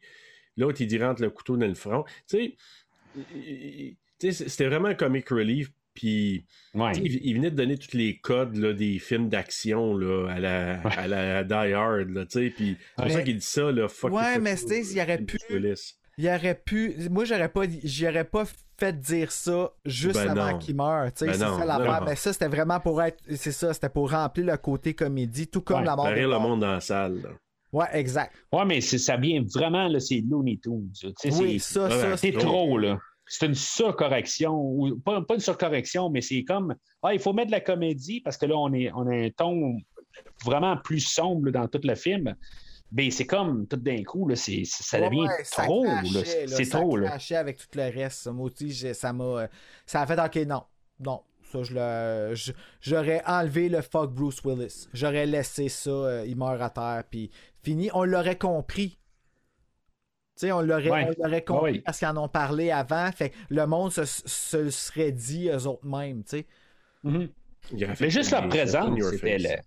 [0.57, 2.03] L'autre, il dit rentre le couteau dans le front.
[2.29, 2.55] Tu
[4.19, 5.71] sais, c'était vraiment un comic relief.
[5.95, 6.91] Puis, Ouais.
[6.97, 10.81] il, il venait de donner tous les codes là, des films d'action là, à, la,
[10.81, 12.09] à la Die Hard.
[12.11, 13.71] Là, puis c'est pour ça qu'il dit ça.
[13.71, 15.37] Là, fuck Ouais, mais il y aurait pu-.
[16.21, 16.95] Il aurait pu.
[17.09, 18.43] Moi, j'aurais pas, j'aurais pas
[18.77, 21.05] fait dire ça juste Ben avant qu'il meure.
[21.13, 22.01] tu sais, Ben c'est non, ça l'affaire.
[22.01, 22.05] non.
[22.07, 23.17] Mais ça, c'était vraiment pour être.
[23.37, 26.07] C'est ça, c'était pour remplir le côté comédie, tout comme Ouais, la mort.
[26.07, 27.21] Rire le monde dans la salle.
[27.21, 27.29] là.
[27.71, 28.33] Ouais, exact.
[28.51, 30.89] Ouais, mais ça vient vraiment, là, c'est Looney Tunes.
[31.03, 31.95] Oui, c'est- ça, Ouais, ça.
[32.09, 32.99] ouais, C'est c'est- trop, là.
[33.25, 34.53] C'est une surcorrection.
[34.59, 38.19] Ou pas, pas une surcorrection, mais c'est comme Ah, il faut mettre de la comédie
[38.19, 39.77] parce que là, on, est, on a un ton
[40.43, 42.35] vraiment plus sombre dans tout le film.
[42.91, 45.85] Mais c'est comme tout d'un coup, là, c'est, c'est- ça devient ouais, trop.
[46.47, 46.97] C'est ça trop.
[46.97, 47.17] Là.
[47.31, 48.19] avec tout le reste.
[48.21, 49.23] Ça, Moi aussi, j'ai- ça m'a.
[49.23, 49.47] euh,
[49.85, 50.63] Ça a fait OK, non.
[50.99, 51.21] Non.
[51.51, 52.35] Ça, je le.
[52.35, 52.51] je-
[52.81, 54.87] J'aurais enlevé le fuck Bruce Willis.
[54.93, 57.29] J'aurais laissé ça, euh, il meurt à terre, puis
[57.63, 57.89] fini.
[57.93, 58.97] On l'aurait compris.
[60.35, 61.07] Tu sais, on l'aurait Ouais.
[61.19, 63.11] on l'aurait compris parce qu'ils en ont parlé avant.
[63.11, 66.47] Fait que le monde se, se le serait dit eux autres mêmes, tu sais.
[67.03, 69.61] Il aurait fait Mais juste la présence, c'était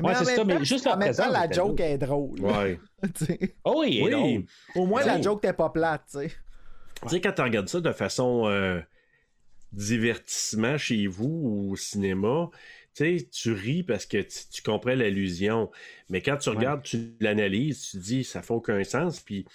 [0.00, 1.48] Ouais, c'est ça, mais juste en la même temps, présence.
[1.48, 2.40] la joke est drôle.
[2.40, 2.78] Ouais.
[3.64, 4.14] Oh oui, drôle.
[4.14, 4.46] Oui.
[4.74, 6.32] Au moins, la joke t'es pas plate, tu sais.
[7.02, 8.80] Tu sais, quand tu regardes ça de façon euh,
[9.72, 12.48] divertissement chez vous ou au cinéma,
[12.94, 15.70] tu sais, tu ris parce que tu, tu comprends l'allusion.
[16.10, 19.20] Mais quand tu regardes, tu l'analyses, tu te dis, ça fait aucun sens.
[19.20, 19.50] Puis, tu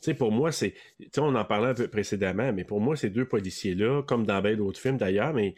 [0.00, 0.72] sais, pour moi, c'est.
[0.98, 4.26] Tu sais, on en parlait un peu précédemment, mais pour moi, ces deux policiers-là, comme
[4.26, 5.54] dans bien d'autres films d'ailleurs, mais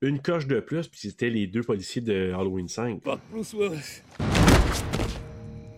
[0.00, 3.02] une coche de plus, puis c'était les deux policiers de Halloween 5.
[3.02, 4.02] Fuck Bruce Willis.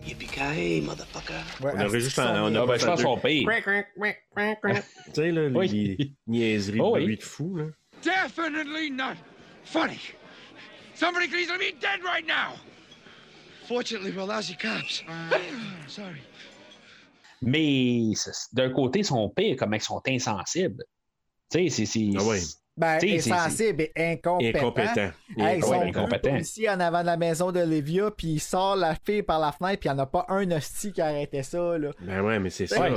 [0.05, 1.33] Yippee-ki-yay, motherfucker.
[1.63, 2.55] Ouais, On aurait asti juste sont on.
[2.55, 3.45] Ah, ben, je pense deux- qu'on paye.
[3.45, 5.67] Tu sais, là, Oui.
[5.67, 7.03] les niaiseries Oh de oui.
[7.03, 7.65] bruit de fou, là.
[8.03, 9.15] Definitely not
[9.63, 9.99] funny.
[10.95, 12.55] Somebody could easily be dead right now.
[13.67, 15.03] Fortunately, we're lousy cops.
[15.87, 16.21] Sorry.
[17.43, 18.11] Mais
[18.53, 20.83] d'un côté, ils sont pires, comme ils sont insensibles.
[21.51, 21.85] Tu sais, c'est.
[21.85, 22.39] c'est- Ah ouais.
[22.81, 24.57] Ben, insensible et incompétent.
[24.57, 25.11] Incompétent.
[25.37, 26.29] Hey, ils sont incompétent.
[26.31, 29.79] policiers en avant de la maison d'Olivia, puis il sort la fille par la fenêtre,
[29.79, 31.91] puis il n'y en a pas un hostie qui arrêtait ça, là.
[32.01, 32.87] Ben ouais, mais c'est ça.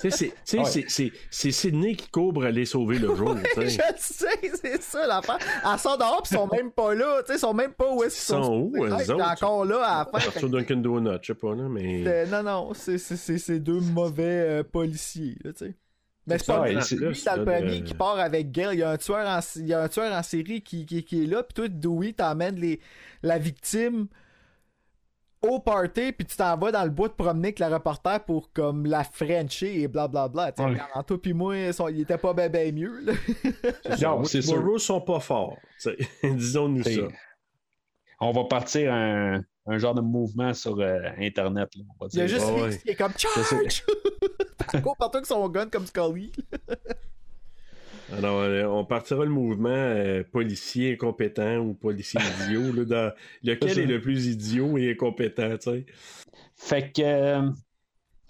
[0.00, 4.28] C'est- Sidney qui pour aller sauver le jour, Je sais.
[4.60, 5.38] c'est ça l'affaire.
[5.70, 8.26] Elle sort dehors, puis ils sont même pas là, ils sont même pas où est-ce
[8.26, 9.30] qu'ils Ils sont où, eux sont autres?
[9.30, 10.46] encore là à la fin.
[10.48, 12.02] Dunkin' Donut, je sais pas, là, mais...
[12.06, 15.74] Euh, non, non, c'est- deux mauvais euh, policiers, là, tu sais.
[16.26, 18.50] Mais c'est ça, pas ouais, lui, c'est- lui, dans le premier de- qui part avec
[18.52, 18.74] Gail.
[18.76, 21.02] Il y a un tueur en, il y a un tueur en série qui, qui,
[21.04, 22.80] qui est là, puis toi, Dewey, t'emmènes les,
[23.22, 24.06] la victime
[25.42, 28.52] au party, puis tu t'en vas dans le bois de promener avec la reporter pour
[28.52, 30.52] comme la Frencher et blablabla.
[30.52, 30.74] Tu sais, Ouais.
[30.74, 33.00] regarde, toi puis moi, ils étaient pas ben, ben mieux.
[33.00, 33.12] Là.
[34.00, 34.62] Non, c'est sûr.
[34.62, 35.56] Burroughs sont pas forts.
[36.22, 37.08] Disons-nous C'est- ça.
[38.20, 41.74] On va partir un, un genre de mouvement sur euh, Internet.
[41.76, 42.78] là, on va Il y a juste lui ouais.
[42.78, 43.84] qui est comme charge!
[44.74, 46.32] Il court partout avec son gun comme Scully.
[48.12, 53.78] Alors, euh, on partira le mouvement euh, policier incompétent ou policier idiot, là, dans lequel
[53.78, 55.86] est le plus idiot et incompétent, tu sais.
[56.56, 57.50] Fait que euh,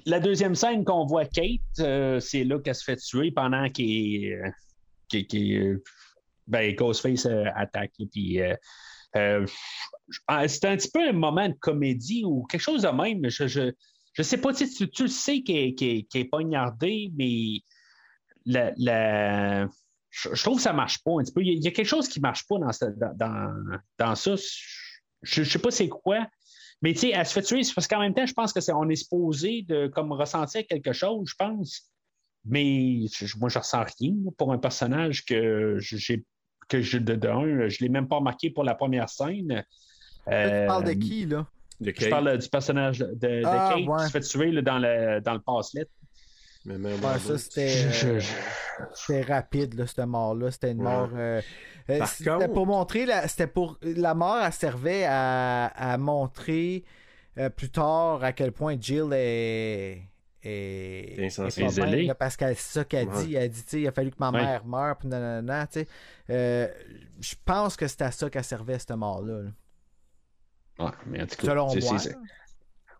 [0.07, 4.33] la deuxième scène qu'on voit Kate, euh, c'est là qu'elle se fait tuer pendant qu'il
[4.33, 4.49] euh,
[5.09, 5.83] qu'il, euh,
[6.47, 7.93] ben, Ghostface euh, attaque.
[8.11, 8.41] Puis,
[10.29, 13.29] ah, c'est un petit peu un moment de comédie ou quelque chose de même.
[13.31, 13.73] Je, je,
[14.15, 17.61] je sais pas, sais, tu, tu le sais qu'elle qu'elle- qu'elle est poignardée, mais
[18.47, 19.69] la, la-
[20.11, 21.43] je, trouve que ça marche pas un petit peu.
[21.43, 22.71] Il y a, quelque chose qui marche pas dans,
[23.17, 24.35] dans, dans, ça.
[25.23, 26.27] Je, je sais pas c'est quoi.
[26.83, 28.61] Mais tu sais, elle se fait tuer, c'est parce qu'en même temps, je pense que
[28.61, 31.91] c'est on est supposé de comme ressentir quelque chose, je pense.
[32.45, 33.05] Mais
[33.39, 36.25] moi, je ressens rien pour un personnage que j'ai
[36.69, 39.65] que je je l'ai même pas remarqué pour la première scène.
[40.27, 41.47] Tu Euh, parles de qui, là?
[41.81, 43.97] De Je Kate, parle euh, du personnage de, de Ah, Kate ouais.
[43.99, 45.91] qui se fait tuer là, dans le dans le passe-lettre.
[46.65, 47.69] mais même Ouais, en ça, c'était.
[47.69, 48.33] Je- euh, je-
[48.95, 50.51] C'était rapide, là, cette mort-là.
[50.53, 50.85] C'était une Ouais.
[50.93, 51.11] mort.
[51.15, 51.41] euh,
[51.91, 53.05] euh, Par c'était contre- pour montrer.
[53.07, 53.79] La, c'était pour.
[53.83, 56.85] La mort, elle servait à, à montrer
[57.39, 60.03] euh, plus tard à quel point Jill est.
[60.45, 62.05] est, Est Isolée.
[62.07, 63.25] là, parce que c'est ça qu'elle Ouais.
[63.25, 63.35] dit.
[63.35, 64.43] Elle dit, tu sais, il a fallu que ma Ouais.
[64.43, 65.89] mère meure, puis nanana, tu sais.
[66.31, 66.69] Euh,
[67.21, 69.43] je pense que c'était à ça qu'elle servait, cette mort-là.
[69.43, 69.51] là.
[70.79, 71.55] Ouais, mais en tout cas,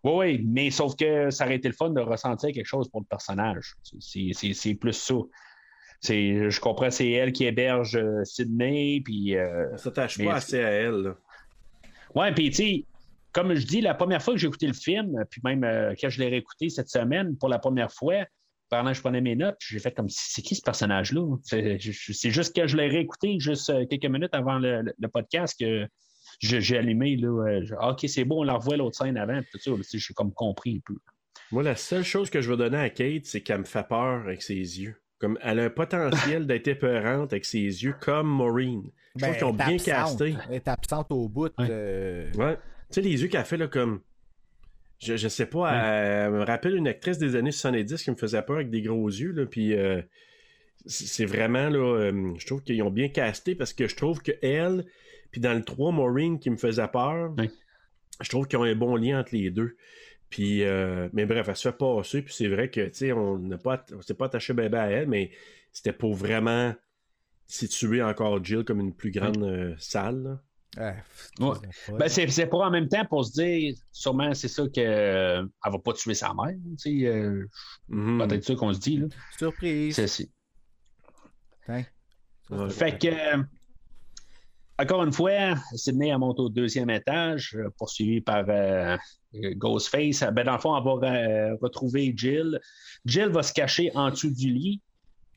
[0.05, 3.01] Oui, oui, mais sauf que ça aurait été le fun de ressentir quelque chose pour
[3.01, 3.75] le personnage.
[4.01, 5.15] C'est- C'est c'est plus ça.
[6.01, 9.37] C'est- Je comprends, c'est elle qui héberge euh, Sydney, puis...
[9.37, 11.15] euh, On s'attache pas assez à elle, là.
[12.15, 12.85] Ouais, puis tu sais,
[13.33, 16.11] comme je dis, la première fois que j'ai écouté le film, puis même euh, quand
[16.11, 18.27] je l'ai réécouté cette semaine pour la première fois,
[18.69, 21.37] pendant que je prenais mes notes, j'ai fait comme c'est qui ce personnage-là?
[21.45, 25.59] C'est juste que je l'ai réécouté juste euh, quelques minutes avant le, le- le podcast
[25.59, 25.87] que
[26.41, 27.61] j'ai allumé là.
[27.63, 29.77] je- Ah, ok, c'est bon, on la revoit l'autre scène avant, puis tout ça, là,
[29.79, 30.99] tu sais, je suis comme compris un peu.
[31.51, 34.23] Moi, la seule chose que je vais donner à Kate, c'est qu'elle me fait peur
[34.25, 34.97] avec ses yeux.
[35.19, 38.83] Comme elle a un potentiel d'être épeurante avec ses yeux, comme Maureen.
[39.17, 40.19] Je trouve qu'ils ont Ben, bien absente.
[40.19, 40.35] casté.
[40.49, 41.53] Elle est absente au bout.
[41.59, 41.67] Ouais.
[41.71, 42.57] euh, Ouais.
[42.57, 44.01] Tu sais, les yeux qu'elle fait, là, comme.
[44.99, 48.41] Je, je sais pas, elle, me rappelle une actrice des années 70 qui me faisait
[48.43, 50.01] peur avec des gros yeux, là, puis euh,
[50.87, 54.21] c'est c'est vraiment, là, euh, je trouve qu'ils ont bien casté parce que je trouve
[54.23, 54.85] que elle,
[55.31, 57.51] puis dans le 3, Maureen qui me faisait peur, Oui.
[58.21, 59.77] je trouve qu'ils ont un bon lien entre les deux.
[60.31, 63.39] Puis, euh, mais bref, elle se fait passer, puis c'est vrai que, tu sais, on
[63.39, 65.31] n'a pas, on s'est pas attaché bébé à elle, mais
[65.73, 66.75] c'était pour vraiment
[67.47, 70.39] situer encore Jill comme une plus grande euh, salle,
[70.79, 70.95] ouais,
[71.39, 71.57] Ouais.
[71.99, 75.43] Ben, c'est c'est pas en même temps pour se dire, sûrement, c'est ça qu'elle euh,
[75.67, 76.57] elle va pas tuer sa mère.
[76.79, 77.47] sais, euh,
[77.89, 78.27] Mhm.
[78.27, 78.97] Peut-être ça qu'on se dit.
[78.99, 79.07] Là.
[79.37, 79.97] Surprise.
[81.69, 81.83] Hein?
[82.51, 82.71] Ouais.
[82.71, 83.43] Fait que, euh,
[84.79, 88.97] encore une fois, Sydney elle monte au deuxième étage, euh, poursuivi par euh,
[89.35, 90.25] Ghostface.
[90.33, 92.59] Ben, dans le fond, on va euh, retrouver Jill.
[93.05, 94.81] Jill va se cacher en dessous du lit,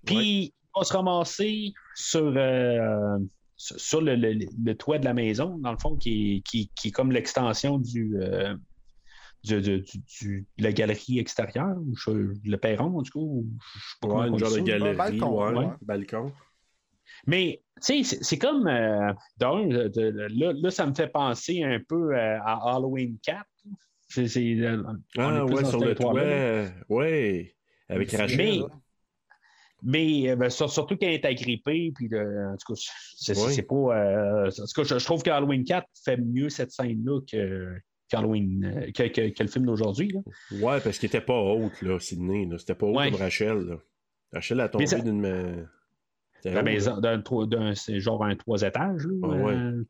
[0.06, 3.18] puis on va se ramasser sur, euh,
[3.58, 6.88] sur le, le- le toit de la maison, dans le fond, qui, est- qui, qui
[6.90, 8.56] est comme l'extension du, euh,
[9.46, 13.46] du, du- du- du- de la galerie extérieure, ou je- le perron, du coup.
[13.46, 13.46] ou
[14.04, 14.62] je Ouais, une genre de ça.
[14.62, 15.68] galerie, balcon, ouais, ouais.
[15.82, 16.32] balcon.
[17.28, 18.68] Mais, tu sais, c'est- comme.
[18.68, 23.46] euh, de- de- là, là, ça me fait penser un peu euh, à Halloween 4.
[24.08, 24.84] C'est, c'est, euh,
[25.18, 26.14] on Ah, est plus ouais, sur le toit.
[26.90, 27.56] Ouais.
[27.90, 28.38] Avec Rachel.
[28.38, 28.60] Mais,
[29.84, 32.82] mais ben, sur- surtout quand elle est agrippée, puis de- en tout cas,
[33.16, 33.54] c'est, Oui.
[33.54, 33.76] c'est pas.
[33.76, 37.76] euh, en tout cas, je, je trouve que Halloween 4 fait mieux cette scène-là que,
[38.10, 40.14] qu'Halloween, euh, que, que- que le film d'aujourd'hui.
[40.52, 42.46] Ouais, parce qu'il était pas haute, là, Sydney.
[42.46, 42.58] Là.
[42.58, 43.10] C'était pas haut Ouais.
[43.12, 43.58] comme Rachel.
[43.60, 43.76] Là.
[44.34, 45.68] Rachel a tombé ça- d'une.
[46.44, 49.08] La maison, d'un, c'est genre un trois étages.
[49.08, 49.54] là, Ah ouais.
[49.56, 49.84] euh,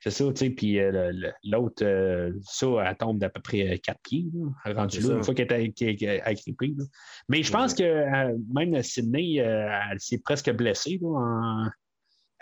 [0.00, 0.50] c'est ça, tu sais.
[0.50, 1.12] Puis euh,
[1.44, 5.32] l'autre, euh, ça, elle tombe d'à peu près quatre pieds, là, C'est là, une fois
[5.34, 6.74] qu'elle est, agrippée.
[7.30, 11.70] Mais je pense que même Sydney, elle s'est presque blessée là, en,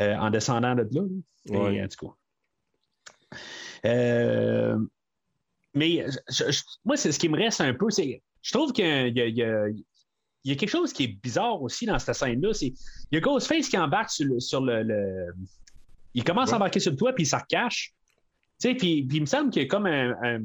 [0.01, 1.03] en descendant de là.
[1.51, 1.83] Ouais.
[1.85, 2.13] en tout cas.
[3.85, 4.77] Euh,
[5.77, 8.23] mais je- je- moi, c'est ce qui me reste un peu, c'est.
[8.43, 9.85] Je trouve qu'il y a- il y a- il
[10.45, 12.53] y a- quelque chose qui est bizarre aussi dans cette scène-là.
[12.55, 12.75] C'est il
[13.13, 14.41] y a Ghostface qui embarque sur le.
[14.41, 15.35] Sur le, le-
[16.15, 17.93] Il commence à embarquer sur le toit, puis il s'en recache.
[18.59, 20.15] Tu sais, puis, puis il me semble qu'il y a comme un.
[20.23, 20.41] un-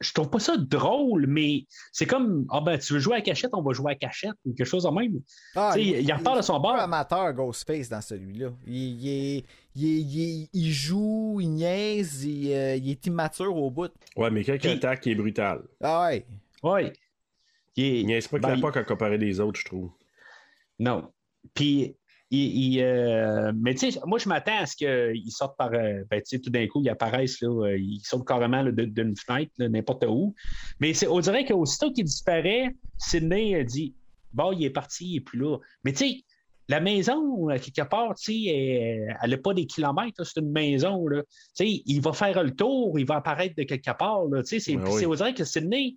[0.00, 3.50] je trouve pas ça drôle, mais c'est comme Ah ben, tu veux jouer à cachette,
[3.54, 5.20] on va jouer à cachette, ou quelque chose de même.
[5.54, 6.76] Ah, il, il repart de son un peu bord.
[6.76, 8.50] amateur Ghostface dans celui-là.
[8.66, 9.44] Il, il
[9.76, 13.90] il joue, il niaise, il, euh, il est immature au bout.
[14.16, 15.62] Ouais, mais quand il attaque, il est brutal.
[15.82, 16.24] Ah ouais.
[16.62, 16.90] Oui.
[17.76, 19.90] Il niaise pas que ben, la il- POC à comparer les autres, je trouve.
[20.78, 21.10] Non.
[21.54, 21.96] Puis,
[22.34, 25.72] il, il, euh, mais tu sais, moi, je m'attends à ce qu'ils sortent par.
[25.72, 29.16] euh, ben, tu sais, tout d'un coup, ils apparaissent, là, euh, ils sortent carrément d'une
[29.16, 30.34] fenêtre, là, n'importe où.
[30.80, 33.94] Mais c'est, on dirait qu'aussitôt qu'il disparaît, Sidney dit
[34.32, 35.58] Bon, il est parti, il est plus là.
[35.84, 36.16] Mais tu sais,
[36.68, 38.44] la maison, euh, quelque part, tu sais,
[39.22, 41.06] elle- n'a pas des kilomètres, c'est une maison.
[41.06, 41.22] Là.
[41.22, 44.24] Tu sais, il va faire le tour, il va apparaître de quelque part.
[44.26, 44.98] Là, tu sais, c'est, Ben oui.
[45.00, 45.96] c'est- on dirait que Sidney,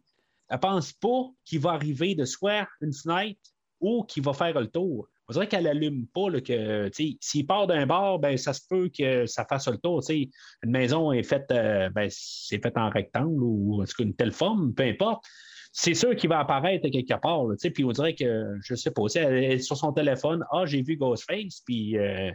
[0.49, 3.39] elle pense pas qu'il va arriver de soit une fenêtre
[3.79, 5.07] ou qu'il va faire le tour.
[5.29, 6.89] On dirait qu'elle allume pas là, que
[7.19, 10.01] s'il part d'un bar, ben ça se peut que ça fasse le tour.
[10.09, 14.15] Une maison est faite, euh, ben, c'est fait en rectangle ou en tout cas une
[14.15, 15.25] telle forme, peu importe.
[15.73, 17.45] C'est sûr qu'il va apparaître quelque part.
[17.45, 20.81] là, puis on dirait que, je sais pas, elle est sur son téléphone, ah, j'ai
[20.81, 22.31] vu Ghostface, puis euh,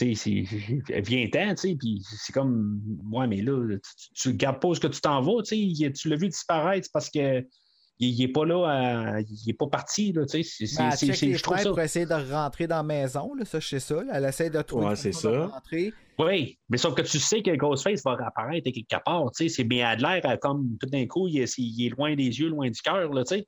[0.00, 2.80] viens-t'en, puis c'est comme,
[3.12, 6.28] ouais, mais là, tu, tu gardes pas est-ce que tu t'en vas, tu l'as vu
[6.28, 7.44] disparaître, parce que
[7.98, 10.90] il, il est pas là, à- il est pas parti, là, tu sais, c'est- Ben,
[10.90, 11.68] c'est- elle c'est- check c'est- les je trouve ça.
[11.68, 13.34] pour essayer de rentrer dans la maison.
[13.34, 13.94] Là, ça, je sais ça.
[14.02, 14.12] là.
[14.14, 15.46] Elle essaie de trouver Ouais, c'est façon de ça.
[15.46, 15.92] rentrer.
[16.18, 19.64] Oui, mais sauf que tu sais que Ghostface va réapparaître quelque part, tu sais, c'est
[19.64, 22.24] bien à de l'air, à comme tout d'un coup, il est, il est loin des
[22.40, 23.46] yeux, loin du cœur, là, tu sais.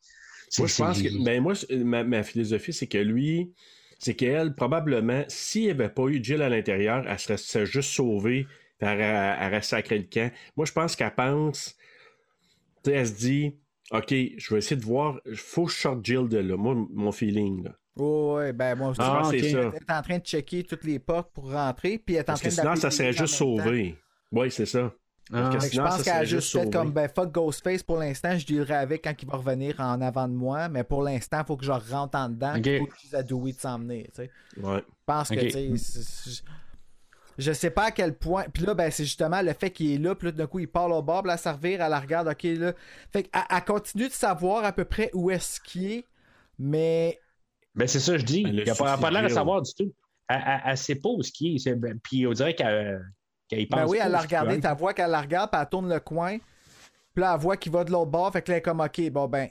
[0.58, 1.24] Moi, je pense que.
[1.24, 3.52] Ben, moi, ma, ma philosophie, c'est que lui,
[3.98, 7.90] c'est qu'elle, probablement, s'il n'y avait pas eu Jill à l'intérieur, elle serait, serait juste
[7.90, 8.44] sauvée,
[8.78, 10.30] puis elle, aurait- elle aurait sacré le camp.
[10.56, 11.74] Moi, je pense qu'elle pense.
[12.82, 13.54] Tu sais, elle se dit,
[13.90, 16.56] OK, je vais essayer de voir, faut que je sorte Jill de là.
[16.56, 17.72] Moi, mon feeling, là.
[17.96, 19.00] Oh, ouais, ben moi aussi.
[19.02, 19.40] Ah, je pense ok.
[19.40, 19.58] c'est ça.
[19.58, 22.32] Elle est en train de checker toutes les portes pour rentrer, puis elle est en
[22.32, 23.96] Parce train que sinon, ça serait juste sauvé.
[24.32, 24.92] Oui, c'est ça.
[25.32, 25.42] Ah.
[25.42, 26.70] Parce que Fait que je sinon, pense ça qu'elle a juste fait sauvé.
[26.70, 30.28] comme ben fuck Ghostface pour l'instant, je dealerai avec quand il va revenir en avant
[30.28, 32.96] de moi, mais pour l'instant, il faut que je rentre en dedans, il faut que
[32.96, 34.30] je dise à Dewey de s'emmener, tu sais.
[34.60, 34.78] Ouais.
[34.86, 36.42] Je pense que, tu sais,
[37.38, 38.44] je sais pas à quel point.
[38.52, 40.68] Puis là, ben, c'est justement le fait qu'il est là, puis là, d'un coup, il
[40.68, 42.72] parle au bord, puis la servir, elle la regarde, ok, là.
[43.12, 46.06] Fait qu'elle elle continue de savoir à peu près où est-ce qu'il est,
[46.58, 47.20] mais.
[47.74, 48.42] Ben, c'est ça, que je dis.
[48.46, 49.92] Il a n'a pas, l'air de savoir du tout.
[50.28, 51.58] Elle, elle, elle sait pas où ce qui est.
[51.58, 53.04] c'est- ben, Puis on dirait qu'elle
[53.48, 53.80] qu'elle y pense.
[53.80, 56.00] Ben oui, elle l'a regardé, peut ta voix qu'elle la regarde, puis elle tourne le
[56.00, 58.62] coin, puis là, elle voit qu'il va de l'autre bord, fait que là, elle est
[58.62, 59.48] comme, ok, bon, ben.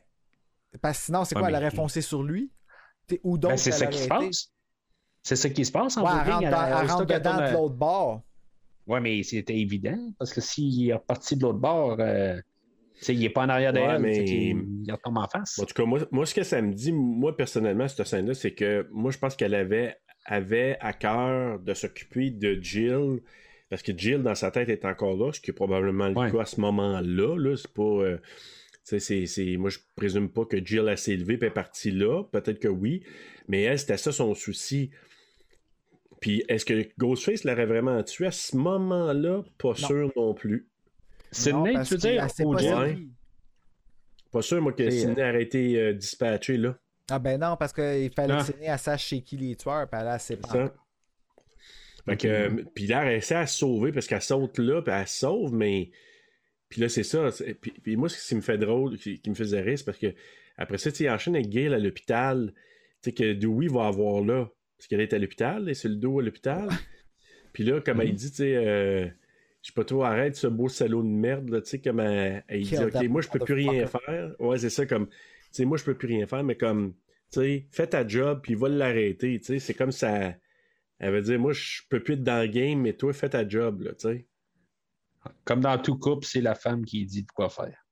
[0.81, 2.51] Parce que sinon, c'est Ouais, quoi, elle aurait foncé sur lui?
[3.23, 3.41] Ou être.
[3.41, 4.52] donc, Ben, c'est ça qui se passe.
[5.23, 8.21] C'est ça qui se passe en Ouais, elle rentre, elle- elle dedans de l'autre bord.
[8.87, 12.39] Ouais, mais c'était évident, parce que s'il est reparti de l'autre bord, euh,
[13.07, 15.57] il n'est pas en arrière Ouais, d'elle, mais- qu'il- il retombe en face.
[15.59, 18.51] En tout cas, moi, moi, ce que ça me dit, moi, personnellement, cette scène-là, c'est
[18.51, 19.95] que moi, je pense qu'elle avait,
[20.25, 23.21] avait à cœur de s'occuper de Jill,
[23.69, 26.31] parce que Jill, dans sa tête, est encore là, ce qui est probablement le Ouais.
[26.31, 27.01] cas à ce moment-là.
[27.37, 27.81] Là, c'est pas.
[27.83, 31.45] euh, tu sais, c'est, c'est- moi, je présume pas que Jill a s'est élevée et
[31.45, 32.23] est partie là.
[32.33, 33.01] Peut-être que oui.
[33.47, 34.91] Mais elle, c'était ça son souci.
[36.23, 39.43] Puis, est-ce que Ghostface l'aurait vraiment tué à ce moment-là?
[39.57, 40.69] Pas sûr non plus.
[41.33, 42.31] Sidney, tu veux qu'il- dire?
[42.31, 42.87] sait ou pas.
[44.31, 46.77] Pas sûr, moi, que Sidney aurait été euh, dispatché là.
[47.11, 48.37] Ah ben non, parce qu'il fallait Ah.
[48.37, 50.73] que Sidney, elle sache chez qui les tueurs, puis elle a ses C'est ça.
[52.05, 54.93] Fait que, euh, puis là, elle essaie à se sauver parce qu'elle saute là, puis
[54.93, 55.91] elle se sauve, mais.
[56.69, 57.27] Puis là, c'est ça.
[57.59, 59.97] Puis, puis moi, ce qui me fait drôle, qui, qui me faisait rire, c'est parce
[59.99, 60.13] que
[60.57, 62.53] après ça, tu sais, il enchaîne avec Gail à l'hôpital.
[63.01, 64.49] Tu sais, que Dewey va avoir là.
[64.83, 66.67] Parce qu'elle est à l'hôpital, et c'est le dos à l'hôpital.
[67.53, 69.05] Puis là, comme elle dit, tu sais, euh,
[69.61, 72.43] je sais pas trop, arrête ce beau salaud de merde, là, tu sais, comme elle,
[72.49, 74.05] elle dit, OK, moi, je peux plus rien motherfucker.
[74.05, 74.35] faire.
[74.39, 75.13] Ouais, c'est ça, comme, tu
[75.53, 76.95] sais, moi, je peux plus rien faire, mais comme,
[77.31, 80.33] tu sais, fais ta job, puis va l'arrêter, tu sais, c'est comme ça
[80.99, 83.47] Elle veut dire, moi, je peux plus être dans le game, mais toi, fais ta
[83.47, 84.27] job, là, tu sais.
[85.45, 87.85] Comme dans tout couple, c'est la femme qui dit de quoi faire.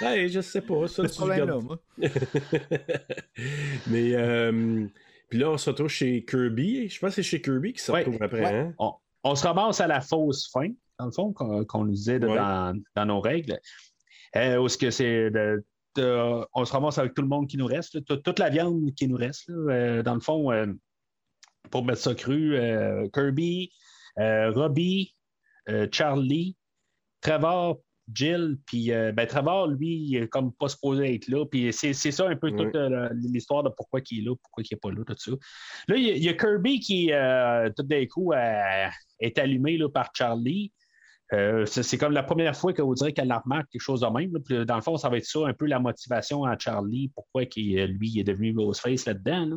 [0.00, 1.82] Ouais, je sais pas, ça, Ce tu problème-là, regardes- moi.
[3.86, 4.86] mais, euh,
[5.28, 6.88] puis là, on se retrouve chez Kirby.
[6.88, 8.54] Je pense que c'est chez Kirby qui se Ouais, retrouve après, ouais.
[8.54, 8.74] hein?
[8.78, 8.92] On,
[9.24, 12.36] on se ramasse à la fausse fin, dans le fond, qu'on nous disait Ouais.
[12.36, 13.58] dans, dans nos règles.
[14.36, 15.64] Euh, où ce que c'est de-
[15.96, 18.92] de- on se ramasse avec tout le monde qui nous reste, là, toute- la viande
[18.94, 19.48] qui nous reste.
[19.48, 19.72] là.
[19.74, 20.66] Euh, dans le fond, euh,
[21.70, 23.72] pour mettre ça cru, euh, Kirby,
[24.16, 25.14] Robbie,
[25.92, 26.56] Charlie,
[27.20, 27.78] Trevor,
[28.12, 31.44] Jill, puis euh, ben, Trevor, lui, il est comme pas supposé être là.
[31.44, 34.62] Puis c'est c'est ça un peu toute euh, l'histoire de pourquoi il est là, pourquoi
[34.62, 35.32] il n'est pas là, tout ça.
[35.88, 38.88] Là, il y a, il y a Kirby qui, euh, tout d'un coup, euh,
[39.20, 40.72] est allumé là, par Charlie.
[41.66, 44.32] C'est comme la première fois qu'on dirait qu'elle remarque quelque chose de même.
[44.32, 44.40] là.
[44.42, 47.42] Puis, dans le fond, ça va être ça, un peu la motivation à Charlie, pourquoi
[47.42, 49.44] lui il est devenu Ghostface là-dedans.
[49.44, 49.56] Là.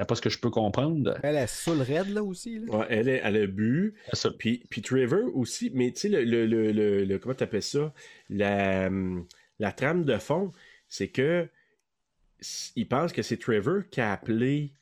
[0.00, 1.20] D'après ce que je peux comprendre.
[1.22, 2.58] Elle est sous le raid, là, aussi.
[2.58, 2.74] Là.
[2.74, 3.94] Ouais, elle, est- elle a bu.
[4.38, 7.92] Puis, puis Trevor aussi, mais tu sais, le, le, le, le- le- comment t'appelles ça?
[8.30, 8.88] La,
[9.58, 10.52] la trame de fond,
[10.88, 11.46] c'est que
[12.76, 14.72] il pense que c'est Trevor qui a appelé.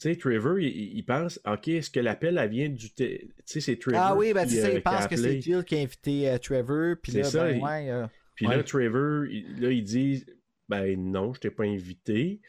[0.00, 2.90] Tu sais, Trevor, il, il pense, OK, est-ce que l'appel, elle vient du.
[2.94, 4.00] Tu sais, c'est Trevor.
[4.02, 5.40] Ah oui, ben ça, euh, il qui a pense que c'est.
[5.42, 8.46] Jill qui a invité euh, Trevor, puis C'est là, ça, ben il- ouais, euh, Puis
[8.46, 8.56] Ouais.
[8.56, 10.24] là, Trevor, il- là, il dit,
[10.68, 12.40] ben non, je t'ai pas invité.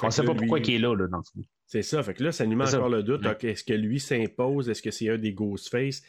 [0.00, 1.44] Fait On que sait là, pas pourquoi lui- il est là, là, dans le fond.
[1.66, 2.02] C'est ça.
[2.02, 3.24] Fait que là, ça nous met encore le doute.
[3.24, 3.36] Ouais.
[3.50, 4.68] Est-ce que lui s'impose?
[4.68, 6.00] Est-ce que c'est un des Ghostface?
[6.02, 6.08] Tu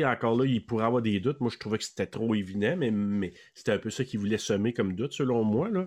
[0.00, 1.40] sais, encore là, il pourrait avoir des doutes.
[1.40, 4.38] Moi, je trouvais que c'était trop évident, mais, mais c'était un peu ça qu'il voulait
[4.38, 5.68] semer comme doute, selon moi.
[5.70, 5.86] Là.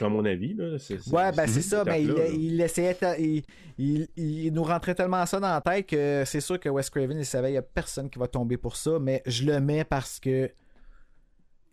[0.00, 0.54] À mon avis.
[0.54, 2.26] Là, c'est, c'est- Ouais, ben c'est ça, mais il, là.
[2.28, 3.42] il essayait, ta- il,
[3.76, 7.18] il- il nous rentrait tellement ça dans la tête que c'est sûr que Wes Craven,
[7.18, 9.84] il savait, il n'y a personne qui va tomber pour ça, mais je le mets
[9.84, 10.50] parce que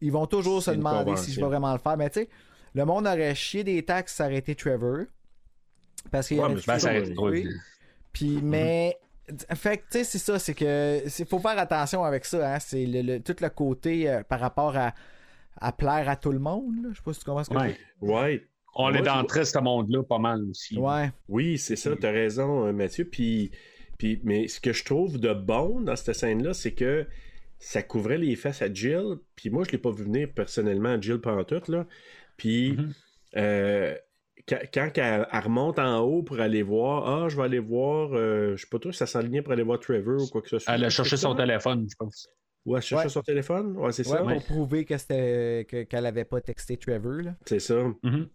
[0.01, 1.95] ils vont toujours se demander si je vais vraiment le faire.
[1.95, 2.30] Mais tu sais,
[2.74, 5.06] le monde aurait chié des taxes été Trevor.
[6.09, 6.61] Parce qu'il Ouais, aurait mais
[7.16, 7.48] Ben.
[8.14, 8.98] Puis, mais.
[9.56, 11.01] Fait que, tu sais, c'est ça, c'est que.
[11.19, 12.59] Il faut faire attention avec ça, hein.
[12.59, 14.93] C'est le, le- tout le côté euh, par rapport à,
[15.59, 16.90] à plaire à tout le monde, là.
[16.91, 17.77] Je sais pas si tu comprends ce que Ouais.
[18.01, 18.48] Ouais.
[18.75, 20.77] On est dans je- triste monde-là pas mal aussi.
[20.77, 21.11] Ouais.
[21.30, 23.06] Oui, c'est ça, t'as raison, euh, Mathieu.
[23.06, 23.51] Puis,
[23.98, 27.06] puis, mais ce que je trouve de bon dans cette scène-là, c'est que
[27.59, 29.17] ça couvrait les fesses à Jill.
[29.35, 31.85] Puis moi, je l'ai pas vu venir personnellement, Jill Pantoute, là.
[32.42, 32.94] Puis, Mhm.
[33.38, 33.95] euh,
[34.48, 38.10] quand, quand elle, elle remonte en haut pour aller voir, ah, je vais aller voir,
[38.14, 40.50] euh, je sais pas trop si ça s'enlignait pour aller voir Trevor ou quoi que
[40.50, 40.74] ce soit.
[40.74, 42.28] Elle a cherché son téléphone, je pense.
[42.66, 43.10] Ouais, elle cherchait Ouais.
[43.10, 43.78] son téléphone?
[43.78, 44.24] Ouais, c'est Ouais, ça.
[44.24, 47.36] pour prouver que c'était que- qu'elle avait pas texté Trevor, là.
[47.45, 47.76] C'est ça.
[48.02, 48.28] Mhm.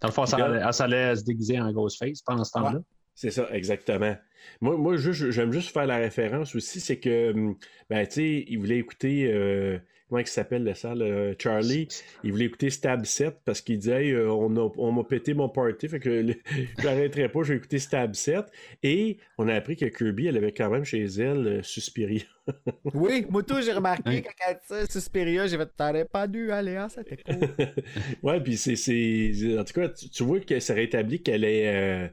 [0.00, 2.80] Dans le fond, elle s'allait se déguiser en Ghostface pendant ce temps-là.
[3.14, 4.16] C'est ça, exactement.
[4.60, 7.56] Moi, moi j'aime juste faire la référence aussi, c'est que, hum,
[7.88, 9.78] ben, tu sais, il voulait écouter, euh,
[10.12, 11.88] comment il s'appelle le ça, le Charlie,
[12.22, 15.32] il voulait écouter Stab 7 parce qu'il disait, Hey, euh, on, a- on m'a pété
[15.32, 16.26] mon party, fait que
[16.78, 18.44] j'arrêterai pas, je vais écouter Stab 7.
[18.82, 22.22] Et on a appris que Kirby, elle avait quand même chez elle euh, Suspiria.
[22.94, 26.50] Oui, moi tout, j'ai remarqué quand elle dit ça, Suspiria, j'ai fait t'aurais pas dû
[26.50, 27.48] aller, hein, c'était cool.
[28.22, 29.32] ouais, puis c'est, c'est.
[29.58, 31.68] En tout cas, tu, tu vois que ça rétablit qu'elle est.
[31.68, 32.08] euh,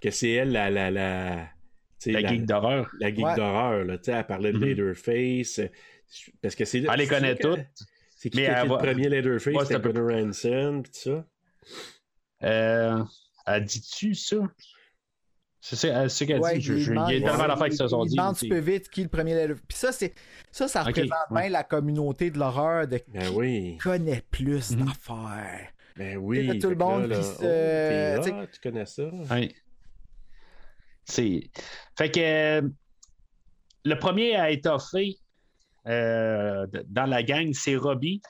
[0.00, 0.70] que c'est elle la.
[0.70, 1.48] la, la
[2.06, 2.90] La geek d'horreur.
[3.00, 3.36] la geek Ouais.
[3.36, 4.58] d'horreur, là, tu sais, elle parlait de.
[4.58, 5.60] Leatherface.
[6.28, 6.78] Euh, Parce que c'est.
[6.78, 7.60] Elle les c'est connaît toutes.
[8.16, 9.46] C'est qui Mais qui le premier Leatherface?
[9.46, 11.26] Ouais, C'était c'est un peu- Gunnar Hansen, pis tout ça.
[12.42, 13.04] Euh,
[13.46, 14.36] elle dit-tu ça?
[15.60, 16.60] C'est ça c'est ce qu'elle Ouais, dit.
[16.60, 18.20] Je, il je- demande- il y a tellement d'affaires qui se sont il dit.
[18.20, 19.56] un peu vite qui est le premier leader.
[19.66, 20.14] Puis ça, c'est
[20.52, 21.40] ça, ça représente ouais.
[21.42, 23.78] bien la communauté de l'horreur de qui Ben oui.
[23.82, 24.84] connaît plus Mhm.
[24.84, 25.68] d'affaires.
[25.96, 26.58] Ben oui.
[26.58, 29.04] Tout le monde là, qui là, se- oh, t'es tu connais ça?
[29.30, 29.54] Ouais.
[31.04, 31.50] C'est.
[31.96, 32.68] Fait que euh,
[33.84, 35.16] le premier à étoffer
[35.86, 38.20] euh, dans la gang, c'est Robbie.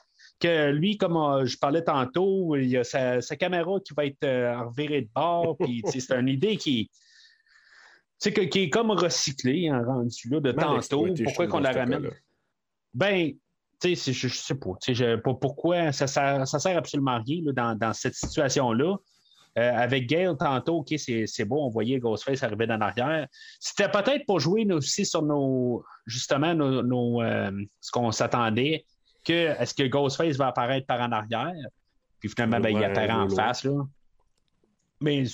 [0.40, 4.04] Que lui, comme euh, je parlais tantôt, il y a sa, sa caméra qui va
[4.06, 5.56] être euh, revirée de bord.
[5.60, 6.90] Puis c'est une idée qui.
[8.22, 11.06] que- qui est comme recyclée, en rendu là, de Mal tantôt.
[11.24, 12.10] Pourquoi qu'on la ramène?
[12.94, 13.32] Ben,
[13.80, 14.70] tu sais, je, je sais pas.
[14.86, 18.96] Je- pour- pourquoi ça sert, ça sert absolument à rien là, dans, dans cette situation-là.
[19.56, 23.28] Euh, avec Gail, tantôt, OK, c'est beau, on voyait Ghostface arriver d'en arrière.
[23.60, 28.84] C'était peut-être pour jouer nous, aussi sur nos, justement, nos, nos, euh, ce qu'on s'attendait,
[29.24, 31.52] que est-ce que Ghostface va apparaître par en arrière?
[32.18, 33.84] Puis finalement, ben, il Ouais, apparaît en face, là.
[35.00, 35.24] Mais,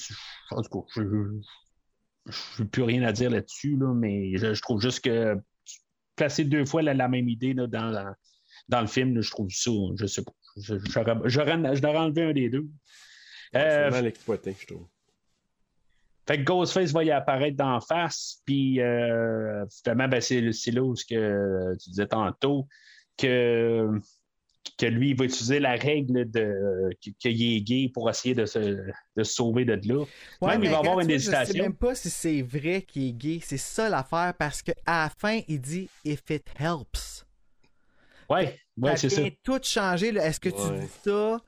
[0.51, 4.81] en tout cas, je n'ai plus rien à dire là-dessus, là, mais je, je trouve
[4.81, 5.37] juste que
[6.17, 8.15] placer deux fois la, la même idée là, dans, dans,
[8.69, 10.33] dans le film, là, je trouve ça, je sais pas.
[10.57, 10.75] Je-
[11.25, 12.67] J'aurais enlever un des deux.
[13.57, 14.87] Euh, C'est mal exploité, je trouve.
[16.27, 20.83] fait que Ghostface va y apparaître d'en face, puis euh, finalement, ben, c'est c'est là
[20.83, 22.69] où ce que tu disais tantôt
[23.19, 23.89] que
[24.79, 26.89] que lui, il va utiliser la règle de
[27.19, 30.05] qu'il est gay pour essayer de se, de se sauver de là.
[30.41, 31.65] Ouais, même, mais il va avoir une vois, Je sais hésitation.
[31.65, 33.41] même pas si c'est vrai qu'il est gay.
[33.43, 37.27] C'est ça l'affaire parce qu'à la fin, il dit If it helps.
[38.31, 39.23] Ouais, ouais, c'est ça.
[39.43, 40.13] tout changer.
[40.13, 40.25] là.
[40.27, 41.41] Est-ce que tu dis ça?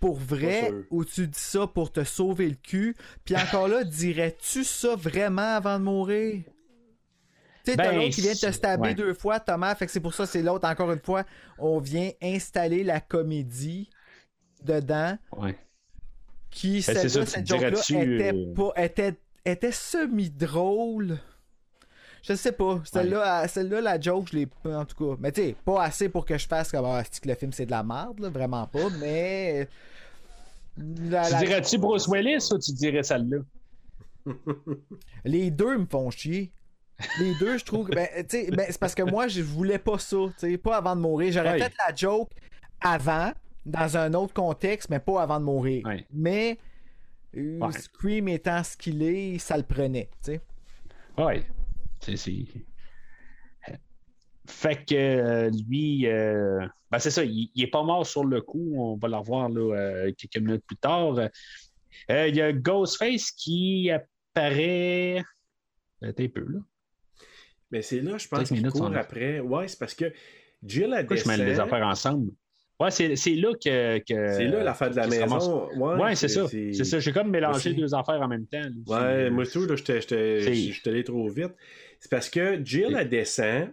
[0.00, 2.96] Pour vrai ou tu dis ça pour te sauver le cul?
[3.24, 6.42] Puis encore là, dirais-tu ça vraiment avant de mourir?
[7.64, 8.94] Tu sais, t'as Ben, l'autre qui vient de te stabber ouais.
[8.94, 11.24] deux fois, Thomas, fait que c'est pour ça, c'est l'autre, encore une fois,
[11.58, 13.90] on vient installer la comédie
[14.62, 15.58] dedans, Ouais.
[16.50, 19.14] qui, Ben, ça, tu cette joke-là, était, euh, pas, était,
[19.44, 21.18] était semi-drôle.
[22.22, 22.80] Je sais pas.
[22.84, 25.16] Celle-là, celle-là, la joke, je l'ai pas, en tout cas.
[25.20, 27.52] Mais tu sais, pas assez pour que je fasse comme ah, c'est que le film
[27.52, 29.68] c'est de la merde, là, vraiment pas, mais.
[31.10, 33.38] La- Tu la- dirais-tu Bruce Willis ou tu dirais celle-là?
[35.24, 36.52] Les deux me font chier.
[37.18, 37.94] Les deux, je trouve que.
[37.94, 38.08] Ben,
[38.54, 40.18] ben, c'est parce que moi, je voulais pas ça,
[40.62, 41.32] pas avant de mourir.
[41.32, 41.58] J'aurais Ouais.
[41.58, 42.30] fait la joke
[42.80, 43.32] avant,
[43.64, 45.86] dans un autre contexte, mais pas avant de mourir.
[46.12, 46.58] Mais.
[47.36, 47.72] euh, Ouais.
[47.72, 50.10] Scream étant ce qu'il est, ça le prenait.
[51.16, 51.44] Ouais.
[52.00, 52.16] C'est.
[54.50, 56.58] Fait que euh, lui, euh,
[56.90, 58.74] ben c'est ça, il, il est pas mort sur le coup.
[58.76, 61.14] On va le revoir là, euh, quelques minutes plus tard.
[62.08, 65.22] Il y a Ghostface qui apparaît.
[66.02, 66.58] Un peu, là.
[67.70, 69.38] Mais c'est là, je pense qu'il minutes, court après.
[69.40, 70.12] Ouais, c'est parce que
[70.64, 71.66] Jill a Pourquoi je mets les descend.
[71.68, 72.32] affaires ensemble?
[72.80, 73.98] Ouais, c'est c'est là que.
[73.98, 75.68] que- C'est là l'affaire de la maison.
[75.76, 76.48] Ouais, Ouais, c'est ça.
[76.48, 76.98] C'est ça.
[76.98, 77.74] J'ai comme mélangé Aussi.
[77.74, 78.58] deux affaires en même temps.
[78.60, 78.68] là.
[78.86, 81.54] Ouais, C'est- moi tout, là, je suis allé trop vite.
[82.00, 83.68] C'est parce que Jill, elle descend,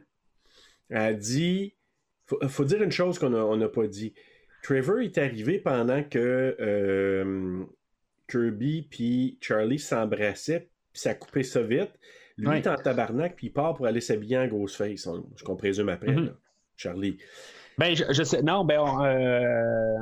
[0.90, 1.74] elle dit.
[2.26, 4.14] Faut, faut dire une chose qu'on n'a on pas dit.
[4.64, 7.64] Trevor est arrivé pendant que euh,
[8.28, 11.92] Kirby puis Charlie s'embrassaient, puis ça coupait ça vite.
[12.38, 12.60] Lui Ouais.
[12.60, 15.90] est en tabarnak, puis il part pour aller s'habiller en Ghostface, on- ce qu'on présume
[15.90, 16.26] après, Mhm.
[16.26, 16.32] là,
[16.76, 17.18] Charlie.
[17.78, 18.42] Ben, je, je sais.
[18.44, 19.98] Non, ben, on, euh,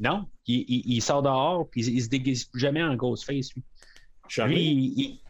[0.00, 0.26] non.
[0.46, 3.62] Il, il- il sort dehors, puis il, il se déguise jamais en Ghostface, lui.
[4.28, 4.74] Charlie?
[4.74, 5.22] Lui,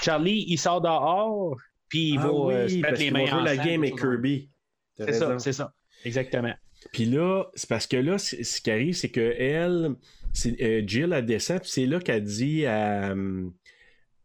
[0.00, 1.56] Charlie, il sort dehors,
[1.92, 4.50] puis il Ah va oui, euh, se mettre parce les mains la game comme- Kirby.
[4.96, 5.74] C'est ça, c'est ça.
[6.06, 6.54] Exactement.
[6.90, 9.90] Puis là, c'est parce que là, ce qui arrive, c'est que elle,
[10.32, 13.14] c'est, euh, Jill, elle descend, puis c'est là qu'elle dit à,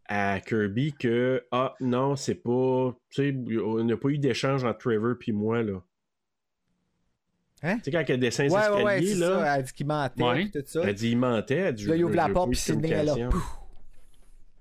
[0.08, 4.78] à Kirby que ah non, c'est pas, tu sais, on n'a pas eu d'échange entre
[4.80, 5.82] Trevor puis moi là.
[7.64, 7.78] Hein?
[7.80, 9.58] Tu sais quand elle descend Ouais, ouais, ouais, escaliers c'est là, ça.
[9.58, 10.50] Elle dit qu'il mentait, Ouais.
[10.54, 10.82] tout ça.
[10.86, 13.16] elle dit il mentait, elle dit Là, il ouvre la porte, puis Sidney est là.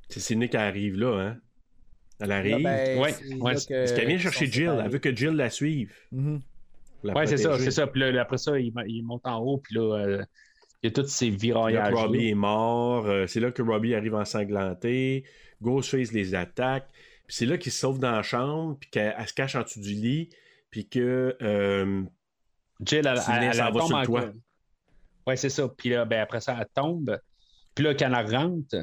[0.08, 1.38] C'est Sidney qui arrive là, hein.
[2.20, 2.58] Elle arrive.
[2.58, 5.50] Là, ben, Ouais, ouais, là parce qu'elle vient chercher Jill, elle veut que Jill la
[5.50, 5.92] suive.
[7.02, 7.86] La Ouais, c'est ça, c'est ça.
[7.86, 10.24] Puis là, après ça, il, il monte en haut, puis là, euh,
[10.82, 11.92] il y a tous ces Là, viraillages.
[11.92, 13.06] que Robbie est mort.
[13.06, 15.24] euh, c'est là que Robbie arrive ensanglanté.
[15.62, 16.88] Ghostface les attaque.
[17.26, 19.62] Puis c'est là qu'il se sauve dans la chambre, puis qu'elle elle se cache en
[19.62, 20.28] dessous du lit,
[20.70, 21.36] puis que...
[21.42, 22.02] euh,
[22.84, 24.30] Jill, elle, elle- elle s'en va tombe sur le toit.
[25.26, 25.68] Ouais, c'est ça.
[25.68, 27.18] Puis là, ben, après ça, elle tombe.
[27.74, 28.76] Puis là, quand elle rentre,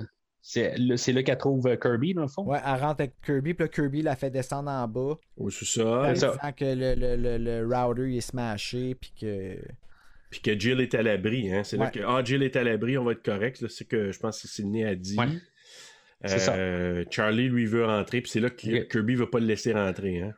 [0.46, 2.44] c'est là, qu'elle trouve euh, Kirby, dans le fond.
[2.46, 5.18] Ouais, elle rentre avec Kirby, puis là, Kirby la fait descendre en bas.
[5.50, 6.32] sous-sol, C'est ça.
[6.34, 9.58] Disant que le, le, le, le router il est smashé, puis que.
[10.30, 11.50] puis que Jill est à l'abri.
[11.54, 11.64] Hein?
[11.64, 13.62] C'est là que ah, Jill est à l'abri, on va être correct.
[13.62, 13.70] là.
[13.70, 15.18] C'est que je pense que Sidney a dit.
[15.18, 15.28] Ouais.
[16.26, 18.88] C'est Euh, Charlie, lui, veut rentrer, puis c'est là que Ok.
[18.90, 20.20] Kirby veut pas le laisser rentrer.
[20.22, 20.34] Hein?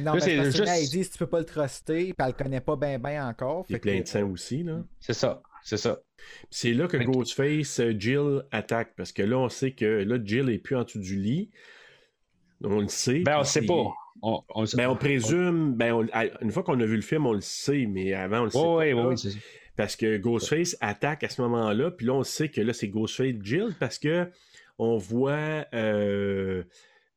[0.00, 2.14] Non, Là, mais que juste- là, elle dit si tu peux pas le truster, puis
[2.18, 3.64] elle le connaît pas bien bien encore.
[3.68, 4.62] Il est fait que- plein de sang aussi.
[4.62, 4.82] Là.
[5.00, 6.00] C'est ça, c'est ça.
[6.50, 10.48] C'est là que Ghostface, euh, Jill attaque, parce que là, on sait que là, Jill
[10.50, 11.50] est plus en dessous du lit.
[12.62, 13.20] On le sait.
[13.20, 13.86] Ben, on puis sait pas.
[14.22, 17.24] On, on, Ben, on présume, ben, on- à- une fois qu'on a vu le film,
[17.26, 19.00] on le sait, mais avant, on le sait Oui, pas.
[19.00, 19.28] oui, oui, ça.
[19.76, 23.34] Parce que Ghostface attaque à ce moment-là, puis là, on sait que là, c'est Ghostface
[23.42, 24.28] Jill, parce que
[24.78, 25.64] on voit.
[25.72, 26.62] euh,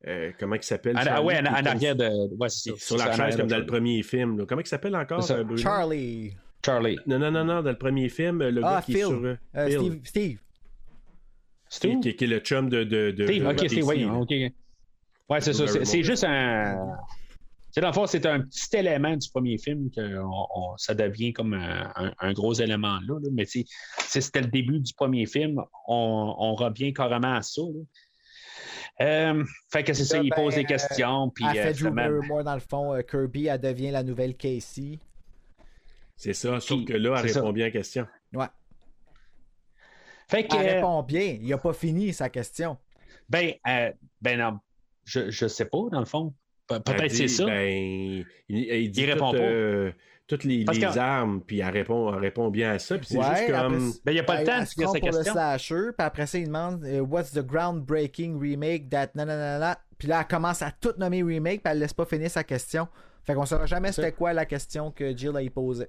[0.06, 0.96] euh, comment il s'appelle?
[0.98, 2.08] Ah, ouais, en, arrière de.
[2.38, 2.48] Ouais.
[2.48, 4.38] Sur la chaise, comme dans le premier film.
[4.38, 4.44] là.
[4.46, 5.26] Comment il s'appelle encore?
[5.58, 6.36] Charlie.
[6.64, 6.98] Charlie.
[7.06, 9.00] Non, non, non, non, dans le premier film, le Ah, gars qui Phil.
[9.00, 9.24] est sur.
[9.24, 10.38] euh, Euh, Phil, Steve.
[11.68, 11.98] Steve.
[12.02, 12.84] C'est qui, est le chum de.
[12.84, 14.14] de, de Steve, ok, Steve, oui, Steve.
[14.14, 14.30] ok.
[15.30, 15.66] Ouais, c'est ça.
[15.84, 16.96] C'est, juste un.
[17.70, 20.94] C'est dans le fond, c'est un petit élément du premier film que on- on- ça
[20.94, 23.18] devient comme un, un- un gros élément là.
[23.20, 23.28] là.
[23.32, 23.66] Mais si
[23.98, 27.62] c'était le début du premier film, on, on revient carrément à ça.
[27.62, 27.80] là.
[29.00, 31.62] Euh, fait que c'est ça, Là, il ben, pose des euh, questions, puis elle euh,
[31.74, 32.94] fait Drew Barrymore dans le fond.
[32.94, 35.00] euh, Kirby, elle devient la nouvelle Casey.
[36.16, 37.52] C'est ça, sauf Puis, que là, elle répond ça.
[37.52, 38.06] bien à la question.
[38.34, 38.46] Ouais.
[40.28, 41.38] Fait que, Elle répond bien.
[41.40, 42.78] Il a pas fini sa question.
[43.28, 43.90] ben, euh,
[44.22, 44.58] ben non,
[45.04, 46.34] je, je sais pas, dans le fond.
[46.66, 47.44] Pe- Peut-être dit, c'est ça.
[47.46, 49.44] Ben, il, il dit Il répond toutes, pas.
[49.44, 49.92] euh,
[50.26, 52.96] toutes les, les que- armes, puis elle répond, elle répond bien à ça.
[52.96, 53.92] Puis c'est Ouais, juste après, comme.
[54.04, 55.32] Ben, il n'y a pas le Elle- temps de se pour le question.
[55.32, 59.78] slasher, puis après ça, il demande euh, What's the groundbreaking remake that nanana.
[59.98, 62.88] Puis là, elle commence à tout nommer remake, puis elle laisse pas finir sa question.
[63.24, 65.88] Fait qu'on saura jamais c'était quoi la question que Jill a posée.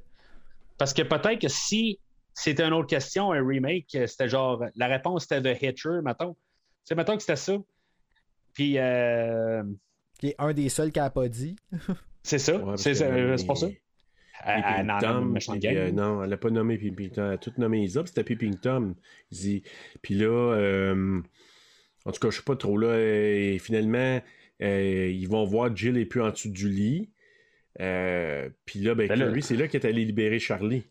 [0.78, 2.00] Parce que peut-être que si
[2.34, 4.64] c'était une autre question, un remake, c'était genre.
[4.76, 6.36] La réponse était de Hitcher, mettons.
[6.84, 7.58] C'est mettons que c'était ça.
[8.54, 8.78] Puis.
[8.78, 9.64] euh,
[10.20, 11.56] Qui est un des seuls qui a pas dit.
[12.24, 12.58] c'est ça.
[12.58, 13.68] Ouais, c'est euh, pour ça.
[13.68, 13.80] Peeping
[14.46, 17.26] Elle- elle en a Tom, puis, euh, non, elle n'a pas nommé Peeping Tom.
[17.26, 18.96] Elle a tout nommé Isa, puis c'était Peeping Tom.
[19.32, 19.64] Il dit-
[20.02, 21.22] Puis là, euh,
[22.06, 22.78] en tout cas, je sais pas trop.
[22.78, 24.22] Là, euh, finalement,
[24.62, 27.10] euh, ils vont voir Jill est plus en dessous du lit.
[27.82, 30.84] Euh, puis là, ben, Ben là- Kirby, c'est là qu'elle est allé libérer Charlie.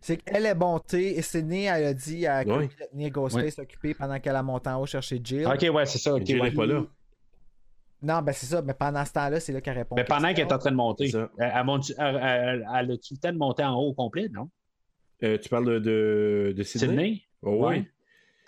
[0.00, 2.44] C'est qu'elle est montée et Sydney, elle a dit à Ouais.
[2.44, 5.46] Kirby de tenir Ghostface occupé pendant qu'elle a monté en haut chercher Jill.
[5.46, 6.16] Ok, ouais, c'est ça.
[6.22, 6.50] Jill ouais.
[6.50, 6.84] n'est pas là.
[8.02, 9.94] Non, ben c'est ça, mais pendant ce temps-là, c'est là qu'elle répond.
[9.94, 11.30] Mais pendant qu'elle est en train de monter, C'est ça.
[11.38, 14.28] elle, elle monte- elle- elle- elle a-tu le temps de monter en haut au complet,
[14.28, 14.50] non?
[15.22, 16.88] Euh, tu parles de, de, de Sydney?
[16.88, 17.22] Sydney?
[17.42, 17.84] Oh, oui.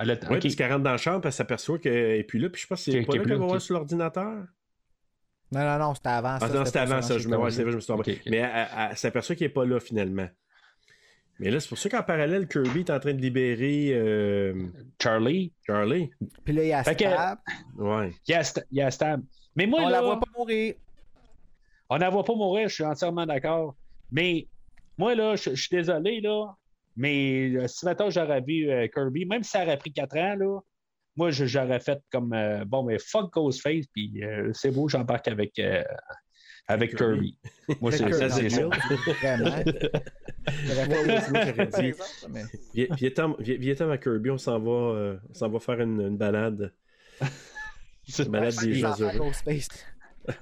[0.00, 0.04] A...
[0.28, 2.50] Oui, puis qu'elle rentre dans la chambre, elle s'aperçoit qu'elle est plus là.
[2.50, 4.44] Puis je pense que c'est pas là qu'elle va voir sur l'ordinateur.
[5.54, 6.38] Non, non, non, c'était avant.
[6.40, 7.18] Ah non, c'était avant ça.
[7.18, 8.10] Je me, ouais, c'est vrai, je me suis ok.
[8.26, 10.28] Mais elle, s'aperçoit qu'il n'est pas là finalement.
[11.40, 14.66] Mais là, c'est pour ça qu'en parallèle, Kirby est en train de libérer euh,
[15.02, 16.10] Charlie, Charlie.
[16.44, 17.38] Puis là, il y a Fait que- Stab.
[17.76, 18.12] Ouais.
[18.28, 19.20] il y a, st- il y a Stab.
[19.56, 20.74] Mais moi, On là, la voit pas mourir.
[21.90, 23.74] on la voit pas mourir, je suis entièrement d'accord.
[24.12, 24.46] Mais
[24.96, 26.54] moi, là, je je suis désolé, là.
[26.96, 30.36] Mais euh, si maintenant j'aurais vu euh, Kirby, même si ça aurait pris 4 ans,
[30.38, 30.60] là,
[31.16, 35.58] moi, j'aurais fait comme euh, bon, mais fuck Ghostface, puis euh, c'est beau, j'embarque avec,
[35.58, 35.82] euh,
[36.66, 37.38] avec Kirby.
[37.66, 37.78] Kirby.
[37.80, 38.68] Moi, c'est Kirby, c'est- ça.
[40.66, 40.96] Vraiment.
[42.96, 46.16] Vietnam, Vi- Vietnam à Kirby, on s'en va, euh, on s'en va faire une, une
[46.16, 46.72] balade.
[48.18, 49.18] Une balade des gens heureux.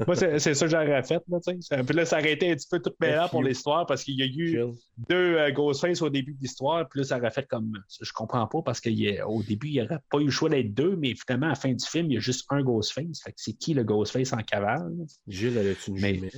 [0.07, 1.23] Moi, c'est c'est ça que j'aurais fait.
[1.29, 1.39] Là,
[1.85, 4.23] puis là, ça aurait été un petit peu tout mêlant pour l'histoire parce qu'il y
[4.23, 4.61] a eu
[5.09, 6.89] deux euh, Ghostface au début de l'histoire.
[6.89, 7.73] Puis là, ça aurait fait comme.
[8.01, 10.97] Je comprends pas parce qu'au début, il n'y aurait pas eu le choix d'être deux,
[10.97, 13.23] mais finalement, à la fin du film, il y a juste un Ghostface.
[13.25, 14.93] Fait que c'est qui le Ghostface en cavale?
[15.27, 16.31] Gilles, elle a-tu une Mais- jumelle?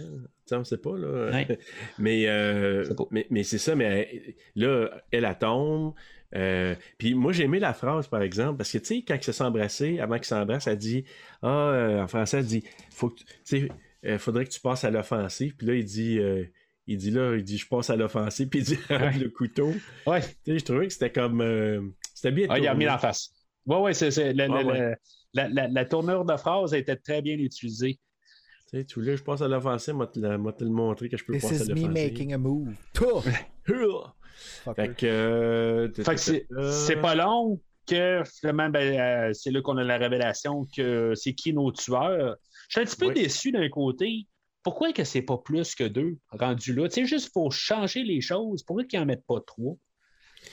[0.46, 1.30] Ça, on sait pas, là.
[1.30, 1.58] Ouais.
[1.98, 5.94] mais, euh, mais, mais c'est ça, mais elle- là, elle, elle tombe.
[6.34, 9.22] Euh, puis moi, j'ai aimé la phrase, par exemple, parce que, tu sais, quand ils
[9.22, 11.04] se sont embrassés, avant qu'ils s'embrassent, elle dit,
[11.42, 13.68] ah, euh, en français, elle dit, faut que, tu- sais,
[14.06, 15.54] euh, faudrait que tu passes à l'offensive.
[15.56, 16.44] Puis là, il dit, euh,
[16.86, 19.72] il dit là, il dit, je passe à l'offensive, puis il dit, avec le couteau.
[20.06, 20.20] Ouais.
[20.20, 21.80] Tu sais, je trouvais que c'était comme, euh,
[22.14, 23.30] c'était bien Ah, il a mis en face.
[23.66, 24.10] Ouais, ouais, c'est.
[24.10, 24.78] c'est- le- Ah, le- ouais.
[24.80, 24.94] le-
[25.34, 27.98] la, la- la tournure de phrase été très bien utilisée.
[28.70, 31.24] Tu sais, tu voulais que je passe à l'offensive, moi te le montrer que je
[31.24, 31.92] peux This passer à is me l'offensive.
[32.10, 32.74] making a move.
[34.76, 35.06] Fait que.
[35.06, 39.84] euh, Fait que c'est c'est pas long que finalement, ben, euh, c'est là qu'on a
[39.84, 42.36] la révélation que c'est qui nos tueurs.
[42.68, 43.14] Je suis un petit peu Oui.
[43.14, 44.26] déçu d'un côté.
[44.62, 46.88] Pourquoi que c'est pas plus que deux rendus là?
[46.88, 49.76] Tu sais, juste pour changer les choses, pourquoi qu'ils en mettent pas trois?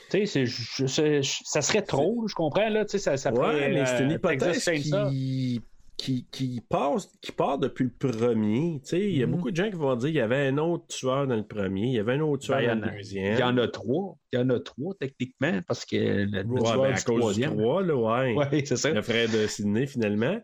[0.09, 2.83] Tu sais, c'est- c'est- ça serait trop, je comprends, là.
[2.83, 5.61] Tu sais, ça, ça Ouais, mais c'est une euh, hypothèse qui,
[6.01, 8.79] qui, qui, passe, qui part depuis le premier.
[8.83, 9.31] Tu sais, Il y a Mhm.
[9.33, 11.83] beaucoup de gens qui vont dire qu'il y avait un autre tueur dans le premier,
[11.87, 13.33] il y avait un autre tueur Ben, dans le deuxième.
[13.35, 14.17] Il y en a trois.
[14.33, 17.03] Il y en a trois, techniquement, parce que le, le Ouais, tueur ben, à cause
[17.03, 17.51] troisième.
[17.51, 18.35] du 3, là, ouais.
[18.51, 18.89] Oui, c'est ça.
[18.91, 20.41] Le frère de Sydney, finalement.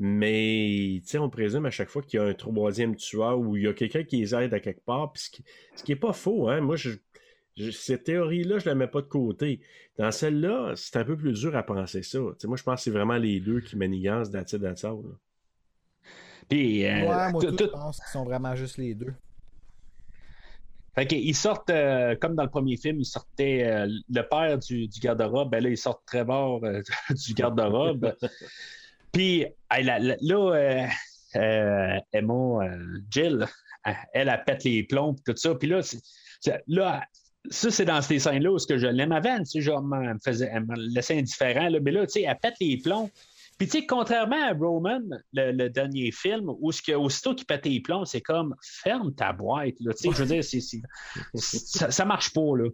[0.00, 3.56] Mais, tu sais, on présume à chaque fois qu'il y a un troisième tueur ou
[3.56, 5.12] il y a quelqu'un qui les aide à quelque part.
[5.12, 6.60] Puis ce qui, ce qui est pas faux, hein.
[6.60, 6.90] Moi, je,
[7.58, 9.60] je- cette théorie-là, je la mets pas de côté.
[9.98, 12.18] Dans celle-là, c'est un peu plus dur à penser ça.
[12.18, 14.42] Tu sais, moi, je pense que c'est vraiment les deux qui manigancent all,
[14.82, 15.16] là.
[16.48, 19.12] Puis, euh, Ouais, moi, tout- je pense qu'ils sont vraiment juste les deux.
[20.94, 24.88] Fait qu'ils sortent, euh, comme dans le premier film, ils sortaient euh, le père du,
[24.88, 26.80] du garde-robe, ben là, ils sortent Trevor euh,
[27.10, 28.16] du garde-robe.
[29.12, 30.86] Puis, hey, là, euh,
[31.36, 33.46] euh, Emma, euh, Jill,
[33.84, 35.54] elle, elle, elle pète les plombs, tout ça.
[35.54, 35.80] Puis là,
[36.66, 37.04] là,
[37.50, 40.14] ça, c'est dans ces scènes-là où ce que je l'aime avant, tu sais, genre, elle
[40.14, 43.10] me, faisait, elle me laissait indifférent, là, mais là, tu sais, elle pète les plombs.
[43.58, 45.00] Puis, tu sais, contrairement à Roman,
[45.32, 49.12] le, le dernier film, où ce que, aussitôt qu'il pète les plombs, c'est comme ferme
[49.14, 49.74] ta boîte.
[49.80, 49.92] Là.
[49.94, 50.44] Tu sais, je veux dire,
[51.34, 52.56] ça, ça marche pas.
[52.56, 52.68] Là.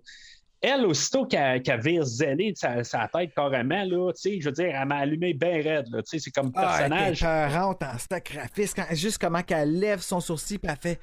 [0.60, 4.46] Elle, aussitôt qu'elle, qu'elle vire zélée de sa, sa tête carrément, là, tu sais, je
[4.46, 5.86] veux dire, elle m'a allumé bien raide.
[5.90, 7.22] Là, tu sais, c'est comme Ah, elle personnage.
[7.22, 8.74] épeurante en sacrifice.
[8.74, 11.00] Quand, juste comment qu'elle lève son sourcil puis elle fait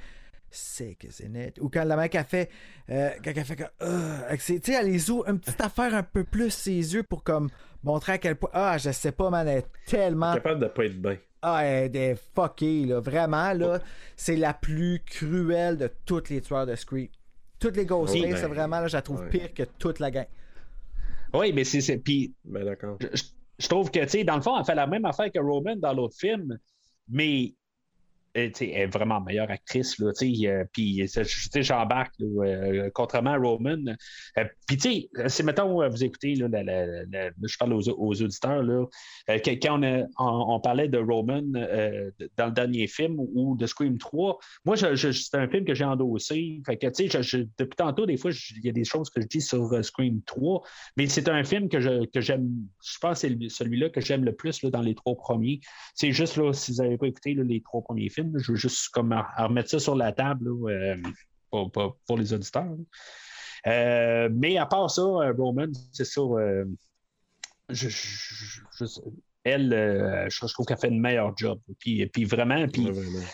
[0.52, 1.58] c'est que c'est net.
[1.62, 2.50] Ou quand la mec a fait
[2.90, 3.88] euh, quand elle fait comme
[4.28, 7.04] avec ses- tu sais, elle les ouvre une petite affaire un peu plus ses yeux
[7.04, 7.50] pour comme
[7.84, 10.86] montrer à quel point ah je sais pas man elle est tellement Capable de pas
[10.86, 11.18] être bien.
[11.42, 13.80] ah elle est fuckée là vraiment là
[14.16, 17.08] c'est la plus cruelle de toutes les tueurs de Scream
[17.60, 19.30] toutes les Ghostface Oh, ben, c'est vraiment là je la trouve ouais.
[19.30, 20.28] pire que toute la gang
[21.34, 21.80] Oui, mais c'est.
[21.82, 22.98] c'est- Puis, Ben d'accord.
[23.00, 23.22] je,
[23.58, 25.76] je trouve que, tu sais, dans le fond, elle fait la même affaire que Roman
[25.78, 26.58] dans l'autre film,
[27.08, 27.54] mais
[28.36, 30.00] sais, elle est vraiment meilleure actrice.
[30.00, 31.08] Là, euh, puis
[31.56, 33.78] j'embarque, euh, contrairement à Roman.
[34.38, 38.86] Euh, puis tu euh, vous écoutez, là, je parle aux, auditeurs, là,
[39.30, 39.80] euh, quand
[40.20, 45.36] on, parlait de Roman euh, dans le dernier film ou de Scream 3, moi, c'est
[45.36, 46.62] un film que j'ai endossé.
[46.66, 49.72] Fait que, depuis tantôt, des fois, il y a des choses que je dis sur
[49.74, 50.64] euh, Scream 3,
[50.98, 52.50] mais c'est un film que j'aime.
[52.84, 55.60] Je pense que c'est celui-là que j'aime le plus dans les trois premiers.
[55.96, 58.58] C'est juste, là, si vous n'avez pas écouté les trois premiers films, là, je veux
[58.58, 60.96] juste comme à- à remettre ça sur la table là, euh,
[61.50, 62.76] pour, pour- pour les auditeurs.
[63.68, 66.22] Euh, mais à part ça, euh, Roman, c'est ça.
[67.70, 68.86] je- je- je-
[69.44, 71.60] elle, euh, je, trouve qu'elle fait une meilleure job.
[71.80, 73.26] Puis, puis vraiment, puis, Ouais, vraiment.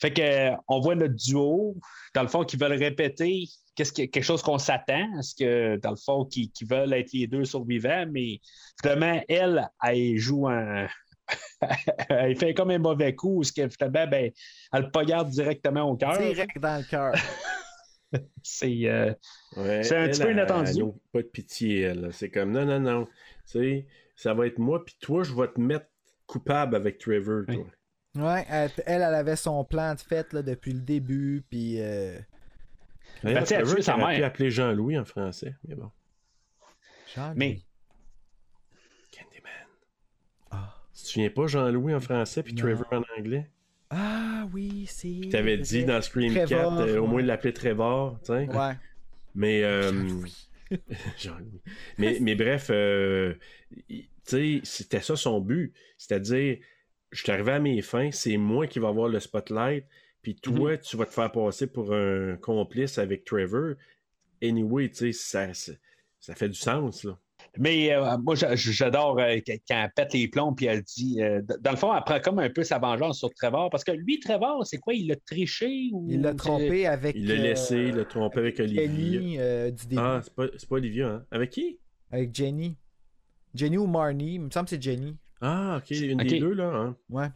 [0.00, 1.76] fait que on voit notre duo,
[2.14, 5.76] dans le fond, qui veulent répéter qu'est-ce que, quelque chose qu'on s'attend, à ce que,
[5.78, 8.40] dans le fond, qui, qui veulent être les deux survivants, mais
[8.82, 10.86] finalement, elle, elle joue un.
[12.08, 14.30] Elle fait comme un mauvais coup, ce que finalement, ben,
[14.72, 16.18] elle le poignarde directement au cœur.
[16.18, 17.12] Direct dans le cœur.
[18.42, 18.88] C'est.
[18.88, 19.12] euh,
[19.56, 20.70] Ouais, C'est un elle, petit peu elle- inattendu.
[20.80, 22.12] Elle n'a pas de pitié, elle.
[22.12, 23.04] C'est comme, non, non, non.
[23.04, 23.12] Tu
[23.58, 23.86] sais,
[24.16, 25.86] ça va être moi, puis toi, je vais te mettre
[26.26, 27.64] coupable avec Trevor, toi.
[28.16, 31.80] Ouais, elle, elle, elle avait son plan de fait là, depuis le début, puis.
[31.80, 32.18] euh,
[33.22, 34.24] Ben, elle Trevor sa qui pu mère.
[34.26, 35.90] appeler Jean-Louis en français, mais bon.
[37.14, 37.60] Jean- mais
[39.12, 39.52] Candyman.
[40.50, 40.74] Ah.
[40.94, 42.54] Tu te souviens pas Jean-Louis en français, puis.
[42.54, 43.50] Trevor en anglais?
[43.90, 45.08] Ah oui, c'est.
[45.22, 48.48] Tu t'avais dit dans Scream Trevor, 4, euh, au moins de l'appeler Trevor, tu sais.
[48.48, 48.72] Ouais.
[49.34, 49.90] Mais, euh,
[51.18, 51.60] Jean-Louis.
[51.98, 53.34] mais, mais bref, euh,
[53.88, 55.72] il- tu sais, c'était ça son but.
[55.98, 56.58] C'est-à-dire,
[57.10, 59.84] je suis arrivé à mes fins, c'est moi qui vais avoir le spotlight,
[60.22, 63.74] puis toi, tu vas te faire passer pour un complice avec Trevor.
[64.42, 65.72] Anyway, tu sais, ça, ça,
[66.20, 67.18] ça fait du sens, là.
[67.58, 71.20] Mais euh, moi, j'a- j'adore euh, quand elle pète les plombs puis elle dit.
[71.20, 73.70] euh, dans le fond, elle prend comme un peu sa vengeance sur Trevor.
[73.70, 74.94] Parce que lui, Trevor, c'est quoi?
[74.94, 77.16] Il l'a triché ou Il l'a trompé avec.
[77.16, 78.82] Il l'a euh, laissé, il l'a trompé avec Olivia.
[78.82, 80.00] Jenny euh, du début.
[80.00, 81.24] Ah, c'est pas, c'est pas Olivia, hein?
[81.32, 81.78] Avec qui?
[82.12, 82.76] Avec Jenny.
[83.54, 84.34] Jenny ou Marnie.
[84.34, 85.16] Il me semble que c'est Jenny.
[85.40, 86.66] Ah, ok, une des deux, là.
[86.72, 86.96] Hein?
[87.08, 87.28] Ouais.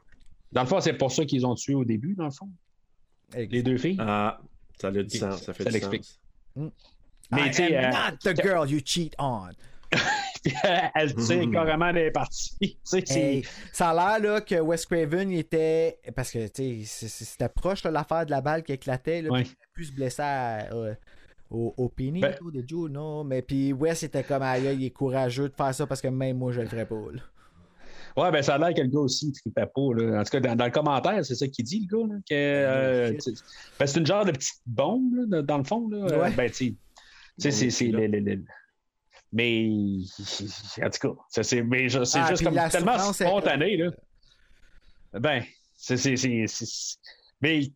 [0.53, 2.49] Dans le fond, c'est pour ça qu'ils ont tué au début, dans le fond.
[3.35, 3.97] Les deux filles.
[3.99, 4.41] Ah,
[4.81, 6.05] ça a du sens, ça fait ça du l'explique.
[6.05, 6.71] sens.
[7.33, 9.49] Mais I tu sais, am euh, not the girl you cheat on.
[10.95, 12.79] elle tire carrément des parties.
[13.09, 15.99] Hey, ça a l'air là, que Wes Craven il était.
[16.15, 19.23] Parce que c'était proche l'affaire de la balle qui éclatait.
[19.23, 19.41] Là, Ouais.
[19.43, 20.95] Il aurait pu se blesser à- euh,
[21.51, 23.25] au, au pénis Ben- de Joe, non?
[23.25, 26.09] Mais puis Wes était comme aïe, aïe, il est courageux de faire ça parce que
[26.09, 26.95] même moi je le ferais pas.
[27.13, 27.21] là.
[28.17, 29.95] Ouais, ben ça a l'air que le gars aussi ne tripait pas.
[29.97, 30.21] Là.
[30.21, 32.15] En tout cas, dans, dans le commentaire, c'est ça qu'il dit, le gars.
[32.15, 33.13] Là, que, euh,
[33.81, 35.89] ben, c'est une genre de petite bombe, là, dans le fond.
[35.89, 36.19] Là.
[36.21, 36.31] Ouais.
[36.31, 36.77] Ben, tu
[37.39, 38.45] sais, c'est- c'est le- le- le-
[39.37, 39.69] Mais,
[40.83, 43.77] en tout cas, ça, c'est mais je- c'est Ah, juste comme tellement spontané.
[43.77, 43.91] Là.
[45.15, 45.43] Ben,
[45.77, 45.97] c'est.
[45.97, 46.99] c'est- c'est- c'est-
[47.41, 47.71] Mais,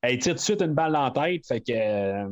[0.00, 1.46] elle tire tout de suite une balle dans la tête.
[1.46, 1.72] Fait que.
[1.72, 2.28] euh,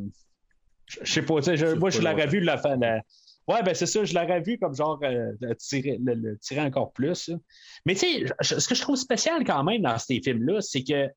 [0.86, 2.76] je sais pas, je- moi, je l'aurais vu la fin.
[2.76, 3.02] la-
[3.48, 6.92] Ouais, ben c'est ça, je l'aurais vu comme genre euh, tirer, le, le tirer encore
[6.92, 7.26] plus.
[7.28, 7.36] là.
[7.84, 11.08] Mais tu sais, ce que je trouve spécial quand même dans ces films-là, c'est que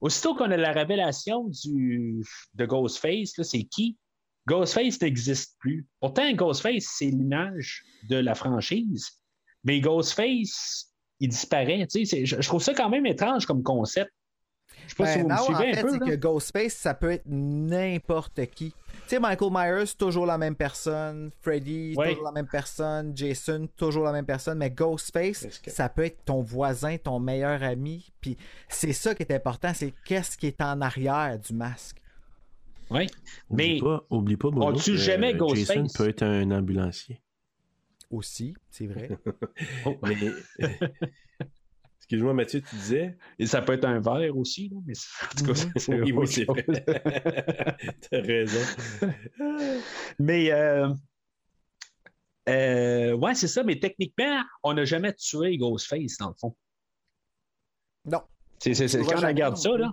[0.00, 2.22] aussitôt qu'on a la révélation du,
[2.54, 3.98] de Ghostface, là, c'est qui?
[4.46, 5.86] Ghostface n'existe plus.
[6.00, 9.10] Pourtant, Ghostface, c'est l'image de la franchise.
[9.64, 11.86] Mais Ghostface, il disparaît.
[11.90, 14.10] tu sais, c'est- Je, je trouve ça quand même étrange comme concept.
[14.84, 16.06] Je sais pas si Ben vous me non, en suivez fait, un peu.
[16.06, 18.72] que Ghostface, ça peut être n'importe qui.
[18.72, 21.30] Tu sais, Michael Myers, toujours la même personne.
[21.40, 22.10] Freddy, Ouais.
[22.10, 23.12] toujours la même personne.
[23.16, 24.58] Jason, toujours la même personne.
[24.58, 28.10] Mais Ghostface, que- ça peut être ton voisin, ton meilleur ami.
[28.20, 28.36] Puis
[28.68, 31.98] c'est ça qui est important, c'est qu'est-ce qui est en arrière du masque.
[33.48, 35.68] Oublie Mais pas, oublie pas, Bruno, on tue que jamais Ghostface?
[35.76, 37.22] Jason peut être un ambulancier.
[38.10, 39.08] Aussi, c'est vrai.
[39.86, 39.98] Oh.
[40.02, 40.16] Mais...
[41.98, 43.16] Excuse-moi, Mathieu, tu disais?
[43.38, 44.68] Et ça peut être un verre aussi.
[44.68, 46.64] là, mais en tout cas, c'est- c'est Oui, oui, c'est vrai.
[48.10, 48.60] T'as raison.
[50.18, 50.88] Mais euh,
[52.48, 53.62] euh, ouais, c'est ça.
[53.62, 56.54] Mais techniquement, on n'a jamais tué Ghostface, dans le fond.
[58.04, 58.20] non.
[58.58, 59.92] C'est, quand on regarde ça, là.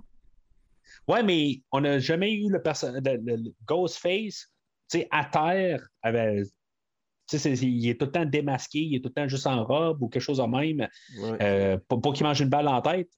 [1.09, 4.47] Ouais, mais on n'a jamais eu le, le- le- Ghostface
[4.91, 5.87] tu sais, à terre.
[6.03, 9.27] Avec, tu sais, c'est- il est tout le temps démasqué, il est tout le temps
[9.27, 11.37] juste en robe ou quelque chose de même Ouais.
[11.41, 13.09] euh, pour, pour qu'il mange une balle en tête.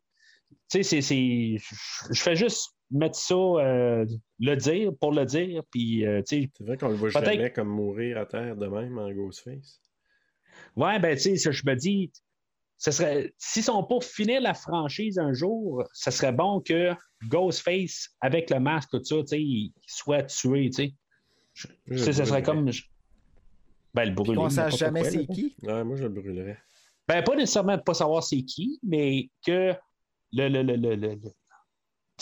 [0.70, 4.06] Tu sais, c'est, je fais juste mettre ça, euh,
[4.40, 8.18] le dire pour le dire, puis, euh, C'est vrai qu'on le voit jamais comme mourir
[8.18, 9.82] à terre de même en Ghostface.
[10.76, 12.12] Ouais, ben, tu sais, je me dis,
[12.84, 16.94] ce serait, s'ils sont pour finir la franchise un jour, ce serait bon que
[17.28, 20.94] Ghostface, avec le masque, tout ça, tu sais, il soit tué, tu sais.
[21.54, 22.72] Je- Je tu sais, ce serait comme.
[22.72, 22.84] je-
[23.94, 24.36] Ben, le brûler.
[24.36, 25.54] Qu'on sache n'importe jamais c'est qui.
[25.62, 26.58] Ouais, moi, je le brûlerais.
[27.08, 29.76] Ben, pas nécessairement de pas savoir c'est qui, mais que
[30.34, 31.18] le, le, le,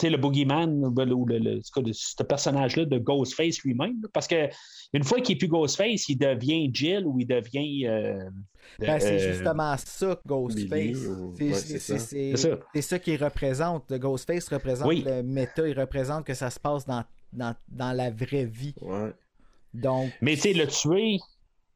[0.00, 1.60] tu sais, le boogeyman ou le,
[1.92, 4.00] ce personnage-là de Ghostface lui-même.
[4.12, 4.48] Parce que
[4.92, 7.86] une fois qu'il n'est plus Ghostface, il devient Jill ou il devient.
[7.86, 8.18] euh,
[8.78, 10.96] Ben, c'est euh, justement ça Ghostface.
[11.06, 11.98] Ou- C'est ouais, c'est- c'est c'est- ça.
[11.98, 12.58] c'est- C'est ça.
[12.74, 13.90] c'est ça qu'il représente.
[13.90, 15.02] Le Ghostface représente Oui.
[15.06, 18.74] le méta, il représente que ça se passe dans, dans, dans la vraie vie.
[18.80, 19.12] Ouais.
[19.74, 21.18] Donc, Mais tu sais, le tuer,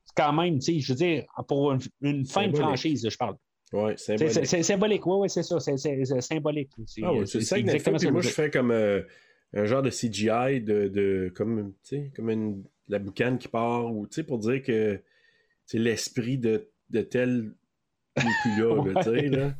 [0.04, 3.16] c'est quand même, tu sais, je veux dire, pour une, une fin de franchise, je
[3.16, 3.36] parle.
[3.74, 4.46] Ouais, C'est- symbolique.
[4.46, 5.76] C'est symbolique, oui, oui, c'est ça, c'est
[6.20, 6.70] symbolique.
[6.86, 9.02] C'est Ah ouais, c'est ça exactement Moi, je fais comme euh,
[9.52, 11.72] un genre de CGI de, de comme,
[12.14, 15.00] comme une, la boucane qui part, ou tu sais, pour dire que
[15.66, 17.52] c'est l'esprit de, de tel
[18.16, 19.54] n'est plus là, sais, là.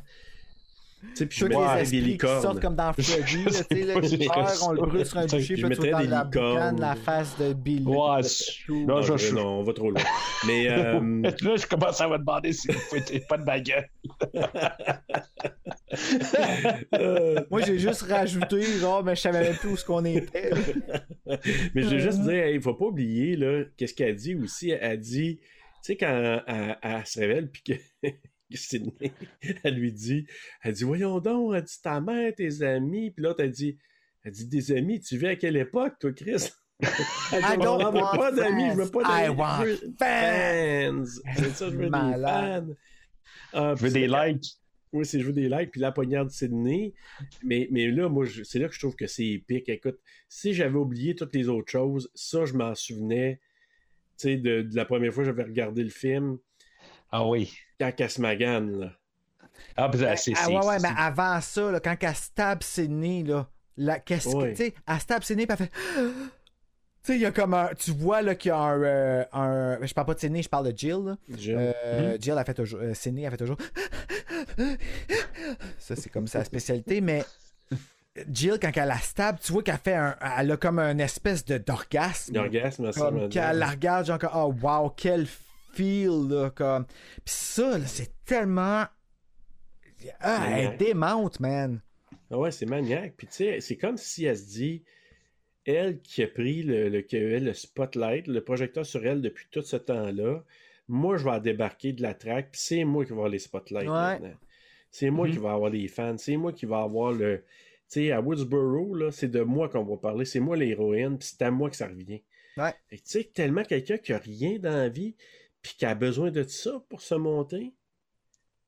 [1.13, 3.51] Tu sais, puis je tous les mets des esprits qui sortent comme dans Freddy, là,
[3.51, 6.79] tu sais, meurt, on le brûle sur un je bûcher, puis tout dans la boucane,
[6.79, 7.85] la face de Billy.
[7.85, 10.01] Ouais, c'est- non, je- je- non, on va trop loin.
[10.47, 13.87] Mais euh, Là, je commence à me demander si vous foutez pas de ma gueule.
[16.95, 20.51] euh, Moi, j'ai juste rajouté, genre, mais je savais même plus où ce qu'on était.
[21.73, 24.71] Mais je veux juste dire, il faut pas oublier, là, qu'est-ce qu'elle dit aussi?
[24.71, 25.43] Elle dit, tu
[25.81, 27.73] sais, quand elle, elle se révèle, puis que
[28.51, 29.11] Sydney,
[29.63, 30.27] elle lui dit,
[30.61, 33.77] elle dit, voyons donc, elle dit ta mère, tes amis, puis l'autre, elle dit,
[34.23, 36.49] elle dit, des amis, tu vis à quelle époque, toi, Chris?
[37.31, 39.33] Elle dit, I don't je veux want pas d'amis, je veux pas fans.
[39.33, 39.35] I
[39.97, 39.97] d'amis.
[39.97, 41.21] fans.
[41.37, 42.67] C'est ça, je veux des fans.
[43.53, 44.57] Ah, Je veux des likes.
[44.91, 46.93] oui, c'est je veux des likes, puis la poignarde Sydney.
[47.43, 49.69] Mais, mais là, moi, c'est là que je trouve que c'est épique.
[49.69, 53.39] Écoute, si j'avais oublié toutes les autres choses, ça, je m'en souvenais,
[54.17, 56.37] tu sais, de, de la première fois que j'avais regardé le film,
[57.17, 57.53] Ah oui.
[57.79, 58.91] quand Casmagan, là.
[59.77, 60.33] Ah, ben, c'est.
[60.37, 64.27] Ah, ouais, ouais, c'est- mais avant ça, là, quand elle stab Sydney, là, la, qu'est-ce
[64.35, 65.71] que, tu sais, elle stab Sydney, puis elle fait.
[67.05, 67.69] Tu sais, il y a comme un.
[67.77, 68.81] Tu vois, là, qu'il y a un.
[68.81, 71.17] euh, un- je parle pas de Sydney, je parle de Jill, là.
[71.37, 71.55] Jill.
[71.59, 72.79] Euh, Jill a fait toujours.
[72.81, 73.57] euh, Sydney a fait toujours.
[75.77, 77.23] Ça, c'est comme sa spécialité, mais.
[78.31, 80.15] Jill, quand elle la stab, tu vois qu'elle fait un.
[80.39, 82.33] Elle a comme un espèce de d'orgasme.
[82.33, 85.27] L'orgasme, ça, Comme me quand elle la regarde, genre, oh wow, quel
[85.75, 86.85] feel, là, comme.
[87.23, 88.85] Pis ça, là, c'est tellement.
[90.19, 91.81] Ah, elle est démente, man.
[92.31, 93.13] Ah ouais, c'est maniaque.
[93.17, 94.83] Puis tu sais, c'est comme si elle se dit,
[95.65, 97.03] elle qui a pris le, le,
[97.39, 100.43] le spotlight, le projecteur sur elle depuis tout ce temps-là,
[100.87, 103.87] moi, je vais débarquer de la track, puis c'est moi qui vais avoir les spotlights
[103.87, 104.19] Ouais.
[104.19, 104.35] maintenant.
[104.91, 105.33] C'est moi Mhm.
[105.33, 107.39] qui vais avoir les fans, c'est moi qui vais avoir le...
[107.89, 111.27] Tu sais, à Woodsboro, là, c'est de moi qu'on va parler, c'est moi l'héroïne, puis
[111.31, 112.21] c'est à moi que ça revient.
[112.57, 112.73] Ouais.
[112.89, 115.15] Tu sais, tellement quelqu'un qui a rien dans la vie,
[115.65, 117.73] puis qui a besoin de ça pour se monter,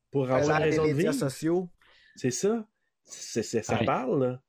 [0.09, 1.29] pour avoir Elle a les raison de médias vivre.
[1.29, 1.69] sociaux.
[2.15, 2.67] C'est ça.
[3.05, 3.85] Ça Ouais.
[3.85, 4.41] parle, là.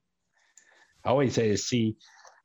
[1.04, 1.54] Ah oui, c'est.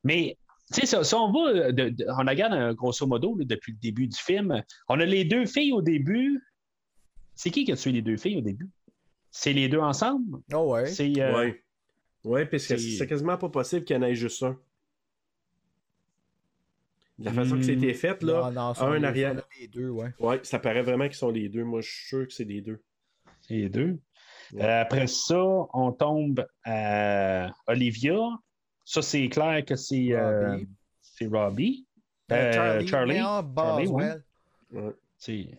[0.04, 0.38] Mais,
[0.74, 3.72] tu sais, si, si on va, de- de- on regarde euh, grosso modo là, depuis
[3.72, 6.42] le début du film, on a les deux filles au début.
[7.34, 8.70] C'est qui qui a tué les deux filles au début?
[9.32, 10.40] C'est les deux ensemble?
[10.54, 10.86] Oh ouais.
[10.88, 11.14] C'est.
[11.20, 11.64] euh, Ouais.
[12.26, 14.60] Ouais, parce que c'est- c'est quasiment pas possible qu'il y en ait juste un.
[17.20, 19.36] La façon que c'était fait, là, Non, non, sont un les- arrière.
[19.40, 20.10] sont les deux, ouais.
[20.20, 21.64] ouais, ça paraît vraiment qu'ils sont les deux.
[21.64, 22.82] Moi, je suis sûr que c'est les deux.
[23.42, 24.00] C'est les deux.
[24.52, 24.64] Ouais.
[24.64, 25.40] Euh, après ça,
[25.74, 28.18] on tombe à Olivia.
[28.84, 30.68] Ça, c'est clair que c'est euh, Robbie.
[31.02, 31.88] c'est Robbie.
[32.32, 33.18] Euh, Charlie, Charlie.
[33.20, 33.88] Charlie.
[33.88, 35.50] Ouais.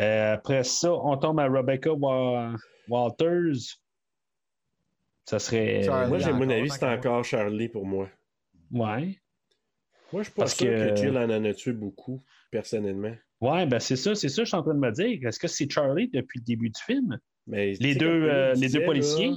[0.00, 2.54] Euh, après ça, on tombe à Rebecca Wa-
[2.88, 3.78] Walters.
[5.26, 5.82] Ça serait.
[5.84, 6.08] Charlie.
[6.08, 6.96] Moi, j'ai mon avis, c'est encore.
[7.12, 8.08] encore Charlie pour moi.
[8.70, 9.18] Ouais.
[10.12, 10.90] Moi, je sûr que...
[10.90, 13.14] que- Jill en a tué beaucoup, personnellement.
[13.40, 15.28] Ouais, ben c'est ça, c'est ça, que je suis en train de me dire.
[15.28, 17.18] Est-ce que c'est Charlie depuis le début du film?
[17.46, 19.28] Mais, tu Les deux, euh, les deux policiers?
[19.28, 19.32] là,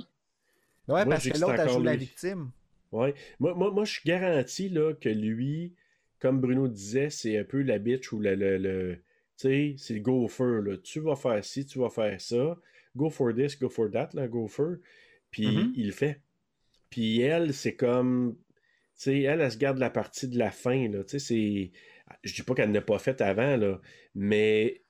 [0.88, 2.52] Ouais, Moi, parce que l'autre a joué la victime.
[2.92, 3.14] Ouais.
[3.40, 5.76] Moi, moi, moi, je suis garanti là, que lui,
[6.20, 8.34] comme Bruno disait, c'est un peu la bitch ou le.
[8.36, 8.96] le, le-
[9.38, 10.62] tu sais, c'est le gopher.
[10.64, 10.78] Là.
[10.78, 12.58] Tu vas faire ci, tu vas faire ça.
[12.96, 14.78] Go for this, go for that, là, gopher.
[15.30, 15.74] Puis Mhm.
[15.76, 16.22] il le fait.
[16.90, 18.36] Puis elle, c'est comme.
[19.00, 20.90] Tu sais, elle, elle se garde la partie de la fin.
[20.90, 21.04] Là.
[21.06, 21.72] Tu sais, c'est.
[22.24, 23.80] Je dis pas qu'elle n'a pas fait avant, là,
[24.16, 24.82] mais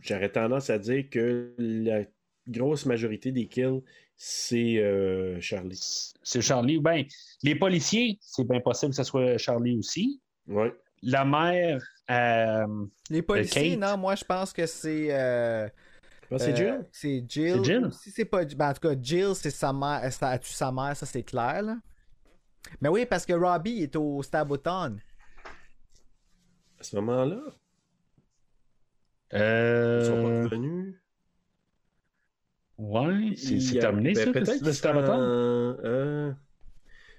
[0.00, 2.04] j'aurais tendance à dire que la
[2.48, 3.80] grosse majorité des kills,
[4.16, 6.14] c'est euh, Charlie.
[6.22, 6.78] C'est Charlie.
[6.78, 7.04] Ben,
[7.42, 10.22] les policiers, c'est bien possible que ce soit Charlie aussi.
[10.46, 10.72] Ouais.
[11.02, 13.80] La mère, euh, Les policiers, Kate.
[13.80, 15.08] non, moi je pense que c'est.
[15.12, 15.68] euh,
[16.38, 16.86] c'est euh, Jill.
[16.92, 17.54] C'est Jill.
[17.56, 17.88] C'est Jill?
[17.92, 18.44] Si c'est pas.
[18.44, 20.00] Ben, en tout cas, Jill, c'est sa mère.
[20.20, 21.76] A tué sa mère, ça c'est clair, là.
[22.80, 24.96] Mais oui, parce que Robbie est au Staboton.
[26.78, 27.40] À ce moment-là,
[29.32, 30.94] ils sont euh, pas revenus.
[32.78, 34.88] ouais, c'est terminé ben, ça, peut-être le sont-
[35.84, 36.32] euh,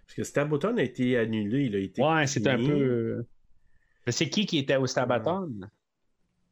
[0.05, 1.65] Parce que Staboton a été annulé.
[1.65, 2.71] Il a été Ouais, c'est un peu.
[2.71, 3.27] euh,
[4.05, 5.51] Mais c'est qui qui était au Stabaton?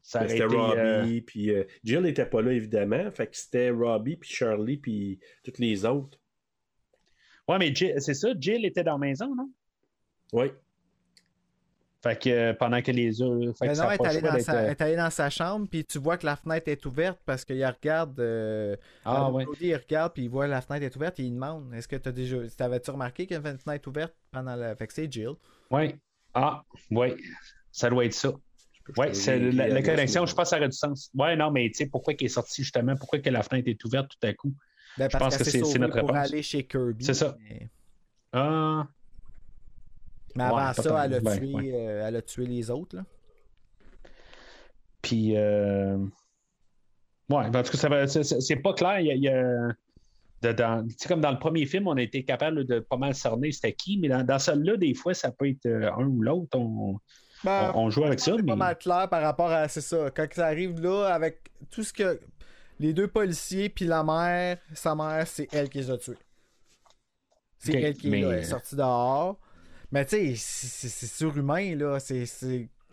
[0.01, 0.55] Ça Ben, C'était été.
[0.55, 3.09] euh, Robbie, puis euh, Jill n'était pas là, évidemment.
[3.11, 6.19] Fait que c'était Robbie, puis Charlie, puis toutes les autres.
[7.47, 9.49] Ouais, mais Jill- c'est ça, Jill était dans la maison, non?
[10.33, 10.51] Oui.
[12.01, 13.57] Fait que euh, pendant que les autres.
[13.57, 14.95] Fait Mais que non, ça a elle est, allée dans sa, euh, elle est allée
[14.97, 18.19] dans sa chambre, puis tu vois que la fenêtre est ouverte parce qu'il regarde.
[18.19, 19.45] euh, Ah, euh, ouais.
[19.61, 22.09] Il regarde, puis il voit la fenêtre est ouverte, et il demande Est-ce que tu
[22.09, 22.37] as déjà.
[22.57, 24.75] T'avais-tu remarqué qu'il y avait une fenêtre ouverte pendant la.
[24.75, 25.31] Fait que c'est Jill.
[25.71, 25.95] Ouais.
[26.33, 27.15] Ah, ouais.
[27.71, 28.33] Ça doit être ça.
[29.13, 31.09] C'est la, la connexion, je pense que ça aurait du sens.
[31.15, 32.97] Ouais, non, mais tu sais, pourquoi qu'il est sorti justement?
[32.97, 34.53] Pourquoi que la fenêtre est ouverte tout à coup?
[34.97, 36.29] Ben, Je parce pense que c'est- notre pour réponse.
[36.31, 37.03] aller chez Kirby.
[37.05, 37.35] C'est ça.
[37.41, 37.67] Mais,
[38.31, 38.87] Ah.
[40.35, 41.71] mais avant Ouais, ça, elle a, tué, Ben, ouais.
[41.73, 42.95] euh, elle a tué les autres.
[42.97, 43.03] Là.
[45.01, 45.97] Puis, euh...
[47.29, 48.99] ouais, tout cas, ça c'est- pas clair.
[48.99, 49.73] Il y a, il y a-
[50.41, 52.97] de- dans- tu sais, comme dans le premier film, on a été capable de pas
[52.97, 56.05] mal cerner c'était qui, mais dans, dans celle-là, des fois, ça peut être euh, un
[56.05, 56.57] ou l'autre.
[56.57, 56.97] On,
[57.45, 58.31] Ben, on, on joue avec ça.
[58.35, 58.51] C'est Mais...
[58.51, 59.67] pas mal clair par rapport à.
[59.67, 60.09] C'est ça.
[60.15, 61.39] Quand ça arrive là, avec
[61.69, 62.19] tout ce que.
[62.79, 66.17] Les deux policiers, puis la mère, sa mère, c'est elle qui les a tués.
[67.59, 69.37] C'est elle qui est mais- là, elle est sortie dehors.
[69.91, 71.99] Mais tu sais, c'est- surhumain, là.
[71.99, 72.25] C'est.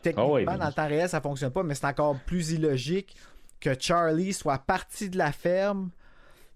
[0.03, 3.17] Techniquement, Ah mais- dans le temps réel, ça fonctionne pas, mais c'est encore plus illogique
[3.61, 5.91] que Charlie soit parti de la ferme,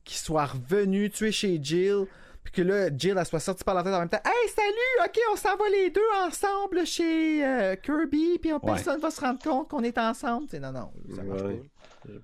[0.05, 2.07] qu'il soit revenu tuer chez Jill,
[2.43, 4.21] puis que là, Jill, elle soit sortie par la tête en même temps.
[4.25, 5.05] Hey, salut!
[5.07, 8.59] Ok, on s'en va les deux ensemble chez euh, Kirby, puis Ouais.
[8.65, 10.47] personne va se rendre compte qu'on est ensemble.
[10.51, 11.55] C'est non, non, ça marche Ouais.
[11.57, 11.74] pas.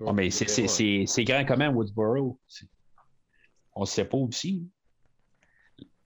[0.01, 2.39] Ouais, mais c'est- c'est- c'est c'est grand comment, Woodsboro?
[2.49, 2.67] C'est-
[3.75, 4.69] On ne sait pas aussi.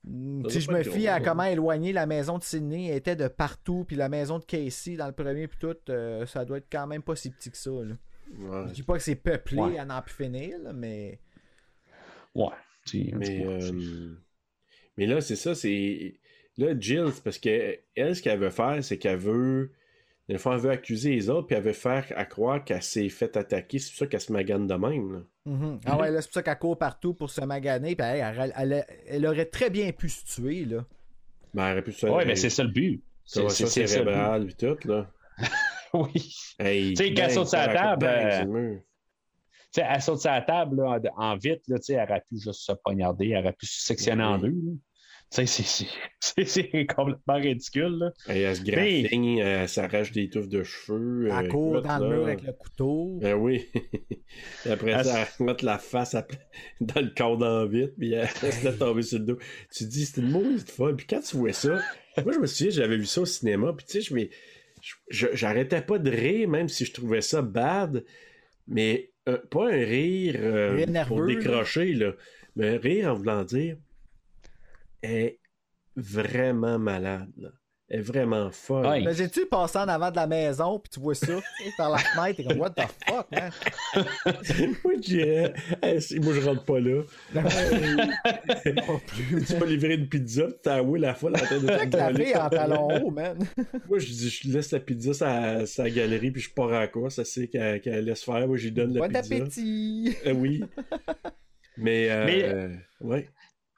[0.04, 3.16] Mm, Ça Si je me fie à comment éloigner la maison de Sydney elle était
[3.16, 6.58] de partout, puis la maison de Casey dans le premier, puis tout, euh, ça doit
[6.58, 7.70] être quand même pas si petit que ça.
[7.70, 7.94] Là.
[8.38, 8.68] Ouais.
[8.68, 9.78] Je dis pas que c'est peuplé Ouais.
[9.78, 11.18] à n'en plus finir, là, mais.
[12.34, 12.48] Ouais.
[12.92, 14.14] Mais, euh,
[14.98, 16.14] mais là, c'est ça, c'est.
[16.58, 19.72] Là, Jill, parce que elle, ce qu'elle veut faire, c'est qu'elle veut.
[20.28, 23.10] Des fois, elle veut accuser les autres, puis elle veut faire à croire qu'elle s'est
[23.10, 23.78] fait attaquer.
[23.78, 25.12] C'est pour ça qu'elle se magane de même.
[25.12, 25.18] Là.
[25.44, 25.80] Mhm.
[25.84, 28.52] Ah ouais, là, c'est pour ça qu'elle court partout pour se maganer, puis elle, elle-
[28.56, 30.84] elle- elle aurait très bien pu se tuer, là.
[31.52, 33.02] Ben, elle aurait pu se Ouais, mais c'est ça le but.
[33.24, 35.10] C'est cérébrale, puis tout, là.
[35.92, 36.34] Oui.
[36.58, 38.06] Hey, Tu sais, quand elle saute raconte table,
[38.56, 38.74] euh.
[38.76, 38.80] Tu
[39.80, 42.36] sais, elle saute la table là, en, en vite, là, tu sais, elle aurait pu
[42.40, 44.48] juste se poignarder, elle aurait pu se sectionner en Oui.
[44.50, 44.56] deux.
[44.70, 44.72] là.
[46.20, 47.98] C'est- complètement ridicule.
[47.98, 48.12] Là.
[48.28, 51.28] Hey, elle se graffigne, elle s'arrache des touffes de cheveux.
[51.30, 52.16] Elle euh, court dans le là.
[52.16, 53.18] mur avec le couteau.
[53.20, 53.66] Ben oui.
[54.66, 56.26] Et après Elle ça, elle met la face à-
[56.80, 59.38] dans le corps vite, puis elle se laisse tomber sur le dos.
[59.74, 60.96] Tu te dis, c'est une mauvaise folle.
[60.96, 61.78] Puis quand tu vois ça,
[62.24, 64.30] moi, je me souviens, j'avais vu ça au cinéma, puis tu sais,
[65.10, 68.04] j'arrêtais pas de rire, même si je trouvais ça bad,
[68.66, 72.12] mais euh, pas un rire, euh, Rire pour décrocher, là.
[72.56, 73.76] mais un rire en voulant dire,
[75.05, 75.39] est
[75.97, 77.49] vraiment malade, là.
[77.86, 78.86] Elle est vraiment folle.
[78.86, 79.02] Ouais.
[79.02, 81.39] Imagines-tu passer en avant de la maison, puis tu vois ça,
[81.76, 83.50] par la fenêtre, t'es comme, what the fuck, man?
[84.83, 85.52] moi, je dirais,
[85.83, 87.02] Hey, si- moi, je rentre pas là.
[89.07, 89.44] Plus.
[89.47, 92.15] Tu peux livrer une pizza, puis t'as avoué la folle en train de Avec la
[92.15, 93.39] fille en talon haut, man.
[93.89, 97.10] Moi, je dis, je laisse la pizza sa, sa galerie, puis je pars en quoi,
[97.10, 98.47] ça c'est qu'elle laisse faire.
[98.49, 99.34] Moi, je lui donne la Bon pizza.
[99.34, 100.16] appétit!
[100.26, 100.65] Euh, oui.
[101.76, 102.68] Mais, euh, Mais- euh,
[103.00, 103.28] ouais.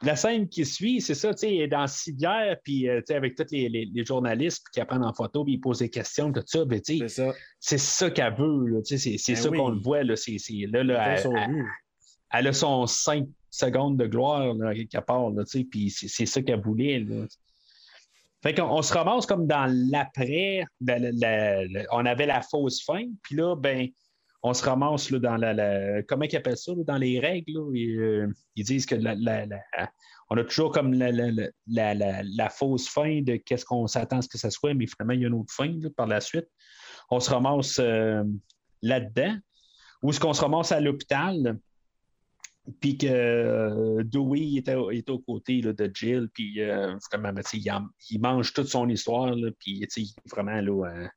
[0.03, 3.05] La scène qui suit, c'est ça, tu sais, elle est dans civière, puis euh, tu
[3.09, 5.89] sais, avec tous les, les- les journalistes qui apprennent en photo, puis ils posent des
[5.89, 7.35] questions, tout ça, ben, tu sais, C'est ça.
[7.61, 9.57] c'est ça qu'elle veut, là, tu sais, c'est Ben ça oui.
[9.59, 10.37] qu'on le voit, là, c'est
[10.71, 11.65] là, là, elle,
[12.33, 16.27] elle- a son 5 secondes de gloire, là, quelque part, là, tu sais, puis c'est
[16.27, 17.25] ça qu'elle voulait, là.
[18.43, 22.43] Fait qu'on on se ramasse comme dans l'après, la- la- la- la- on avait la
[22.43, 23.89] fausse fin, puis là, ben,
[24.43, 27.89] on se ramasse là, dans la, la- comment ils appellent ça, dans les règles, et,
[27.97, 29.91] euh, ils disent que la, la- la-
[30.31, 34.51] on a toujours comme la, fausse fin de qu'est-ce qu'on s'attend à ce que ça
[34.51, 36.49] soit, mais finalement, il y a une autre fin par la suite.
[37.11, 38.25] On se ramasse euh,
[38.83, 39.37] là-dedans.
[40.03, 41.59] Où est-ce qu'on se ramasse à l'hôpital?
[42.81, 46.61] Puis que euh, Dewey était, aux côtés de Jill, puis
[47.13, 47.73] vraiment, ben, il,
[48.11, 51.09] il mange toute son histoire, puis tu sais, vraiment, là,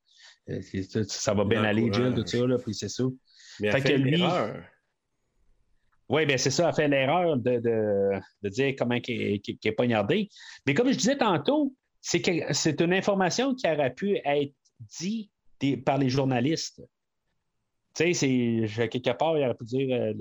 [0.50, 3.04] euh, ça va bien aller, Jill, tout ça, là, puis c'est ça.
[3.60, 4.24] Mais elle Fait fait, que lui-.
[6.10, 9.58] Oui, bien c'est ça, elle fait l'erreur de, de, de dire comment qu'elle est, qu'elle
[9.64, 10.28] est poignardée.
[10.66, 14.54] Mais comme je disais tantôt, c'est une information qui aurait pu être
[15.00, 15.32] dite
[15.86, 16.82] par les journalistes.
[18.00, 20.14] Tu sais, quelque part, il aurait pu dire euh,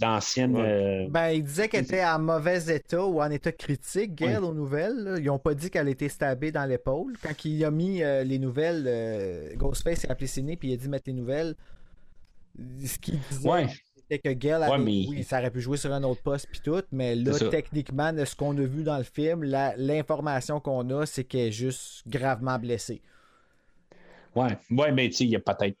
[0.00, 0.56] l'ancienne.
[0.56, 0.62] Ouais.
[0.62, 4.48] euh, Ben, il disait qu'elle était en mauvais état ou en état critique, Gail, Ouais.
[4.48, 4.96] aux nouvelles.
[5.04, 5.18] là.
[5.18, 7.16] Ils ont pas dit qu'elle était stabée dans l'épaule.
[7.22, 10.76] Quand il a mis euh, les nouvelles, euh, Ghostface a appelé Sidney puis il a
[10.78, 11.54] dit mettre les nouvelles.
[12.84, 13.66] Ce qu'il disait, Ouais.
[13.94, 16.48] c'était que Gail avait, Ouais, mais- oui, ça aurait pu jouer sur un autre poste
[16.50, 20.90] puis tout, mais là, techniquement, de ce qu'on a vu dans le film, l'information qu'on
[20.90, 23.00] a, c'est qu'elle est juste gravement blessée.
[24.34, 25.76] Ouais, ouais, mais tu sais, il y a peut-être.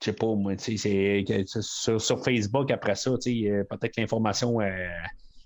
[0.00, 3.94] Je sais pas, moi, tu sais, sur, sur Facebook après ça, tu sais, euh, peut-être
[3.94, 4.88] que l'information euh,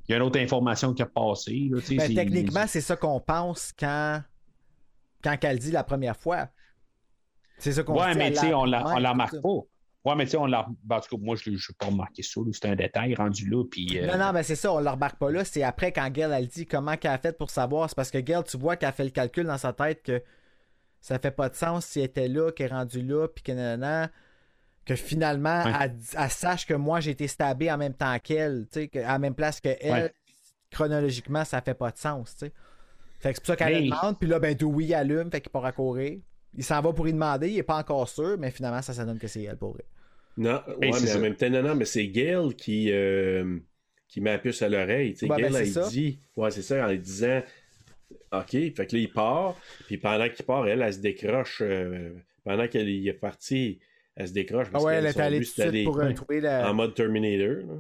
[0.09, 1.69] il y a une autre information qui a passé.
[1.71, 4.23] là, tu sais, Ben, c'est- techniquement, c'est ça qu'on pense quand,
[5.23, 6.49] quand qu'elle dit la première fois.
[7.59, 9.49] C'est ça qu'on Ouais, dit mais sais, on la, on la remarque pas.
[10.05, 10.67] Ouais, mais tu sais, on la.
[10.85, 12.41] ben, en tout cas, moi, je n'ai pas remarqué ça.
[12.53, 13.65] C'est un détail rendu là.
[13.65, 15.45] Puis, euh, Non, non, mais c'est ça, on le remarque pas là.
[15.45, 17.89] C'est après quand Gail elle dit comment qu'elle a fait pour savoir.
[17.89, 20.23] C'est parce que Gail, tu vois qu'elle fait le calcul dans sa tête que
[21.01, 23.53] ça fait pas de sens si elle était là, qu'elle est rendue là, puis que
[23.53, 24.11] nanana,
[24.87, 25.73] que finalement, Ouais.
[25.81, 28.99] elle, elle sache que moi j'ai été stabé en même temps qu'elle, tu sais, que-
[28.99, 29.93] à la même place que elle.
[29.93, 30.13] Ouais.
[30.71, 32.53] Chronologiquement, ça fait pas de sens, tu sais.
[33.21, 35.51] Fait que c'est pour ça qu'elle le demande, puis là, ben Dewey allume, fait qu'il
[35.51, 36.19] part à courir.
[36.57, 39.05] Il s'en va pour y demander, il est pas encore sûr, mais finalement, ça, ça
[39.05, 39.85] donne que c'est elle pour elle.
[40.37, 43.59] Non, ouais, c'est mais en même temps, non, non, mais c'est Gail qui, euh,
[44.09, 45.13] qui met la puce à l'oreille.
[45.15, 45.89] Tu sais, Ouais, Gail, ben, c'est elle ça.
[45.89, 47.41] dit, ouais, c'est ça, en lui disant,
[48.33, 49.57] OK, fait que là, il part,
[49.87, 52.11] puis pendant qu'il part, elle, elle se décroche, euh,
[52.45, 53.79] pendant qu'il est parti,
[54.17, 54.67] elle se décroche.
[54.69, 56.71] Ah parce ouais, que elle est allée tout de pour euh, d'aller trouver la.
[56.71, 57.67] En mode Terminator.
[57.67, 57.75] là.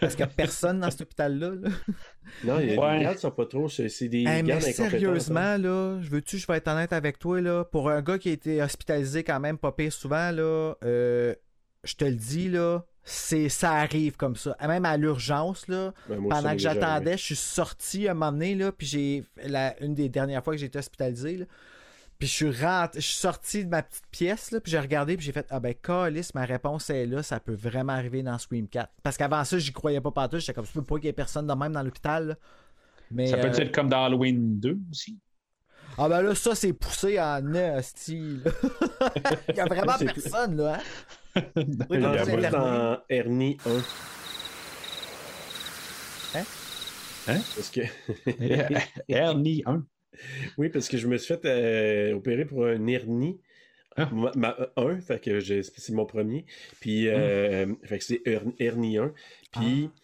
[0.00, 1.52] Parce qu'il y a personne dans cet hôpital-là.
[1.60, 1.68] là.
[2.44, 3.00] Non, les Ouais.
[3.02, 3.68] gardes sont pas trop.
[3.68, 4.72] C'est des Hey, mais gardes hein.
[4.72, 8.28] sérieusement, là, je veux-tu, je vais être honnête avec toi, là, pour un gars qui
[8.28, 11.34] a été hospitalisé quand même pas pire souvent, là, euh,
[11.82, 14.56] je te le dis, là, c'est, ça arrive comme ça.
[14.66, 18.54] Même à l'urgence, là, Ben, pendant que j'attendais, je suis sorti à un moment donné,
[18.54, 21.44] là, puis j'ai, la, une des dernières fois que j'ai été hospitalisé, là,
[22.24, 25.14] puis je suis rentré, je suis sorti de ma petite pièce, là, puis j'ai regardé,
[25.14, 28.38] puis j'ai fait, ah ben, calice, ma réponse est là, ça peut vraiment arriver dans
[28.38, 28.90] Scream 4.
[29.02, 31.12] Parce qu'avant ça, j'y croyais pas partout, j'étais comme, je peux pas qu'il y ait
[31.12, 32.38] personne de même dans l'hôpital.
[33.10, 35.18] Mais, ça peut euh, être comme dans Halloween 2 aussi.
[35.98, 37.42] ah ben là, ça, c'est poussé en
[37.82, 38.42] style.
[39.50, 40.78] Il y a vraiment personne, là,
[41.36, 41.42] hein?
[41.90, 42.50] Oui, Non, comme il y a c'est pas terminé.
[42.50, 43.70] dans Ernie 1.
[46.38, 46.44] Hein?
[47.28, 47.40] Hein?
[47.54, 47.80] Parce que...
[49.08, 49.84] Ernie 1.
[50.58, 53.40] Oui, parce que je me suis fait euh, opérer pour un hernie.
[53.96, 54.10] Ah.
[54.12, 56.46] Ma, ma- un, fait que c'est mon premier.
[56.80, 59.12] Puis, euh, fait que c'est her- hernie 1.
[59.52, 60.00] Puis, Ah.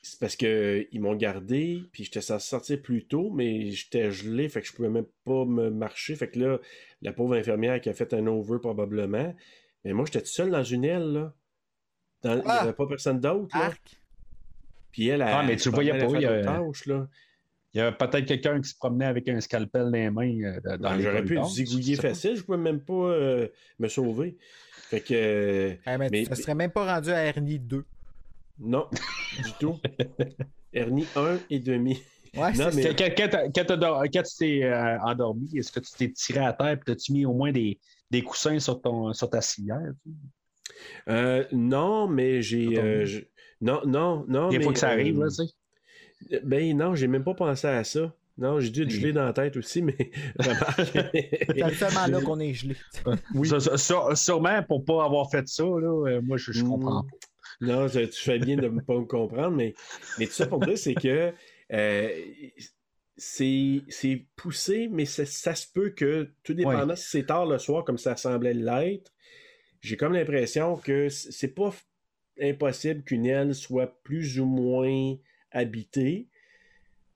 [0.00, 4.48] c'est parce que ils m'ont gardé, puis j'étais censé sortir plus tôt, mais j'étais gelé,
[4.48, 6.16] fait que je pouvais même pas me marcher.
[6.16, 6.58] Fait que là,
[7.02, 9.34] la pauvre infirmière qui a fait un over probablement.
[9.84, 11.34] Mais moi, j'étais tout seul dans une aile, là.
[12.22, 12.62] Dans- Il n'y Ah.
[12.62, 13.72] avait pas personne d'autre, là.
[14.92, 17.06] Puis elle, Ah, elle- mais tu voyais pas, il y a- tâches, là.
[17.72, 20.60] Il y a peut-être quelqu'un qui se promenait avec un scalpel dans les mains euh,
[20.64, 24.36] dans Ben, J'aurais pu zigouiller facile, je pouvais même pas euh, me sauver.
[24.88, 25.14] Fait que.
[25.14, 27.84] euh, Eh, mais, Mais- ça serait même pas rendu à Ernie 2.
[28.58, 28.86] non,
[29.44, 29.78] du tout.
[30.72, 32.02] Ernie 1 et demi.
[32.36, 33.10] Ouais, Non, c'est mais- ça.
[34.12, 37.24] Quand, tu t'es euh, endormi, est-ce que tu t'es tiré à terre et t'as-tu mis
[37.24, 37.78] au moins des,
[38.10, 39.92] des coussins sur, ton, sur ta civière?
[41.08, 42.78] Euh, non, mais j'ai.
[42.78, 43.06] Euh,
[43.60, 44.48] Non, non, non.
[44.48, 45.52] Des mais, fois que ça arrive, euh, là, tu sais.
[46.44, 48.14] Ben non, j'ai même pas pensé à ça.
[48.38, 49.96] Non, j'ai dû être gelé dans la tête aussi, mais.
[50.78, 52.74] C'est seulement là qu'on est gelé.
[53.34, 53.48] Oui.
[53.48, 56.68] Ça- ça- ça- sûrement pour pas avoir fait ça, là, euh, moi je, je Mm.
[56.68, 57.08] comprends pas.
[57.60, 59.74] Non, tu tu fais bien de ne pas me comprendre, mais,
[60.18, 61.32] mais tout ça pour dire, c'est que
[61.72, 62.08] euh,
[63.16, 67.84] c'est c'est poussé, mais ça, se peut que, tout dépendant si c'est tard le soir,
[67.84, 69.12] comme ça semblait l'être,
[69.82, 71.74] j'ai comme l'impression que c'est pas
[72.40, 75.16] impossible qu'une aile soit plus ou moins
[75.52, 76.26] habitée.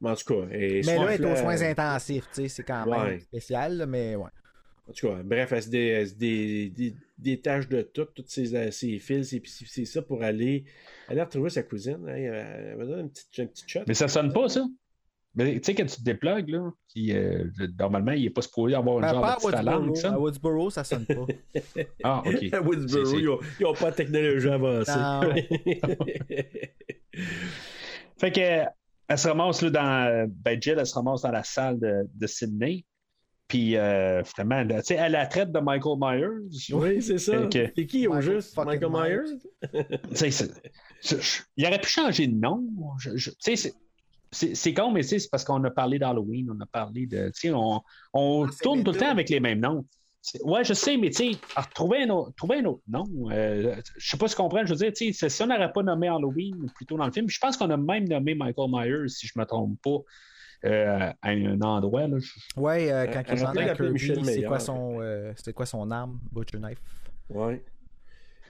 [0.01, 2.63] Mais en tout cas, elle Mais là, elle est aux soins intensifs, tu sais, c'est
[2.65, 3.21] quand même Ouais.
[3.21, 4.29] spécial, mais ouais.
[4.87, 8.29] En tout cas, bref, elle se dé- elle se dé- dé- détache de tout, toutes
[8.29, 10.65] ses, ses fils, et puis c'est ça pour aller,
[11.09, 12.07] aller retrouver sa cousine.
[12.07, 12.35] Hey, elle
[12.73, 13.81] elle va donner une petite, un petit shot.
[13.89, 14.67] Mais ça sonne pas, ça.
[15.37, 17.45] Mais tu sais, quand tu te déplugues, là, qui, euh,
[17.79, 20.15] normalement, il est pas supposé avoir une Ben, genre pas de petite qui Woodsboro.
[20.15, 20.19] À.
[20.21, 21.27] Woodsboro, ça sonne pas.
[22.05, 22.53] Ah, OK.
[22.53, 24.93] À Woodsboro, ils n'ont pas de technologie avancée.
[28.19, 28.65] Fait que,
[29.09, 30.31] elle se ramasse là, dans.
[30.43, 32.85] Ben, Jill, elle se ramasse dans la salle de, de Sydney.
[33.47, 36.73] Puis, euh, finalement, tu sais, elle la traite de Michael Myers.
[36.73, 37.47] oui, c'est ça.
[37.47, 38.57] Que- C'est qui au juste?
[38.57, 39.39] Michael Myers?
[40.13, 40.51] C'est-
[41.57, 42.65] il aurait pu changer de nom.
[42.99, 46.67] Je- je- c'est- c'est c'est con, mais c'est parce qu'on a parlé d'Halloween, on a
[46.67, 47.27] parlé de.
[47.27, 47.83] Tu sais, on,
[48.15, 49.85] on Ah, tourne tout le temps avec les mêmes noms.
[50.43, 53.05] Ouais, je sais, mais tu sais, à retrouver un autre, trouver un autre nom.
[53.31, 54.65] euh, je sais pas si tu comprends.
[54.65, 57.13] Je veux dire, tu sais, si on n'aurait pas nommé Halloween plus tôt dans le
[57.13, 59.99] film, je pense qu'on a même nommé Michael Myers, si je me trompe pas,
[60.65, 62.07] euh, à un endroit.
[62.09, 62.17] Là.
[62.57, 66.19] Ouais, euh, quand Euh, il Michel Kirby, c'est quoi son, euh, c'était quoi son arme,
[66.33, 66.79] Butcher Knife.
[67.29, 67.63] Ouais.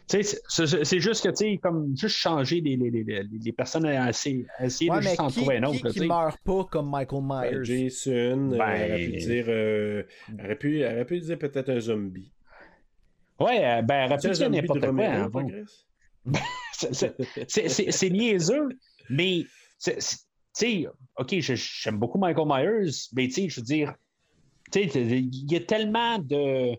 [0.06, 0.38] Tu sais,
[0.84, 4.10] c'est- juste que, tu sais, comme juste changer les, les, les, les- les personnes à
[4.10, 5.84] essayer, à essayer Ouais, de juste en qui, trouver un qui, autre.
[5.84, 6.06] là, qui tu sais.
[6.06, 7.64] meurt pas comme Michael Ben, Myers?
[7.88, 10.02] Jason, euh, Ben- elle aurait pu dire, euh,
[10.42, 12.30] aurait pu, elle aurait pu dire peut-être un zombie.
[13.40, 15.04] Ouais, euh, ben, un rappelle-toi zombie n'importe de quoi.
[15.06, 15.50] Hein, bon.
[17.48, 18.68] C'est- niaiseux,
[19.08, 19.44] mais
[19.82, 19.92] tu
[20.52, 23.94] sais, ok, je- j'aime beaucoup Michael Myers, mais tu sais, je veux dire,
[24.70, 26.74] tu sais, il y a tellement de,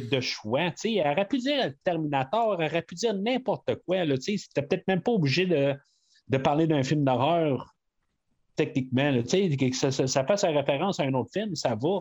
[0.00, 0.70] de, de choix.
[0.70, 4.04] Tu sais, elle aurait pu dire Terminator, elle aurait pu dire n'importe quoi.
[4.04, 5.74] Là, tu sais, c'était peut-être même pas obligé de,
[6.28, 7.74] de parler d'un film d'horreur,
[8.56, 9.10] techniquement.
[9.10, 9.22] là.
[9.22, 12.00] Tu sais, que ça, ça, ça fasse référence à un autre film, ça va.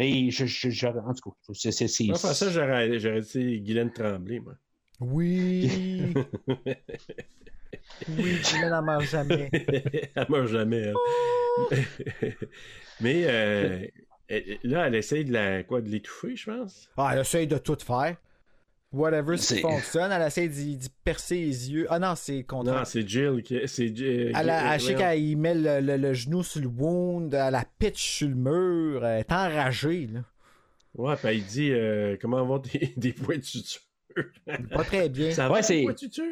[0.00, 1.72] Et je, je- je- en tout cas, c'est.
[1.72, 4.54] c'est- pour ça, j'aurais j'aurais dit Guylaine Tremblay, moi.
[5.00, 5.70] Oui.
[8.08, 9.48] oui, tu n'en mange jamais.
[9.52, 10.94] elle meurt jamais, elle.
[13.00, 13.86] Mais euh,
[14.28, 16.88] elle- là, elle essaye de la quoi de l'étouffer, je pense?
[16.96, 18.16] Ah, elle essaye de tout faire.
[18.90, 21.86] Whatever ce qui fonctionne, elle essaye d'y percer les yeux.
[21.90, 22.78] Ah non, c'est le contraire.
[22.78, 23.60] Non, c'est Jill qui.
[23.66, 24.32] C'est Jill.
[24.34, 24.98] Elle, a- elle, je sais ouais.
[24.98, 28.34] qu'elle y met le, le- le genou sur le wound, elle la pitch sur le
[28.34, 30.06] mur, elle est enragée.
[30.06, 30.20] Là.
[30.94, 33.82] Ouais, puis elle dit euh, comment vont des, des points de suture?
[34.72, 35.32] Pas très bien.
[35.32, 36.24] Ça Ouais, va, c'est- des points de suture?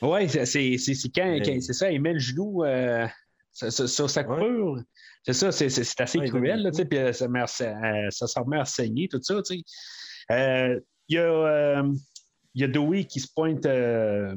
[0.00, 3.06] Ouais, c'est c'est- c'est- c'est quand, Mais- quand- c'est ça, il met le genou euh,
[3.52, 4.82] sur, sur- sur sa coupure.
[5.28, 8.10] C'est ça, c'est c'est- c'est assez Ouais, cruel, là, tu sais, puis euh, ça, euh,
[8.10, 9.62] ça s'en remet à saigner, tout ça, tu sais.
[10.32, 11.92] Euh, Il y a, euh,
[12.54, 14.34] y a Dewey qui se pointe, euh,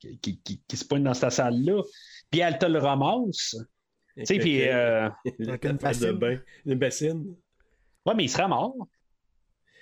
[0.00, 1.82] qui, qui- qui se pointe dans cette salle-là,
[2.30, 3.54] puis elle te le ramasse,
[4.16, 4.66] tu sais, puis...
[4.68, 6.12] euh, une bassine.
[6.12, 6.38] bain.
[6.66, 7.36] Une bassine.
[8.06, 8.74] ouais, mais il sera mort.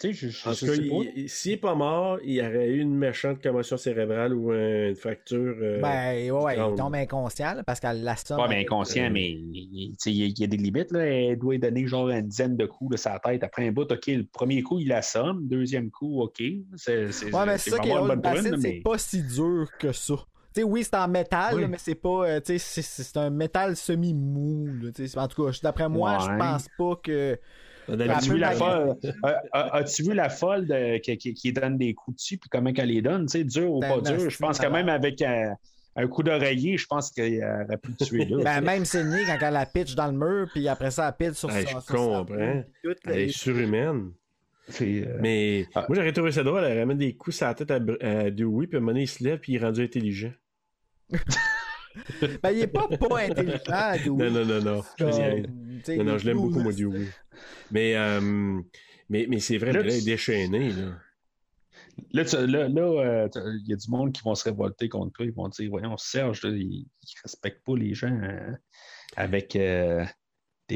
[0.03, 1.29] Tu sais, je, je, je pas.
[1.29, 5.55] s'il n'est pas mort, il y aurait eu une méchante commotion cérébrale ou une fracture.
[5.63, 8.41] euh, Ben, ouais, il tombe inconscient là, parce qu'elle l'assomme.
[8.41, 10.91] Ouais, mais avec- inconscient, euh, mais il, tu sais, il y a- des limites.
[10.91, 11.05] Là.
[11.07, 13.45] Elle doit lui donner genre une dizaine de coups de sa tête.
[13.45, 15.47] Après un bout, OK, le premier coup, il l'assomme.
[15.47, 16.43] Deuxième coup, OK.
[16.75, 18.21] C'est, c'est, Ouais, mais c'est ça qui est bonne
[18.61, 20.15] c'est pas si dur que ça.
[20.55, 21.63] Tu sais, oui, c'est en métal, Oui.
[21.63, 22.27] là, mais c'est pas.
[22.29, 24.69] euh, tu sais, c'est- c'est un métal semi-mou.
[25.17, 26.39] En tout cas, d'après moi, je Ouais.
[26.39, 27.39] pense pas que.
[27.89, 28.95] A Ben, As-tu vu la folle?
[29.05, 32.49] euh, euh, As-tu vu la folle de- qui, qui- qui donne des coups dessus, puis
[32.51, 33.27] comment qu'elle les donne?
[33.27, 34.31] Tu sais, dur ou Ben, pas dur?
[34.31, 35.55] Je pense quand même avec un,
[35.97, 38.43] un coup d'oreiller, je pense qu'il aurait pu le tuer là.
[38.45, 41.39] Ben, même Sydney, quand elle la pitch dans le mur, puis après ça, elle pitch
[41.39, 42.63] sur Ouais, sa- je sur comprends.
[43.07, 44.13] Elle est surhumaine.
[44.81, 45.85] Euh, Mais Ah.
[45.89, 46.63] moi, j'aurais trouvé ça drôle.
[46.65, 49.03] Elle ramène des coups sur la tête à, à Dewey, puis à un moment donné,
[49.03, 50.33] il se lève, puis il est rendu intelligent.
[52.43, 54.31] Ben, il est pas pas intelligent, Dewey.
[54.31, 54.83] Non, non, non, non.
[54.99, 57.07] Comme, Non, non, je l'aime beaucoup, moi, Dewey.
[57.71, 58.61] Mais, euh,
[59.09, 60.71] mais, mais c'est vrai, Là, mais là, il est déchaîné.
[60.71, 60.99] Là.
[62.13, 65.13] Là, tu- là, là, euh, il y a du monde qui vont se révolter contre
[65.13, 65.27] toi.
[65.27, 68.57] Ils vont dire Voyons, Serge, là, il ne respecte pas les gens hein,
[69.17, 70.05] avec euh,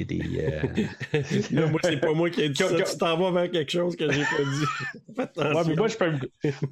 [0.04, 0.18] des.
[0.18, 2.68] des euh, Là, moi, c'est pas moi qui ai dit ça.
[2.68, 5.18] Que- Tu t'en vas vers quelque chose que j'ai pas dit.
[5.18, 5.54] Attention.
[5.58, 6.18] Ouais, mais moi, je peux me,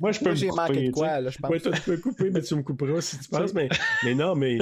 [0.00, 1.50] moi, je peux Moi, me couper, de quoi, là, je pense.
[1.50, 3.54] Ouais, toi, tu peux couper, mais tu me couperas si tu penses.
[3.54, 3.68] Mais,
[4.04, 4.58] mais non, mais.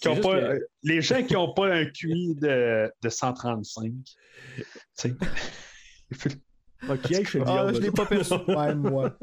[0.00, 3.08] Qui ont c'est pas- que- euh, Les gens qui n'ont pas un QI de, de
[3.08, 3.92] 135.
[4.04, 5.14] tu sais.
[6.88, 7.72] Ok, je fais Ah, bien.
[7.74, 9.16] je l'ai pas perçu même, moi.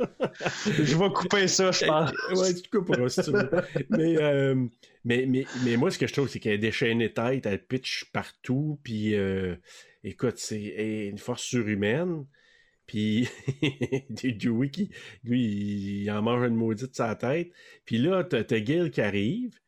[0.66, 2.12] je vais couper ça, je pense.
[2.34, 3.50] Ouais, tu te couperas si tu veux.
[3.90, 4.66] mais, euh,
[5.06, 8.06] mais, mais, mais moi, ce que je trouve, c'est qu'elle est déchaînée tête, elle pitch
[8.12, 9.56] partout, puis euh,
[10.04, 12.26] écoute, c'est une force surhumaine.
[12.86, 13.28] Puis
[14.10, 14.90] Dewey qui,
[15.24, 17.52] lui, il en mange une maudite de sa tête.
[17.86, 19.60] Puis là, t'as t'as Gail qui arrive.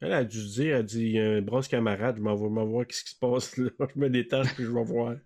[0.00, 2.34] Elle a dû se dire, elle dit, il y a un brosse camarade, je m'en
[2.34, 3.68] vais m'en voir qu'est-ce qui se passe là?
[3.94, 5.16] Je me détache puis je vais voir.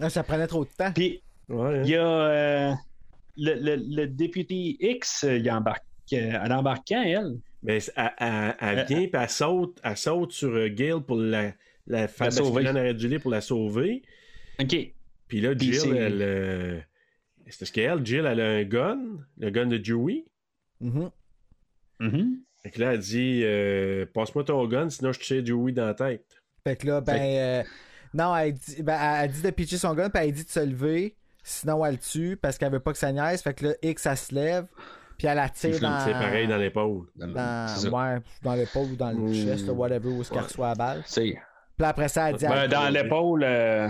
[0.00, 0.92] Ah, Ça prenait trop de temps.
[0.92, 1.82] Puis, Ouais, hein.
[1.84, 2.72] il y a euh,
[3.36, 7.38] le, le, le député X, euh, il embarque, elle embarque quand, elle?
[7.62, 11.52] Mais elle, elle- elle vient, puis elle saute, elle saute sur euh, Gail pour la,
[11.86, 14.02] la faire La pour la sauver.
[14.60, 14.76] OK.
[15.28, 16.22] Puis là, Jill, c'est- elle.
[16.22, 16.80] euh,
[17.48, 18.98] C'est parce qu'elle, Jill, elle a un gun,
[19.38, 20.24] le gun de Dewey.
[20.80, 21.10] Mhm.
[21.98, 22.38] Mhm.
[22.62, 25.94] Fait que là, elle dit euh, Passe-moi ton gun, sinon je tire Dewey dans la
[25.94, 26.24] tête.
[26.64, 27.18] Fait que là, ben.
[27.20, 27.62] euh,
[28.14, 30.60] non, elle dit, ben, elle- dit de pitcher son gun, puis elle dit de se
[30.60, 33.42] lever, sinon elle le tue, parce qu'elle veut pas que ça niaise.
[33.42, 34.66] Fait que là, X, elle se lève,
[35.20, 36.00] puis elle la tire dans.
[36.00, 37.08] C'est pareil dans l'épaule.
[37.14, 39.34] Dans, ouais, dans l'épaule ou dans le Mmh.
[39.34, 40.44] chest, whatever, où est-ce qu'elle Ouais.
[40.46, 41.02] reçoit la balle.
[41.04, 41.36] C'est-
[41.76, 42.46] Puis après ça, elle dit.
[42.46, 43.86] Ben, elle- dans l'épaule, euh,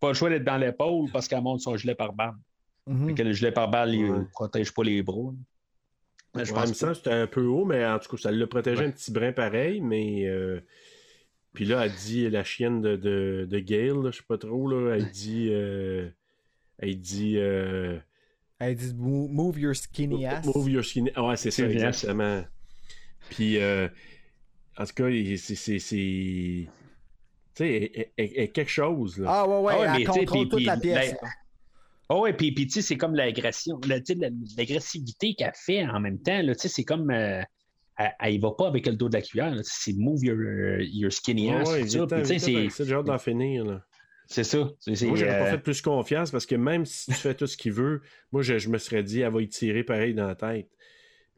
[0.00, 2.34] pas le choix d'être dans l'épaule parce qu'elle monte son gilet par balle.
[2.88, 3.14] Mhm.
[3.14, 5.30] Que le gilet par balle, il ne protège pas les bras.
[6.34, 8.80] Mais je pense que c'était un peu haut, mais en tout cas, ça l'a protégé
[8.82, 8.88] Ouais.
[8.88, 10.26] un petit brin pareil, mais.
[10.26, 10.60] euh,
[11.52, 14.96] Puis là, elle dit la chienne de, de, de Gail, je sais pas trop, là,
[14.96, 15.50] elle dit.
[15.52, 16.08] euh,
[16.78, 17.34] Elle dit.
[17.36, 17.96] euh,
[18.64, 20.44] Elle dit Mo- Move your skinny ass.
[20.46, 21.10] Move your skinny.
[21.14, 22.42] Ah ouais, c'est ça, exactement.
[23.30, 23.88] Puis, euh,
[24.78, 25.54] en tout cas, c'est.
[25.56, 26.66] c'est- c'est-
[27.54, 29.26] Tu sais, est quelque chose, là.
[29.28, 31.14] Ah ouais, ouais, Ah ouais, elle mais tu sais, contrôle puis- toute la pièce.
[31.20, 31.28] ben.
[32.08, 33.78] Oh ouais, puis, puis tu sais, c'est comme l'agression,
[34.56, 37.10] l'agressivité qu'elle fait en même temps, là, tu sais, c'est comme.
[37.10, 37.42] euh,
[37.98, 40.36] elle, elle y va pas avec le dos de la cuillère, c'est move your,
[40.80, 41.68] your skinny Ouais, ass.
[41.68, 43.82] ouais, sais, vite-en, c'est- hâte d'en finir, là.
[44.32, 44.70] C'est ça.
[44.80, 47.46] C'est, Moi, j'aurais pas euh, fait plus confiance parce que même si tu fais tout
[47.46, 48.00] ce qu'il veut,
[48.32, 50.70] moi, je, je me serais dit, elle va y tirer pareil dans la tête.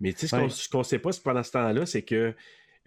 [0.01, 0.51] Mais tu sais, ce qu'on Ouais.
[0.51, 2.35] ce qu'on sait pas pendant ce temps-là, c'est que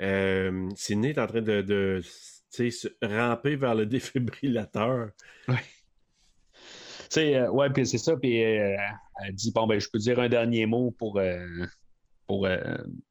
[0.01, 5.09] euh, Sidney est en train de, de tu sais, se ramper vers le défibrillateur.
[5.47, 5.53] Tu
[7.09, 8.75] sais, euh, ouais, puis c'est ça, puis euh,
[9.25, 11.19] elle dit, bon, ben, je peux dire un dernier mot pour,
[12.27, 12.47] pour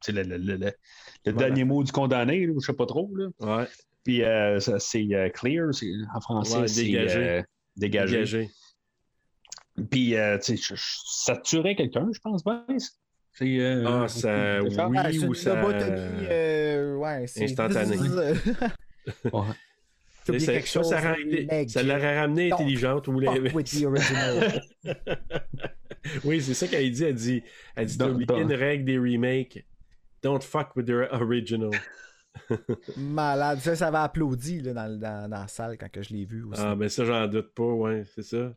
[0.03, 0.73] tu le, le- le- le-
[1.25, 3.11] le dernier mot du condamné, je sais pas trop.
[3.15, 3.27] Là.
[3.39, 3.67] Ouais,
[4.07, 7.17] Puis euh, ça, c'est euh, clear, c'est- en français, Ouais, c'est dégagé.
[7.19, 7.41] euh,
[7.75, 8.13] dégagé.
[8.15, 8.49] dégagé.
[9.91, 13.01] Puis euh, tu sais, ça tuerait quelqu'un, je pense, Vince.
[13.33, 15.61] C'est, euh, Ah, ça, c'est genre- oui, Ah, c'est ou une ça...
[16.31, 17.97] euh, ouais, c'est Instantané.
[19.25, 19.41] Ouais.
[20.25, 21.01] T'oublies Ça, chose, ça,
[21.67, 23.19] ça l'aurait ramené Don't intelligente ou.
[26.23, 27.03] Oui, c'est ça qu'elle dit.
[27.03, 27.43] Elle dit,
[27.75, 29.65] elle dit t'as oublié une règle des remakes.
[30.23, 31.71] Don't fuck with the original.
[32.97, 33.59] Malade.
[33.59, 36.43] Ça, ça va applaudi là, dans, dans, dans la salle quand que je l'ai vu
[36.43, 36.61] aussi.
[36.63, 38.53] Ah, ben ça, j'en doute pas, ouais, c'est ça.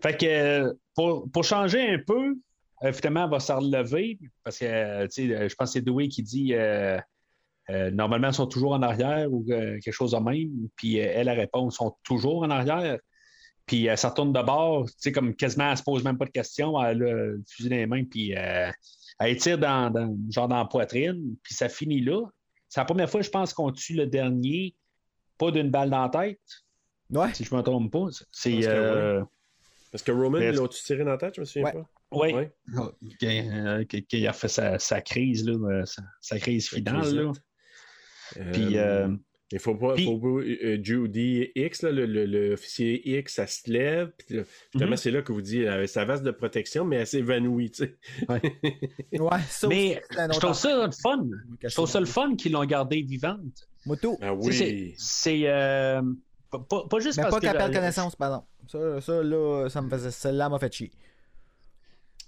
[0.00, 2.36] Fait que euh, pour, pour changer un peu,
[2.84, 5.72] euh, finalement, elle va se relever parce que euh, tu sais, euh, je pense que
[5.74, 6.98] c'est Dewey qui dit euh,
[7.70, 10.50] euh, normalement, ils sont toujours en arrière ou euh, quelque chose de même.
[10.76, 12.98] Puis euh, elle, elle répond ils sont toujours en arrière.
[13.64, 16.26] Puis elle se retourne de bord, tu sais, comme quasiment, elle se pose même pas
[16.26, 16.80] de questions.
[16.80, 18.70] Elle a le fusil dans les mains, puis euh,
[19.18, 22.20] elle tire dans, dans- genre dans la poitrine, puis ça finit là.
[22.68, 24.74] C'est la première fois, je pense, qu'on tue le dernier,
[25.38, 26.40] pas d'une balle dans la tête,
[27.10, 27.32] Ouais.
[27.34, 28.06] si je me trompe pas.
[28.30, 28.52] C'est.
[28.52, 29.24] Parce que euh,
[29.92, 31.72] Parce que Roman, Mais- ils l'ont-tu tiré dans la tête, je me souviens Ouais.
[31.72, 31.88] pas?
[32.12, 32.32] Oui.
[32.34, 32.52] Ouais.
[33.18, 37.14] Qui, euh, qui- qui a fait sa, sa crise, là, euh, sa, sa crise finale.
[37.14, 37.32] Là.
[38.38, 39.08] Euh, Puis, euh,
[39.52, 43.70] Il faut pas, faut pas euh, Judy X, là, le- le- l'officier X, ça se
[43.70, 44.10] lève.
[44.18, 44.38] Puis,
[44.72, 44.96] justement, Mhm.
[44.96, 47.84] c'est là que vous dites, elle avait sa veste de protection, mais elle s'évanouit, tu
[47.84, 47.96] sais.
[48.28, 48.40] Ouais,
[49.48, 51.26] ça Mais je trouve ça le fun.
[51.62, 53.68] Je trouve ça le fun qu'ils l'ont gardée vivante.
[53.86, 54.18] Moto.
[54.20, 54.52] Ah oui.
[54.52, 54.94] C'est.
[54.96, 56.02] c'est, euh,
[56.50, 57.46] pas, pas- juste Mais parce pas que.
[57.46, 58.44] qu'elle euh, connaissance, pardon.
[58.66, 60.10] Ça, ça, là, ça me faisait.
[60.10, 60.90] Celle-là m'a fait chier.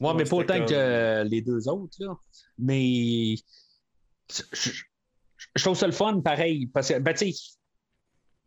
[0.00, 2.16] Ouais, Ouais, mais pas autant comme- que euh, les deux autres, là.
[2.60, 3.34] Mais.
[4.52, 4.82] Je,
[5.58, 6.66] je- trouve ça le fun, pareil.
[6.66, 7.40] Parce que, ben, tu sais,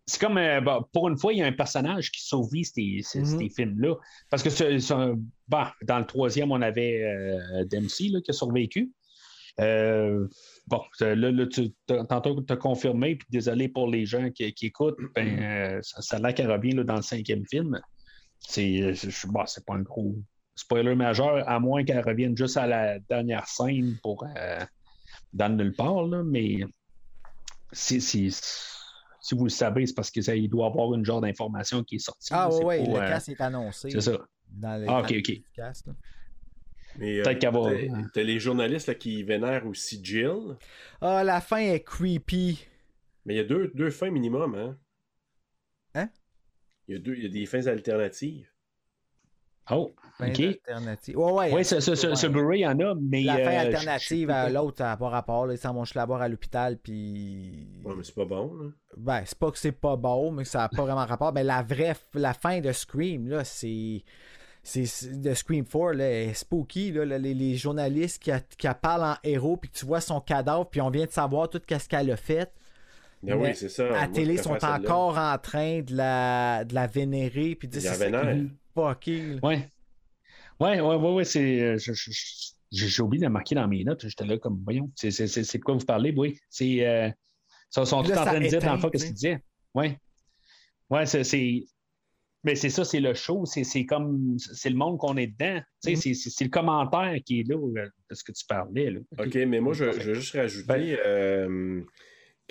[0.06, 0.38] c'est comme.
[0.38, 0.62] euh,
[0.94, 3.40] pour une fois, il y a un personnage qui survit ces, ces- Mhm.
[3.40, 3.96] ces films-là.
[4.30, 5.16] Parce que, c'est- c'est un-
[5.48, 8.92] bon, dans le troisième, on avait euh, Dempsey là, qui a survécu.
[9.60, 10.28] Euh,
[10.68, 14.52] bon, là, là, tu, t'as- tantôt, tu as confirmé, puis désolé pour les gens qui,
[14.54, 17.80] qui écoutent, ben, euh, ça, ça a l'air qu'elle revient là, dans le cinquième film.
[18.40, 20.16] C'est je- bon, c'est pas un gros
[20.56, 24.26] spoiler majeur, à moins qu'elle revienne juste à la dernière scène pour
[25.34, 26.60] dans le nulle part, là, mais
[27.72, 28.32] si, si,
[29.22, 32.00] si vous le savez, c'est parce qu'il doit y avoir une genre d'information qui est
[32.00, 32.34] sortie.
[32.34, 33.90] Ah, là, ouais, le euh, cast est annoncé.
[33.92, 34.20] C'est ça.
[34.50, 35.32] Dans les Ah, ok, ok.
[36.98, 40.58] Mais, euh, Peut-être qu'elle va- t'as- T'as les journalistes là, qui vénèrent aussi Jill.
[41.00, 42.66] Ah, la fin est creepy.
[43.26, 44.78] Mais il y a deux, deux fins minimum, hein?
[45.96, 46.10] Hein?
[46.88, 48.51] Il y a, deux, il y a des fins alternatives.
[49.70, 50.40] Oh, OK.
[50.40, 51.18] alternative.
[51.18, 51.54] Ouais, ouais.
[51.54, 52.28] Oui, ce, ce, ce, ce.
[52.28, 53.22] Blu-ray, il y en a, mais.
[53.24, 55.46] La fin euh, alternative je- je- à l'autre, ça n'a pas rapport.
[55.46, 57.68] Là, ils s'en vont chez la boire à l'hôpital, puis.
[57.86, 58.70] Ouais, mais c'est pas bon, là.
[58.98, 61.32] Ben, c'est pas que c'est pas beau, mais que ça n'a pas vraiment rapport.
[61.34, 64.04] Mais la vraie, la fin de Scream, là, c'est.
[64.64, 68.76] C'est de Scream 4, là, est spooky, là, les, les journalistes qui, a- qui a
[68.76, 71.60] parlent en héros, puis que tu vois son cadavre, puis on vient de savoir tout
[71.68, 72.52] ce qu'elle a fait.
[73.24, 73.86] Ben Mais oui, c'est ça.
[73.86, 77.80] à Moi, la télé, sont encore en train de la, de la vénérer, puis de
[77.80, 78.36] qui vénère.
[78.76, 79.40] Là.
[79.44, 79.70] Ouais.
[80.60, 81.62] Ouais, ouais, ouais, ouais, c'est.
[81.62, 84.08] euh, je- je- je- J'ai j'ai oublié de le marquer dans mes notes.
[84.08, 86.40] J'étais là comme, voyons, c'est c'est- c'est- c'est de quoi vous parlez, oui.
[86.50, 86.88] C'est.
[86.88, 89.14] Euh, ils sont, tous en ça train de dire dans le fond tu qu'est-ce qu'ils
[89.16, 89.40] disaient.
[89.74, 89.98] Ouais.
[90.90, 91.26] Ouais, c'est.
[91.26, 91.66] c'est-
[92.46, 94.38] Mais c'est ça, c'est le show, c'est c'est comme.
[94.40, 95.60] C'est le monde qu'on est dedans.
[95.84, 95.96] Tu sais, Mhm.
[95.98, 98.90] c'est- c'est c'est le commentaire qui est là euh, de ce que tu parlais.
[98.92, 99.00] Là.
[99.20, 101.82] OK, mais moi, je, je veux juste rajouter euh,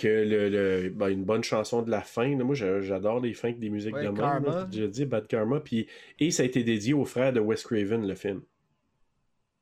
[0.01, 3.35] que le, le- ben, une bonne chanson de la fin, là, moi, je- j'adore les
[3.35, 5.61] fins avec des musiques Ouais, de là, J'ai dit Bad Karma.
[5.61, 5.87] Puis,
[6.19, 8.43] et ça a été dédié au frère de Wes Craven, le film.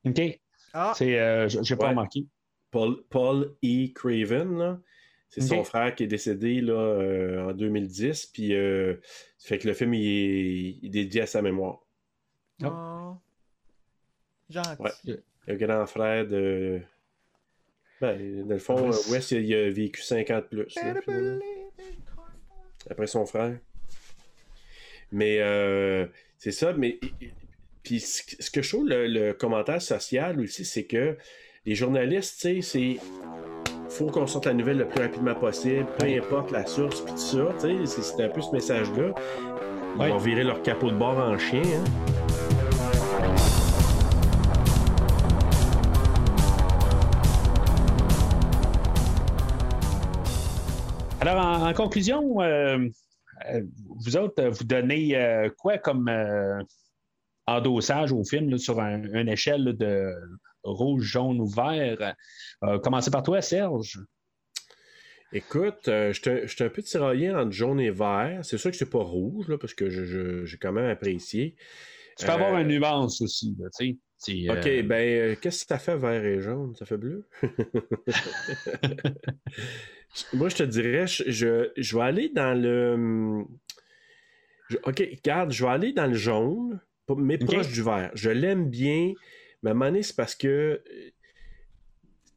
[0.05, 0.39] OK.
[0.73, 1.19] Ah, C'est.
[1.19, 1.89] euh, J'ai pas Ouais.
[1.91, 2.25] remarqué.
[2.71, 3.87] Paul, Paul E.
[3.93, 4.79] Craven, là,
[5.29, 8.27] c'est son frère qui est décédé là, euh, en 2010.
[8.27, 8.95] Puis, euh,
[9.37, 11.79] ça fait que le film il est, il est dédié à sa mémoire.
[12.63, 13.15] oh.
[14.49, 14.81] Gentil.
[14.81, 14.91] Ouais.
[15.47, 16.79] Le grand frère de.
[18.01, 20.75] Ben, dans le fond, Ouais, euh, Wes, il, a vécu 50 plus.
[20.75, 20.93] là,
[22.89, 23.57] après son frère.
[25.11, 26.05] Mais euh,
[26.37, 26.99] c'est ça, mais
[27.83, 31.17] puis ce que je trouve le, le commentaire social aussi, c'est que
[31.65, 32.97] les journalistes, tu sais, c'est
[33.89, 37.17] faut qu'on sorte la nouvelle le plus rapidement possible, peu importe la source, puis tout
[37.19, 39.13] ça, tu sais, c'est- c'est un peu ce message-là.
[39.95, 40.09] Ils Ouais.
[40.09, 41.83] vont virer leur capot de bord en chien, hein.
[51.19, 52.87] Alors, en, en conclusion, euh,
[53.51, 53.61] euh,
[53.97, 56.61] vous autres, vous donnez euh, quoi comme euh,
[57.45, 60.13] endossage au film là, sur un- une échelle là, de
[60.63, 62.15] rouge, jaune ou vert?
[62.83, 63.99] Commencez par toi, Serge.
[65.31, 68.39] Écoute, euh, j'étais j'étais un peu tiraillé entre jaune et vert.
[68.43, 71.55] C'est sûr que c'est pas rouge, là, parce que je- je- j'ai quand même apprécié.
[72.17, 73.97] Tu peux Euh, avoir une nuance aussi, tu sais.
[74.47, 76.75] Ok, euh, ben, euh, qu'est-ce que ça fait vert et jaune?
[76.75, 77.27] Ça fait bleu?
[80.33, 82.93] Moi, je te dirais, je, je, vais aller dans le.
[82.93, 83.47] hum,
[84.67, 86.79] je- ok, regarde, je vais aller dans le jaune,
[87.17, 88.11] mais proche du vert.
[88.13, 89.15] Je l'aime bien,
[89.63, 91.11] mais à un moment donné, c'est parce que euh,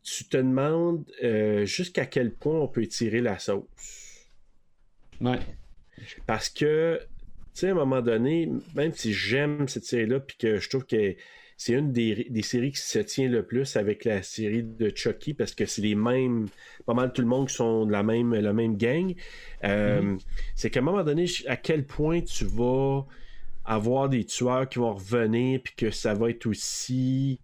[0.04, 4.30] tu te demandes euh, jusqu'à quel point on peut tirer la sauce.
[5.20, 5.56] ouais.
[6.26, 6.98] Parce que,
[7.54, 10.86] tu sais, à un moment donné, même si j'aime cette série-là, puis que je trouve
[10.86, 11.16] que
[11.62, 15.32] c'est une des, des séries qui se tient le plus avec la série de Chucky,
[15.32, 16.48] parce que c'est les mêmes,
[16.86, 19.14] pas mal tout le monde qui sont de la même, la même gang,
[19.62, 20.16] euh,
[20.56, 23.06] c'est qu'à un moment donné, à quel point tu vas
[23.64, 27.38] avoir des tueurs qui vont revenir, puis que ça va être aussi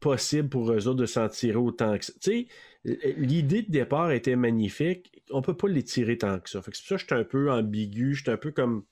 [0.00, 2.12] possible pour eux autres de s'en tirer autant que ça.
[2.20, 2.48] Tu
[2.84, 5.22] sais, l'idée de départ était magnifique.
[5.30, 6.60] On peut pas les tirer tant que ça.
[6.62, 8.16] Fait que c'est pour ça que j'étais un peu ambigu.
[8.16, 8.82] J'étais un peu comme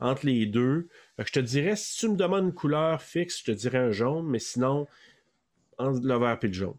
[0.00, 0.88] entre les deux.
[1.16, 3.78] Fait que je te dirais, si tu me demandes une couleur fixe, je te dirais
[3.78, 4.86] un jaune, mais sinon,
[5.78, 6.76] entre le vert et le jaune.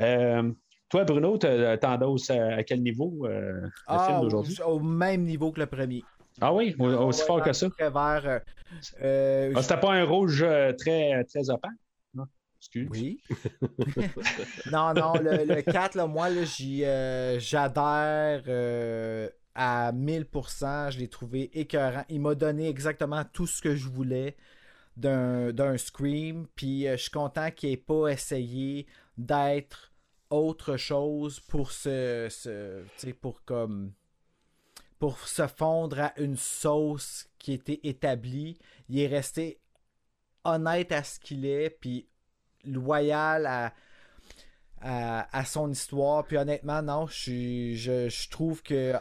[0.00, 0.52] Euh,
[0.88, 4.56] toi, Bruno, t'as- t'endosses à, à quel niveau euh, le Ah, film au, d'aujourd'hui?
[4.66, 6.04] au même niveau que le premier.
[6.40, 7.68] Ah oui, au- aussi Ouais, fort que ça.
[7.70, 8.22] Très vert.
[8.26, 8.38] euh,
[9.02, 11.72] euh, Ah, C'était pas un rouge euh, très, très opaque?
[12.14, 12.24] Non,
[12.60, 12.88] excuse.
[12.90, 13.20] Oui.
[14.70, 19.28] non, non, le, le 4, là, moi, euh, j'adhère euh,
[19.58, 20.92] à 1000%.
[20.92, 22.04] Je l'ai trouvé écœurant.
[22.08, 24.36] Il m'a donné exactement tout ce que je voulais
[24.96, 26.46] d'un, Scream.
[26.54, 29.92] Puis euh, je suis content qu'il n'ait pas essayé d'être
[30.30, 33.92] autre chose pour se, se pour comme
[35.00, 38.58] pour se fondre à une sauce qui était établie.
[38.88, 39.60] Il est resté
[40.44, 42.08] honnête à ce qu'il est, puis
[42.64, 43.72] loyal à,
[44.80, 46.24] à, son histoire.
[46.24, 48.94] Puis honnêtement, non, je, je trouve que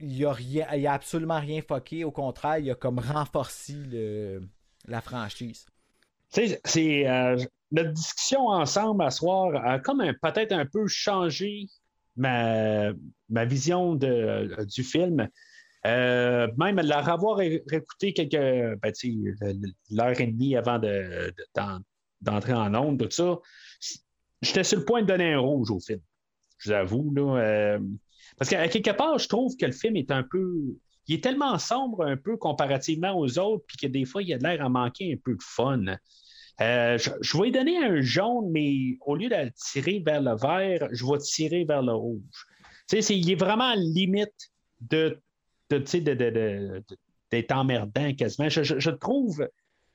[0.00, 2.04] il y a absolument rien fucké.
[2.04, 3.74] Au contraire, il a comme renforcé
[4.86, 5.66] la franchise.
[6.30, 7.36] C'est euh,
[7.72, 11.66] notre discussion ensemble à soir a comme peut-être un peu changé
[12.16, 12.92] ma,
[13.44, 15.28] vision de, du film.
[15.86, 18.92] Euh, même la revoir réécouté quelques ben,
[19.90, 20.88] l'heure et demie avant de,
[21.30, 21.80] de- d'en-
[22.20, 23.38] d'entrer en onde, tout ça,
[24.42, 26.00] j'étais sur le point de donner un rouge au film.
[26.58, 27.40] Je vous avoue, là.
[27.40, 27.78] euh,
[28.38, 30.54] parce qu'à quelque part, je trouve que le film est un peu.
[31.06, 34.36] Il est tellement sombre un peu comparativement aux autres, puis que des fois, il a
[34.38, 35.84] l'air à manquer un peu de fun.
[36.60, 40.88] Euh, je, je vais donner un jaune, mais au lieu de tirer vers le vert,
[40.92, 42.46] je vais tirer vers le rouge.
[42.88, 44.50] Tu sais, il est vraiment à la limite
[44.80, 45.20] de,
[45.86, 46.84] sais, de- de-
[47.30, 48.48] d'être emmerdant quasiment.
[48.48, 49.48] Je, je- trouve.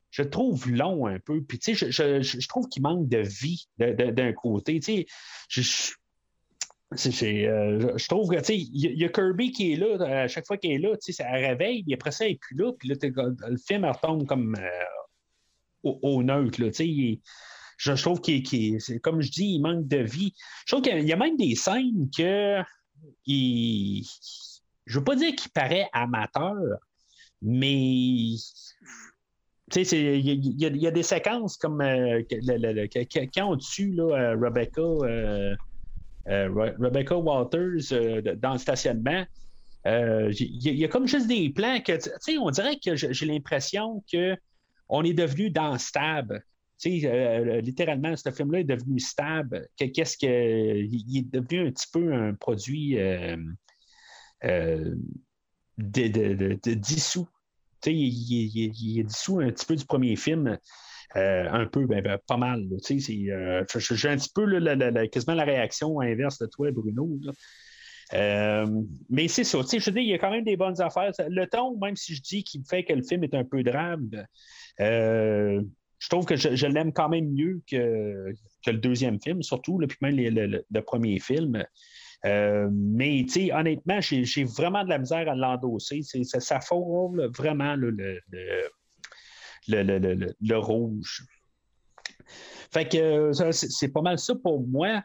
[0.10, 1.42] Je trouve long un peu.
[1.44, 4.80] Puis, tu sais, je, trouve qu'il manque de vie d'un côté.
[4.80, 5.06] Tu sais,
[5.50, 6.74] je, je- c'est- c'est,
[7.24, 10.46] euh, je- trouve que, tu sais, il y, a- Kirby qui est là, à chaque
[10.46, 12.72] fois qu'il est là, tu sais, ça réveille, puis après ça, il n'est plus là,
[12.74, 12.96] puis là,
[13.50, 14.70] le film retombe comme euh,
[15.84, 17.20] au, neutre, là, tu sais,
[17.78, 20.34] je, trouve qu'il c'est comme je dis, il manque de vie.
[20.66, 22.62] Je trouve qu'il y a même des scènes que
[23.26, 24.06] il,
[24.86, 26.56] je veux pas dire qu'il paraît amateur,
[27.42, 28.36] mais
[29.72, 33.92] tu sais, c'est- il y, y y a des séquences comme euh, quand on tue
[33.94, 35.73] là, euh, Rebecca, euh, euh, Re-
[36.26, 39.26] Rebecca Walters euh, dans le stationnement.
[39.86, 43.26] euh, Il y, a- comme juste des plans que, tu sais, on dirait que j'ai
[43.26, 44.36] l'impression que
[44.90, 46.34] on est devenu dans Stab.
[46.86, 49.56] Euh, littéralement, ce film-là est devenu Stab.
[49.80, 50.26] Que- Qu'est-ce que.
[50.86, 53.38] Il est devenu un petit peu un produit euh,
[54.44, 54.96] euh,
[55.78, 57.28] de, dissous.
[57.86, 60.58] Il- il- il est dissous un petit peu du premier film.
[61.16, 62.66] Euh, un peu, ben, ben, pas mal.
[63.32, 67.20] euh, j'ai un petit peu la- quasiment la réaction inverse de toi, Bruno.
[68.14, 68.66] Euh,
[69.10, 69.60] mais c'est ça.
[69.60, 71.12] Je dire, il y a quand même des bonnes affaires.
[71.30, 74.10] Le ton, même si je dis qu'il fait que le film est un peu drame,
[74.80, 75.62] euh,
[76.00, 78.34] je trouve que je, l'aime quand même mieux que,
[78.66, 81.64] que le deuxième film, surtout, puis même le, premier film.
[82.24, 86.02] Mais honnêtement, j'ai vraiment de la misère à l'endosser.
[86.02, 86.24] C'est-
[86.60, 87.92] frôle vraiment le,
[89.68, 91.26] le, le- le- le- rouge.
[92.72, 95.02] Fait que c'est pas mal ça pour moi.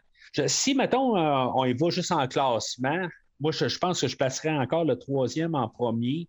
[0.47, 3.07] Si, mettons, euh, on y va juste en classement,
[3.39, 6.27] moi, je, je pense que je placerais encore le troisième en premier.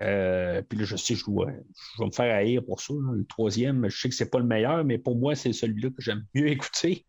[0.00, 1.50] Euh, puis là, je sais, je, dois-
[1.96, 2.94] je vais me faire haïr pour ça.
[2.94, 3.12] là.
[3.14, 6.00] Le troisième, je sais que c'est pas le meilleur, mais pour moi, c'est celui-là que
[6.02, 7.04] j'aime mieux écouter.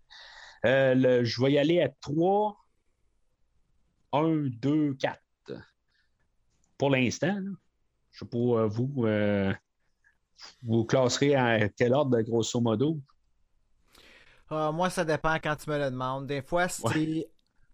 [0.66, 2.58] Euh, le- je vais y aller à 3,
[4.12, 5.20] 1, 2, 4.
[6.78, 7.38] Pour l'instant,
[8.12, 9.06] je sais pas, vous,
[10.64, 13.00] vous classerez à quel ordre, grosso modo?
[14.50, 16.28] Ah, moi, ça dépend quand tu me le demandes.
[16.28, 17.30] Des fois, c'est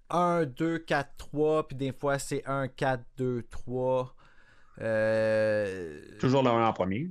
[0.09, 4.15] 1, 2, 4, 3, puis des fois, c'est 1, 4, 2, 3.
[4.81, 7.09] Euh, Toujours le 1 en premier.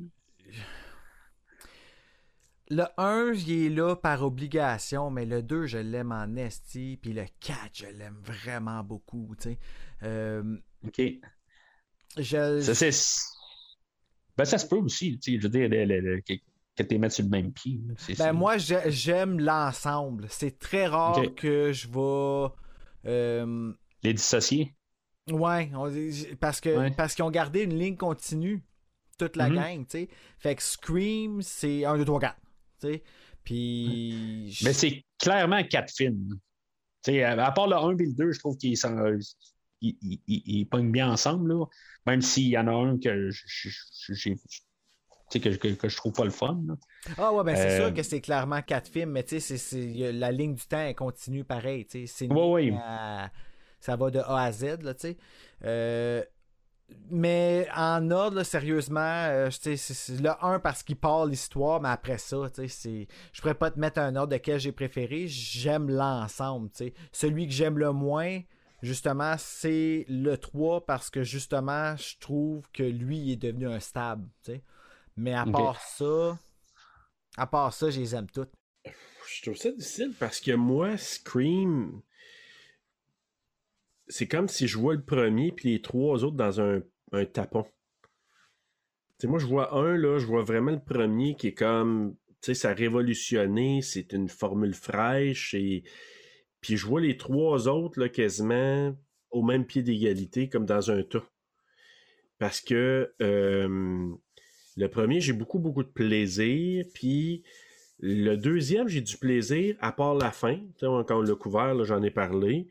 [2.70, 7.12] Le 1, il est là par obligation, mais le 2, je l'aime en esti, puis
[7.12, 9.58] le 4, je l'aime vraiment beaucoup, tu sais.
[10.02, 11.00] Euh, OK.
[12.16, 12.60] je...
[12.60, 12.91] Ça, c'est.
[14.36, 16.34] Ben, ça se peut aussi, tu sais, je veux dire, le- le- le- que,
[16.76, 17.80] que tu les mettes sur le même pied.
[18.18, 20.26] Ben moi j'ai- j'aime l'ensemble.
[20.28, 22.52] C'est très rare que je vais
[23.06, 23.72] euh,
[24.02, 24.74] Les dissocier.
[25.30, 25.90] ouais, on-
[26.40, 26.90] parce que Ouais.
[26.90, 28.62] parce qu'ils ont gardé une ligne continue
[29.18, 29.54] toute la Mhm.
[29.54, 30.08] gang, tu sais.
[30.38, 32.36] Fait que Scream c'est 1 2 3 4,
[32.80, 33.02] tu sais.
[33.44, 36.38] Puis Mais c'est clairement quatre films.
[37.04, 38.96] Tu sais, à à part le 1 et le 2, je trouve qu'ils sont.
[40.02, 41.66] Ils, ils, pognent bien ensemble, là.
[42.06, 44.40] Même s'il y en a un que j'ai- tu
[45.30, 46.62] sais, que, que, que je trouve pas le fun.
[46.66, 46.74] là.
[47.16, 50.32] Ah ouais, ben c'est Euh, sûr que c'est clairement quatre films, mais tu sais, la
[50.32, 51.86] ligne du temps elle continue pareil.
[52.06, 52.72] C'est Ouais, ouais.
[52.72, 53.30] à-
[53.80, 55.16] Ça va de A à Z, là, tu sais.
[55.64, 56.24] Euh,
[57.10, 59.76] mais en ordre, là, sérieusement, euh, c'est
[60.20, 63.08] le 1 parce qu'il part l'histoire, mais après ça, tu sais, c'est...
[63.32, 66.94] je pourrais pas te mettre un ordre de quel j'ai préféré, j'aime l'ensemble, tu sais.
[67.12, 68.40] Celui que j'aime le moins,
[68.84, 73.80] justement, c'est le 3 parce que justement, je trouve que lui il est devenu un
[73.80, 74.62] stable, tu sais.
[75.16, 76.38] Mais à part ça,
[77.36, 78.52] à part ça, je les aime toutes.
[78.84, 82.02] Je trouve ça difficile parce que moi, Scream,
[84.08, 86.82] c'est comme si je vois le premier puis les trois autres dans un,
[87.12, 87.64] un tapon.
[87.64, 87.70] Tu
[89.20, 92.46] sais, moi, je vois un, là, je vois vraiment le premier qui est comme, tu
[92.46, 95.84] sais, ça a révolutionné, c'est une formule fraîche, et
[96.64, 98.96] puis je vois les trois autres, là, quasiment
[99.30, 101.22] au même pied d'égalité, comme dans un tas.
[102.38, 104.08] Parce que euh,
[104.74, 107.42] le premier, j'ai beaucoup, beaucoup de plaisir, puis
[107.98, 110.58] le deuxième, j'ai du plaisir, à part la fin.
[110.80, 112.66] Quand on l'a couvert, j'en ai parlé.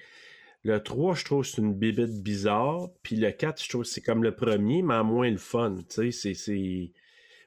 [0.63, 2.89] Le 3, je trouve c'est une bibite bizarre.
[3.03, 5.75] Puis le 4, je trouve c'est comme le premier, mais en moins le fun.
[5.87, 6.91] C'est...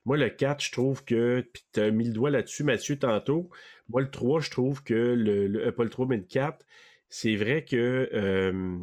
[0.06, 1.46] Moi, le 4, je trouve que.
[1.52, 3.50] Puis t'as mis le doigt là-dessus, Mathieu, tantôt.
[3.90, 5.46] Moi, le 3, je trouve que le.
[5.48, 6.64] le- euh, pas le 3, mais le 4,
[7.10, 8.08] c'est vrai que.
[8.14, 8.78] euh,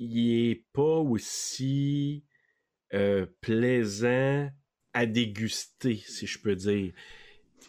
[0.00, 2.24] il est pas aussi
[2.92, 4.50] euh, plaisant
[4.94, 6.92] à déguster, si je peux dire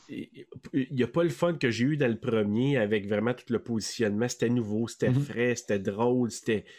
[0.10, 0.46] il
[0.92, 3.60] n'y a pas le fun que j'ai eu dans le premier avec vraiment tout le
[3.64, 4.28] positionnement.
[4.28, 5.22] C'était nouveau, c'était Mhm.
[5.22, 6.64] frais, c'était drôle, c'était.
[6.64, 6.70] Tu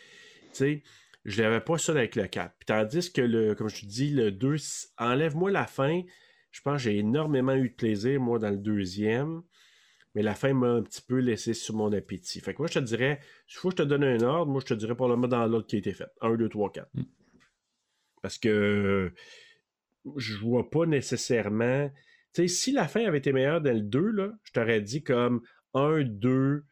[0.53, 0.83] sais,
[1.25, 2.55] je n'avais pas ça avec le 4.
[2.59, 6.03] Puis tandis que, le, comme je te dis, le 2, s- enlève-moi la fin.
[6.51, 9.43] Je pense que j'ai énormément eu de plaisir, moi, dans le deuxième.
[10.15, 12.41] Mais la fin m'a un petit peu laissé sur mon appétit.
[12.41, 14.61] Fait que moi, je te dirais, il faut que je te donne un ordre, moi,
[14.61, 16.07] je te dirais probablement dans l'ordre qui a été fait.
[16.21, 16.89] 1, 2, 3, 4.
[16.95, 17.03] Mm.
[18.23, 19.13] Parce que
[20.17, 21.91] je vois pas nécessairement.
[22.33, 25.03] Tu sais, si la fin avait été meilleure dans le 2, là, je t'aurais dit
[25.03, 25.43] comme
[25.75, 26.65] 1, 2,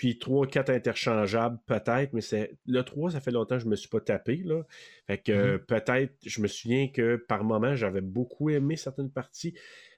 [0.00, 3.76] puis 3, 4 interchangeables, peut-être, mais c'est le 3, ça fait longtemps que je me
[3.76, 4.36] suis pas tapé.
[4.46, 4.62] Là.
[5.06, 9.52] Fait que euh, peut-être, je me souviens que par moment, j'avais beaucoup aimé certaines parties.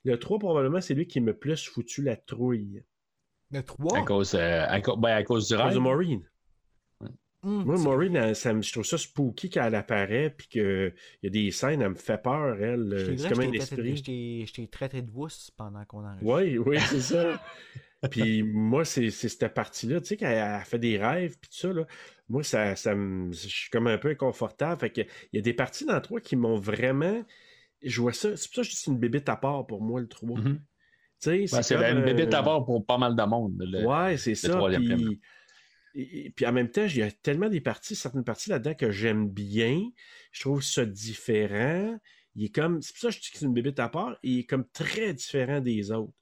[0.05, 2.83] Le 3, probablement, c'est lui qui m'a plus foutu la trouille.
[3.53, 3.97] Le 3?
[3.99, 5.75] À, cause, euh, à, cause- ben, à cause du À cause rêve.
[5.75, 6.29] de Maureen.
[7.45, 10.95] Hum, Moi, Maureen, elle, ça me- je trouve ça spooky quand elle apparaît, puis qu'il
[11.23, 12.93] y a des scènes, elle me fait peur, elle.
[12.93, 13.97] Euh, C'est comme un esprit.
[13.97, 16.25] je t'ai- je t'ai traité de wuss pendant qu'on enregistre.
[16.25, 17.41] Oui, oui, c'est ça.
[18.11, 21.73] puis moi, c'est cette partie-là, tu sais, quand elle, fait des rêves, puis tout ça,
[21.73, 21.87] là,
[22.29, 24.81] moi, ça, ça me, je suis comme un peu inconfortable.
[24.81, 27.25] Fait que, il y a des parties dans le 3 qui m'ont vraiment.
[27.83, 28.37] Je vois ça.
[28.37, 30.39] C'est pour ça que c'est une bébête à part pour moi, le 3.
[30.41, 30.57] Mhm.
[30.57, 30.63] Tu
[31.21, 33.55] sais, Ben, c'est une bébête euh, à part pour pas mal de monde.
[33.61, 34.59] le- Ouais, c'est ça.
[34.79, 35.21] Puis,
[35.95, 38.75] et- et- puis en même temps, il y a tellement des parties, certaines parties là-dedans
[38.75, 39.81] que j'aime bien.
[40.33, 41.99] Je trouve ça différent.
[42.35, 42.81] Il est comme.
[42.83, 44.17] C'est pour ça que je dis que c'est une bébête à part.
[44.23, 46.15] Il est comme très différent des autres.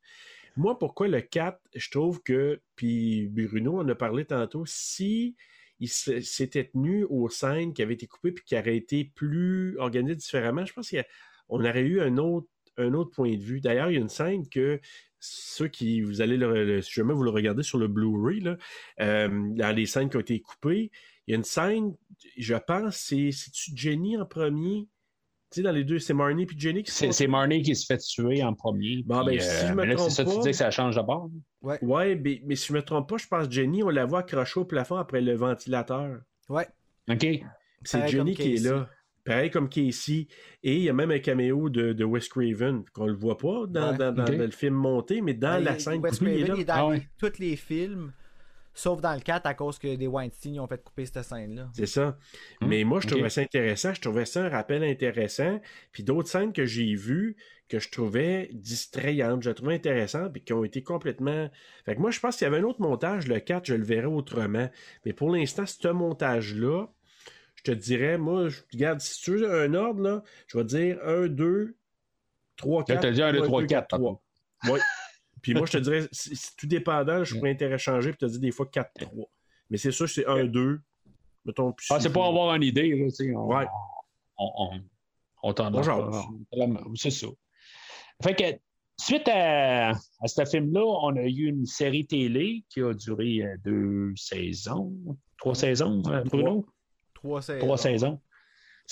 [0.57, 2.61] Moi, pourquoi le 4, je trouve que.
[2.77, 4.65] Puis Bruno en a parlé tantôt.
[4.67, 5.37] Si
[5.81, 10.17] il s'était tenu aux scènes qui avaient été coupées puis qui auraient été plus organisées
[10.17, 13.61] différemment, je pense qu'on aurait eu un autre, un autre point de vue.
[13.61, 14.79] D'ailleurs, il y a une scène que
[15.19, 18.43] ceux qui, vous allez le, si jamais vous le regardez sur le Blu-ray,
[19.01, 20.91] euh, dans les scènes qui ont été coupées,
[21.27, 21.95] il y a une scène,
[22.37, 24.89] je pense, c'est, c'est-tu Jenny en premier?
[25.53, 27.12] Tu sais, dans les deux, c'est Marnie puis Jenny qui C'est sont...
[27.12, 29.03] c'est Marnie qui se fait tuer en premier.
[29.05, 30.57] Bon, puis, ben, si je me mais là, c'est trompe ça, tu pas- dis que
[30.57, 31.29] ça change de bord.
[31.62, 34.20] Ouais, mais, mais si je me trompe pas, je pense que Jenny, on la voit
[34.20, 36.20] accrochée au plafond après le ventilateur.
[36.49, 36.67] Ouais.
[37.11, 37.27] OK.
[37.83, 38.89] C'est Pareil Jenny qui est là.
[39.25, 40.29] Pareil comme Casey.
[40.62, 43.67] Et il y a même un caméo de, de Wes Craven, qu'on le voit pas
[43.69, 43.99] dans, Ouais.
[43.99, 44.37] dans- dans- Ok.
[44.37, 46.61] dans le film monté, mais dans Ben, la scène Wes coupée, il est Craven, il
[46.61, 47.09] est dans Ah ouais.
[47.19, 48.12] tous les films,
[48.81, 51.70] sauf dans le 4 à cause que les Weinstein ont fait couper cette scène-là.
[51.75, 52.18] C'est ça.
[52.60, 53.94] Hmm, Mais moi, je trouvais ça intéressant.
[53.94, 55.60] Je trouvais ça un rappel intéressant.
[55.92, 57.36] Puis d'autres scènes que j'ai vues
[57.68, 61.49] que je trouvais distrayantes, je trouvais intéressantes, puis qui ont été complètement.
[61.84, 63.84] Fait que moi, je pense qu'il y avait un autre montage, le 4, je le
[63.84, 64.68] verrais autrement.
[65.07, 66.89] Mais pour l'instant, ce montage-là,
[67.55, 70.99] je te dirais, moi, je regarde, si tu veux un ordre, là, je vais dire
[71.05, 71.76] 1, 2,
[72.57, 73.00] 3, 4.
[73.00, 74.23] t'as dit un, deux, trois, quatre, 3.
[74.65, 74.81] Oui.
[75.43, 78.41] Puis moi, je te dirais, si, si tout dépendant, je pourrais interchanger puis te dire
[78.41, 79.27] des fois 4-3.
[79.70, 80.78] Mais c'est sûr, c'est 1-2.
[81.44, 83.35] Mettons, puis Ah, c'est pour avoir une idée, là, tu sais.
[83.35, 83.67] On, Ouais.
[85.43, 85.70] On, t'en
[86.94, 87.27] C'est ça.
[88.23, 88.60] Fait que,
[88.99, 93.57] suite à, à ce film-là, on a eu une série télé qui a duré euh,
[93.65, 94.93] deux saisons,
[95.39, 96.67] trois saisons, euh, Bruno?
[97.15, 97.67] Trois saisons.
[97.67, 98.20] Trois saisons.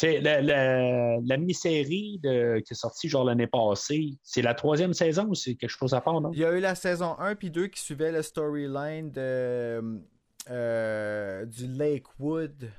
[0.00, 4.16] C'est la, la, la mini-série de- qui est sortie genre l'année passée.
[4.22, 6.30] C'est la troisième saison ou c'est quelque chose à part, non?
[6.34, 9.82] Il y a eu la saison 1 puis 2 qui suivait le storyline de
[10.50, 12.70] euh, du Lakewood.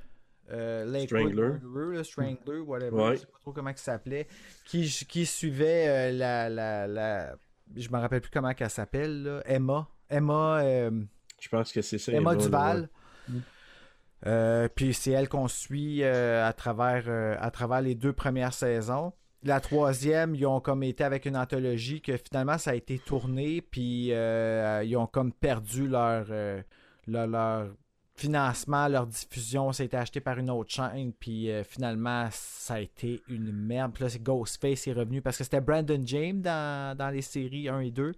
[0.50, 1.58] Euh, Lakewood Strangler.
[1.62, 2.96] Murderer, là, Strangler, whatever.
[2.96, 3.16] Ouais.
[3.16, 4.26] Je sais pas trop comment il s'appelait.
[4.64, 7.36] Qui, qui suivait euh, la, la, la.
[7.76, 9.22] Je me rappelle plus comment elle s'appelle.
[9.22, 9.42] là.
[9.44, 9.86] Emma.
[10.08, 10.60] Emma.
[10.62, 10.90] euh,
[11.38, 12.12] Je pense que c'est ça.
[12.12, 12.88] Emma Emma, Duval.
[14.26, 18.52] Euh, puis c'est elle qu'on suit euh, à, travers, euh, à travers les deux premières
[18.52, 19.12] saisons.
[19.42, 23.62] La troisième, ils ont comme été avec une anthologie que finalement ça a été tourné,
[23.62, 26.26] puis ils ont comme perdu leur,
[27.06, 27.68] leur,
[28.14, 29.72] financement, leur diffusion.
[29.72, 33.94] Ça a été acheté par une autre chaîne, puis finalement ça a été une merde.
[33.94, 37.70] Puis là, c'est Ghostface est revenu parce que c'était Brandon James dans, dans les séries
[37.70, 38.12] 1 et 2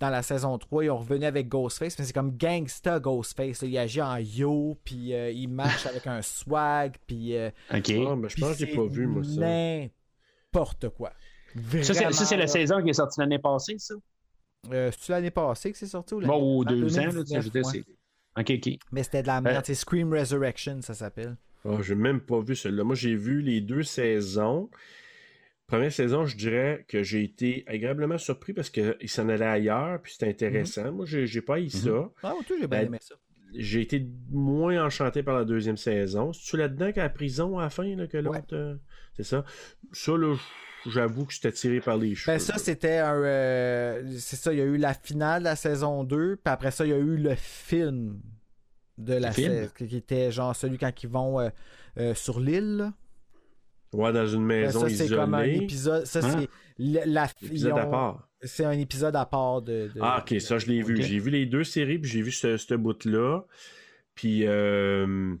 [0.00, 3.62] dans la saison 3, ils ont revenu avec Ghostface, mais c'est comme gangsta Ghostface.
[3.62, 3.68] là.
[3.68, 7.36] Il agit en yo, puis euh, il marche avec un swag, puis.
[7.36, 7.92] euh, OK.
[8.06, 9.40] Ah, ben, je pense que j'ai c'est pas vu, moi, ça.
[9.40, 11.12] N'importe quoi.
[11.82, 13.94] Ça, c'est, ça, c'est la Vraiment, saison qui est sortie l'année passée, ça?
[14.72, 17.10] Euh, C'est-tu l'année passée que c'est sorti ou l'année Bon, ou en deux ans, là,
[17.22, 17.84] tu sais, 2019, je c'est.
[18.36, 18.78] OK, OK.
[18.90, 19.56] Mais c'était de la merde.
[19.58, 21.36] Euh, C'est Scream Resurrection, ça s'appelle.
[21.64, 22.82] Ah, j'ai même pas vu celle-là.
[22.82, 24.68] Moi, j'ai vu les deux saisons.
[25.66, 30.12] Première saison, je dirais que j'ai été agréablement surpris parce qu'il s'en allait ailleurs, puis
[30.12, 30.92] c'était intéressant.
[30.92, 32.10] Moi, j'ai pas eu ça.
[32.22, 33.14] Ah, tout, j'ai bien Ben, aimé ça.
[33.56, 36.32] J'ai été moins enchanté par la deuxième saison.
[36.32, 38.40] C'est-tu là-dedans qu'à la prison à la fin là, que l'autre.
[38.52, 38.58] Ouais.
[38.58, 38.76] euh,
[39.16, 39.44] c'est ça?
[39.92, 40.36] Ça, là,
[40.86, 42.34] j'avoue que j'étais tiré par les cheveux.
[42.36, 43.14] Ben ça, c'était un...
[43.22, 46.72] euh, c'est ça, il y a eu la finale de la saison 2, puis après
[46.72, 48.20] ça, il y a eu le film
[48.98, 51.48] de la saison, qui était genre celui quand ils vont euh,
[51.98, 52.92] euh, sur l'île, là.
[53.94, 55.64] Ouais, dans une Ben, maison ça, c'est comme un isolée.
[55.64, 56.04] épisode.
[56.06, 56.36] Ça, Hein?
[56.40, 56.48] c'est
[57.06, 58.28] la, Épisode à part.
[58.42, 59.90] C'est un épisode à part de.
[59.94, 61.00] de- Ah, ok, ça, je l'ai vu.
[61.02, 63.44] J'ai vu les deux séries, puis j'ai vu ce, ce bout-là.
[64.14, 65.34] Puis, euh,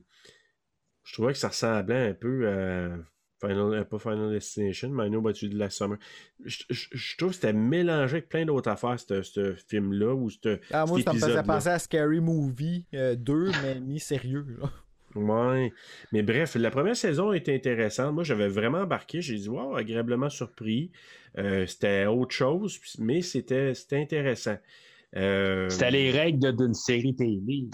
[1.04, 2.96] je trouvais que ça ressemblait un peu à
[3.40, 5.98] Final, euh, pas Final Destination, mais I Know About You de la Summer.
[6.44, 10.30] Je, je- je trouve que c'était mélangé avec plein d'autres affaires, ce, film-là, ou
[10.72, 14.46] Ah, moi, cet ça me faisait penser à Scary Movie euh, 2, mais mis sérieux.
[14.60, 14.70] là.
[15.14, 15.72] Ouais.
[16.12, 18.14] Mais bref, la première saison était intéressante.
[18.14, 19.20] Moi, j'avais vraiment embarqué.
[19.20, 20.90] J'ai dit, wow, agréablement surpris.
[21.38, 24.56] Euh, c'était autre chose, mais c'était c'était intéressant.
[25.16, 27.66] Euh, C'était les règles d'une série télé.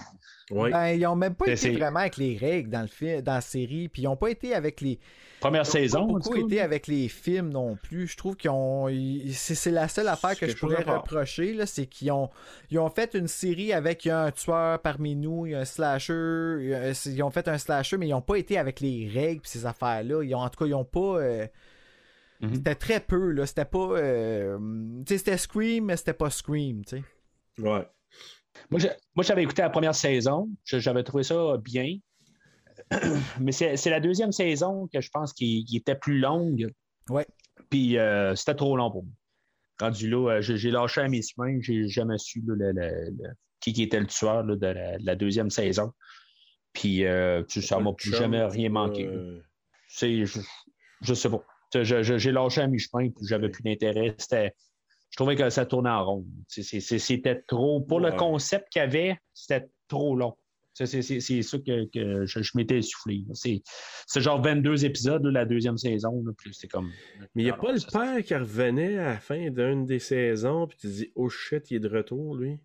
[0.51, 0.69] ouais.
[0.71, 3.21] Ben, ils ont même pas C'est- été c'est- vraiment avec les règles dans, le fi-
[3.23, 4.99] dans la série, puis ils ont pas été avec les.
[5.41, 6.07] Première ils ont saison.
[6.07, 8.07] pas beaucoup été avec les films non plus.
[8.07, 8.87] Je trouve qu'ils ont.
[9.33, 12.29] C'est la seule affaire que je pourrais reprocher, là, c'est qu'ils ont,
[12.69, 15.55] ils ont fait une série avec il y a un tueur parmi nous, il y
[15.55, 16.93] a un slasher.
[17.07, 19.65] Ils ont fait un slasher, mais ils ont pas été avec les règles pis ces
[19.65, 20.23] affaires-là.
[20.23, 21.19] Ils ont, en tout cas, ils ont pas.
[21.19, 21.47] euh,
[22.43, 22.55] Mhm.
[22.55, 23.45] C'était très peu, là.
[23.45, 23.77] C'était pas.
[23.97, 24.57] euh,
[25.05, 27.03] Tu sais, c'était Scream, mais c'était pas Scream, tu sais.
[27.61, 27.87] Ouais.
[28.71, 28.79] Moi,
[29.23, 30.49] j'avais écouté la première saison.
[30.65, 31.97] J'avais trouvé ça bien.
[33.39, 36.71] Mais c'est c'est la deuxième saison que je pense qui était plus longue.
[37.09, 37.25] Ouais.
[37.69, 39.13] Puis euh, c'était trop long pour moi.
[39.79, 41.57] Rendu là, euh, j'ai j'ai lâché à mes chemins.
[41.61, 45.05] J'ai jamais su là, le- le- le- qui, était le tueur là, de, la, de
[45.05, 45.91] la deuxième saison.
[46.73, 49.05] Puis euh, tu- ça m'a plus jamais rien manqué.
[49.05, 49.39] euh,
[49.87, 50.39] C'est, je,
[51.01, 51.43] je sais pas.
[51.83, 54.13] J'ai lâché à mi-chemin, puis j'avais plus d'intérêt.
[54.17, 54.53] C'était,
[55.09, 56.25] je trouvais que ça tournait en rond.
[56.47, 57.81] C'est- c'est- c'est- C'était trop.
[57.81, 60.35] Pour le concept qu'il y avait, c'était trop long.
[60.73, 63.23] C'est c'est- c'est- c'est ça que, que je, je m'étais essoufflé.
[63.33, 63.61] C'est
[64.07, 66.23] c'est genre 22 épisodes, là, la deuxième saison.
[66.25, 66.89] là, puis c'est comme.
[67.35, 70.67] Mais il n'y a pas le père qui revenait à la fin d'une des saisons,
[70.67, 72.59] puis tu te dis, oh shit, il est de retour, lui.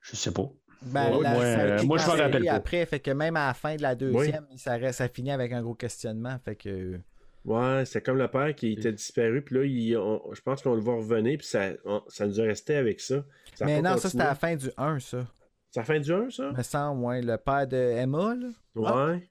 [0.00, 0.48] Je sais pas.
[0.82, 2.52] Ben, Ouais, la- ouais, ça a été moi, je m'en cancellé rappelle pas.
[2.54, 5.52] après, fait que même à la fin de la deuxième, ça, reste- ça finit avec
[5.52, 6.38] un gros questionnement.
[6.44, 6.98] Fait que.
[7.44, 10.74] Ouais, c'était comme le père qui était disparu, puis là, il- on- je pense qu'on
[10.74, 13.24] le voit revenir, puis ça, on- ça nous a resté avec ça.
[13.62, 15.26] Mais non, ça c'était à la fin du 1, ça.
[15.70, 16.50] C'est la fin du 1, ça?
[16.52, 17.22] Me semble, ouais.
[17.22, 18.48] Le père de Emma, là.
[18.74, 19.28] Ouais.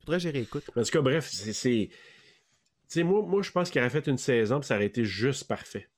[0.00, 0.64] Faudrait que j'y réécoute.
[0.76, 1.52] En tout cas, bref, c'est.
[1.52, 4.86] c'est- Tu sais, moi, moi, je pense qu'il aurait fait une saison, puis ça aurait
[4.86, 5.88] été juste parfait.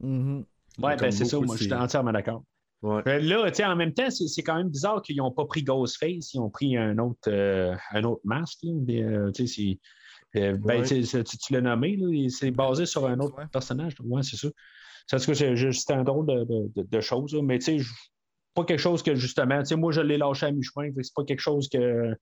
[0.00, 0.44] Mhm.
[0.78, 1.38] Ouais, ben c'est ça.
[1.38, 2.42] Moi, je suis entièrement d'accord.
[2.82, 3.02] Ouais.
[3.06, 5.44] Euh, Là, tu sais, en même temps, c'est c'est quand même bizarre qu'ils n'ont pas
[5.44, 8.60] pris Ghostface, ils ont pris un autre, euh, un autre masque.
[8.64, 9.78] euh, tu sais,
[10.36, 10.86] euh, ben, Ouais.
[11.04, 11.98] tu, l'as nommé,
[12.30, 13.46] c'est basé sur un autre Ouais.
[13.52, 13.92] personnage.
[14.02, 14.48] Ouais, c'est ça.
[15.06, 17.34] C'est que c'est juste un drôle de, de, de- de choses.
[17.34, 17.42] là.
[17.42, 17.92] Mais tu sais, je-
[18.54, 20.90] pas quelque chose que justement, tu sais, moi, je l'ai lâché à mi-chemin.
[21.02, 22.14] C'est pas quelque chose que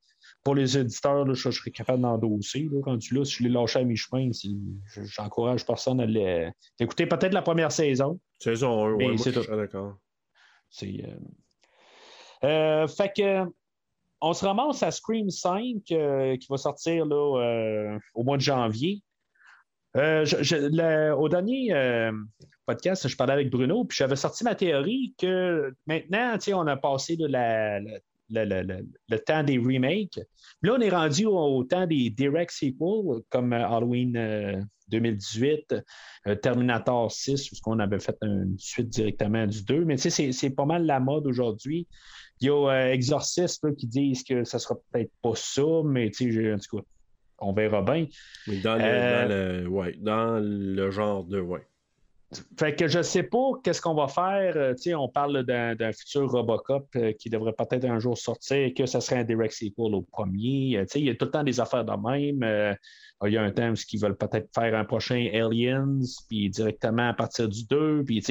[0.44, 2.68] pour les éditeurs, là, je, je serais capable d'endosser.
[2.84, 4.30] Quand tu là, si je l'ai lâché à mi-chemin,
[5.04, 6.06] j'encourage personne à
[6.78, 8.20] d'écouter peut-être la première saison.
[8.38, 9.96] Saison 1, Mais ouais, moi, c'est d'accord.
[10.70, 11.02] C'est.
[11.04, 13.44] euh, euh, fait que.
[14.20, 19.00] On se ramasse à Scream 5 euh, qui va sortir là, au mois de janvier.
[19.94, 21.72] Je- je- le- au dernier
[22.68, 27.16] podcast, je parlais avec Bruno, puis j'avais sorti ma théorie que maintenant, on a passé
[27.18, 28.64] la- la-
[29.08, 30.20] le temps des remakes.
[30.62, 35.74] Là, on est rendu au, au temps des direct sequels, comme euh, Halloween euh, 2018,
[36.26, 39.84] euh, Terminator 6, où on avait fait une suite directement du 2.
[39.86, 41.86] Mais tu sais, c'est- pas mal la mode aujourd'hui.
[42.40, 46.10] Il y a euh, Exorcist là, qui disent que ça sera peut-être pas ça, mais
[46.10, 46.82] tu sais, j'ai- en tout cas,
[47.38, 48.06] on verra bien.
[48.62, 51.62] Dans le, Euh, dans le, ouais, dans le genre de, ouais.
[52.58, 54.54] Fait que je sais pas qu'est-ce qu'on va faire.
[54.56, 59.00] Euh, on parle d'un futur Robocop euh, qui devrait peut-être un jour sortir, que ça
[59.00, 60.76] serait un direct sequel au premier.
[60.76, 62.76] Euh, il y a tout le temps des affaires de même.
[63.24, 67.08] Il y a un temps où ils veulent peut-être faire un prochain Aliens, puis directement
[67.08, 68.04] à partir du 2.
[68.04, 68.22] Puis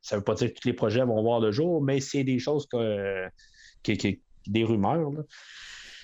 [0.00, 2.38] ça veut pas dire que tous les projets vont voir le jour, mais c'est des
[2.38, 3.28] choses que,
[3.84, 5.12] des rumeurs.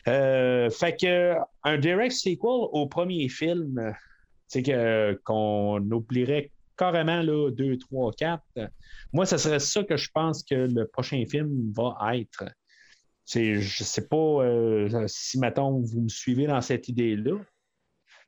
[0.04, 3.94] fait que un direct sequel au premier film,
[5.24, 6.50] qu'on oublierait
[6.82, 8.42] carrément là, 2, 3, 4.
[9.12, 12.44] Moi, ce serait ça que je pense que le prochain film va être.
[13.24, 17.38] C'est, je sais pas euh, si, mettons, vous me suivez dans cette idée-là.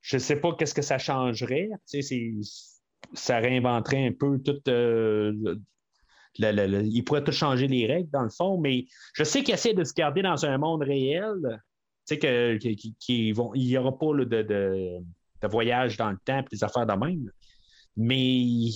[0.02, 1.68] Je sais pas qu'est-ce que ça changerait.
[1.84, 2.02] C'est-
[3.12, 4.60] ça réinventerait un peu tout.
[4.68, 5.32] euh,
[6.38, 9.42] le- le- le- il pourrait tout changer les règles, dans le fond, mais je sais
[9.42, 11.32] qu'il essaie de se garder dans un monde réel.
[12.06, 14.42] Tu sais, que, que- qui- qui vont, il n'y aura pas de, de,
[15.42, 17.30] de voyage dans le temps et des affaires de même.
[17.96, 18.70] Mais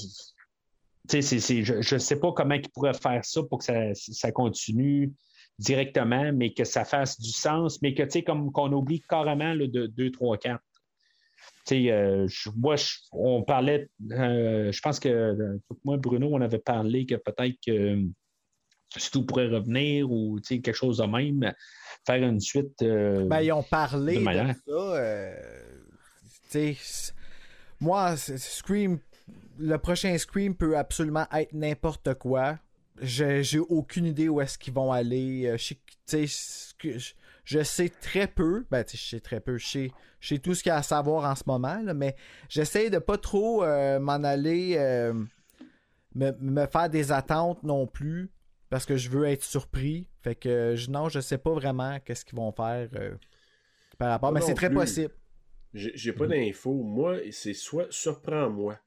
[1.08, 4.32] c'est- c'est- je ne sais pas comment ils pourraient faire ça pour que ça, ça
[4.32, 5.12] continue
[5.58, 9.54] directement, mais que ça fasse du sens, mais que, tu sais, comme qu'on oublie carrément
[9.54, 10.62] là, de 2, 3, 4.
[11.66, 16.28] Tu sais, euh, je- moi, je- on parlait, euh, je pense que euh, moi, Bruno,
[16.32, 18.04] on avait parlé que peut-être que euh,
[19.12, 21.52] tout pourrait revenir ou quelque chose de même,
[22.06, 22.80] faire une suite.
[22.82, 24.96] euh, Ben, ils ont parlé de ça.
[24.96, 25.34] euh,
[27.80, 28.98] moi, Scream,
[29.58, 32.58] le prochain Scream peut absolument être n'importe quoi.
[33.00, 35.46] J'ai aucune idée où est-ce qu'ils vont aller.
[35.46, 35.74] Euh, Je,
[36.06, 36.26] sais
[36.82, 37.12] je,
[37.44, 38.66] je très peu.
[38.70, 39.56] Ben, je sais très peu.
[39.58, 39.90] Je sais,
[40.20, 42.16] je sais tout ce qu'il y a à savoir en ce moment, là, mais
[42.48, 44.74] j'essaie de pas trop euh, m'en aller.
[44.76, 45.12] euh,
[46.14, 48.30] me, me faire des attentes non plus
[48.70, 50.08] parce que je veux être surpris.
[50.22, 53.14] Fait que je, non, je sais pas vraiment qu'est-ce qu'ils vont faire euh,
[53.98, 54.76] par rapport, mais c'est très plus.
[54.78, 55.14] possible.
[55.74, 56.82] J'ai j'ai pas d'infos.
[56.82, 58.78] Moi, c'est soit surprends-moi.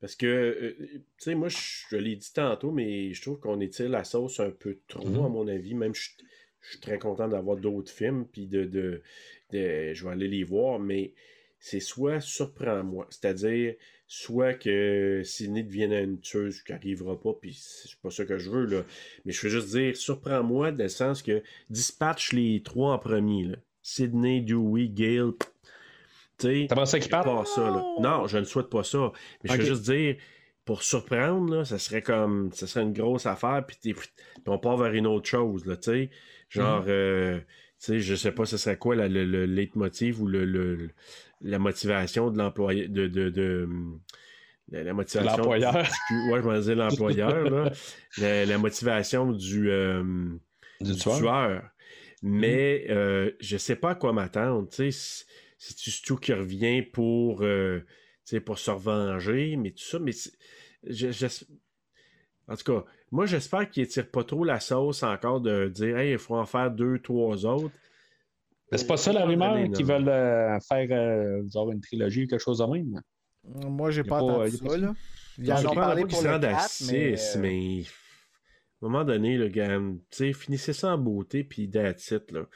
[0.00, 3.88] Parce que, euh, tu sais, moi, je, l'ai dit tantôt, mais je trouve qu'on étire
[3.90, 5.24] la sauce un peu trop, Mhm.
[5.24, 5.74] à mon avis.
[5.74, 6.10] Même, je,
[6.62, 9.02] je suis très content d'avoir d'autres films, puis de, de,
[9.52, 11.12] de- Je vais aller les voir, mais
[11.58, 13.06] c'est soit surprends-moi.
[13.10, 13.74] C'est-à-dire,
[14.06, 18.48] soit que Sidney devienne une tueuse qui n'arrivera pas, puis c'est pas ça que je
[18.50, 18.84] veux, là.
[19.26, 23.44] Mais je veux juste dire, surprends-moi, dans le sens que dispatche les trois en premier,
[23.44, 23.56] là.
[23.82, 25.32] Sidney, Dewey, Gale.
[26.68, 27.26] T'aimerais ça qu'ils partent?
[27.26, 27.84] pas ça, là.
[28.00, 29.12] Non, je ne souhaite pas ça.
[29.44, 30.16] Mais je veux juste dire,
[30.64, 32.50] pour surprendre, là, ça serait comme.
[32.52, 33.94] Ça serait une grosse affaire, puis,
[34.46, 36.10] on part vers une autre chose, là, tu sais.
[36.48, 37.44] Genre, euh, tu
[37.78, 40.90] sais, je sais pas ce serait quoi la- le, le leitmotiv ou le, le-
[41.40, 42.88] la motivation de l'employé.
[42.88, 43.68] De, de, de,
[44.70, 45.36] la, la motivation.
[45.38, 45.72] L'employeur.
[46.10, 47.70] du- ouais, je vais dire l'employeur.
[48.18, 49.70] La, la motivation du.
[49.70, 50.02] euh,
[50.80, 51.18] Du du tueur.
[51.18, 51.62] tueur.
[52.22, 54.68] Mais euh, je sais pas à quoi m'attendre.
[55.60, 57.86] Tu sais, Si si tu Stu qui revient pour, euh, tu
[58.36, 60.12] sais, pour se revenger, mais tout ça, mais
[60.82, 61.44] je- je-
[62.48, 66.12] en tout cas, moi j'espère qu'il tire pas trop la sauce encore de dire Hey,
[66.12, 67.74] il faut en faire deux, trois autres.
[68.72, 72.24] Mais c'est pas ça la Euh, rumeur qu'ils veulent euh, faire euh, genre une trilogie
[72.24, 73.00] ou quelque chose de même.
[73.44, 74.94] Moi, j'ai pas pas- entendu y a ça, là.
[75.38, 77.16] Ils en ont parlé pour se le à 4, mais...
[77.16, 81.68] 6, mais à un moment donné, le gars, tu sais, finissez ça en beauté, puis
[81.68, 82.46] that's it, là.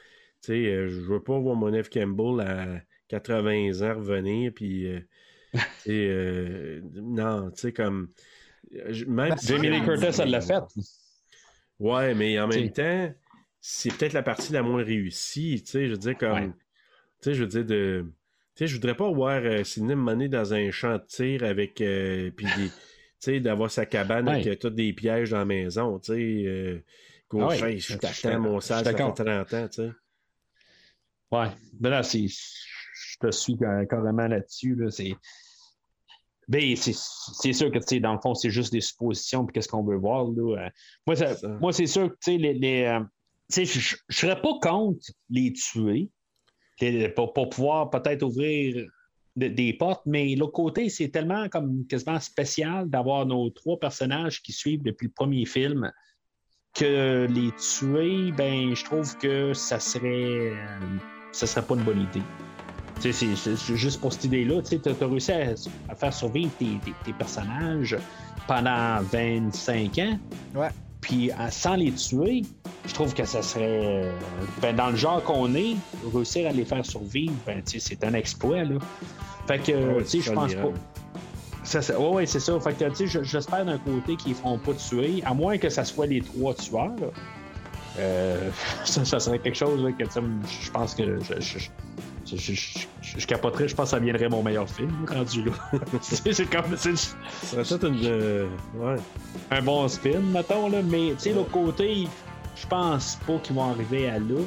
[0.41, 1.89] Tu sais, euh, je veux pas voir mon F.
[1.89, 4.99] Campbell à 80 ans revenir, puis, euh,
[5.87, 8.09] euh, non, tu sais, comme,
[8.89, 10.63] je- même Ben, si- Jamie Lee Curtis, elle l'a fait.
[11.79, 13.09] Ouais, mais en même T'sais.
[13.09, 13.15] temps,
[13.61, 16.47] c'est peut-être la partie la moins réussie, tu sais, je veux dire, comme, Ouais.
[16.47, 16.53] tu
[17.21, 18.05] sais, je veux dire, de,
[18.55, 22.31] tu sais, je voudrais pas voir euh, Sidney dans un champ de tir avec, euh,
[22.31, 22.71] puis tu
[23.19, 24.51] sais, d'avoir sa cabane avec Ouais.
[24.51, 26.79] euh, tous des pièges dans la maison, tu sais, euh,
[27.33, 27.77] Ah ouais.
[27.79, 29.13] Je t'attends, mon je ça fait d'accord.
[29.13, 29.91] 30 ans, tu sais.
[31.31, 31.47] Ouais.
[31.73, 32.27] Ben là, c'est.
[32.95, 34.75] Je te suis euh, carrément là-dessus.
[34.75, 34.89] Là.
[34.89, 35.13] C'est.
[36.47, 39.83] Ben, c'est c'est sûr que, dans le fond, c'est juste des suppositions, puis qu'est-ce qu'on
[39.83, 40.65] veut voir, là.
[40.65, 40.69] Euh,
[41.07, 42.53] Moi, ça- moi, c'est sûr que, les.
[42.53, 42.99] les, euh,
[43.49, 46.09] je je serais pas contre les tuer,
[46.81, 48.87] les- pour, pour pouvoir peut-être ouvrir
[49.35, 54.41] de- des portes, mais l'autre côté, c'est tellement comme quasiment spécial d'avoir nos trois personnages
[54.41, 55.91] qui suivent depuis le premier film
[56.73, 60.51] que les tuer, ben, je trouve que ça serait,
[61.31, 62.21] ça serait pas une bonne idée.
[63.01, 65.53] Tu sais, c'est- juste pour cette idée-là, tu sais, as réussi à,
[65.89, 67.97] à faire survivre tes, tes- tes personnages
[68.47, 70.17] pendant 25 ans.
[70.55, 70.69] Ouais.
[71.01, 72.43] Puis à- sans les tuer,
[72.87, 74.09] je trouve que ça serait.
[74.61, 75.75] Ben, dans le genre qu'on est,
[76.13, 78.63] réussir à les faire survivre, ben, tu sais, c'est un exploit.
[78.63, 78.75] Là.
[79.47, 80.71] Fait que, Ouais, tu sais, je c'est pense pas.
[81.63, 82.59] Ça, ça- ouais, ouais, c'est ça.
[82.59, 85.57] Fait que, tu sais, je- j'espère d'un côté qu'ils ne feront pas tuer, à moins
[85.57, 86.95] que ça soit les trois tueurs.
[86.99, 87.07] là.
[87.99, 88.49] Euh,
[88.85, 90.21] ça, ça serait quelque chose là, que, tu sais,
[90.63, 91.69] je pense que je, je,
[92.25, 92.79] je, je,
[93.19, 95.51] je- capoterais, je pense que ça viendrait mon meilleur film, rendu là.
[96.01, 97.99] c'est comme c'est Ça peut-être une.
[98.05, 98.95] euh, ouais.
[99.51, 100.79] un bon spin, mettons, là.
[100.83, 102.07] Mais, tu sais, l'autre côté,
[102.55, 104.39] je pense pas qu'ils vont arriver à là.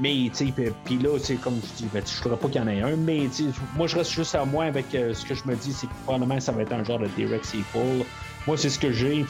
[0.00, 2.64] Mais, tu sais, puis- là, c'est comme je dis, ben, je voudrais pas qu'il y
[2.64, 5.34] en ait un, mais, tu moi, je reste juste à moi avec euh, ce que
[5.34, 8.04] je me dis, c'est que probablement ça va être un genre de direct sequel.
[8.48, 9.26] Moi, c'est ce que j'ai.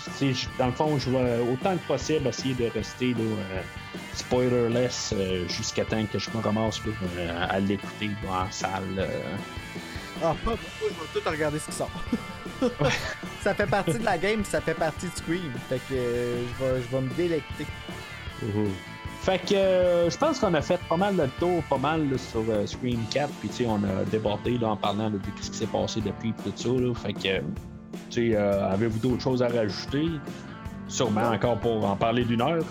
[0.60, 3.62] Dans le fond, je vais autant que possible essayer de rester là, euh,
[4.14, 9.08] spoilerless euh, jusqu'à temps que je me ramasse là, euh, à l'écouter en salle.
[10.22, 11.90] Ah, pas beaucoup, je vais tout regarder ce qui sort.
[13.42, 15.52] ça fait partie de la game, ça fait partie de Scream.
[15.68, 17.66] Fait que je, vais, je vais me délecter.
[18.40, 18.70] Mhm.
[19.22, 22.18] Fait que euh, je pense qu'on a fait pas mal le tour, pas mal là,
[22.18, 25.42] sur euh, Scream 4, puis tu sais, on a débordé là, en parlant là, de
[25.42, 26.68] ce qui s'est passé depuis tout ça.
[26.68, 26.94] Là.
[26.94, 27.42] Fait que,
[28.09, 30.07] euh, tu sais, avez-vous d'autres choses à rajouter?
[30.89, 32.65] Sûrement encore pour en parler d'une heure.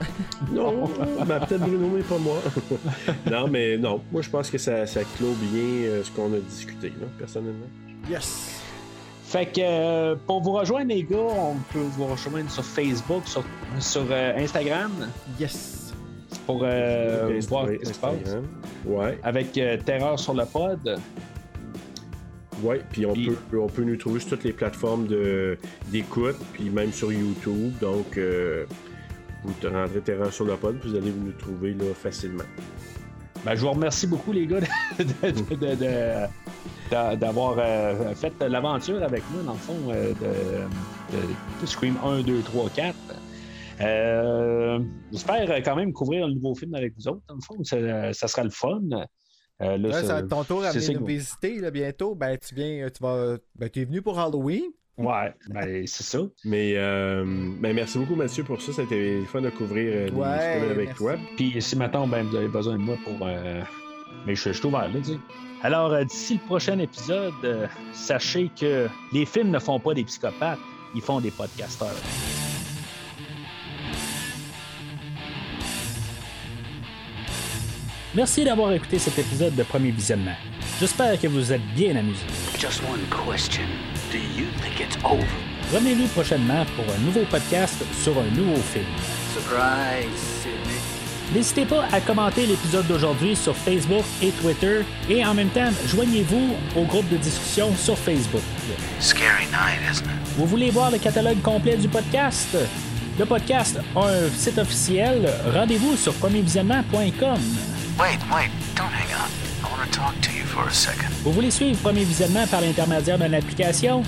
[0.52, 0.88] Non,
[1.26, 2.36] ben, peut-être Bruno, mais pas moi.
[3.30, 4.00] non, mais non.
[4.12, 7.66] Moi, je pense que ça, ça clôt bien euh, ce qu'on a discuté, là, personnellement.
[8.08, 8.62] Yes!
[9.24, 13.42] Fait que euh, pour vous rejoindre, les gars, on peut vous rejoindre sur Facebook, sur,
[13.80, 14.92] sur euh, Instagram,
[15.38, 15.92] Yes!
[16.46, 18.36] pour euh, voir ce qui se passe.
[18.86, 20.98] Ouais, Avec euh, Terreur sur le pod.
[22.62, 22.80] Ouais.
[22.90, 25.06] Puis on, Puis- peut, on peut nous trouver sur toutes les plateformes
[25.88, 27.72] d'écoute, puis même sur YouTube.
[27.80, 28.64] Donc, euh,
[29.44, 32.44] vous te rendrez Terreur sur le pod, puis vous allez nous trouver là, facilement.
[33.44, 34.58] Ben, je vous remercie beaucoup, les gars,
[36.90, 42.22] d'avoir euh, fait l'aventure avec moi, dans le fond, euh, de, de- de Scream 1,
[42.22, 42.96] 2, 3, 4.
[43.80, 44.80] Euh,
[45.12, 47.62] J'espère quand même couvrir un nouveau film avec vous autres, dans le fond.
[47.62, 48.80] Ça, ça sera le fun.
[49.60, 52.14] Euh, là, ça- être ton tour à visiter là, bientôt.
[52.14, 53.36] Ben, tu viens, tu vas.
[53.56, 54.62] Ben, tu es venu pour Halloween.
[54.96, 56.18] Ouais, ben, c'est ça.
[56.44, 57.24] Mais euh,
[57.60, 58.72] ben, merci beaucoup, Mathieu, pour ça.
[58.72, 60.26] C'était fun de couvrir euh, les Ouais,
[60.70, 60.94] avec merci.
[60.94, 61.14] toi.
[61.36, 63.14] Puis si maintenant ben, vous avez besoin de moi pour.
[63.26, 63.62] euh,
[64.26, 65.18] Mais je, je suis ouvert, là, tu sais.
[65.62, 70.04] Alors, euh, d'ici le prochain épisode, euh, sachez que les films ne font pas des
[70.04, 70.58] psychopathes,
[70.94, 71.94] ils font des podcasteurs.
[78.14, 80.36] Merci d'avoir écouté cet épisode de Premier Visionnement.
[80.80, 82.24] J'espère que vous êtes bien amusés.
[82.58, 83.64] Just one question.
[84.10, 85.26] Do you think it's over?
[85.72, 88.86] Revenez-nous prochainement pour un nouveau podcast sur un nouveau film.
[89.34, 90.46] Surprise.
[91.34, 94.80] N'hésitez pas à commenter l'épisode d'aujourd'hui sur Facebook et Twitter
[95.10, 98.40] et en même temps, joignez-vous au groupe de discussion sur Facebook.
[98.98, 100.10] Scary night, isn't it?
[100.38, 102.56] Vous voulez voir le catalogue complet du podcast?
[103.18, 105.28] Le podcast a un site officiel.
[105.52, 107.38] Rendez-vous sur premiervisionnement.com.
[107.98, 109.28] Wait, wait, don't hang up.
[109.64, 111.10] I want to talk to you for a second.
[111.24, 114.04] Vous voulez suivre Premier Visionnement par l'intermédiaire d'une application?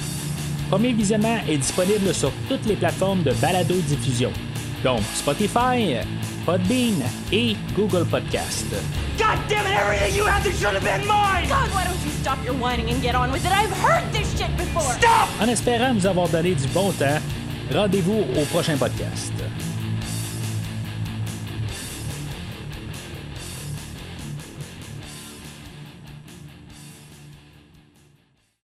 [0.71, 4.31] Premier Visionnement est disponible sur toutes les plateformes de balado-diffusion,
[4.85, 5.97] donc Spotify,
[6.47, 7.03] Podbean
[7.33, 8.67] et Google Podcast.
[9.19, 11.49] God damn it, everything you had that should have been mine!
[11.49, 13.51] God, why don't you stop your whining and get on with it?
[13.51, 14.93] I've heard this shit before!
[15.01, 15.29] Stop!
[15.41, 17.19] En espérant vous avoir donné du bon temps,
[17.75, 19.33] rendez-vous au prochain podcast.